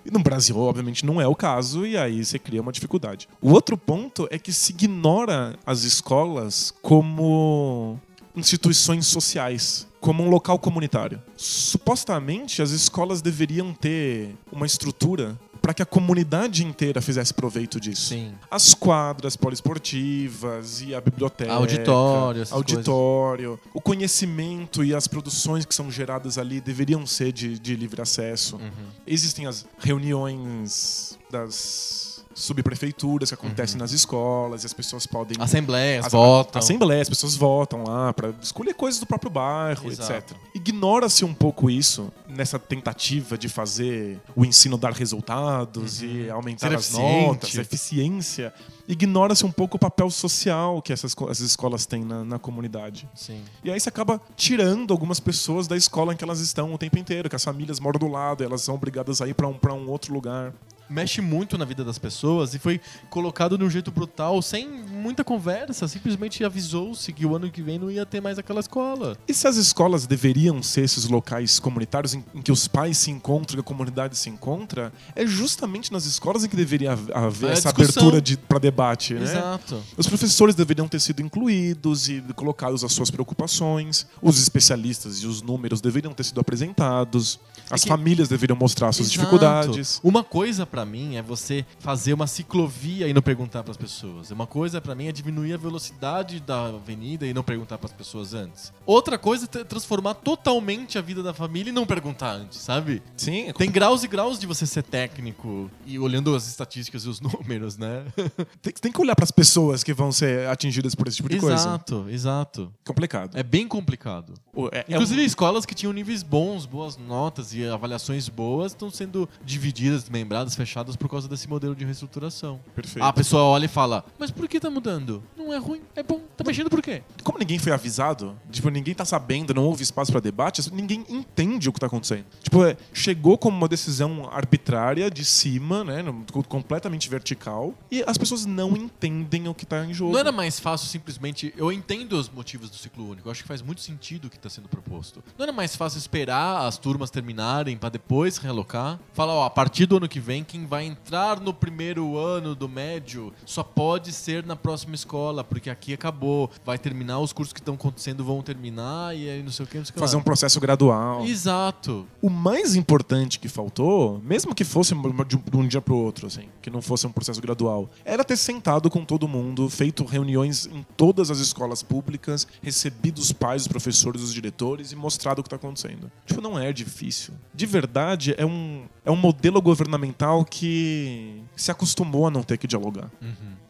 E 0.04 0.10
no 0.10 0.18
Brasil, 0.20 0.56
obviamente, 0.58 1.04
não 1.04 1.20
é 1.20 1.26
o 1.26 1.34
caso, 1.34 1.86
e 1.86 1.96
aí 1.96 2.24
você 2.24 2.38
cria 2.38 2.62
uma 2.62 2.72
dificuldade. 2.72 3.28
O 3.40 3.52
outro 3.52 3.76
ponto 3.76 4.26
é 4.30 4.38
que 4.38 4.52
se 4.52 4.72
ignora 4.72 5.58
as 5.66 5.84
escolas 5.84 6.49
como 6.82 7.98
instituições 8.34 9.06
sociais, 9.06 9.86
como 10.00 10.22
um 10.22 10.30
local 10.30 10.58
comunitário. 10.58 11.22
Supostamente, 11.36 12.62
as 12.62 12.70
escolas 12.70 13.20
deveriam 13.20 13.72
ter 13.72 14.34
uma 14.50 14.66
estrutura 14.66 15.38
para 15.60 15.74
que 15.74 15.82
a 15.82 15.86
comunidade 15.86 16.64
inteira 16.64 17.00
fizesse 17.02 17.34
proveito 17.34 17.78
disso. 17.78 18.08
Sim. 18.08 18.34
As 18.50 18.72
quadras 18.72 19.36
poliesportivas 19.36 20.80
e 20.80 20.94
a 20.94 21.00
biblioteca. 21.00 21.52
Auditório, 21.52 22.42
essas 22.42 22.52
auditório. 22.52 23.60
O 23.74 23.80
conhecimento 23.80 24.82
e 24.82 24.94
as 24.94 25.06
produções 25.06 25.64
que 25.64 25.74
são 25.74 25.90
geradas 25.90 26.38
ali 26.38 26.60
deveriam 26.60 27.06
ser 27.06 27.30
de, 27.32 27.58
de 27.58 27.76
livre 27.76 28.00
acesso. 28.00 28.56
Uhum. 28.56 28.70
Existem 29.06 29.46
as 29.46 29.66
reuniões 29.78 31.18
das 31.30 32.09
subprefeituras 32.40 33.28
que 33.30 33.34
acontecem 33.34 33.78
nas 33.78 33.92
escolas 33.92 34.62
e 34.62 34.66
as 34.66 34.72
pessoas 34.72 35.06
podem. 35.06 35.36
Assembleias, 35.40 36.06
As- 36.06 36.12
votam. 36.12 36.58
Assembleias, 36.58 37.02
as 37.02 37.08
pessoas 37.08 37.36
votam 37.36 37.84
lá 37.84 38.12
para 38.12 38.32
escolher 38.42 38.74
coisas 38.74 38.98
do 39.00 39.06
próprio 39.06 39.30
bairro, 39.30 39.90
Exato. 39.90 40.12
etc. 40.12 40.36
Ignora-se 40.54 41.24
um 41.24 41.34
pouco 41.34 41.70
isso 41.70 42.12
nessa 42.28 42.58
tentativa 42.58 43.36
de 43.36 43.48
fazer 43.48 44.18
o 44.34 44.44
ensino 44.44 44.76
dar 44.78 44.92
resultados 44.92 46.02
e 46.02 46.28
aumentar 46.30 46.68
Ser 46.68 46.74
as 46.76 46.84
eficiente. 46.86 47.26
notas, 47.26 47.58
a 47.58 47.62
eficiência. 47.62 48.54
Ignora-se 48.88 49.44
um 49.46 49.52
pouco 49.52 49.76
o 49.76 49.80
papel 49.80 50.10
social 50.10 50.82
que 50.82 50.92
essas, 50.92 51.14
essas 51.30 51.40
escolas 51.40 51.86
têm 51.86 52.04
na, 52.04 52.24
na 52.24 52.38
comunidade. 52.38 53.08
Sim. 53.14 53.40
E 53.62 53.70
aí 53.70 53.78
você 53.78 53.88
acaba 53.88 54.20
tirando 54.36 54.92
algumas 54.92 55.20
pessoas 55.20 55.68
da 55.68 55.76
escola 55.76 56.12
em 56.12 56.16
que 56.16 56.24
elas 56.24 56.40
estão 56.40 56.74
o 56.74 56.78
tempo 56.78 56.98
inteiro, 56.98 57.28
que 57.28 57.36
as 57.36 57.44
famílias 57.44 57.78
moram 57.78 57.98
do 58.00 58.08
lado, 58.08 58.42
elas 58.42 58.62
são 58.62 58.74
obrigadas 58.74 59.20
a 59.20 59.28
ir 59.28 59.34
para 59.34 59.46
um, 59.46 59.54
pra 59.54 59.72
um 59.72 59.88
outro 59.88 60.12
lugar. 60.12 60.52
Mexe 60.90 61.20
muito 61.20 61.56
na 61.56 61.64
vida 61.64 61.84
das 61.84 61.98
pessoas 61.98 62.52
e 62.54 62.58
foi 62.58 62.80
colocado 63.08 63.56
de 63.56 63.62
um 63.64 63.70
jeito 63.70 63.90
brutal, 63.92 64.42
sem 64.42 64.68
muita 64.68 65.22
conversa. 65.22 65.86
Simplesmente 65.86 66.44
avisou-se 66.44 67.12
que 67.12 67.24
o 67.24 67.36
ano 67.36 67.50
que 67.50 67.62
vem 67.62 67.78
não 67.78 67.90
ia 67.90 68.04
ter 68.04 68.20
mais 68.20 68.38
aquela 68.38 68.58
escola. 68.60 69.16
E 69.28 69.32
se 69.32 69.46
as 69.46 69.56
escolas 69.56 70.06
deveriam 70.06 70.62
ser 70.62 70.82
esses 70.82 71.04
locais 71.06 71.60
comunitários 71.60 72.14
em, 72.14 72.24
em 72.34 72.42
que 72.42 72.50
os 72.50 72.66
pais 72.66 72.98
se 72.98 73.10
encontram, 73.10 73.54
que 73.56 73.60
a 73.60 73.62
comunidade 73.62 74.16
se 74.18 74.28
encontra, 74.28 74.92
é 75.14 75.24
justamente 75.26 75.92
nas 75.92 76.04
escolas 76.06 76.42
em 76.44 76.48
que 76.48 76.56
deveria 76.56 76.92
haver 77.14 77.50
É 77.50 77.52
essa 77.52 77.72
discussão. 77.72 78.08
abertura 78.08 78.38
para 78.48 78.58
debate, 78.58 79.14
né? 79.14 79.22
Exato. 79.22 79.80
Os 79.96 80.06
professores 80.08 80.54
deveriam 80.56 80.88
ter 80.88 81.00
sido 81.00 81.22
incluídos 81.22 82.08
e 82.08 82.20
colocados 82.34 82.82
as 82.82 82.92
suas 82.92 83.10
preocupações. 83.10 84.06
Os 84.20 84.40
especialistas 84.40 85.18
e 85.22 85.26
os 85.26 85.40
números 85.40 85.80
deveriam 85.80 86.12
ter 86.12 86.24
sido 86.24 86.40
apresentados. 86.40 87.38
As 87.70 87.82
que- 87.82 87.88
famílias 87.88 88.28
deveriam 88.28 88.56
mostrar 88.56 88.90
suas 88.92 89.06
Exato. 89.08 89.18
dificuldades. 89.20 90.00
Uma 90.02 90.24
coisa 90.24 90.66
pra 90.80 90.86
mim 90.86 91.16
é 91.16 91.22
você 91.22 91.64
fazer 91.78 92.14
uma 92.14 92.26
ciclovia 92.26 93.06
e 93.06 93.12
não 93.12 93.20
perguntar 93.20 93.62
pras 93.62 93.76
pessoas. 93.76 94.30
Uma 94.30 94.46
coisa 94.46 94.80
pra 94.80 94.94
mim 94.94 95.08
é 95.08 95.12
diminuir 95.12 95.52
a 95.52 95.56
velocidade 95.58 96.40
da 96.40 96.66
avenida 96.68 97.26
e 97.26 97.34
não 97.34 97.42
perguntar 97.42 97.76
pras 97.76 97.92
pessoas 97.92 98.32
antes. 98.32 98.72
Outra 98.86 99.18
coisa 99.18 99.44
é 99.44 99.48
tra- 99.48 99.64
transformar 99.64 100.14
totalmente 100.14 100.96
a 100.96 101.02
vida 101.02 101.22
da 101.22 101.34
família 101.34 101.68
e 101.70 101.72
não 101.72 101.84
perguntar 101.84 102.32
antes, 102.32 102.58
sabe? 102.60 103.02
Sim, 103.16 103.52
Tem 103.52 103.70
graus 103.70 104.02
e 104.04 104.08
graus 104.08 104.38
de 104.38 104.46
você 104.46 104.64
ser 104.66 104.82
técnico 104.82 105.70
e 105.86 105.98
olhando 105.98 106.34
as 106.34 106.48
estatísticas 106.48 107.04
e 107.04 107.08
os 107.08 107.20
números, 107.20 107.76
né? 107.76 108.04
tem, 108.62 108.72
tem 108.72 108.92
que 108.92 109.00
olhar 109.02 109.14
para 109.14 109.24
as 109.24 109.30
pessoas 109.30 109.84
que 109.84 109.92
vão 109.92 110.10
ser 110.10 110.48
atingidas 110.48 110.94
por 110.94 111.06
esse 111.08 111.18
tipo 111.18 111.28
de 111.28 111.38
coisa. 111.38 111.54
exato, 111.56 112.06
exato. 112.08 112.72
Complicado. 112.86 113.36
É 113.36 113.42
bem 113.42 113.68
complicado. 113.68 114.32
É- 114.72 114.78
é 114.78 114.84
Inclusive, 114.94 115.20
um- 115.20 115.24
escolas 115.24 115.66
que 115.66 115.74
tinham 115.74 115.92
níveis 115.92 116.22
bons, 116.22 116.64
boas 116.64 116.96
notas 116.96 117.52
e 117.52 117.66
avaliações 117.66 118.28
boas 118.30 118.72
estão 118.72 118.90
sendo 118.90 119.28
divididas, 119.44 120.08
membradas, 120.08 120.56
fechadas 120.70 120.94
por 120.94 121.08
causa 121.08 121.28
desse 121.28 121.48
modelo 121.48 121.74
de 121.74 121.84
reestruturação. 121.84 122.60
Perfeito. 122.74 123.04
A 123.04 123.12
pessoa 123.12 123.42
olha 123.42 123.64
e 123.64 123.68
fala: 123.68 124.04
Mas 124.18 124.30
por 124.30 124.46
que 124.46 124.60
tá 124.60 124.70
mudando? 124.70 125.22
Não 125.36 125.52
é 125.52 125.58
ruim, 125.58 125.82
é 125.96 126.02
bom. 126.02 126.20
Tá 126.36 126.44
mexendo 126.46 126.70
por 126.70 126.80
quê? 126.80 127.02
Como 127.24 127.38
ninguém 127.38 127.58
foi 127.58 127.72
avisado, 127.72 128.36
tipo, 128.50 128.70
ninguém 128.70 128.94
tá 128.94 129.04
sabendo, 129.04 129.52
não 129.52 129.64
houve 129.64 129.82
espaço 129.82 130.12
para 130.12 130.20
debate, 130.20 130.72
ninguém 130.72 131.04
entende 131.08 131.68
o 131.68 131.72
que 131.72 131.80
tá 131.80 131.86
acontecendo. 131.86 132.24
Tipo, 132.42 132.64
é, 132.64 132.76
chegou 132.92 133.36
como 133.36 133.56
uma 133.56 133.68
decisão 133.68 134.28
arbitrária 134.30 135.10
de 135.10 135.24
cima, 135.24 135.82
né, 135.82 136.04
completamente 136.48 137.08
vertical, 137.08 137.74
e 137.90 138.04
as 138.06 138.16
pessoas 138.16 138.46
não 138.46 138.76
entendem 138.76 139.48
o 139.48 139.54
que 139.54 139.66
tá 139.66 139.84
em 139.84 139.92
jogo. 139.92 140.12
Não 140.12 140.20
era 140.20 140.30
mais 140.30 140.60
fácil 140.60 140.86
simplesmente. 140.88 141.52
Eu 141.56 141.72
entendo 141.72 142.12
os 142.12 142.28
motivos 142.28 142.70
do 142.70 142.76
ciclo 142.76 143.10
único. 143.10 143.28
Eu 143.28 143.32
acho 143.32 143.42
que 143.42 143.48
faz 143.48 143.60
muito 143.60 143.80
sentido 143.80 144.26
o 144.26 144.30
que 144.30 144.36
está 144.36 144.48
sendo 144.48 144.68
proposto. 144.68 145.22
Não 145.36 145.42
era 145.42 145.52
mais 145.52 145.74
fácil 145.74 145.98
esperar 145.98 146.66
as 146.66 146.78
turmas 146.78 147.10
terminarem 147.10 147.76
para 147.76 147.88
depois 147.88 148.36
realocar? 148.36 149.00
Falar, 149.12 149.34
ó, 149.34 149.44
a 149.44 149.50
partir 149.50 149.86
do 149.86 149.96
ano 149.96 150.08
que 150.08 150.20
vem, 150.20 150.44
quem 150.44 150.59
vai 150.66 150.84
entrar 150.86 151.40
no 151.40 151.52
primeiro 151.52 152.16
ano 152.16 152.54
do 152.54 152.68
médio 152.68 153.32
só 153.44 153.62
pode 153.62 154.12
ser 154.12 154.44
na 154.44 154.56
próxima 154.56 154.94
escola, 154.94 155.42
porque 155.44 155.70
aqui 155.70 155.92
acabou. 155.92 156.50
Vai 156.64 156.78
terminar, 156.78 157.18
os 157.20 157.32
cursos 157.32 157.52
que 157.52 157.60
estão 157.60 157.74
acontecendo 157.74 158.24
vão 158.24 158.42
terminar 158.42 159.16
e 159.16 159.28
aí 159.28 159.42
não 159.42 159.50
sei 159.50 159.64
o 159.64 159.68
que, 159.68 159.78
não 159.78 159.84
sei 159.84 159.94
o. 159.96 159.98
Fazer 159.98 160.16
lá. 160.16 160.20
um 160.20 160.24
processo 160.24 160.60
gradual. 160.60 161.24
Exato. 161.24 162.06
O 162.22 162.30
mais 162.30 162.74
importante 162.76 163.38
que 163.38 163.48
faltou, 163.48 164.20
mesmo 164.24 164.54
que 164.54 164.64
fosse 164.64 164.94
de 165.26 165.56
um- 165.56 165.66
dia 165.68 165.80
pro 165.80 165.96
outro, 165.96 166.26
assim, 166.26 166.48
que 166.60 166.70
não 166.70 166.82
fosse 166.82 167.06
um 167.06 167.12
processo 167.12 167.40
gradual, 167.40 167.88
era 168.04 168.24
ter 168.24 168.36
sentado 168.36 168.90
com 168.90 169.04
todo 169.04 169.28
mundo, 169.28 169.68
feito 169.70 170.04
reuniões 170.04 170.66
em 170.66 170.84
todas 170.96 171.30
as 171.30 171.38
escolas 171.38 171.82
públicas, 171.82 172.46
recebido 172.62 173.18
os 173.18 173.30
pais, 173.32 173.62
os 173.62 173.68
professores, 173.68 174.22
os 174.22 174.32
diretores 174.34 174.92
e 174.92 174.96
mostrado 174.96 175.40
o 175.40 175.42
que 175.42 175.48
tá 175.50 175.56
acontecendo. 175.56 176.10
Tipo, 176.26 176.40
não 176.40 176.58
é 176.58 176.72
difícil. 176.72 177.34
De 177.54 177.66
verdade, 177.66 178.34
é 178.36 178.44
um, 178.44 178.84
é 179.10 179.12
um 179.12 179.16
modelo 179.16 179.60
governamental 179.60 180.44
que 180.44 181.42
se 181.56 181.70
acostumou 181.70 182.26
a 182.26 182.30
não 182.30 182.42
ter 182.42 182.56
que 182.56 182.66
dialogar. 182.66 183.10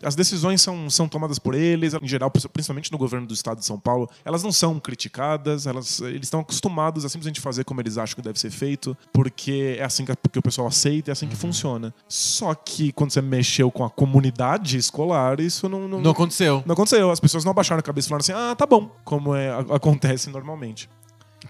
As 0.03 0.15
decisões 0.15 0.63
são, 0.63 0.89
são 0.89 1.07
tomadas 1.09 1.39
por 1.39 1.55
eles, 1.55 1.93
em 1.95 2.09
geral, 2.09 2.31
principalmente 2.31 2.91
no 2.91 2.97
governo 2.97 3.27
do 3.27 3.35
estado 3.35 3.59
de 3.59 3.67
São 3.67 3.79
Paulo, 3.79 4.09
elas 4.25 4.43
não 4.43 4.51
são 4.51 4.81
criticadas, 4.81 5.67
elas, 5.67 6.01
eles 6.01 6.23
estão 6.23 6.41
acostumados 6.41 7.05
a 7.05 7.09
simplesmente 7.09 7.41
fazer 7.41 7.65
como 7.65 7.81
eles 7.81 7.99
acham 7.99 8.17
que 8.17 8.23
deve 8.23 8.41
ser 8.41 8.51
feito, 8.51 8.97
porque 9.13 9.77
é 9.79 9.85
assim 9.85 10.05
que, 10.05 10.13
que 10.33 10.39
o 10.39 10.43
pessoal 10.43 10.69
aceita, 10.69 11.11
é 11.11 11.13
assim 11.13 11.27
que 11.29 11.37
funciona. 11.37 11.93
Só 12.09 12.55
que 12.55 12.93
quando 12.93 13.11
você 13.11 13.21
mexeu 13.21 13.71
com 13.71 13.85
a 13.85 13.91
comunidade 13.91 14.77
escolar, 14.79 15.39
isso 15.41 15.69
não, 15.69 15.87
não, 15.87 16.01
Não 16.01 16.11
aconteceu. 16.13 16.63
não 16.65 16.73
aconteceu. 16.73 17.11
As 17.11 17.21
pessoas 17.21 17.45
não 17.45 17.51
abaixaram 17.51 17.81
a 17.81 17.83
cabeça 17.83 18.07
e 18.07 18.09
falaram 18.09 18.23
assim: 18.23 18.33
ah, 18.33 18.55
tá 18.55 18.65
bom, 18.67 18.91
como 19.05 19.35
é, 19.35 19.51
acontece 19.71 20.31
normalmente. 20.31 20.89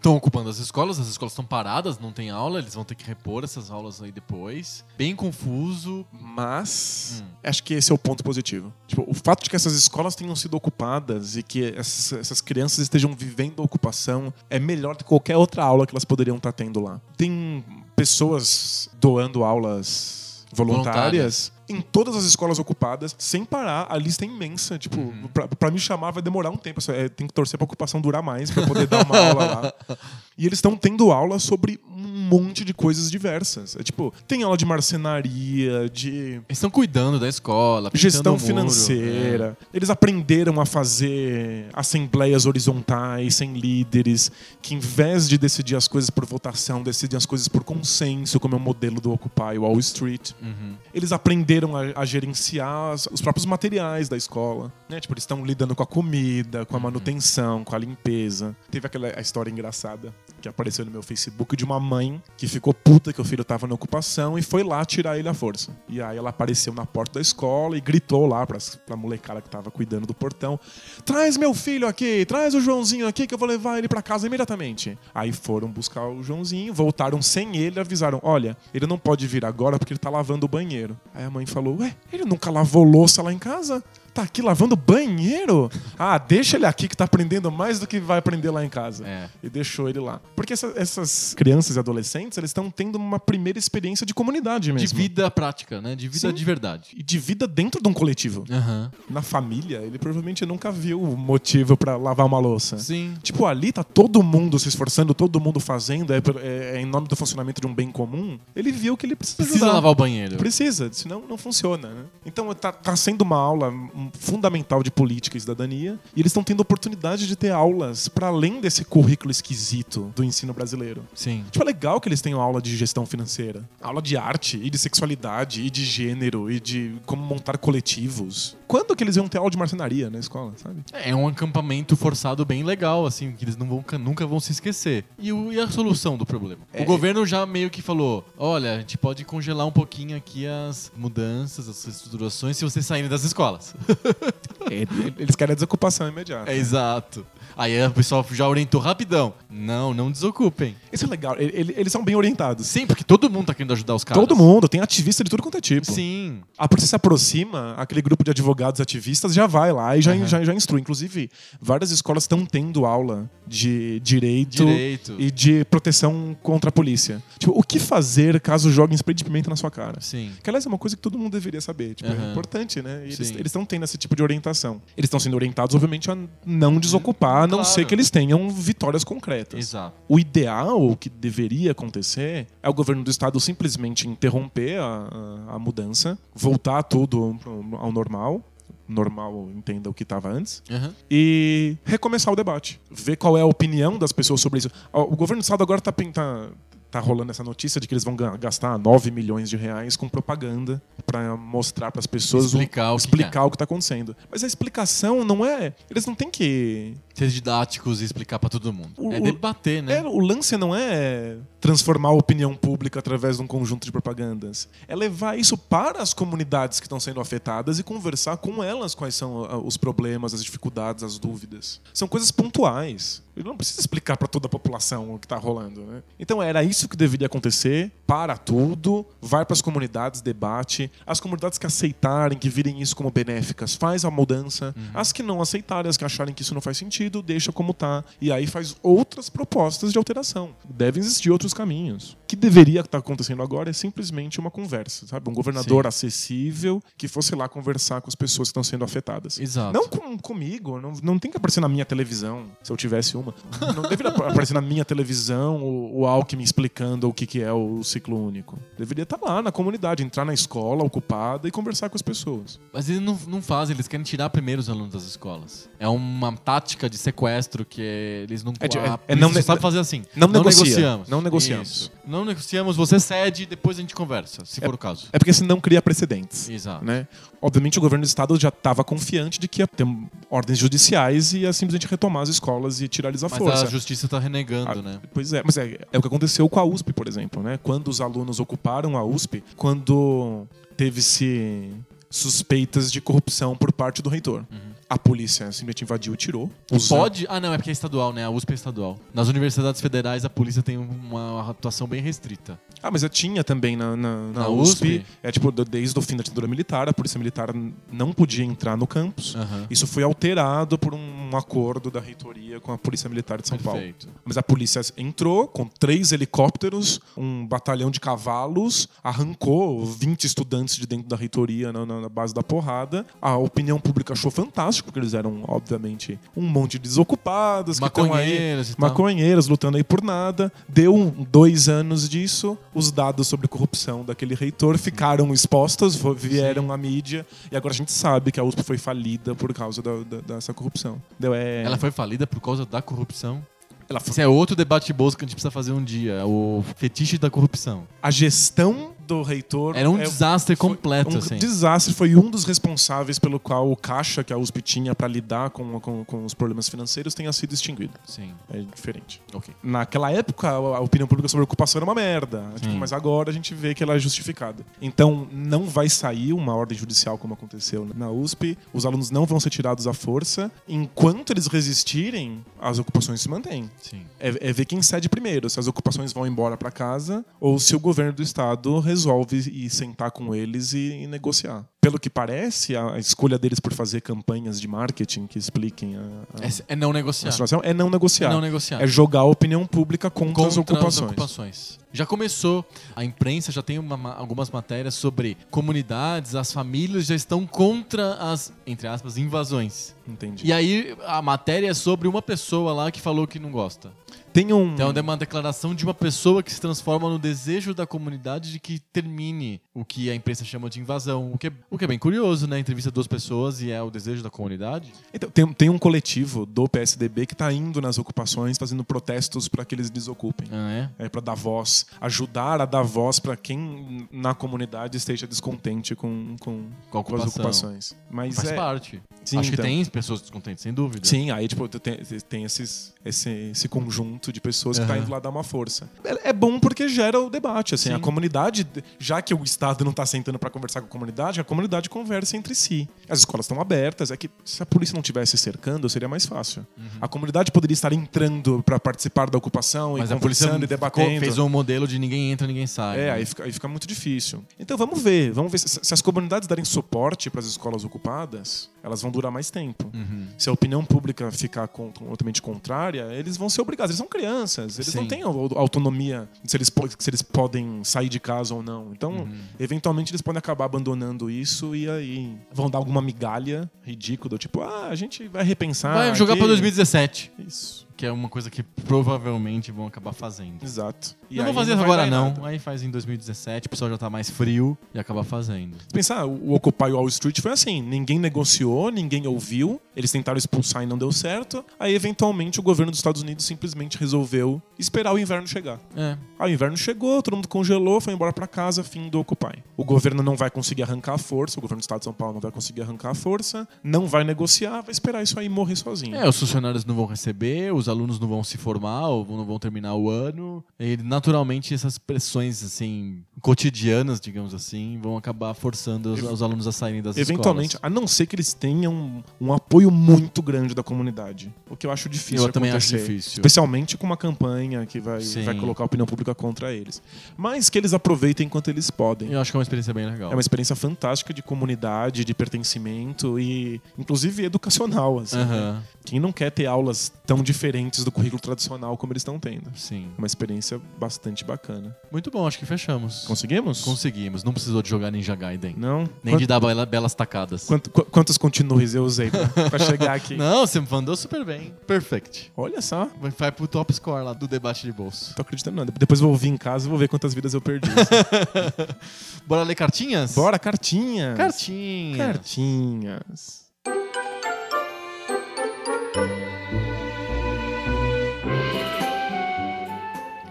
Estão 0.01 0.17
ocupando 0.17 0.49
as 0.49 0.59
escolas, 0.59 0.99
as 0.99 1.09
escolas 1.09 1.33
estão 1.33 1.45
paradas, 1.45 1.99
não 1.99 2.11
tem 2.11 2.31
aula, 2.31 2.59
eles 2.59 2.75
vão 2.75 2.85
ter 2.85 2.95
que 2.95 3.05
repor 3.05 3.45
essas 3.45 3.71
aulas 3.71 4.03
aí 4.03 4.11
depois. 4.11 4.83
Bem 4.97 5.15
confuso. 5.15 6.07
Mas 6.13 7.23
Hum. 7.23 7.27
acho 7.45 7.63
que 7.63 7.75
esse 7.75 7.93
é 7.93 7.95
o 7.95 7.99
ponto 7.99 8.25
positivo. 8.25 8.73
Tipo, 8.87 9.05
o 9.07 9.15
fato 9.15 9.45
de 9.45 9.51
que 9.51 9.57
essas 9.57 9.75
escolas 9.75 10.15
tenham 10.15 10.35
sido 10.35 10.57
ocupadas 10.57 11.37
e 11.37 11.43
que 11.43 11.75
essas, 11.77 12.13
essas 12.15 12.41
crianças 12.41 12.79
estejam 12.79 13.15
vivendo 13.15 13.61
a 13.61 13.65
ocupação 13.65 14.33
é 14.49 14.59
melhor 14.59 14.97
do 14.97 15.05
que 15.05 15.09
qualquer 15.09 15.37
outra 15.37 15.63
aula 15.63 15.87
que 15.87 15.93
elas 15.93 16.05
poderiam 16.05 16.39
estar 16.39 16.53
tendo 16.53 16.81
lá. 16.81 17.01
Tem 17.17 17.65
pessoas 17.95 18.89
doando 18.99 19.45
aulas 19.45 20.47
voluntárias. 20.53 21.53
Em 21.71 21.81
todas 21.81 22.17
as 22.17 22.25
escolas 22.25 22.59
ocupadas, 22.59 23.15
sem 23.19 23.45
parar, 23.45 23.87
a 23.89 23.97
lista 23.97 24.25
é 24.25 24.29
imensa. 24.29 24.79
Tipo, 24.79 25.01
Uhum. 25.01 25.29
pra, 25.33 25.47
pra 25.49 25.71
me 25.71 25.79
chamar 25.79 26.11
vai 26.11 26.23
demorar 26.23 26.51
um 26.51 26.57
tempo. 26.57 26.81
É, 26.91 27.09
tem 27.09 27.27
que 27.27 27.33
torcer 27.33 27.59
pra 27.59 27.65
ocupação 27.65 28.01
durar 28.01 28.23
mais 28.23 28.51
pra 28.51 28.67
poder 28.67 28.87
dar 28.87 29.05
uma 29.05 29.17
aula 29.19 29.45
lá. 29.89 29.97
E 30.37 30.47
eles 30.47 30.59
estão 30.59 30.77
tendo 30.77 31.13
aula 31.13 31.39
sobre 31.39 31.79
um 31.89 32.01
monte 32.31 32.65
de 32.65 32.73
coisas 32.73 33.11
diversas. 33.11 33.77
É 33.77 33.83
tipo, 33.83 34.13
tem 34.27 34.43
aula 34.43 34.57
de 34.57 34.65
marcenaria, 34.65 35.89
de 35.91 36.11
Eles 36.11 36.45
estão 36.51 36.71
cuidando 36.71 37.19
da 37.19 37.29
escola, 37.29 37.91
gestão 37.95 38.33
muro, 38.35 38.45
financeira. 38.45 39.57
Eles 39.75 39.91
aprenderam 39.91 40.61
a 40.61 40.67
fazer 40.67 41.67
assembleias 41.73 42.47
horizontais, 42.47 43.35
sem 43.35 43.53
líderes, 43.55 44.31
que 44.63 44.75
em 44.75 44.79
vez 44.79 45.29
de 45.29 45.37
decidir 45.37 45.77
as 45.77 45.87
coisas 45.89 46.11
por 46.11 46.25
votação, 46.25 46.83
decidem 46.83 47.17
as 47.17 47.27
coisas 47.27 47.49
por 47.49 47.63
consenso, 47.65 48.39
como 48.41 48.55
é 48.55 48.59
o 48.59 48.61
modelo 48.61 49.01
do 49.01 49.13
Occupy 49.13 49.59
Wall 49.59 49.79
Street. 49.81 50.31
é. 50.43 50.45
Uhum. 50.47 50.75
Eles 50.95 51.13
aprenderam 51.13 51.60
a, 51.67 52.01
a 52.01 52.05
gerenciar 52.05 52.95
os 52.95 53.21
próprios 53.21 53.47
materiais 53.47 54.09
da 54.09 54.17
escola. 54.17 54.73
Né? 54.89 55.01
Tipo, 55.01 55.15
eles 55.15 55.23
estão 55.23 55.45
lidando 55.45 55.75
com 55.75 55.83
a 55.83 55.87
comida, 55.87 56.65
com 56.67 56.77
a 56.77 56.81
manutenção, 56.81 57.65
com 57.65 57.75
a 57.75 57.79
limpeza. 57.79 58.57
Teve 58.71 58.87
aquela 58.87 59.09
a 59.17 59.21
história 59.21 59.51
engraçada 59.51 60.15
que 60.41 60.49
apareceu 60.49 60.85
no 60.85 60.91
meu 60.91 61.03
Facebook 61.03 61.55
de 61.57 61.65
uma 61.65 61.79
mãe 61.79 62.21
que 62.37 62.49
ficou 62.49 62.73
puta 62.73 63.13
que 63.13 63.21
o 63.21 63.25
filho 63.25 63.45
tava 63.45 63.67
na 63.67 63.75
ocupação 63.75 64.39
e 64.39 64.43
foi 64.43 64.63
lá 64.63 64.85
tirar 64.85 65.19
ele 65.19 65.29
à 65.29 65.35
força. 65.35 65.77
E 65.89 66.01
aí 66.01 66.17
ela 66.17 66.31
apareceu 66.31 66.73
na 66.73 66.87
porta 66.87 67.15
da 67.15 67.21
escola 67.21 67.77
e 67.77 67.81
gritou 67.81 68.27
lá 68.27 68.47
pras, 68.47 68.75
pra 68.75 68.97
molecada 68.97 69.41
que 69.41 69.49
tava 69.49 69.71
cuidando 69.71 70.07
do 70.07 70.15
portão: 70.15 70.59
Traz 71.05 71.37
meu 71.37 71.55
filho 71.55 71.87
aqui, 71.87 72.25
traz 72.27 72.55
o 72.55 72.61
Joãozinho 72.61 73.07
aqui 73.07 73.27
que 73.27 73.35
eu 73.35 73.39
vou 73.39 73.49
levar 73.49 73.79
ele 73.79 73.89
pra 73.89 74.03
casa 74.03 74.27
imediatamente. 74.27 74.99
Aí 75.15 75.33
foram 75.33 75.69
buscar 75.69 76.09
o 76.09 76.23
Joãozinho, 76.23 76.73
voltaram 76.73 77.21
sem 77.21 77.57
ele 77.57 77.79
e 77.79 77.81
avisaram: 77.81 78.21
Olha, 78.23 78.57
ele 78.73 78.87
não 78.87 78.99
pode 78.99 79.27
vir 79.27 79.45
agora 79.45 79.79
porque 79.79 79.93
ele 79.93 79.99
tá 79.99 80.11
lavando 80.11 80.47
o 80.47 80.49
banheiro. 80.49 80.99
Aí 81.15 81.25
a 81.25 81.31
mãe 81.31 81.47
falou: 81.47 81.79
Ué, 81.81 81.95
ele 82.13 82.25
nunca 82.25 82.51
lavou 82.51 82.83
louça 82.83 83.23
lá 83.23 83.33
em 83.33 83.39
casa? 83.39 83.83
Tá 84.21 84.25
aqui 84.25 84.43
lavando 84.43 84.77
banheiro? 84.77 85.71
Ah, 85.99 86.19
deixa 86.19 86.59
ele 86.59 86.67
aqui 86.67 86.87
que 86.89 86.95
tá 86.95 87.05
aprendendo 87.05 87.51
mais 87.51 87.81
do 87.81 87.87
que 87.87 87.99
vai 87.99 88.19
aprender 88.19 88.51
lá 88.51 88.63
em 88.63 88.69
casa. 88.69 89.07
É. 89.07 89.31
E 89.43 89.49
deixou 89.49 89.89
ele 89.89 89.99
lá. 89.99 90.21
Porque 90.37 90.53
essa- 90.53 90.75
essas 90.77 91.33
crianças 91.33 91.77
e 91.77 91.79
adolescentes, 91.79 92.37
eles 92.37 92.51
estão 92.51 92.71
tendo 92.71 92.97
uma 92.97 93.19
primeira 93.19 93.59
experiência 93.59 94.05
de 94.05 94.13
comunidade 94.13 94.65
De 94.65 94.73
mesmo. 94.75 94.99
vida 94.99 95.31
prática, 95.31 95.81
né? 95.81 95.97
De 95.97 96.07
vida 96.07 96.29
Sim. 96.29 96.35
de 96.35 96.45
verdade. 96.45 96.89
E 96.95 97.03
de 97.03 97.19
vida 97.19 97.47
dentro 97.49 97.83
de 97.83 97.89
um 97.89 97.95
coletivo. 97.95 98.45
Aham. 98.51 98.91
Na 99.09 99.23
família, 99.23 99.79
ele 99.79 99.99
provavelmente 99.99 100.45
nunca 100.45 100.71
viu 100.71 101.01
motivo 101.01 101.75
pra 101.75 101.97
lavar 101.97 102.27
uma 102.27 102.39
louça. 102.39 102.77
Sim. 102.79 103.15
Tipo, 103.23 103.47
ali 103.47 103.73
tá 103.73 103.83
todo 103.83 104.23
mundo 104.23 104.59
se 104.59 104.69
esforçando, 104.69 105.15
todo 105.15 105.41
mundo 105.41 105.59
fazendo, 105.61 106.13
é, 106.13 106.19
é- 106.43 106.77
é 106.77 106.81
em 106.83 106.85
nome 106.85 107.09
do 107.09 107.17
funcionamento 107.17 107.59
de 107.59 107.67
um 107.67 107.75
bem 107.75 107.91
comum. 107.91 108.39
Ele 108.55 108.71
viu 108.71 108.99
que 108.99 109.07
ele 109.07 109.17
precisa, 109.17 109.37
Precisa 109.39 109.57
ajudar. 109.65 109.73
lavar 109.77 109.93
o 109.93 109.95
banheiro. 109.95 110.37
Precisa, 110.37 110.91
senão 110.93 111.23
não 111.27 111.39
funciona. 111.39 111.89
Né? 111.89 112.05
Então 112.27 112.53
tá, 112.55 112.71
tá 112.71 112.95
sendo 112.95 113.23
uma 113.23 113.37
aula 113.39 113.73
fundamental 114.19 114.83
de 114.83 114.91
política 114.91 115.37
e 115.37 115.41
cidadania 115.41 115.99
e 116.15 116.21
eles 116.21 116.31
estão 116.31 116.43
tendo 116.43 116.61
oportunidade 116.61 117.27
de 117.27 117.37
ter 117.37 117.51
aulas 117.51 118.09
para 118.09 118.29
além 118.29 118.61
desse 118.61 118.85
currículo 118.85 119.31
esquisito 119.31 120.13
do 120.15 120.25
ensino 120.25 120.53
brasileiro. 120.53 121.03
Sim. 121.15 121.45
Tipo, 121.51 121.63
é 121.65 121.67
legal 121.67 122.01
que 122.01 122.09
eles 122.09 122.21
tenham 122.21 122.41
aula 122.41 122.61
de 122.61 122.77
gestão 122.77 123.05
financeira, 123.07 123.69
aula 123.81 124.01
de 124.03 124.17
arte 124.17 124.59
e 124.63 124.71
de 124.71 124.79
sexualidade 124.79 125.63
e 125.63 125.71
de 125.71 125.85
gênero 125.85 126.51
e 126.51 126.59
de 126.61 126.95
como 127.07 127.23
montar 127.23 127.59
coletivos. 127.59 128.57
Quando 128.67 128.95
que 128.95 129.03
eles 129.03 129.17
iam 129.17 129.27
ter 129.27 129.39
aula 129.39 129.51
de 129.51 129.59
marcenaria 129.59 130.09
na 130.11 130.19
escola, 130.19 130.53
sabe? 130.57 130.83
É 130.93 131.15
um 131.15 131.27
acampamento 131.27 131.97
forçado 131.97 132.45
bem 132.45 132.63
legal, 132.63 133.05
assim, 133.05 133.33
que 133.33 133.45
eles 133.45 133.57
não 133.57 133.67
vão, 133.69 133.85
nunca 133.99 134.25
vão 134.27 134.39
se 134.39 134.53
esquecer. 134.53 135.05
E, 135.19 135.33
o- 135.33 135.53
e 135.53 135.59
a 135.59 135.69
solução 135.69 136.17
do 136.17 136.25
problema? 136.25 136.63
É. 136.73 136.83
O 136.83 136.85
governo 136.85 137.27
já 137.27 137.45
meio 137.45 137.69
que 137.69 137.83
falou: 137.83 138.25
olha, 138.39 138.77
a 138.77 138.79
gente 138.79 138.97
pode 138.97 139.25
congelar 139.25 139.67
um 139.67 139.73
pouquinho 139.73 140.17
aqui 140.17 140.47
as 140.47 140.93
mudanças, 140.97 141.69
as 141.69 141.85
reestruturações, 141.85 142.57
se 142.57 142.65
vocês 142.65 142.87
saírem 142.87 143.11
das 143.11 143.25
escolas. 143.25 143.75
Eles 145.19 145.37
querem 145.37 145.53
a 145.53 145.55
desocupação 145.55 146.09
imediata. 146.09 146.51
é 146.51 146.57
exato. 146.57 147.27
Aí 147.57 147.85
o 147.87 147.91
pessoal 147.91 148.25
já 148.33 148.49
orientou 148.49 148.81
rapidão. 148.81 149.35
Não, 149.51 149.93
não 149.93 150.11
desocupem. 150.11 150.77
Isso 150.93 151.05
é 151.05 151.09
legal. 151.09 151.37
Ele- 151.39 151.53
ele- 151.55 151.75
Eles 151.77 151.93
são 151.93 152.05
bem 152.05 152.15
orientados. 152.15 152.67
Sim, 152.67 152.87
porque 152.87 153.03
todo 153.05 153.29
mundo 153.31 153.47
tá 153.47 153.55
querendo 153.55 153.73
ajudar 153.73 153.95
os 153.95 154.05
caras. 154.05 154.21
Todo 154.23 154.37
mundo, 154.37 154.69
tem 154.69 154.81
ativista 154.81 155.25
de 155.25 155.31
tudo 155.31 155.43
quanto 155.43 155.57
é 155.59 155.61
tipo. 155.61 155.91
Sim. 155.91 156.41
A 156.59 156.69
polícia 156.69 156.89
se 156.89 156.97
aproxima, 156.97 157.75
aquele 157.77 158.03
grupo 158.03 158.23
de 158.25 158.31
advogados 158.31 158.81
ativistas 158.81 159.33
já 159.35 159.47
vai 159.47 159.73
lá 159.73 159.97
e 159.97 160.03
já, 160.03 160.13
Aham. 160.13 160.27
já, 160.27 160.45
já 160.45 160.55
instrui. 160.55 160.81
Inclusive, 160.81 161.31
várias 161.61 161.91
escolas 161.91 162.25
estão 162.25 162.45
tendo 162.45 162.85
aula 162.87 163.31
de 163.47 164.01
direito, 164.01 164.65
Direito. 164.65 165.17
e 165.19 165.31
de 165.31 165.65
proteção 165.65 166.37
contra 166.43 166.69
a 166.69 166.73
polícia. 166.73 167.23
Tipo, 167.39 167.53
o 167.59 167.63
que 167.63 167.79
fazer 167.79 168.41
caso 168.41 168.71
joguem 168.71 168.95
spray 168.97 169.15
de 169.15 169.25
pimenta 169.25 169.51
na 169.51 169.57
sua 169.57 169.71
cara? 169.71 170.01
Sim. 170.01 170.31
Que, 170.43 170.51
aliás, 170.51 170.65
é 170.67 170.69
uma 170.69 170.79
coisa 170.79 170.95
que 170.97 171.03
todo 171.03 171.19
mundo 171.19 171.33
deveria 171.33 171.61
saber. 171.61 171.95
Tipo, 171.95 172.11
é 172.11 172.31
importante, 172.31 172.81
né? 172.83 173.03
E 173.05 173.13
Eles 173.13 173.29
Sim. 173.29 173.37
estão 173.45 173.65
tendo 173.65 173.85
esse 173.85 173.97
tipo 173.99 174.15
de 174.15 174.23
orientação. 174.23 174.81
Eles 174.97 175.07
estão 175.07 175.19
sendo 175.21 175.35
orientados, 175.35 175.75
obviamente, 175.75 176.11
a 176.11 176.17
não 176.47 176.79
desocupar, 176.79 177.40
a 177.43 177.47
não 177.47 177.59
Claro. 177.59 177.65
ser 177.75 177.85
que 177.87 177.95
eles 177.95 178.11
tenham 178.11 178.49
vitórias 178.51 179.05
concretas. 179.05 179.59
Exato. 179.59 179.95
O 180.09 180.19
ideal, 180.19 180.81
o 180.83 180.97
que 180.97 181.09
deveria 181.09 181.73
acontecer, 181.73 182.47
é 182.63 182.69
o 182.69 182.75
governo 182.75 183.03
do 183.05 183.11
estado 183.11 183.39
simplesmente 183.41 184.09
interromper 184.09 184.79
a, 184.81 185.09
a, 185.51 185.55
a 185.55 185.59
mudança, 185.59 186.19
voltar 186.35 186.83
tudo 186.85 187.39
ao 187.79 187.93
normal. 187.93 188.43
Normal, 188.89 189.49
entenda 189.55 189.89
o 189.89 189.95
que 189.95 190.03
estava 190.03 190.29
antes. 190.31 190.63
Aham. 190.69 190.93
E 191.09 191.77
recomeçar 191.85 192.33
o 192.33 192.37
debate. 192.37 192.81
Ver 192.91 193.15
qual 193.17 193.39
é 193.39 193.41
a 193.41 193.47
opinião 193.47 193.97
das 193.97 194.11
pessoas 194.11 194.41
sobre 194.41 194.59
isso. 194.59 194.71
O 194.93 195.15
governo 195.15 195.41
do 195.41 195.45
estado 195.45 195.63
agora 195.63 195.79
está 195.79 195.93
tá, 195.93 196.49
tá 196.91 196.99
rolando 196.99 197.31
essa 197.31 197.45
notícia 197.45 197.81
de 197.81 197.87
que 197.87 197.95
eles 197.95 198.03
vão 198.03 198.17
ga- 198.17 198.37
gastar 198.37 198.77
9 198.77 199.13
milhões 199.13 199.49
de 199.49 199.57
reais 199.57 199.97
com 199.97 200.09
propaganda 200.09 200.83
para 201.07 201.37
mostrar 201.37 201.93
para 201.93 202.01
as 202.01 202.07
pessoas 202.09 202.47
Explicar 202.47 202.91
o 202.93 202.97
que 202.97 203.03
explicar 203.03 203.45
o 203.45 203.51
que 203.51 203.55
está 203.55 203.65
acontecendo. 203.65 204.17
Mas 204.29 204.43
a 204.43 204.47
explicação 204.49 205.25
não 205.25 205.45
é. 205.47 205.73
Eles 205.89 206.05
não 206.05 206.17
têm 206.17 206.29
que 206.29 206.95
Ser 207.21 207.29
didáticos 207.29 208.01
e 208.01 208.05
explicar 208.07 208.39
pra 208.39 208.49
todo 208.49 208.73
mundo. 208.73 208.93
O- 208.97 209.13
é 209.13 209.21
debater, 209.21 209.83
né? 209.83 209.99
É, 209.99 210.03
o 210.03 210.21
lance 210.21 210.57
não 210.57 210.75
é 210.75 211.37
transformar 211.61 212.09
a 212.09 212.13
opinião 212.13 212.57
pública 212.57 212.99
através 212.99 213.37
de 213.37 213.43
um 213.43 213.47
conjunto 213.47 213.85
de 213.85 213.93
propagandas. 213.93 214.67
É 214.89 214.97
levar 214.97 215.39
isso 215.39 215.59
para 215.59 216.01
as 216.01 216.15
comunidades 216.15 216.81
que 216.81 216.87
estão 216.87 216.99
sendo 216.99 217.21
afetadas 217.21 217.79
e 217.79 217.83
conversar 217.83 218.39
com 218.39 218.65
elas 218.65 218.95
quais 218.95 219.15
são 219.15 219.45
ah, 219.45 219.59
os 219.59 219.77
problemas, 219.77 220.33
as 220.33 220.43
dificuldades, 220.43 221.05
as 221.05 221.19
dúvidas. 221.19 221.79
São 221.93 222.09
coisas 222.09 222.31
pontuais. 222.31 223.23
Ele 223.37 223.47
não 223.49 223.57
precisa 223.57 223.81
explicar 223.81 224.17
para 224.17 224.27
toda 224.27 224.47
a 224.47 224.49
população 224.49 225.15
o 225.15 225.19
que 225.19 225.25
está 225.27 225.37
rolando. 225.37 225.83
Né? 225.83 226.03
Então 226.19 226.43
era 226.43 226.63
isso 226.65 226.89
que 226.89 226.97
deveria 226.97 227.27
acontecer. 227.27 227.91
Para 228.07 228.37
tudo, 228.37 229.05
vai 229.21 229.45
para 229.45 229.55
as 229.55 229.63
comunidades, 229.63 230.21
debate. 230.21 230.91
As 231.07 231.21
comunidades 231.21 231.59
que 231.59 231.67
aceitarem, 231.67 232.39
que 232.39 232.49
virem 232.49 232.81
isso 232.81 232.97
como 232.97 233.11
benéficas, 233.11 233.75
faz 233.75 234.05
a 234.05 234.11
mudança. 234.11 234.75
As 234.95 235.13
que 235.13 235.23
não 235.23 235.41
aceitarem, 235.41 235.89
as 235.89 235.97
que 235.97 236.05
acharem 236.05 236.35
que 236.35 236.43
isso 236.43 236.55
não 236.55 236.61
faz 236.61 236.77
sentido, 236.79 237.10
deixa 237.11 237.51
como 237.53 237.75
tá. 237.75 238.05
E 238.21 238.31
aí 238.31 238.47
faz 238.47 238.77
outras 238.83 239.29
propostas 239.29 239.93
de 239.93 239.99
alteração. 239.99 240.51
Devem 240.69 241.01
existir 241.03 241.31
outros 241.31 241.53
caminhos. 241.53 242.13
O 242.13 242.17
que 242.31 242.37
deveria 242.37 242.81
estar 242.81 242.99
acontecendo 242.99 243.43
agora 243.43 243.71
é 243.71 243.73
simplesmente 243.73 244.39
uma 244.39 244.51
conversa, 244.51 245.07
sabe? 245.07 245.29
Um 245.29 245.35
governador 245.35 245.85
Sim. 245.85 245.89
acessível 245.89 246.83
que 246.97 247.09
fosse 247.09 247.35
lá 247.35 247.49
conversar 247.49 248.01
com 248.01 248.09
as 248.09 248.15
pessoas 248.15 248.49
que 248.49 248.51
estão 248.51 248.63
sendo 248.63 248.85
afetadas. 248.85 249.39
Exato. 249.41 249.73
Não 249.73 249.89
com, 249.89 250.17
comigo, 250.19 250.81
não, 250.81 250.93
não 251.03 251.19
tem 251.19 251.31
que 251.31 251.37
aparecer 251.37 251.61
na 251.61 251.69
minha 251.69 251.85
televisão, 251.85 252.47
se 252.63 252.71
eu 252.71 252.77
tivesse 252.77 253.17
uma. 253.17 253.35
Não 253.75 253.83
deveria 253.83 254.13
ap- 254.13 254.21
aparecer 254.31 254.55
na 254.55 254.61
minha 254.61 254.85
televisão 254.85 255.57
o, 255.63 256.01
o 256.01 256.07
Alckmin 256.07 256.45
explicando 256.45 257.09
o 257.09 257.13
que, 257.13 257.27
que 257.27 257.43
é 257.43 257.53
o 257.53 257.83
ciclo 257.83 258.17
único. 258.25 258.59
Deveria 258.79 259.03
estar 259.03 259.19
lá 259.21 259.43
na 259.43 259.51
comunidade, 259.51 260.03
entrar 260.05 260.25
na 260.25 260.35
escola 260.35 260.85
ocupada 260.85 261.49
e 261.49 261.51
conversar 261.51 261.89
com 261.89 261.97
as 261.97 262.03
pessoas. 262.03 262.61
Mas 262.73 262.89
eles 262.89 263.01
não, 263.03 263.19
não 263.27 263.43
fazem, 263.43 263.75
eles 263.75 263.89
querem 263.89 264.05
tirar 264.05 264.31
primeiro 264.31 264.61
os 264.61 264.69
alunos 264.71 264.93
das 264.93 265.03
escolas. 265.05 265.69
É 265.79 265.89
uma 265.89 266.33
tática 266.37 266.89
de 266.89 266.97
sequestro 267.01 267.65
que 267.65 267.81
eles 267.83 268.43
não. 268.45 268.53
É 268.61 268.67
a 268.79 268.95
é- 269.09 269.13
é 269.13 269.17
não 269.17 269.33
só 269.33 269.43
sabe 269.43 269.61
fazer 269.61 269.79
assim. 269.79 270.03
não 270.15 270.29
negocia. 270.29 270.65
negociamos. 270.65 271.09
Não 271.09 271.21
negociamos. 271.21 271.69
Isso. 271.71 271.93
Não 272.07 272.25
negociamos, 272.25 272.77
você 272.77 272.99
cede, 273.01 273.47
depois 273.47 273.79
a 273.79 273.81
gente 273.81 273.95
conversa, 273.95 274.45
se 274.45 274.61
for 274.61 274.75
o 274.75 274.79
caso. 274.79 275.09
É 275.13 275.19
porque 275.19 275.33
senão 275.33 275.61
cria 275.61 275.81
precedentes. 275.83 276.49
Exato. 276.49 276.85
né? 276.85 277.07
Obviamente 277.43 277.79
o 277.79 277.81
governo 277.81 278.05
do 278.05 278.07
estado 278.09 278.39
já 278.39 278.49
estava 278.51 278.85
confiante 278.85 279.39
de 279.41 279.49
que 279.49 279.63
ia 279.63 279.67
ter 279.67 279.87
ordens 280.31 280.59
judiciais 280.59 281.33
e 281.33 281.41
ia 281.41 281.53
simplesmente 281.53 281.87
retomar 281.87 282.23
as 282.23 282.29
escolas 282.29 282.81
e 282.81 282.89
tirar 282.89 283.09
eles 283.09 283.25
à 283.25 283.29
Mas 283.29 283.39
força. 283.39 283.65
a 283.65 283.71
justiça 283.71 284.07
tá 284.07 284.19
renegando, 284.19 284.71
Ah, 284.71 284.83
né? 284.83 285.01
Pois 285.15 285.33
é, 285.33 285.43
mas 285.45 285.57
é, 285.57 285.79
é 285.93 285.99
o 285.99 286.01
que 286.03 286.07
aconteceu 286.09 286.49
com 286.49 286.61
a 286.61 286.65
USP, 286.65 286.93
por 286.93 287.09
exemplo, 287.09 287.43
né? 287.43 287.59
Quando 287.63 287.89
os 287.89 288.01
alunos 288.01 288.41
ocuparam 288.41 288.97
a 288.97 289.05
USP, 289.05 289.43
quando 289.57 290.47
teve-se 290.77 291.71
suspeitas 292.11 292.91
de 292.91 293.01
corrupção 293.01 293.57
por 293.57 293.73
parte 293.73 294.03
do 294.03 294.09
reitor. 294.11 294.45
A 294.89 294.99
polícia 294.99 295.47
simplesmente 295.53 295.83
invadiu 295.85 296.13
e 296.15 296.17
tirou. 296.17 296.51
Pode? 296.89 297.25
Ah, 297.29 297.39
não, 297.39 297.55
é 297.55 297.57
porque 297.57 297.71
é 297.71 297.73
estadual, 297.73 298.13
né? 298.13 298.25
A 298.25 298.31
USP 298.31 298.51
é 298.51 298.55
estadual. 298.55 298.99
Nas 299.15 299.29
universidades 299.29 299.81
federais, 299.81 300.25
a 300.25 300.31
polícia 300.31 300.65
tem 300.65 300.77
uma 300.77 301.49
atuação 301.49 301.87
bem 301.87 302.03
restrita. 302.03 302.59
Ah, 302.83 302.91
mas 302.91 303.05
eu 303.05 303.09
tinha 303.09 303.45
também 303.45 303.77
na, 303.77 303.95
na, 303.95 304.17
na 304.17 304.41
Na 304.41 304.49
USP. 304.49 304.97
USP? 304.99 305.07
É 305.23 305.31
tipo, 305.31 305.53
desde 305.53 305.97
o 305.97 306.03
fim 306.03 306.17
da 306.17 306.25
ditadura 306.25 306.49
militar, 306.49 306.89
a 306.89 306.93
polícia 306.93 307.19
militar 307.19 307.55
não 307.93 308.11
podia 308.13 308.45
entrar 308.45 308.77
no 308.77 308.87
campus. 308.87 309.37
Aham. 309.37 309.67
Isso 309.71 309.87
foi 309.87 310.03
alterado 310.03 310.77
por 310.77 310.93
um 310.95 311.37
acordo 311.37 311.89
da 311.91 312.01
reitoria 312.01 312.59
com 312.59 312.73
a 312.73 312.79
Polícia 312.79 313.09
Militar 313.09 313.41
de 313.41 313.47
São 313.47 313.59
Paulo. 313.59 313.79
Perfeito. 313.79 314.09
Mas 314.25 314.37
a 314.37 314.43
polícia 314.43 314.81
entrou 314.97 315.47
com 315.47 315.67
três 315.67 316.11
helicópteros, 316.11 317.01
um 317.17 317.47
batalhão 317.47 317.89
de 317.93 318.01
cavalos, 318.01 318.89
arrancou 319.05 319.85
20 319.87 320.25
estudantes 320.25 320.77
de 320.77 320.87
dentro 320.89 321.07
da 321.09 321.15
reitoria 321.15 321.73
na, 321.73 321.87
na- 321.87 322.00
na 322.01 322.09
base 322.09 322.33
da 322.35 322.43
porrada. 322.43 323.05
A 323.21 323.37
opinião 323.37 323.79
pública 323.79 324.13
achou 324.13 324.31
fantástico, 324.31 324.87
porque 324.87 324.99
eles 324.99 325.15
eram, 325.15 325.43
obviamente, 325.47 326.19
um 326.37 326.43
monte 326.43 326.73
de 326.73 326.81
desocupados 326.81 327.79
que 327.79 327.87
estão 327.87 328.13
aí. 328.15 328.61
E. 328.61 328.81
Maconheiros 328.81 329.47
lutando 329.49 329.77
aí 329.77 329.85
por 329.85 330.03
nada. 330.03 330.53
Deu 330.69 331.15
dois 331.31 331.69
anos 331.69 332.09
disso. 332.09 332.57
Os 332.75 332.91
dados 332.91 333.27
sobre 333.27 333.47
corrupção 333.49 334.05
daquele 334.05 334.35
reitor 334.35 334.79
ficaram 334.79 335.33
expostos, 335.33 335.97
vieram 336.17 336.73
à 336.73 336.77
mídia. 336.77 337.27
E 337.51 337.57
agora 337.57 337.73
a 337.75 337.77
gente 337.77 337.93
sabe 337.93 338.33
que 338.33 338.41
a 338.41 338.45
USP 338.45 338.63
foi 338.63 338.79
falida 338.79 339.35
por 339.35 339.53
causa 339.53 339.83
da- 339.83 340.03
da- 340.03 340.21
dessa 340.35 340.53
corrupção. 340.55 341.01
Deu, 341.19 341.35
é... 341.35 341.63
Ela 341.65 341.77
foi 341.77 341.91
falida 341.91 342.27
por 342.27 342.41
causa 342.41 342.65
da 342.65 342.81
corrupção. 342.81 343.45
Ela 343.89 343.99
foi- 343.99 344.11
Esse 344.13 344.21
é 344.21 344.29
outro 344.29 344.55
debate 344.55 344.93
bolso 344.93 345.17
que 345.17 345.25
a 345.25 345.27
gente 345.27 345.35
precisa 345.35 345.51
fazer 345.51 345.73
um 345.73 345.83
dia. 345.83 346.25
O 346.25 346.65
fetiche 346.77 347.19
da 347.19 347.29
corrupção. 347.29 347.85
A 348.01 348.11
gestão 348.11 348.93
do 349.07 349.23
reitor. 349.23 349.77
Era 349.77 349.89
um 349.89 349.99
é- 349.99 350.03
desastre 350.03 350.57
completo, 350.57 351.15
um 351.15 351.19
assim. 351.19 351.37
desastre 351.37 351.95
foi 351.95 352.17
um 352.17 352.31
dos 352.31 352.45
responsáveis 352.45 353.19
pelo 353.19 353.39
qual 353.39 353.71
o 353.71 353.77
caixa 353.77 354.25
que 354.25 354.33
a 354.33 354.39
USP 354.39 354.61
tinha 354.63 354.95
para 354.95 355.07
lidar 355.07 355.51
com, 355.51 355.79
com, 355.81 356.05
com 356.05 356.25
os 356.25 356.35
problemas 356.35 356.69
financeiros 356.69 357.15
tenha 357.15 357.33
sido 357.33 357.53
extinguido. 357.53 357.95
Sim. 358.07 358.33
É 358.53 358.61
diferente. 358.61 359.23
Naquela 359.63 360.11
época, 360.11 360.49
a 360.51 360.81
a 360.81 360.83
opinião 360.83 361.07
pública 361.07 361.29
sobre 361.29 361.45
ocupação 361.45 361.79
era 361.79 361.85
uma 361.85 361.95
merda. 361.95 362.43
Tipo, 362.61 362.75
mas 362.75 362.93
agora 362.93 363.31
a 363.31 363.33
gente 363.33 363.55
vê 363.55 363.75
que 363.75 363.83
ela 363.83 363.95
é 363.95 363.99
justificada. 363.99 364.65
Então, 364.81 365.29
não 365.31 365.65
vai 365.65 365.89
sair 365.89 366.33
uma 366.33 366.55
ordem 366.55 366.77
judicial 366.77 367.19
como 367.19 367.35
aconteceu 367.35 367.89
na 367.95 368.11
USP. 368.11 368.57
Os 368.73 368.87
alunos 368.87 369.11
não 369.11 369.27
vão 369.27 369.39
ser 369.39 369.51
tirados 369.51 369.87
à 369.87 369.93
força. 369.93 370.51
Enquanto 370.69 371.33
eles 371.33 371.47
resistirem, 371.47 372.45
as 372.61 372.79
ocupações 372.79 373.21
se 373.21 373.29
mantêm. 373.29 373.71
Sim. 373.83 374.03
É, 374.19 374.49
é 374.49 374.53
ver 374.53 374.65
quem 374.65 374.81
cede 374.83 375.09
primeiro, 375.09 375.49
se 375.49 375.61
as 375.61 375.67
ocupações 375.67 376.13
vão 376.13 376.27
embora 376.27 376.57
para 376.57 376.71
casa 376.71 377.25
ou 377.39 377.59
se 377.59 377.77
o 377.77 377.81
governo 377.81 378.13
do 378.13 378.23
estado 378.23 378.79
resolve 378.81 379.00
ir 379.47 379.71
sentar 379.71 380.11
com 380.11 380.35
eles 380.35 380.73
e, 380.73 381.03
e 381.03 381.07
negociar. 381.07 381.65
Pelo 381.81 381.99
que 381.99 382.11
parece, 382.11 382.77
a, 382.77 382.93
a 382.95 382.99
escolha 382.99 383.39
deles 383.39 383.59
por 383.59 383.73
fazer 383.73 384.01
campanhas 384.03 384.61
de 384.61 384.69
marketing 384.69 385.27
que 385.27 385.39
expliquem 385.39 385.97
a, 385.97 386.01
a- 386.01 386.47
É, 386.47 386.51
é 386.73 386.77
não 386.77 386.91
a 386.91 386.95
negociar. 386.95 387.31
situação 387.33 387.61
é 387.65 387.73
não 387.73 387.89
negociar. 387.89 388.29
É 388.31 388.33
não 388.35 388.41
negociar. 388.41 388.83
É 388.83 388.87
jogar 388.87 389.21
a 389.21 389.25
opinião 389.25 389.67
pública 389.67 390.11
contra, 390.11 390.35
contra 390.35 390.49
as 390.49 390.57
ocupações. 390.59 391.11
ocupações. 391.11 391.79
Já 391.93 392.07
começou. 392.07 392.65
A 392.95 393.05
imprensa 393.05 393.51
já 393.51 393.63
tem 393.63 393.79
uma- 393.79 393.97
ma- 393.97 394.15
algumas 394.15 394.51
matérias 394.51 394.95
sobre 394.95 395.37
comunidades, 395.51 396.35
as 396.35 396.53
famílias 396.53 397.07
já 397.07 397.15
estão 397.15 397.47
contra 397.47 398.15
as, 398.15 398.53
entre 398.67 398.87
aspas, 398.89 399.17
invasões. 399.19 399.95
Entendi. 400.07 400.47
E 400.47 400.53
aí 400.53 400.97
a 401.07 401.23
matéria 401.23 401.69
é 401.71 401.75
sobre 401.75 402.09
uma 402.09 402.21
pessoa 402.23 402.73
lá 402.73 402.91
que 402.91 403.01
falou 403.01 403.27
que 403.27 403.39
não 403.39 403.51
gosta. 403.51 403.93
Tem 404.33 404.53
um. 404.53 404.75
Então 404.75 404.93
é 404.95 405.01
uma 405.01 405.17
declaração 405.17 405.75
de 405.75 405.83
uma 405.85 405.95
pessoa 405.95 406.41
que 406.43 406.53
se 406.53 406.61
transforma 406.61 407.09
no 407.09 407.19
desejo 407.19 407.75
da 407.75 407.85
comunidade 407.87 408.53
de 408.53 408.61
que 408.61 408.79
termine 408.79 409.61
o 409.75 409.85
que 409.85 410.09
a 410.09 410.15
imprensa 410.15 410.45
chama 410.45 410.71
de 410.71 410.79
invasão. 410.81 411.33
O 411.33 411.39
que 411.39 411.49
é, 411.49 411.53
o 411.69 411.77
que 411.77 411.85
é 411.85 411.89
bem 411.89 411.99
curioso, 411.99 412.47
né? 412.47 412.59
Entrevista 412.59 412.91
duas 412.93 413.09
pessoas 413.09 413.61
e 413.61 413.71
é 413.73 413.83
o 413.83 413.91
desejo 413.91 414.23
da 414.23 414.31
comunidade. 414.31 414.93
Então, 415.13 415.29
tem, 415.31 415.53
tem 415.53 415.69
um 415.69 415.79
coletivo 415.79 416.47
do 416.47 416.69
PSDB 416.69 417.27
que 417.27 417.35
está 417.35 417.53
indo 417.53 417.81
nas 417.81 417.99
ocupações, 417.99 418.57
fazendo 418.57 418.85
protestos 418.85 419.49
para 419.49 419.65
que 419.65 419.75
eles 419.75 419.91
desocupem. 419.91 420.47
Ah, 420.53 420.71
é? 420.99 421.07
É, 421.07 421.09
para 421.09 421.21
dar 421.21 421.35
voz, 421.35 421.80
ajudar 422.01 422.61
a 422.61 422.65
dar 422.65 422.83
voz 422.83 423.19
para 423.19 423.37
quem 423.37 424.09
na 424.11 424.35
comunidade 424.35 424.97
esteja 424.97 425.27
descontente 425.27 425.95
com, 425.95 426.37
com, 426.41 426.67
Com 426.91 427.17
as 427.17 427.27
ocupações. 427.27 427.97
Mas 428.11 428.37
Faz 428.37 428.51
é, 428.51 428.55
parte. 428.55 429.03
Sim, 429.25 429.39
Acho 429.39 429.53
então. 429.53 429.65
que 429.65 429.71
tem 429.71 429.85
pessoas 429.85 430.21
descontentes, 430.21 430.63
sem 430.63 430.73
dúvida. 430.73 431.07
Sim, 431.07 431.31
aí 431.31 431.47
tipo, 431.47 431.69
tem, 431.69 431.99
tem 432.29 432.45
esses, 432.45 432.95
esse, 433.05 433.51
esse 433.53 433.69
conjunto 433.69 434.33
de 434.33 434.41
pessoas 434.41 434.79
que 434.79 434.87
tá 434.87 434.97
indo 434.97 435.11
lá 435.11 435.19
dar 435.19 435.29
uma 435.29 435.45
força. 435.45 435.91
É, 436.03 436.31
é 436.31 436.33
bom 436.33 436.59
porque 436.59 436.89
gera 436.89 437.21
o 437.21 437.29
debate, 437.29 437.75
assim, 437.75 437.91
Sim. 437.91 437.95
a 437.95 438.01
comunidade, 438.01 438.67
já 438.99 439.21
que 439.21 439.35
o 439.35 439.45
Estado 439.45 439.85
não 439.85 439.93
tá 439.93 440.07
sentando 440.07 440.39
para 440.39 440.51
conversar 440.51 440.81
com 440.81 440.87
a 440.87 440.91
comunidade, 440.91 441.41
a 441.41 441.45
comunidade 441.45 441.91
conversa 441.91 442.37
entre 442.37 442.55
si. 442.55 442.89
As 443.09 443.21
escolas 443.21 443.45
estão 443.45 443.61
abertas, 443.61 444.11
é 444.11 444.17
que 444.17 444.31
se 444.45 444.63
a 444.63 444.67
polícia 444.67 444.95
não 444.95 445.03
tivesse 445.03 445.37
cercando, 445.37 445.89
seria 445.89 446.09
mais 446.09 446.25
fácil. 446.27 446.67
A 447.01 447.09
comunidade 447.09 447.53
poderia 447.53 447.75
estar 447.75 447.93
entrando 447.93 448.63
para 448.63 448.81
participar 448.81 449.29
da 449.31 449.39
ocupação 449.39 449.97
Mas 449.99 450.11
e 450.11 450.15
conversando 450.15 450.65
e 450.65 450.67
debatendo. 450.67 451.21
fez 451.21 451.39
um 451.39 451.49
modelo 451.49 451.70
de 451.87 451.99
ninguém 451.99 452.31
entra, 452.33 452.47
ninguém 452.47 452.67
sai. 452.67 452.99
É, 453.01 453.05
né? 453.07 453.11
aí 453.13 453.27
fica, 453.27 453.45
aí 453.45 453.53
fica 453.53 453.69
muito 453.69 453.87
difícil. 453.87 454.45
Então 454.59 454.77
vamos 454.77 455.03
ver, 455.03 455.31
vamos 455.33 455.51
ver 455.53 455.59
se, 455.59 455.69
se 455.83 455.95
as 455.95 456.01
comunidades 456.03 456.47
derem 456.49 456.65
suporte 456.65 457.31
para 457.31 457.41
as 457.41 457.47
escolas 457.47 457.85
ocupadas, 457.85 458.69
elas 458.83 459.03
vão 459.03 459.11
durar 459.11 459.31
mais 459.31 459.51
tempo. 459.51 459.91
Uhum. 459.95 460.27
Se 460.39 460.49
a 460.49 460.53
opinião 460.53 460.85
pública 460.85 461.31
ficar 461.31 461.69
con- 461.69 461.91
totalmente 461.91 462.41
contrária, 462.43 463.09
eles 463.13 463.37
vão 463.37 463.49
ser 463.49 463.61
obrigados. 463.61 463.91
Eles 463.91 463.99
são 463.99 464.07
crianças, 464.09 464.79
eles 464.79 464.95
não 464.95 465.03
Sim. 465.03 465.09
têm 465.09 465.23
au- 465.23 465.59
autonomia 465.59 466.29
se 466.45 466.57
eles, 466.57 466.71
se 466.99 467.11
eles 467.11 467.23
podem 467.23 467.85
sair 467.85 468.09
de 468.09 468.19
casa 468.19 468.55
ou 468.55 468.63
não. 468.63 468.91
Então, 468.93 469.13
Uhum. 469.13 469.39
eventualmente, 469.59 470.11
eles 470.13 470.23
podem 470.23 470.39
acabar 470.39 470.65
abandonando 470.65 471.31
isso 471.31 471.75
e 471.77 471.89
aí 471.89 472.35
vão 472.53 472.71
dar 472.71 472.79
alguma 472.79 473.03
migalha 473.03 473.71
ridícula, 473.83 474.39
tipo, 474.39 474.61
ah, 474.63 474.89
a 474.89 474.95
gente 474.95 475.29
vai 475.29 475.45
repensar. 475.45 475.95
Vai 475.95 476.15
jogar 476.15 476.37
pra 476.37 476.47
2017, 476.47 477.33
Isso, 477.47 477.87
que 478.01 478.07
é 478.07 478.11
uma 478.11 478.31
coisa 478.31 478.49
que 478.49 478.63
provavelmente 478.63 479.71
vão 479.71 479.87
acabar 479.87 480.15
fazendo. 480.15 480.63
exato. 480.63 481.15
E 481.31 481.37
não 481.37 481.45
vou 481.45 481.53
fazer 481.53 481.75
vai 481.75 481.85
agora 481.85 482.07
não. 482.07 482.31
nada. 482.31 482.47
Aí 482.47 482.59
faz 482.59 482.83
em 482.83 482.91
2017, 482.91 483.67
o 483.67 483.71
pessoal 483.71 483.91
já 483.91 483.99
tá 483.99 484.09
mais 484.09 484.31
frio 484.31 484.77
e 484.95 484.99
acaba 484.99 485.23
fazendo. 485.23 485.77
Pensar, 485.93 486.25
o 486.25 486.55
Occupy 486.55 486.93
Wall 486.93 487.07
Street 487.09 487.41
foi 487.41 487.53
assim: 487.53 487.83
ninguém 487.83 488.19
negociou, 488.19 488.91
ninguém 488.91 489.27
ouviu, 489.27 489.79
eles 489.95 490.11
tentaram 490.11 490.39
expulsar 490.39 490.83
e 490.83 490.87
não 490.87 490.97
deu 490.97 491.13
certo. 491.13 491.63
Aí, 491.79 491.95
eventualmente, 491.95 492.59
o 492.59 492.63
governo 492.63 492.91
dos 492.91 492.99
Estados 492.99 493.21
Unidos 493.21 493.45
simplesmente 493.45 493.99
resolveu 493.99 494.63
esperar 494.79 495.13
o 495.13 495.19
inverno 495.19 495.47
chegar. 495.47 495.79
É. 495.95 496.17
Aí 496.39 496.53
o 496.53 496.55
inverno 496.55 496.79
chegou, 496.79 497.23
todo 497.23 497.37
mundo 497.37 497.49
congelou, 497.49 498.01
foi 498.01 498.15
embora 498.15 498.33
pra 498.33 498.47
casa, 498.47 498.83
fim 498.83 499.11
do 499.11 499.21
Occupy. 499.21 499.63
O 499.77 499.85
governo 499.85 500.23
não 500.23 500.37
vai 500.37 500.51
conseguir 500.51 500.85
arrancar 500.85 501.15
a 501.15 501.19
força, 501.19 501.59
o 501.59 501.61
governo 501.61 501.81
do 501.81 501.83
estado 501.83 501.99
de 501.99 502.05
São 502.05 502.15
Paulo 502.15 502.33
não 502.33 502.41
vai 502.41 502.51
conseguir 502.51 502.81
arrancar 502.81 503.11
a 503.11 503.15
força, 503.15 503.69
não 503.85 504.07
vai 504.07 504.25
negociar, 504.25 504.81
vai 504.81 504.91
esperar 504.91 505.23
isso 505.23 505.39
aí 505.39 505.51
morrer 505.51 505.77
sozinho. 505.77 506.17
É, 506.17 506.27
os 506.27 506.41
funcionários 506.41 506.85
não 506.87 506.95
vão 506.95 507.05
receber, 507.05 507.75
os 507.75 507.90
alunos 507.91 508.19
não 508.19 508.29
vão 508.29 508.43
se 508.43 508.57
formar 508.57 509.09
ou 509.09 509.27
não 509.27 509.45
vão 509.45 509.59
terminar 509.59 509.95
o 509.95 510.09
ano. 510.09 510.65
E 510.79 510.97
naturalmente 510.97 511.75
essas 511.75 511.99
pressões 511.99 512.63
assim 512.63 513.23
cotidianas, 513.41 514.21
digamos 514.21 514.55
assim, 514.55 514.99
vão 515.03 515.17
acabar 515.17 515.55
forçando 515.55 516.13
os, 516.13 516.23
os 516.23 516.43
alunos 516.43 516.67
a 516.67 516.73
saírem 516.73 517.03
das 517.03 517.17
Eventualmente, 517.17 517.75
escolas. 517.75 517.93
a 517.93 518.01
não 518.01 518.07
ser 518.07 518.27
que 518.27 518.37
eles 518.37 518.53
tenham 518.53 519.25
um 519.41 519.53
apoio 519.53 519.91
muito 519.91 520.43
grande 520.43 520.75
da 520.75 520.83
comunidade. 520.83 521.53
O 521.69 521.77
que 521.77 521.87
eu 521.87 521.91
acho 521.91 522.09
difícil. 522.09 522.47
Eu 522.47 522.53
também 522.53 522.71
acho 522.71 522.89
difícil. 522.89 523.33
Especialmente 523.33 523.97
com 523.97 524.07
uma 524.07 524.17
campanha 524.17 524.85
que 524.87 525.01
vai, 525.01 525.21
Sim. 525.21 525.43
vai 525.43 525.55
colocar 525.55 525.85
a 525.85 525.87
opinião 525.87 526.07
pública 526.07 526.35
contra 526.35 526.73
eles. 526.73 527.03
Mas 527.37 527.71
que 527.71 527.79
eles 527.79 527.95
aproveitem 527.95 528.47
enquanto 528.47 528.69
eles 528.69 528.91
podem. 528.91 529.33
Eu 529.33 529.41
acho 529.41 529.51
que 529.51 529.57
é 529.57 529.59
uma 529.59 529.63
experiência 529.63 529.95
bem 529.95 530.07
legal. 530.07 530.31
É 530.31 530.35
uma 530.35 530.41
experiência 530.41 530.77
fantástica 530.77 531.33
de 531.33 531.43
comunidade, 531.43 532.25
de 532.25 532.35
pertencimento 532.35 533.39
e, 533.39 533.81
inclusive, 533.99 534.45
educacional. 534.45 535.19
Assim, 535.19 535.37
né? 535.37 535.83
Quem 536.11 536.19
não 536.19 536.33
quer 536.33 536.51
ter 536.51 536.67
aulas 536.67 537.13
tão 537.25 537.41
diferentes 537.43 538.03
do 538.05 538.11
currículo 538.11 538.41
tradicional 538.43 538.97
como 538.97 539.13
eles 539.13 539.21
estão 539.21 539.39
tendo? 539.39 539.71
sim. 539.77 540.09
Uma 540.19 540.27
experiência 540.27 540.81
bastante 540.99 541.45
bacana. 541.45 541.97
Muito 542.11 542.31
bom, 542.33 542.47
acho 542.47 542.59
que 542.59 542.67
fechamos. 542.67 543.25
Conseguimos? 543.27 543.83
Conseguimos. 543.83 544.43
Não 544.43 544.53
precisou 544.53 544.83
de 544.83 544.89
jogar 544.91 545.11
Ninja 545.13 545.35
Gaiden. 545.37 545.75
Não? 545.79 546.01
Nem 546.25 546.35
Quant- 546.35 546.41
de 546.41 546.47
dar 546.49 546.59
bela- 546.59 546.85
belas 546.85 547.15
tacadas. 547.15 547.65
quant- 547.67 547.89
qu- 547.89 548.05
quantos 548.07 548.37
continues 548.37 548.95
eu 548.95 549.05
usei 549.05 549.31
pra, 549.31 549.47
pra 549.71 549.79
chegar 549.79 550.15
aqui? 550.15 550.35
Não, 550.41 550.67
você 550.67 550.81
mandou 550.81 551.15
super 551.17 551.45
bem. 551.45 551.73
Perfect. 551.87 552.51
Olha 552.57 552.83
só. 552.83 553.09
Vai- 553.21 553.31
Vai 553.31 553.53
pro 553.53 553.69
top 553.69 553.93
score 553.95 554.25
lá 554.25 554.33
do 554.33 554.49
debate 554.49 554.83
de 554.83 554.93
bolso. 554.93 555.33
Tô 555.37 555.43
acreditando 555.43 555.77
não. 555.77 555.87
Depois 555.87 556.19
vou 556.21 556.31
ouvir 556.31 556.49
em 556.49 556.57
casa 556.57 556.87
e 556.87 556.91
vou 556.91 556.99
ver 556.99 557.09
quantas 557.09 557.33
vidas 557.33 557.55
eu 557.55 557.61
perdi. 557.61 557.89
Bora 559.47 559.63
ler 559.63 559.75
cartinhas? 559.75 560.35
Bora, 560.35 560.59
cartinhas. 560.59 561.37
Cartinhas. 561.37 562.17
Cartinhas. 562.19 563.60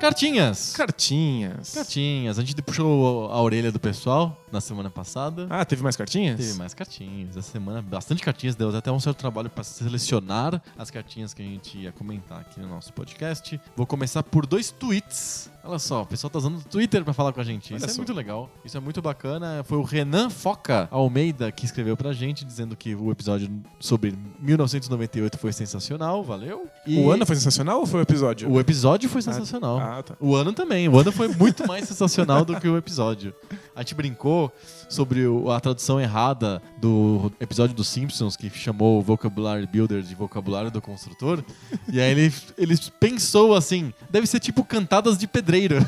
Cartinhas. 0.09 0.73
Cartinhas. 0.75 1.73
Cartinhas. 1.75 2.39
A 2.39 2.41
gente 2.41 2.59
puxou 2.63 3.31
a 3.31 3.39
orelha 3.39 3.71
do 3.71 3.79
pessoal 3.79 4.43
na 4.51 4.59
semana 4.59 4.89
passada. 4.89 5.45
Ah, 5.51 5.63
teve 5.63 5.83
mais 5.83 5.95
cartinhas? 5.95 6.39
Teve 6.39 6.53
mais 6.53 6.73
cartinhas. 6.73 7.37
Essa 7.37 7.51
semana, 7.51 7.79
bastante 7.79 8.23
cartinhas. 8.23 8.55
Deu 8.55 8.75
até 8.75 8.91
um 8.91 8.99
certo 8.99 9.17
trabalho 9.17 9.51
para 9.51 9.63
selecionar 9.63 10.63
as 10.75 10.89
cartinhas 10.89 11.31
que 11.31 11.43
a 11.43 11.45
gente 11.45 11.77
ia 11.77 11.91
comentar 11.91 12.39
aqui 12.39 12.59
no 12.59 12.67
nosso 12.67 12.91
podcast. 12.91 13.61
Vou 13.75 13.85
começar 13.85 14.23
por 14.23 14.47
dois 14.47 14.71
tweets 14.71 15.47
Olha 15.63 15.77
só, 15.77 16.01
o 16.01 16.05
pessoal 16.05 16.31
tá 16.31 16.39
usando 16.39 16.57
o 16.57 16.61
Twitter 16.61 17.03
pra 17.03 17.13
falar 17.13 17.33
com 17.33 17.41
a 17.41 17.43
gente. 17.43 17.73
Olha 17.73 17.77
Isso 17.77 17.85
é 17.85 17.89
só. 17.89 17.97
muito 17.97 18.13
legal. 18.13 18.49
Isso 18.63 18.77
é 18.77 18.79
muito 18.79 19.01
bacana. 19.01 19.63
Foi 19.65 19.77
o 19.77 19.83
Renan 19.83 20.29
Foca 20.29 20.87
Almeida 20.89 21.51
que 21.51 21.65
escreveu 21.65 21.97
pra 21.97 22.13
gente, 22.13 22.45
dizendo 22.45 22.75
que 22.75 22.95
o 22.95 23.11
episódio 23.11 23.49
sobre 23.79 24.17
1998 24.39 25.37
foi 25.37 25.51
sensacional. 25.51 26.23
Valeu. 26.23 26.67
E 26.87 26.97
O 26.97 27.11
ano 27.11 27.25
foi 27.25 27.35
sensacional 27.35 27.79
ou 27.81 27.85
foi 27.85 27.99
o 27.99 28.03
episódio? 28.03 28.49
O 28.49 28.59
episódio 28.59 29.09
foi 29.09 29.21
sensacional. 29.21 29.79
Ah, 29.79 30.01
tá. 30.01 30.15
O 30.19 30.35
ano 30.35 30.53
também. 30.53 30.87
O 30.87 30.97
ano 30.97 31.11
foi 31.11 31.27
muito 31.27 31.67
mais 31.67 31.87
sensacional 31.87 32.45
do 32.45 32.59
que 32.59 32.67
o 32.67 32.77
episódio. 32.77 33.33
A 33.75 33.81
gente 33.81 33.95
brincou 33.95 34.51
sobre 34.89 35.25
o- 35.27 35.51
a 35.51 35.59
tradução 35.59 35.99
errada 36.01 36.61
do 36.77 37.31
episódio 37.39 37.75
dos 37.75 37.87
Simpsons, 37.87 38.35
que 38.35 38.49
chamou 38.49 38.99
o 38.99 39.01
Vocabulary 39.01 39.67
Builder 39.67 40.01
de 40.01 40.15
Vocabulário 40.15 40.71
do 40.71 40.81
Construtor. 40.81 41.43
E 41.91 42.01
aí 42.01 42.11
ele, 42.11 42.33
ele 42.57 42.75
pensou 42.99 43.55
assim: 43.55 43.93
deve 44.09 44.25
ser 44.27 44.39
tipo 44.39 44.63
cantadas 44.63 45.17
de 45.17 45.27
pedreiro. 45.27 45.77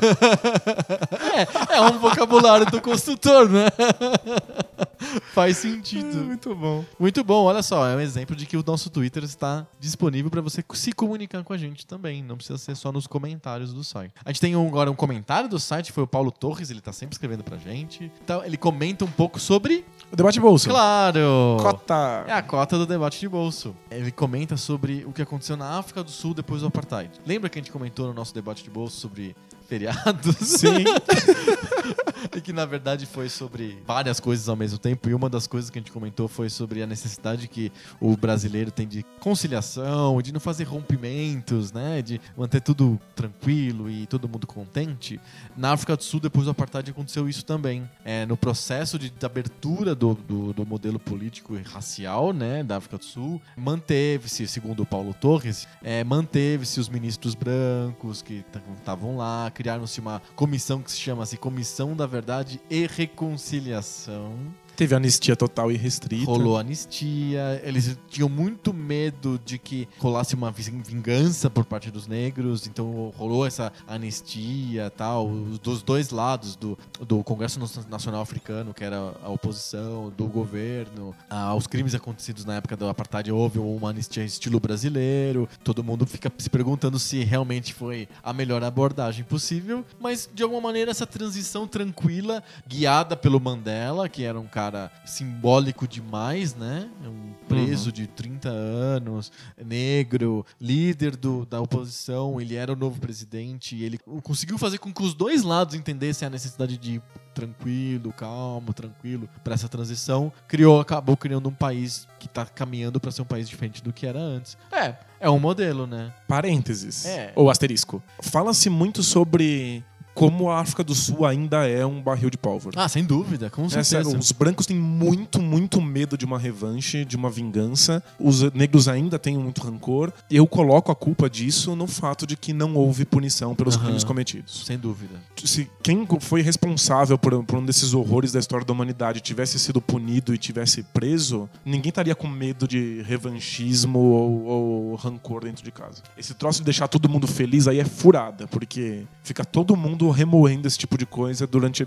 é, 1.70 1.76
é 1.76 1.80
um 1.80 1.98
vocabulário 1.98 2.66
do 2.70 2.80
construtor, 2.80 3.48
né? 3.48 3.66
Faz 5.34 5.56
sentido. 5.58 6.18
muito 6.24 6.54
bom. 6.54 6.84
Muito 6.98 7.24
bom, 7.24 7.44
olha 7.44 7.62
só, 7.62 7.88
é 7.88 7.96
um 7.96 8.00
exemplo 8.00 8.36
de 8.36 8.46
que 8.46 8.56
o 8.56 8.62
nosso 8.64 8.88
Twitter 8.88 9.24
está 9.24 9.66
disponível 9.80 10.30
para 10.30 10.40
você 10.40 10.64
se 10.74 10.92
comunicar 10.92 11.42
com 11.42 11.52
a 11.52 11.56
gente 11.56 11.84
também, 11.86 12.22
não 12.22 12.36
precisa 12.36 12.56
ser 12.58 12.76
só 12.76 12.92
nos 12.92 13.06
comentários 13.06 13.72
do 13.72 13.82
site. 13.82 14.12
A 14.24 14.30
gente 14.30 14.40
tem 14.40 14.54
um- 14.56 14.68
agora 14.68 14.90
um 14.90 14.94
comentário 14.94 15.48
do 15.48 15.58
site, 15.58 15.90
foi 15.92 16.04
o 16.04 16.06
Paulo 16.06 16.30
Torres, 16.30 16.70
ele 16.70 16.80
tá 16.80 16.92
sempre 16.92 17.14
escrevendo 17.14 17.42
pra 17.42 17.56
gente. 17.56 18.10
Então, 18.22 18.44
ele 18.44 18.56
comenta 18.56 18.91
um 19.00 19.08
pouco 19.10 19.40
sobre, 19.40 19.84
O 20.12 20.16
debate 20.16 20.38
bolso. 20.38 20.68
claro, 20.68 21.56
Cota. 21.60 22.24
é 22.26 22.32
a 22.32 22.42
cota 22.42 22.76
do 22.76 22.84
debate 22.86 23.18
de 23.18 23.28
bolso. 23.28 23.74
Ele 23.90 24.10
comenta 24.12 24.56
sobre 24.58 25.04
o 25.06 25.12
que 25.12 25.22
aconteceu 25.22 25.56
na 25.56 25.78
África 25.78 26.04
do 26.04 26.10
Sul 26.10 26.34
depois 26.34 26.60
do 26.60 26.66
apartheid. 26.66 27.10
Lembra 27.26 27.48
que 27.48 27.58
a 27.58 27.62
gente 27.62 27.72
comentou 27.72 28.06
no 28.06 28.12
nosso 28.14 28.34
debate 28.34 28.62
de 28.62 28.70
bolso 28.70 29.00
sobre 29.00 29.34
feriados? 29.72 30.36
Sim. 30.36 30.84
e 32.36 32.40
que 32.40 32.52
na 32.52 32.64
verdade 32.64 33.06
foi 33.06 33.28
sobre 33.28 33.78
várias 33.86 34.20
coisas 34.20 34.48
ao 34.48 34.56
mesmo 34.56 34.78
tempo. 34.78 35.08
E 35.08 35.14
uma 35.14 35.30
das 35.30 35.46
coisas 35.46 35.70
que 35.70 35.78
a 35.78 35.80
gente 35.80 35.90
comentou 35.90 36.28
foi 36.28 36.50
sobre 36.50 36.82
a 36.82 36.86
necessidade 36.86 37.48
que 37.48 37.72
o 38.00 38.16
brasileiro 38.16 38.70
tem 38.70 38.86
de 38.86 39.02
conciliação, 39.18 40.20
de 40.20 40.32
não 40.32 40.40
fazer 40.40 40.64
rompimentos, 40.64 41.72
né? 41.72 42.02
De 42.02 42.20
manter 42.36 42.60
tudo 42.60 43.00
tranquilo 43.14 43.90
e 43.90 44.06
todo 44.06 44.28
mundo 44.28 44.46
contente. 44.46 45.20
Na 45.56 45.72
África 45.72 45.96
do 45.96 46.04
Sul, 46.04 46.20
depois 46.20 46.44
do 46.44 46.50
apartheid, 46.50 46.90
aconteceu 46.90 47.28
isso 47.28 47.44
também. 47.44 47.88
É, 48.04 48.26
no 48.26 48.36
processo 48.36 48.98
de, 48.98 49.10
de 49.10 49.26
abertura 49.26 49.94
do, 49.94 50.14
do, 50.14 50.52
do 50.52 50.66
modelo 50.66 50.98
político 50.98 51.56
e 51.56 51.62
racial, 51.62 52.32
né? 52.32 52.62
Da 52.62 52.76
África 52.76 52.98
do 52.98 53.04
Sul, 53.04 53.40
manteve-se, 53.56 54.46
segundo 54.46 54.82
o 54.82 54.86
Paulo 54.86 55.14
Torres, 55.14 55.66
é, 55.82 56.04
manteve-se 56.04 56.78
os 56.78 56.88
ministros 56.88 57.34
brancos 57.34 58.22
que 58.22 58.44
estavam 58.78 59.16
lá, 59.16 59.50
criaram-se 59.62 60.00
uma 60.00 60.20
comissão 60.34 60.82
que 60.82 60.90
se 60.90 60.98
chama-se 60.98 61.36
Comissão 61.36 61.94
da 61.94 62.04
Verdade 62.04 62.60
e 62.68 62.84
Reconciliação. 62.84 64.34
Teve 64.74 64.94
anistia 64.94 65.36
total 65.36 65.70
e 65.70 65.76
restrita. 65.76 66.24
Rolou 66.24 66.56
anistia, 66.58 67.60
eles 67.64 67.96
tinham 68.08 68.28
muito 68.28 68.72
medo 68.72 69.38
de 69.44 69.58
que 69.58 69.86
rolasse 69.98 70.34
uma 70.34 70.50
vin- 70.50 70.80
vingança 70.82 71.50
por 71.50 71.64
parte 71.64 71.90
dos 71.90 72.06
negros, 72.06 72.66
então 72.66 73.12
rolou 73.16 73.46
essa 73.46 73.70
anistia 73.86 74.90
tal, 74.96 75.28
os- 75.28 75.58
dos 75.58 75.82
dois 75.82 76.10
lados, 76.10 76.56
do, 76.56 76.78
do 77.06 77.22
Congresso 77.22 77.60
Nacional 77.88 78.22
Africano, 78.22 78.72
que 78.72 78.82
era 78.82 79.14
a 79.22 79.28
oposição, 79.28 80.10
do 80.16 80.26
governo, 80.26 81.14
aos 81.28 81.66
crimes 81.66 81.94
acontecidos 81.94 82.44
na 82.44 82.54
época 82.54 82.76
do 82.76 82.88
apartheid, 82.88 83.30
houve 83.30 83.58
uma 83.58 83.90
anistia 83.90 84.24
estilo 84.24 84.58
brasileiro, 84.58 85.48
todo 85.62 85.84
mundo 85.84 86.06
fica 86.06 86.32
se 86.38 86.48
perguntando 86.48 86.98
se 86.98 87.22
realmente 87.24 87.74
foi 87.74 88.08
a 88.22 88.32
melhor 88.32 88.64
abordagem 88.64 89.24
possível, 89.24 89.84
mas 90.00 90.28
de 90.32 90.42
alguma 90.42 90.60
maneira 90.62 90.90
essa 90.90 91.06
transição 91.06 91.66
tranquila, 91.66 92.42
guiada 92.66 93.16
pelo 93.16 93.38
Mandela, 93.40 94.08
que 94.08 94.24
era 94.24 94.38
um 94.40 94.46
cara 94.46 94.61
simbólico 95.04 95.86
demais, 95.86 96.54
né? 96.54 96.88
Um 97.04 97.32
preso 97.48 97.90
de 97.90 98.06
30 98.06 98.48
anos, 98.48 99.32
negro, 99.64 100.44
líder 100.60 101.16
do, 101.16 101.44
da 101.46 101.60
oposição, 101.60 102.40
ele 102.40 102.54
era 102.54 102.72
o 102.72 102.76
novo 102.76 103.00
presidente, 103.00 103.76
e 103.76 103.84
ele 103.84 103.98
conseguiu 104.22 104.58
fazer 104.58 104.78
com 104.78 104.92
que 104.92 105.02
os 105.02 105.14
dois 105.14 105.42
lados 105.42 105.74
entendessem 105.74 106.26
a 106.26 106.30
necessidade 106.30 106.76
de 106.78 106.94
ir 106.94 107.02
tranquilo, 107.34 108.12
calmo, 108.12 108.72
tranquilo 108.72 109.28
para 109.42 109.54
essa 109.54 109.68
transição, 109.68 110.32
criou, 110.46 110.80
acabou 110.80 111.16
criando 111.16 111.48
um 111.48 111.54
país 111.54 112.06
que 112.18 112.28
tá 112.28 112.44
caminhando 112.44 113.00
para 113.00 113.10
ser 113.10 113.22
um 113.22 113.26
país 113.26 113.48
diferente 113.48 113.82
do 113.82 113.92
que 113.92 114.06
era 114.06 114.18
antes. 114.18 114.56
É, 114.70 114.94
é 115.18 115.30
um 115.30 115.38
modelo, 115.38 115.86
né? 115.86 116.12
Parênteses. 116.28 117.06
É. 117.06 117.32
Ou 117.34 117.50
asterisco. 117.50 118.02
Fala-se 118.20 118.68
muito 118.68 119.02
sobre 119.02 119.84
como 120.14 120.50
a 120.50 120.60
África 120.60 120.84
do 120.84 120.94
Sul 120.94 121.24
ainda 121.26 121.66
é 121.68 121.84
um 121.86 122.00
barril 122.02 122.30
de 122.30 122.36
pólvora. 122.36 122.82
Ah, 122.82 122.88
sem 122.88 123.04
dúvida, 123.04 123.48
com 123.50 123.64
É 123.64 123.68
certeza. 123.68 124.04
sério, 124.04 124.18
os 124.18 124.32
brancos 124.32 124.66
têm 124.66 124.76
muito, 124.76 125.40
muito 125.40 125.80
medo 125.80 126.16
de 126.18 126.24
uma 126.24 126.38
revanche, 126.38 127.04
de 127.04 127.16
uma 127.16 127.30
vingança. 127.30 128.02
Os 128.18 128.42
negros 128.52 128.88
ainda 128.88 129.18
têm 129.18 129.36
muito 129.38 129.62
rancor. 129.62 130.12
Eu 130.30 130.46
coloco 130.46 130.90
a 130.92 130.94
culpa 130.94 131.28
disso 131.30 131.74
no 131.76 131.86
fato 131.86 132.26
de 132.26 132.36
que 132.36 132.52
não 132.52 132.74
houve 132.74 133.04
punição 133.04 133.54
pelos 133.54 133.74
Aham. 133.76 133.84
crimes 133.86 134.04
cometidos. 134.04 134.64
Sem 134.66 134.78
dúvida. 134.78 135.14
Se 135.44 135.68
quem 135.82 136.06
foi 136.20 136.42
responsável 136.42 137.16
por, 137.18 137.42
por 137.44 137.58
um 137.58 137.64
desses 137.64 137.94
horrores 137.94 138.32
da 138.32 138.38
história 138.38 138.64
da 138.66 138.72
humanidade 138.72 139.20
tivesse 139.20 139.58
sido 139.58 139.80
punido 139.80 140.34
e 140.34 140.38
tivesse 140.38 140.82
preso, 140.82 141.48
ninguém 141.64 141.88
estaria 141.88 142.14
com 142.14 142.28
medo 142.28 142.68
de 142.68 143.02
revanchismo 143.02 143.98
ou, 143.98 144.44
ou 144.44 144.94
rancor 144.96 145.44
dentro 145.44 145.64
de 145.64 145.70
casa. 145.70 146.02
Esse 146.16 146.34
troço 146.34 146.58
de 146.60 146.64
deixar 146.66 146.88
todo 146.88 147.08
mundo 147.08 147.26
feliz 147.26 147.66
aí 147.66 147.78
é 147.80 147.84
furada, 147.84 148.46
porque 148.46 149.04
fica 149.22 149.44
todo 149.44 149.76
mundo 149.76 150.01
remoendo 150.10 150.68
esse 150.68 150.78
tipo 150.78 150.96
de 150.96 151.06
coisa 151.06 151.46
durante. 151.46 151.86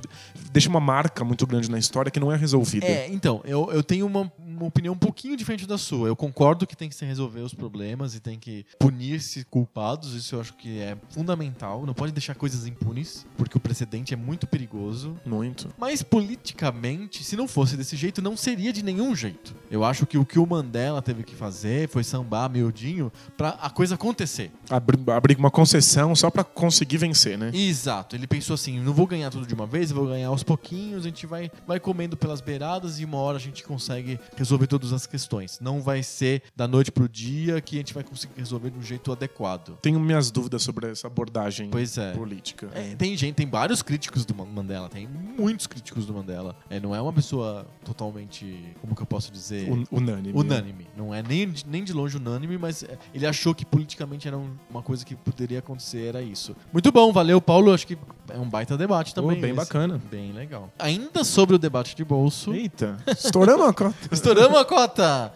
Deixa 0.52 0.70
uma 0.70 0.80
marca 0.80 1.24
muito 1.24 1.46
grande 1.46 1.70
na 1.70 1.78
história 1.78 2.12
que 2.12 2.20
não 2.20 2.32
é 2.32 2.36
resolvida. 2.36 2.86
É, 2.86 3.08
então, 3.12 3.42
eu, 3.46 3.72
eu 3.72 3.84
tenho 3.84 4.06
uma, 4.06 4.32
uma 4.38 4.66
opinião 4.66 4.94
um 4.94 4.98
pouquinho 4.98 5.36
diferente 5.36 5.68
da 5.68 5.78
sua. 5.78 6.08
Eu 6.08 6.16
concordo 6.16 6.68
que 6.68 6.76
tem 6.76 6.90
que 6.90 6.96
se 6.96 7.06
resolver 7.06 7.42
os 7.42 7.54
problemas 7.54 8.16
e 8.16 8.20
tem 8.20 8.38
que 8.38 8.66
punir-se 8.80 9.44
culpados. 9.46 10.14
Isso 10.14 10.36
eu 10.36 10.42
acho 10.42 10.54
que 10.54 10.80
é 10.80 10.98
fundamental. 11.10 11.86
Não 11.86 11.94
pode 11.94 12.12
deixar 12.12 12.36
coisas 12.36 12.66
impunes, 12.66 13.26
porque 13.38 13.58
o 13.58 13.60
precedente 13.60 14.14
é 14.14 14.18
muito 14.18 14.48
perigoso. 14.48 15.16
Muito. 15.26 15.70
Mas 15.78 16.02
politicamente, 16.02 17.24
se 17.24 17.36
não 17.36 17.48
fosse 17.48 17.76
desse 17.76 17.96
jeito, 17.96 18.22
não 18.22 18.38
seria 18.38 18.72
de 18.72 18.84
nenhum 18.84 19.16
jeito. 19.16 19.56
Eu 19.70 19.84
acho 19.84 20.06
que 20.06 20.18
o 20.18 20.26
que 20.26 20.40
o 20.40 20.46
Mandela 20.46 21.02
teve 21.02 21.24
que 21.24 21.36
fazer 21.36 21.90
foi 21.90 22.04
sambar 22.04 22.50
miudinho 22.50 23.12
pra 23.38 23.50
a 23.62 23.70
coisa 23.70 23.96
acontecer. 23.96 24.52
Abrir, 24.70 25.00
abrir 25.12 25.38
uma 25.38 25.52
concessão 25.52 26.16
só 26.16 26.30
pra 26.30 26.44
conseguir 26.44 26.98
vencer, 26.98 27.38
né? 27.38 27.52
Exato, 27.54 28.05
ele 28.14 28.28
pensou 28.28 28.54
assim: 28.54 28.80
não 28.80 28.94
vou 28.94 29.08
ganhar 29.08 29.30
tudo 29.30 29.46
de 29.46 29.54
uma 29.54 29.66
vez, 29.66 29.90
eu 29.92 29.96
vou 29.98 30.08
ganhar 30.08 30.28
aos 30.28 30.44
pouquinhos, 30.44 31.02
a 31.06 31.10
gente 31.10 31.26
vai, 31.26 31.52
vai 31.68 31.80
comendo 31.80 32.16
pelas 32.18 32.42
beiradas 32.42 33.00
e 33.00 33.06
uma 33.06 33.18
hora 33.18 33.38
a 33.38 33.40
gente 33.40 33.64
consegue 33.64 34.20
resolver 34.36 34.68
todas 34.68 34.92
as 34.94 35.06
questões. 35.06 35.60
Não 35.60 35.82
vai 35.82 36.04
ser 36.04 36.44
da 36.56 36.68
noite 36.68 36.92
pro 36.92 37.08
dia 37.10 37.60
que 37.62 37.76
a 37.76 37.80
gente 37.80 37.94
vai 37.94 38.04
conseguir 38.04 38.34
resolver 38.38 38.70
de 38.70 38.78
um 38.80 38.82
jeito 38.84 39.12
adequado. 39.12 39.78
Tenho 39.82 40.00
minhas 40.00 40.32
dúvidas 40.32 40.64
sobre 40.64 40.90
essa 40.92 41.08
abordagem 41.08 41.70
Pois 41.70 41.98
é. 41.98 42.12
política. 42.14 42.70
É, 42.74 42.96
tem 42.96 43.16
gente, 43.18 43.36
tem 43.36 43.48
vários 43.50 43.82
críticos 43.82 44.26
do 44.26 44.34
Man- 44.36 44.46
Mandela, 44.46 44.90
tem 44.90 45.08
muitos 45.08 45.68
críticos 45.68 46.06
do 46.06 46.14
Mandela. 46.14 46.56
É, 46.70 46.80
não 46.80 46.94
é 46.96 47.02
uma 47.02 47.14
pessoa 47.14 47.66
totalmente, 47.84 48.76
como 48.82 48.96
que 48.96 49.02
eu 49.02 49.06
posso 49.06 49.32
dizer? 49.32 49.70
Un- 49.72 49.86
unânime. 49.92 50.38
Unânime. 50.38 50.88
Não 50.96 51.14
é 51.14 51.24
nem 51.24 51.50
de, 51.50 51.66
nem 51.68 51.84
de 51.84 51.94
longe 51.94 52.18
unânime, 52.18 52.58
mas 52.58 52.84
é, 52.84 52.98
ele 53.14 53.26
achou 53.26 53.54
que 53.56 53.66
politicamente 53.66 54.28
era 54.28 54.38
um- 54.38 54.56
uma 54.70 54.82
coisa 54.82 55.06
que 55.06 55.16
poderia 55.16 55.60
acontecer, 55.60 56.08
era 56.08 56.22
isso. 56.22 56.56
Muito 56.72 56.92
bom, 56.92 57.12
valeu, 57.12 57.40
Paulo. 57.42 57.74
Acho 57.74 57.88
que 57.88 57.95
é 58.36 58.40
um 58.40 58.50
baita 58.50 58.78
debate 58.78 59.16
também. 59.16 59.38
Oh, 59.38 59.42
bem 59.42 59.52
esse. 59.52 59.58
bacana. 59.58 60.02
Bem 60.12 60.34
legal. 60.34 60.70
Ainda 60.78 61.24
sobre 61.24 61.56
o 61.56 61.58
debate 61.58 61.96
de 61.96 62.04
bolso. 62.04 62.54
Eita, 62.54 62.98
estouramos 63.08 63.66
a 63.66 63.74
cota. 63.74 63.96
Estouramos 64.12 64.60
a 64.60 64.66
cota! 64.66 65.34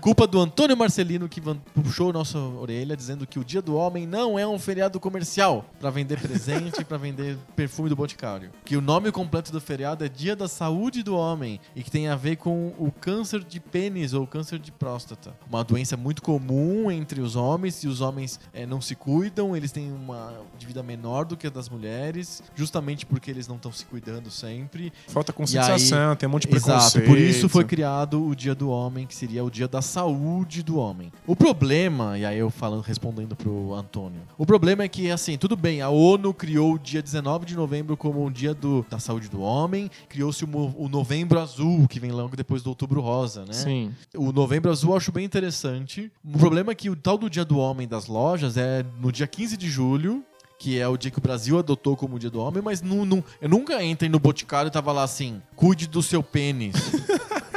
Culpa 0.00 0.26
do 0.26 0.40
Antônio 0.40 0.76
Marcelino 0.76 1.28
que 1.28 1.40
puxou 1.40 2.12
nossa 2.12 2.38
orelha 2.38 2.96
dizendo 2.96 3.26
que 3.26 3.38
o 3.38 3.44
Dia 3.44 3.62
do 3.62 3.76
Homem 3.76 4.06
não 4.06 4.38
é 4.38 4.46
um 4.46 4.58
feriado 4.58 4.98
comercial 4.98 5.64
pra 5.78 5.90
vender 5.90 6.18
presente 6.20 6.80
e 6.80 6.84
pra 6.84 6.96
vender 6.96 7.36
perfume 7.54 7.88
do 7.88 7.94
Boticário. 7.94 8.50
Que 8.64 8.76
o 8.76 8.80
nome 8.80 9.12
completo 9.12 9.52
do 9.52 9.60
feriado 9.60 10.04
é 10.04 10.08
Dia 10.08 10.34
da 10.34 10.48
Saúde 10.48 11.02
do 11.02 11.14
Homem 11.14 11.60
e 11.76 11.82
que 11.82 11.90
tem 11.90 12.08
a 12.08 12.16
ver 12.16 12.36
com 12.36 12.72
o 12.78 12.90
câncer 12.90 13.44
de 13.44 13.60
pênis 13.60 14.12
ou 14.12 14.26
câncer 14.26 14.58
de 14.58 14.72
próstata. 14.72 15.34
Uma 15.48 15.62
doença 15.62 15.96
muito 15.96 16.22
comum 16.22 16.90
entre 16.90 17.20
os 17.20 17.36
homens 17.36 17.84
e 17.84 17.88
os 17.88 18.00
homens 18.00 18.40
eh, 18.52 18.66
não 18.66 18.80
se 18.80 18.96
cuidam, 18.96 19.54
eles 19.54 19.70
têm 19.70 19.92
uma 19.92 20.32
de 20.58 20.66
vida 20.66 20.82
menor 20.82 21.24
do 21.24 21.36
que 21.36 21.46
a 21.46 21.50
das 21.50 21.68
mulheres, 21.68 22.39
justamente 22.54 23.06
porque 23.06 23.30
eles 23.30 23.46
não 23.48 23.56
estão 23.56 23.72
se 23.72 23.84
cuidando 23.84 24.30
sempre 24.30 24.92
Falta 25.08 25.32
conscientização, 25.32 26.16
tem 26.16 26.28
um 26.28 26.32
monte 26.32 26.48
de 26.48 26.56
Exato, 26.56 26.92
preconceito. 26.92 27.06
por 27.06 27.18
isso 27.18 27.48
foi 27.48 27.64
criado 27.64 28.24
o 28.26 28.34
Dia 28.34 28.54
do 28.54 28.70
Homem, 28.70 29.06
que 29.06 29.14
seria 29.14 29.44
o 29.44 29.50
Dia 29.50 29.68
da 29.68 29.82
Saúde 29.82 30.62
do 30.62 30.78
Homem. 30.78 31.12
O 31.26 31.34
problema, 31.34 32.18
e 32.18 32.24
aí 32.24 32.38
eu 32.38 32.50
falando, 32.50 32.82
respondendo 32.82 33.34
pro 33.36 33.74
Antônio, 33.74 34.20
o 34.36 34.46
problema 34.46 34.82
é 34.82 34.88
que, 34.88 35.10
assim, 35.10 35.36
tudo 35.36 35.56
bem, 35.56 35.80
a 35.80 35.88
ONU 35.88 36.32
criou 36.34 36.74
o 36.74 36.78
dia 36.78 37.02
19 37.02 37.46
de 37.46 37.56
novembro 37.56 37.96
como 37.96 38.24
um 38.24 38.30
dia 38.30 38.54
do, 38.54 38.84
da 38.88 38.98
saúde 38.98 39.28
do 39.28 39.40
homem, 39.40 39.90
criou-se 40.08 40.44
o, 40.44 40.74
o 40.76 40.88
Novembro 40.88 41.40
Azul, 41.40 41.86
que 41.88 42.00
vem 42.00 42.10
logo 42.10 42.36
depois 42.36 42.62
do 42.62 42.68
Outubro 42.68 43.00
Rosa, 43.00 43.44
né? 43.44 43.52
Sim. 43.52 43.92
O 44.14 44.32
Novembro 44.32 44.70
Azul 44.70 44.90
eu 44.90 44.96
acho 44.96 45.12
bem 45.12 45.24
interessante. 45.24 46.10
O 46.24 46.38
problema 46.38 46.72
é 46.72 46.74
que 46.74 46.90
o 46.90 46.96
tal 46.96 47.16
do 47.18 47.28
Dia 47.28 47.44
do 47.44 47.58
Homem 47.58 47.86
das 47.86 48.06
lojas 48.06 48.56
é 48.56 48.84
no 49.00 49.12
dia 49.12 49.26
15 49.26 49.56
de 49.56 49.68
julho, 49.68 50.24
que 50.60 50.78
é 50.78 50.86
o 50.86 50.94
dia 50.98 51.10
que 51.10 51.18
o 51.18 51.22
Brasil 51.22 51.58
adotou 51.58 51.96
como 51.96 52.18
Dia 52.18 52.28
do 52.28 52.38
Homem, 52.38 52.62
mas 52.62 52.82
não, 52.82 53.06
não, 53.06 53.24
eu 53.40 53.48
nunca 53.48 53.82
entrei 53.82 54.10
no 54.10 54.18
Boticário 54.18 54.68
e 54.68 54.70
tava 54.70 54.92
lá 54.92 55.02
assim, 55.02 55.40
cuide 55.56 55.86
do 55.86 56.02
seu 56.02 56.22
pênis. 56.22 56.76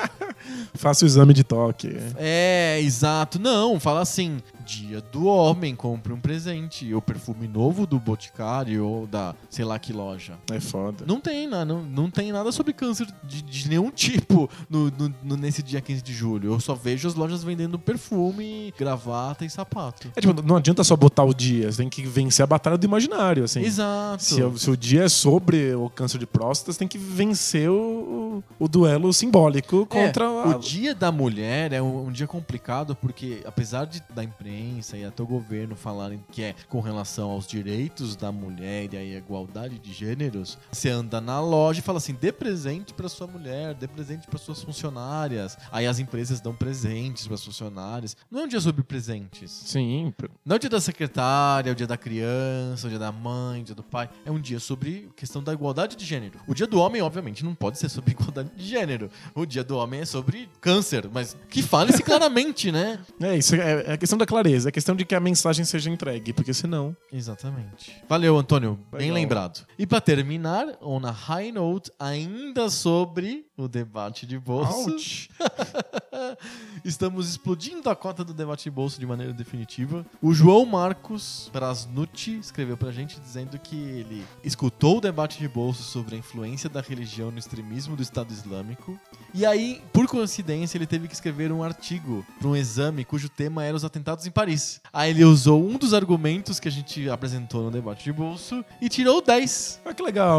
Faça 0.74 1.04
o 1.04 1.08
exame 1.08 1.34
de 1.34 1.44
toque. 1.44 1.96
é, 2.18 2.80
exato. 2.82 3.40
Não, 3.40 3.78
fala 3.78 4.00
assim, 4.00 4.42
Dia 4.66 5.02
do 5.02 5.26
Homem, 5.26 5.76
compre 5.76 6.12
um 6.14 6.20
presente. 6.20 6.94
O 6.94 7.02
perfume 7.02 7.48
novo 7.48 7.86
do 7.86 8.00
Boticário 8.00 8.86
ou 8.86 9.06
da 9.08 9.36
sei 9.50 9.66
lá 9.66 9.78
que 9.78 9.92
loja. 9.94 10.34
É 10.52 10.60
foda. 10.60 11.04
Não 11.08 11.20
tem, 11.20 11.48
não, 11.48 11.66
não, 11.66 12.10
tem 12.10 12.32
nada 12.32 12.52
sobre 12.52 12.74
câncer 12.74 13.08
de, 13.24 13.42
de 13.42 13.70
nenhum 13.70 13.90
tipo 13.92 14.50
no, 14.70 14.90
no- 15.24 15.38
nesse 15.38 15.62
dia 15.62 15.82
15 15.82 16.02
de 16.02 16.14
julho. 16.14 16.54
Eu 16.54 16.60
só 16.60 16.74
vejo 16.74 17.08
as 17.08 17.14
lojas 17.16 17.44
vendendo 17.44 17.78
perfume, 17.78 18.74
gravata 18.78 19.46
e 19.46 19.50
sapato. 19.50 20.12
É 20.16 20.22
tipo, 20.22 20.42
não 20.42 20.56
adianta 20.58 20.84
só 20.84 20.96
botar 20.96 21.24
o 21.24 21.34
dia, 21.34 21.72
você 21.72 21.78
tem 21.80 21.90
que 21.90 22.04
vencer 22.04 22.44
a 22.44 22.48
batalha 22.48 22.78
do 22.78 22.86
imaginário, 22.86 23.44
assim. 23.44 23.62
Exato. 23.62 24.24
Se, 24.24 24.42
o- 24.42 24.58
se 24.58 24.70
o 24.70 24.78
dia 24.78 25.04
é 25.04 25.10
sobre 25.10 25.74
o 25.76 25.90
câncer 25.90 26.18
de 26.18 26.26
próstata, 26.26 26.72
você 26.72 26.80
tem 26.80 26.88
que 26.88 26.98
vencer 26.98 27.70
o, 27.70 28.44
o, 28.60 28.68
duelo 28.68 29.12
simbólico 29.14 29.88
É, 29.92 30.06
contra 30.06 30.26
a... 30.26 30.56
O 30.56 30.60
Dia 30.60 30.94
da 30.96 31.12
Mulher 31.12 31.74
é 31.74 31.82
um, 31.82 32.08
um 32.08 32.12
dia 32.12 32.28
complicado 32.28 32.96
porque, 32.96 33.42
apesar 33.46 33.86
de, 33.86 34.02
da 34.14 34.24
imprensa 34.54 34.98
e 34.98 35.04
até 35.04 35.22
o 35.24 35.28
governo 35.28 35.76
falarem 35.76 36.24
que 36.32 36.44
é 36.44 36.56
com 36.70 36.80
relação 36.80 37.32
aos 37.32 37.48
direitos 37.48 38.16
da 38.16 38.32
mulher 38.32 38.94
e 38.94 38.98
a 38.98 39.18
igualdade 39.18 39.80
de 39.80 39.92
gêneros, 39.94 40.58
você 40.72 40.90
anda 40.90 41.20
na 41.20 41.40
loja 41.42 41.80
e 41.80 41.84
fala 41.84 41.98
assim: 41.98 42.14
dê 42.14 42.32
presente 42.32 42.94
pra 42.94 43.10
sua 43.10 43.28
mulher, 43.28 43.74
dê 43.74 43.88
presente 43.88 44.28
para 44.28 44.40
suas 44.40 44.62
funcionárias. 44.62 45.58
Aí 45.72 45.88
as 45.88 46.00
empresas 46.00 46.40
dão 46.40 46.54
presentes 46.56 47.28
para 47.28 47.38
funcionárias. 47.38 48.16
Não 48.30 48.42
é 48.42 48.44
um 48.44 48.48
dia 48.48 48.62
sobre 48.62 48.84
presentes. 48.84 49.52
Sim, 49.52 50.14
Não 50.46 50.56
é 50.56 50.58
o 50.58 50.60
dia 50.60 50.70
da 50.70 50.82
secretária, 50.82 51.70
é 51.70 51.74
o 51.74 51.76
dia 51.76 51.88
da 51.88 51.98
criança, 51.98 52.86
é 52.86 52.88
o 52.88 52.90
dia 52.90 53.00
da 53.00 53.12
mãe, 53.12 53.60
é 53.60 53.62
o 53.62 53.66
dia 53.66 53.76
do 53.76 53.84
pai. 53.84 54.10
É 54.26 54.32
um 54.32 54.40
dia 54.40 54.60
sobre 54.60 55.10
questão 55.16 55.44
da 55.44 55.54
igualdade 55.54 55.96
de 55.96 56.06
gênero. 56.06 56.40
O 56.48 56.54
dia 56.54 56.68
do 56.68 56.80
homem, 56.80 57.02
obviamente, 57.02 57.44
não 57.44 57.56
pode 57.56 57.80
ser 57.80 57.90
sobre 57.90 58.12
igualdade 58.14 58.52
de 58.56 58.66
gênero. 58.66 59.10
O 59.34 59.46
dia 59.46 59.64
do 59.64 59.78
homem 59.78 60.02
é 60.02 60.06
sobre 60.06 60.50
câncer, 60.62 61.10
mas 61.12 61.36
que 61.50 61.62
fale-se 61.62 62.02
claramente, 62.04 62.72
né? 62.72 63.00
é 63.22 63.38
isso. 63.38 63.56
É, 63.56 63.84
é 63.88 63.94
a 63.94 63.98
questão 63.98 64.18
da 64.18 64.26
clareza, 64.26 64.43
é 64.52 64.70
a 64.70 64.72
questão 64.72 64.96
de 64.96 65.06
que 65.06 65.16
a 65.16 65.20
mensagem 65.20 65.64
seja 65.66 65.90
entregue, 65.90 66.34
porque 66.34 66.54
senão... 66.54 66.96
Exatamente. 67.12 68.04
Valeu, 68.08 68.38
Antônio. 68.38 68.80
Bem 68.92 69.12
lembrado. 69.12 69.66
E 69.78 69.86
pra 69.88 70.02
terminar, 70.02 70.66
on 70.82 71.06
a 71.06 71.12
high 71.12 71.52
note, 71.52 71.92
ainda 72.00 72.70
sobre 72.70 73.46
o 73.58 73.68
debate 73.68 74.26
de 74.26 74.38
bolso. 74.38 74.92
Ouch. 74.92 75.30
Estamos 76.84 77.30
explodindo 77.30 77.90
a 77.90 77.96
cota 77.96 78.24
do 78.24 78.34
debate 78.34 78.66
de 78.66 78.72
bolso 78.72 79.00
de 79.00 79.06
maneira 79.06 79.32
definitiva. 79.34 80.06
O 80.22 80.34
João 80.34 80.66
Marcos 80.66 81.50
Brasnucci 81.54 82.38
escreveu 82.40 82.76
pra 82.76 82.92
gente 82.92 83.20
dizendo 83.20 83.58
que 83.60 83.76
ele 83.76 84.26
escutou 84.44 84.98
o 84.98 85.02
debate 85.02 85.40
de 85.40 85.48
bolso 85.48 85.84
sobre 85.84 86.16
a 86.16 86.18
influência 86.18 86.70
da 86.70 86.82
religião 86.82 87.32
no 87.32 87.38
extremismo 87.38 87.96
do 87.96 88.04
Estado 88.04 88.32
Islâmico. 88.32 89.00
E 89.34 89.46
aí, 89.48 89.82
por 89.92 90.08
coincidência, 90.08 90.78
ele 90.78 90.86
teve 90.86 91.08
que 91.08 91.14
escrever 91.16 91.52
um 91.52 91.64
artigo 91.64 92.24
para 92.38 92.48
um 92.48 92.56
exame 92.56 93.04
cujo 93.04 93.28
tema 93.28 93.64
era 93.66 93.76
os 93.76 93.84
atentados 93.84 94.28
em 94.28 94.32
Paris. 94.32 94.80
Aí 94.94 95.10
ele 95.10 95.24
usou 95.26 95.68
um 95.68 95.76
dos 95.78 95.92
argumentos 95.94 96.60
que 96.60 96.68
a 96.68 96.72
gente 96.72 97.10
apresentou 97.10 97.64
no 97.64 97.72
debate 97.72 98.04
de 98.04 98.14
bolso 98.14 98.64
e 98.80 98.88
tirou 98.90 99.22
10. 99.24 99.82
Ah, 99.86 99.94
que 99.94 100.04
legal. 100.04 100.38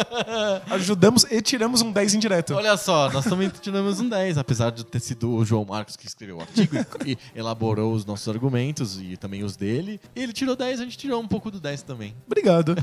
Ajudamos 0.70 1.24
e 1.30 1.42
tiramos 1.42 1.82
um 1.82 1.92
10 1.92 2.14
indireto. 2.14 2.54
Olha 2.54 2.76
só, 2.78 3.10
nós 3.10 3.24
também 3.24 3.50
tiramos 3.60 4.00
um 4.00 4.08
10, 4.08 4.38
apesar 4.38 4.70
de 4.70 4.84
ter 4.84 5.00
sido 5.00 5.30
o 5.34 5.44
João 5.44 5.64
Marcos 5.64 5.94
que 5.96 6.06
escreveu 6.06 6.38
o 6.38 6.40
artigo 6.40 6.74
e, 7.04 7.18
elaborou 7.36 7.92
os 7.92 8.04
nossos 8.06 8.26
argumentos 8.28 8.98
e 9.00 9.16
também 9.18 9.44
os 9.44 9.56
dele. 9.56 10.00
Ele 10.14 10.32
tirou 10.32 10.56
10, 10.56 10.80
a 10.80 10.84
gente 10.84 10.96
tirou 10.96 11.20
um 11.20 11.28
pouco 11.28 11.50
do 11.50 11.60
10 11.60 11.82
também. 11.82 12.14
Obrigado. 12.26 12.74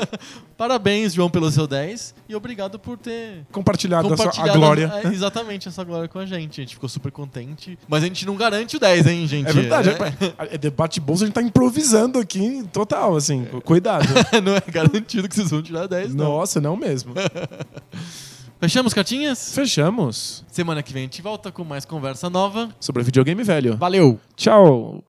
Parabéns, 0.56 1.12
João, 1.14 1.30
pelo 1.30 1.50
seu 1.50 1.66
10 1.66 2.14
e 2.28 2.34
obrigado 2.34 2.78
por 2.78 2.96
ter 2.96 3.44
Compartilhado, 3.52 4.06
a 4.06 4.16
sua- 4.16 4.16
compartilhado 4.16 4.50
a 4.50 4.56
glória. 4.56 4.69
A- 4.78 5.02
exatamente 5.12 5.68
essa 5.68 5.82
glória 5.84 6.08
com 6.08 6.18
a 6.18 6.26
gente. 6.26 6.60
A 6.60 6.64
gente 6.64 6.74
ficou 6.74 6.88
super 6.88 7.10
contente. 7.12 7.78
Mas 7.88 8.02
a 8.02 8.06
gente 8.06 8.24
não 8.26 8.36
garante 8.36 8.76
o 8.76 8.80
10, 8.80 9.06
hein, 9.06 9.26
gente? 9.26 9.48
É 9.48 9.52
verdade. 9.52 9.90
É- 9.90 9.94
É, 10.50 10.54
é 10.54 10.58
debate 10.58 11.00
bolsa, 11.00 11.24
a 11.24 11.26
gente 11.26 11.34
tá 11.34 11.42
improvisando 11.42 12.18
aqui 12.18 12.64
total, 12.72 13.16
assim. 13.16 13.44
Cuidado. 13.64 14.06
não 14.42 14.54
é 14.56 14.62
garantido 14.70 15.28
que 15.28 15.34
vocês 15.34 15.50
vão 15.50 15.62
tirar 15.62 15.86
10, 15.86 16.14
não. 16.14 16.24
Nossa, 16.24 16.60
não 16.60 16.76
mesmo. 16.76 17.14
Fechamos, 18.60 18.92
cartinhas? 18.92 19.54
Fechamos. 19.54 20.44
Semana 20.52 20.82
que 20.82 20.92
vem 20.92 21.02
a 21.02 21.06
gente 21.06 21.22
volta 21.22 21.50
com 21.50 21.64
mais 21.64 21.86
conversa 21.86 22.28
nova. 22.28 22.68
Sobre 22.78 23.02
videogame 23.02 23.42
velho. 23.42 23.76
Valeu! 23.78 24.20
Tchau. 24.36 25.02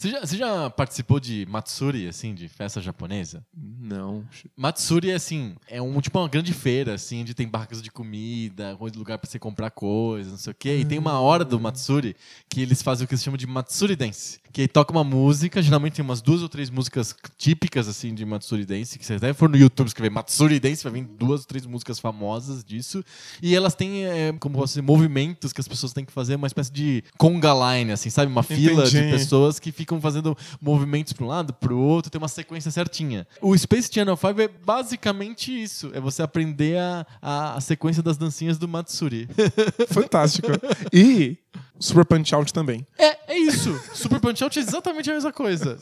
Você 0.00 0.08
já, 0.08 0.20
você 0.20 0.36
já 0.38 0.70
participou 0.70 1.20
de 1.20 1.46
Matsuri, 1.50 2.08
assim, 2.08 2.34
de 2.34 2.48
festa 2.48 2.80
japonesa? 2.80 3.44
Não. 3.54 4.24
Matsuri 4.56 5.10
é 5.10 5.14
assim, 5.14 5.54
é 5.68 5.82
um 5.82 6.00
tipo 6.00 6.18
uma 6.18 6.26
grande 6.26 6.54
feira, 6.54 6.94
assim, 6.94 7.20
onde 7.20 7.34
tem 7.34 7.46
barracas 7.46 7.82
de 7.82 7.90
comida, 7.90 8.78
lugar 8.96 9.18
pra 9.18 9.28
você 9.28 9.38
comprar 9.38 9.70
coisas, 9.70 10.32
não 10.32 10.38
sei 10.38 10.52
o 10.52 10.56
quê. 10.58 10.78
E 10.78 10.86
tem 10.86 10.98
uma 10.98 11.20
hora 11.20 11.44
do 11.44 11.60
Matsuri 11.60 12.16
que 12.48 12.62
eles 12.62 12.80
fazem 12.80 13.04
o 13.04 13.08
que 13.08 13.14
se 13.14 13.24
chama 13.24 13.36
de 13.36 13.46
Matsuri 13.46 13.94
Dance. 13.94 14.40
Que 14.50 14.66
toca 14.66 14.90
uma 14.90 15.04
música, 15.04 15.60
geralmente 15.60 15.96
tem 15.96 16.04
umas 16.04 16.22
duas 16.22 16.40
ou 16.40 16.48
três 16.48 16.70
músicas 16.70 17.14
típicas, 17.36 17.86
assim, 17.86 18.14
de 18.14 18.24
Matsuri 18.24 18.64
Dance, 18.64 18.98
que 18.98 19.04
você 19.04 19.14
até 19.14 19.34
for 19.34 19.50
no 19.50 19.56
YouTube 19.56 19.86
escrever 19.86 20.10
Matsuri 20.10 20.58
Dance, 20.58 20.82
vai 20.82 20.94
vir 20.94 21.04
duas 21.04 21.42
ou 21.42 21.46
três 21.46 21.66
músicas 21.66 21.98
famosas 21.98 22.64
disso. 22.64 23.04
E 23.42 23.54
elas 23.54 23.74
têm, 23.74 24.06
é, 24.06 24.32
como 24.40 24.56
posso 24.56 24.72
dizer, 24.72 24.82
movimentos 24.82 25.52
que 25.52 25.60
as 25.60 25.68
pessoas 25.68 25.92
têm 25.92 26.06
que 26.06 26.12
fazer, 26.12 26.36
uma 26.36 26.46
espécie 26.46 26.72
de 26.72 27.04
conga 27.18 27.52
line, 27.76 27.92
assim, 27.92 28.08
sabe? 28.08 28.32
Uma 28.32 28.42
fila 28.42 28.88
de 28.88 28.96
Entendi. 28.96 29.12
pessoas 29.12 29.58
que 29.58 29.70
ficam 29.70 29.89
fazendo 29.98 30.36
movimentos 30.60 31.14
para 31.14 31.24
um 31.24 31.28
lado, 31.28 31.54
para 31.54 31.72
o 31.72 31.80
outro, 31.80 32.10
tem 32.10 32.20
uma 32.20 32.28
sequência 32.28 32.70
certinha. 32.70 33.26
O 33.40 33.56
Space 33.56 33.88
Channel 33.90 34.14
5 34.16 34.40
é 34.42 34.48
basicamente 34.48 35.50
isso, 35.62 35.90
é 35.94 36.00
você 36.00 36.22
aprender 36.22 36.78
a, 36.78 37.06
a, 37.22 37.54
a 37.54 37.60
sequência 37.62 38.02
das 38.02 38.18
dancinhas 38.18 38.58
do 38.58 38.68
Matsuri. 38.68 39.26
Fantástico. 39.88 40.48
E 40.92 41.38
Super 41.80 42.04
Punch 42.04 42.34
Out 42.34 42.52
também. 42.52 42.86
É, 42.98 43.32
é 43.32 43.38
isso. 43.38 43.80
Super 43.94 44.20
Punch 44.20 44.44
Out 44.44 44.58
é 44.58 44.62
exatamente 44.62 45.10
a 45.10 45.14
mesma 45.14 45.32
coisa. 45.32 45.78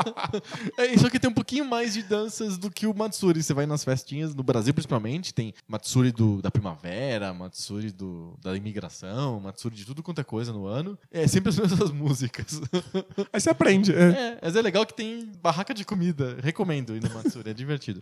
é 0.76 0.94
isso 0.94 1.06
aqui 1.06 1.18
tem 1.18 1.30
um 1.30 1.34
pouquinho 1.34 1.64
mais 1.64 1.94
de 1.94 2.02
danças 2.02 2.58
do 2.58 2.70
que 2.70 2.86
o 2.86 2.94
Matsuri. 2.94 3.42
Você 3.42 3.54
vai 3.54 3.64
nas 3.64 3.82
festinhas, 3.82 4.34
no 4.34 4.42
Brasil 4.42 4.74
principalmente, 4.74 5.32
tem 5.32 5.54
Matsuri 5.66 6.12
do, 6.12 6.42
da 6.42 6.50
primavera, 6.50 7.32
Matsuri 7.32 7.90
do, 7.90 8.34
da 8.42 8.54
imigração, 8.54 9.40
Matsuri 9.40 9.74
de 9.74 9.86
tudo 9.86 10.02
quanto 10.02 10.20
é 10.20 10.24
coisa 10.24 10.52
no 10.52 10.66
ano. 10.66 10.98
É 11.10 11.26
sempre 11.26 11.48
as 11.48 11.58
mesmas 11.58 11.90
músicas. 11.92 12.60
Aí 13.32 13.40
você 13.40 13.48
aprende. 13.50 13.92
É. 13.92 14.02
É, 14.02 14.38
mas 14.42 14.56
é 14.56 14.62
legal 14.62 14.84
que 14.84 14.94
tem 14.94 15.32
barraca 15.42 15.72
de 15.72 15.84
comida. 15.84 16.36
Recomendo 16.42 16.94
ir 16.94 17.02
no 17.02 17.10
Matsuri, 17.14 17.50
é 17.50 17.54
divertido. 17.54 18.00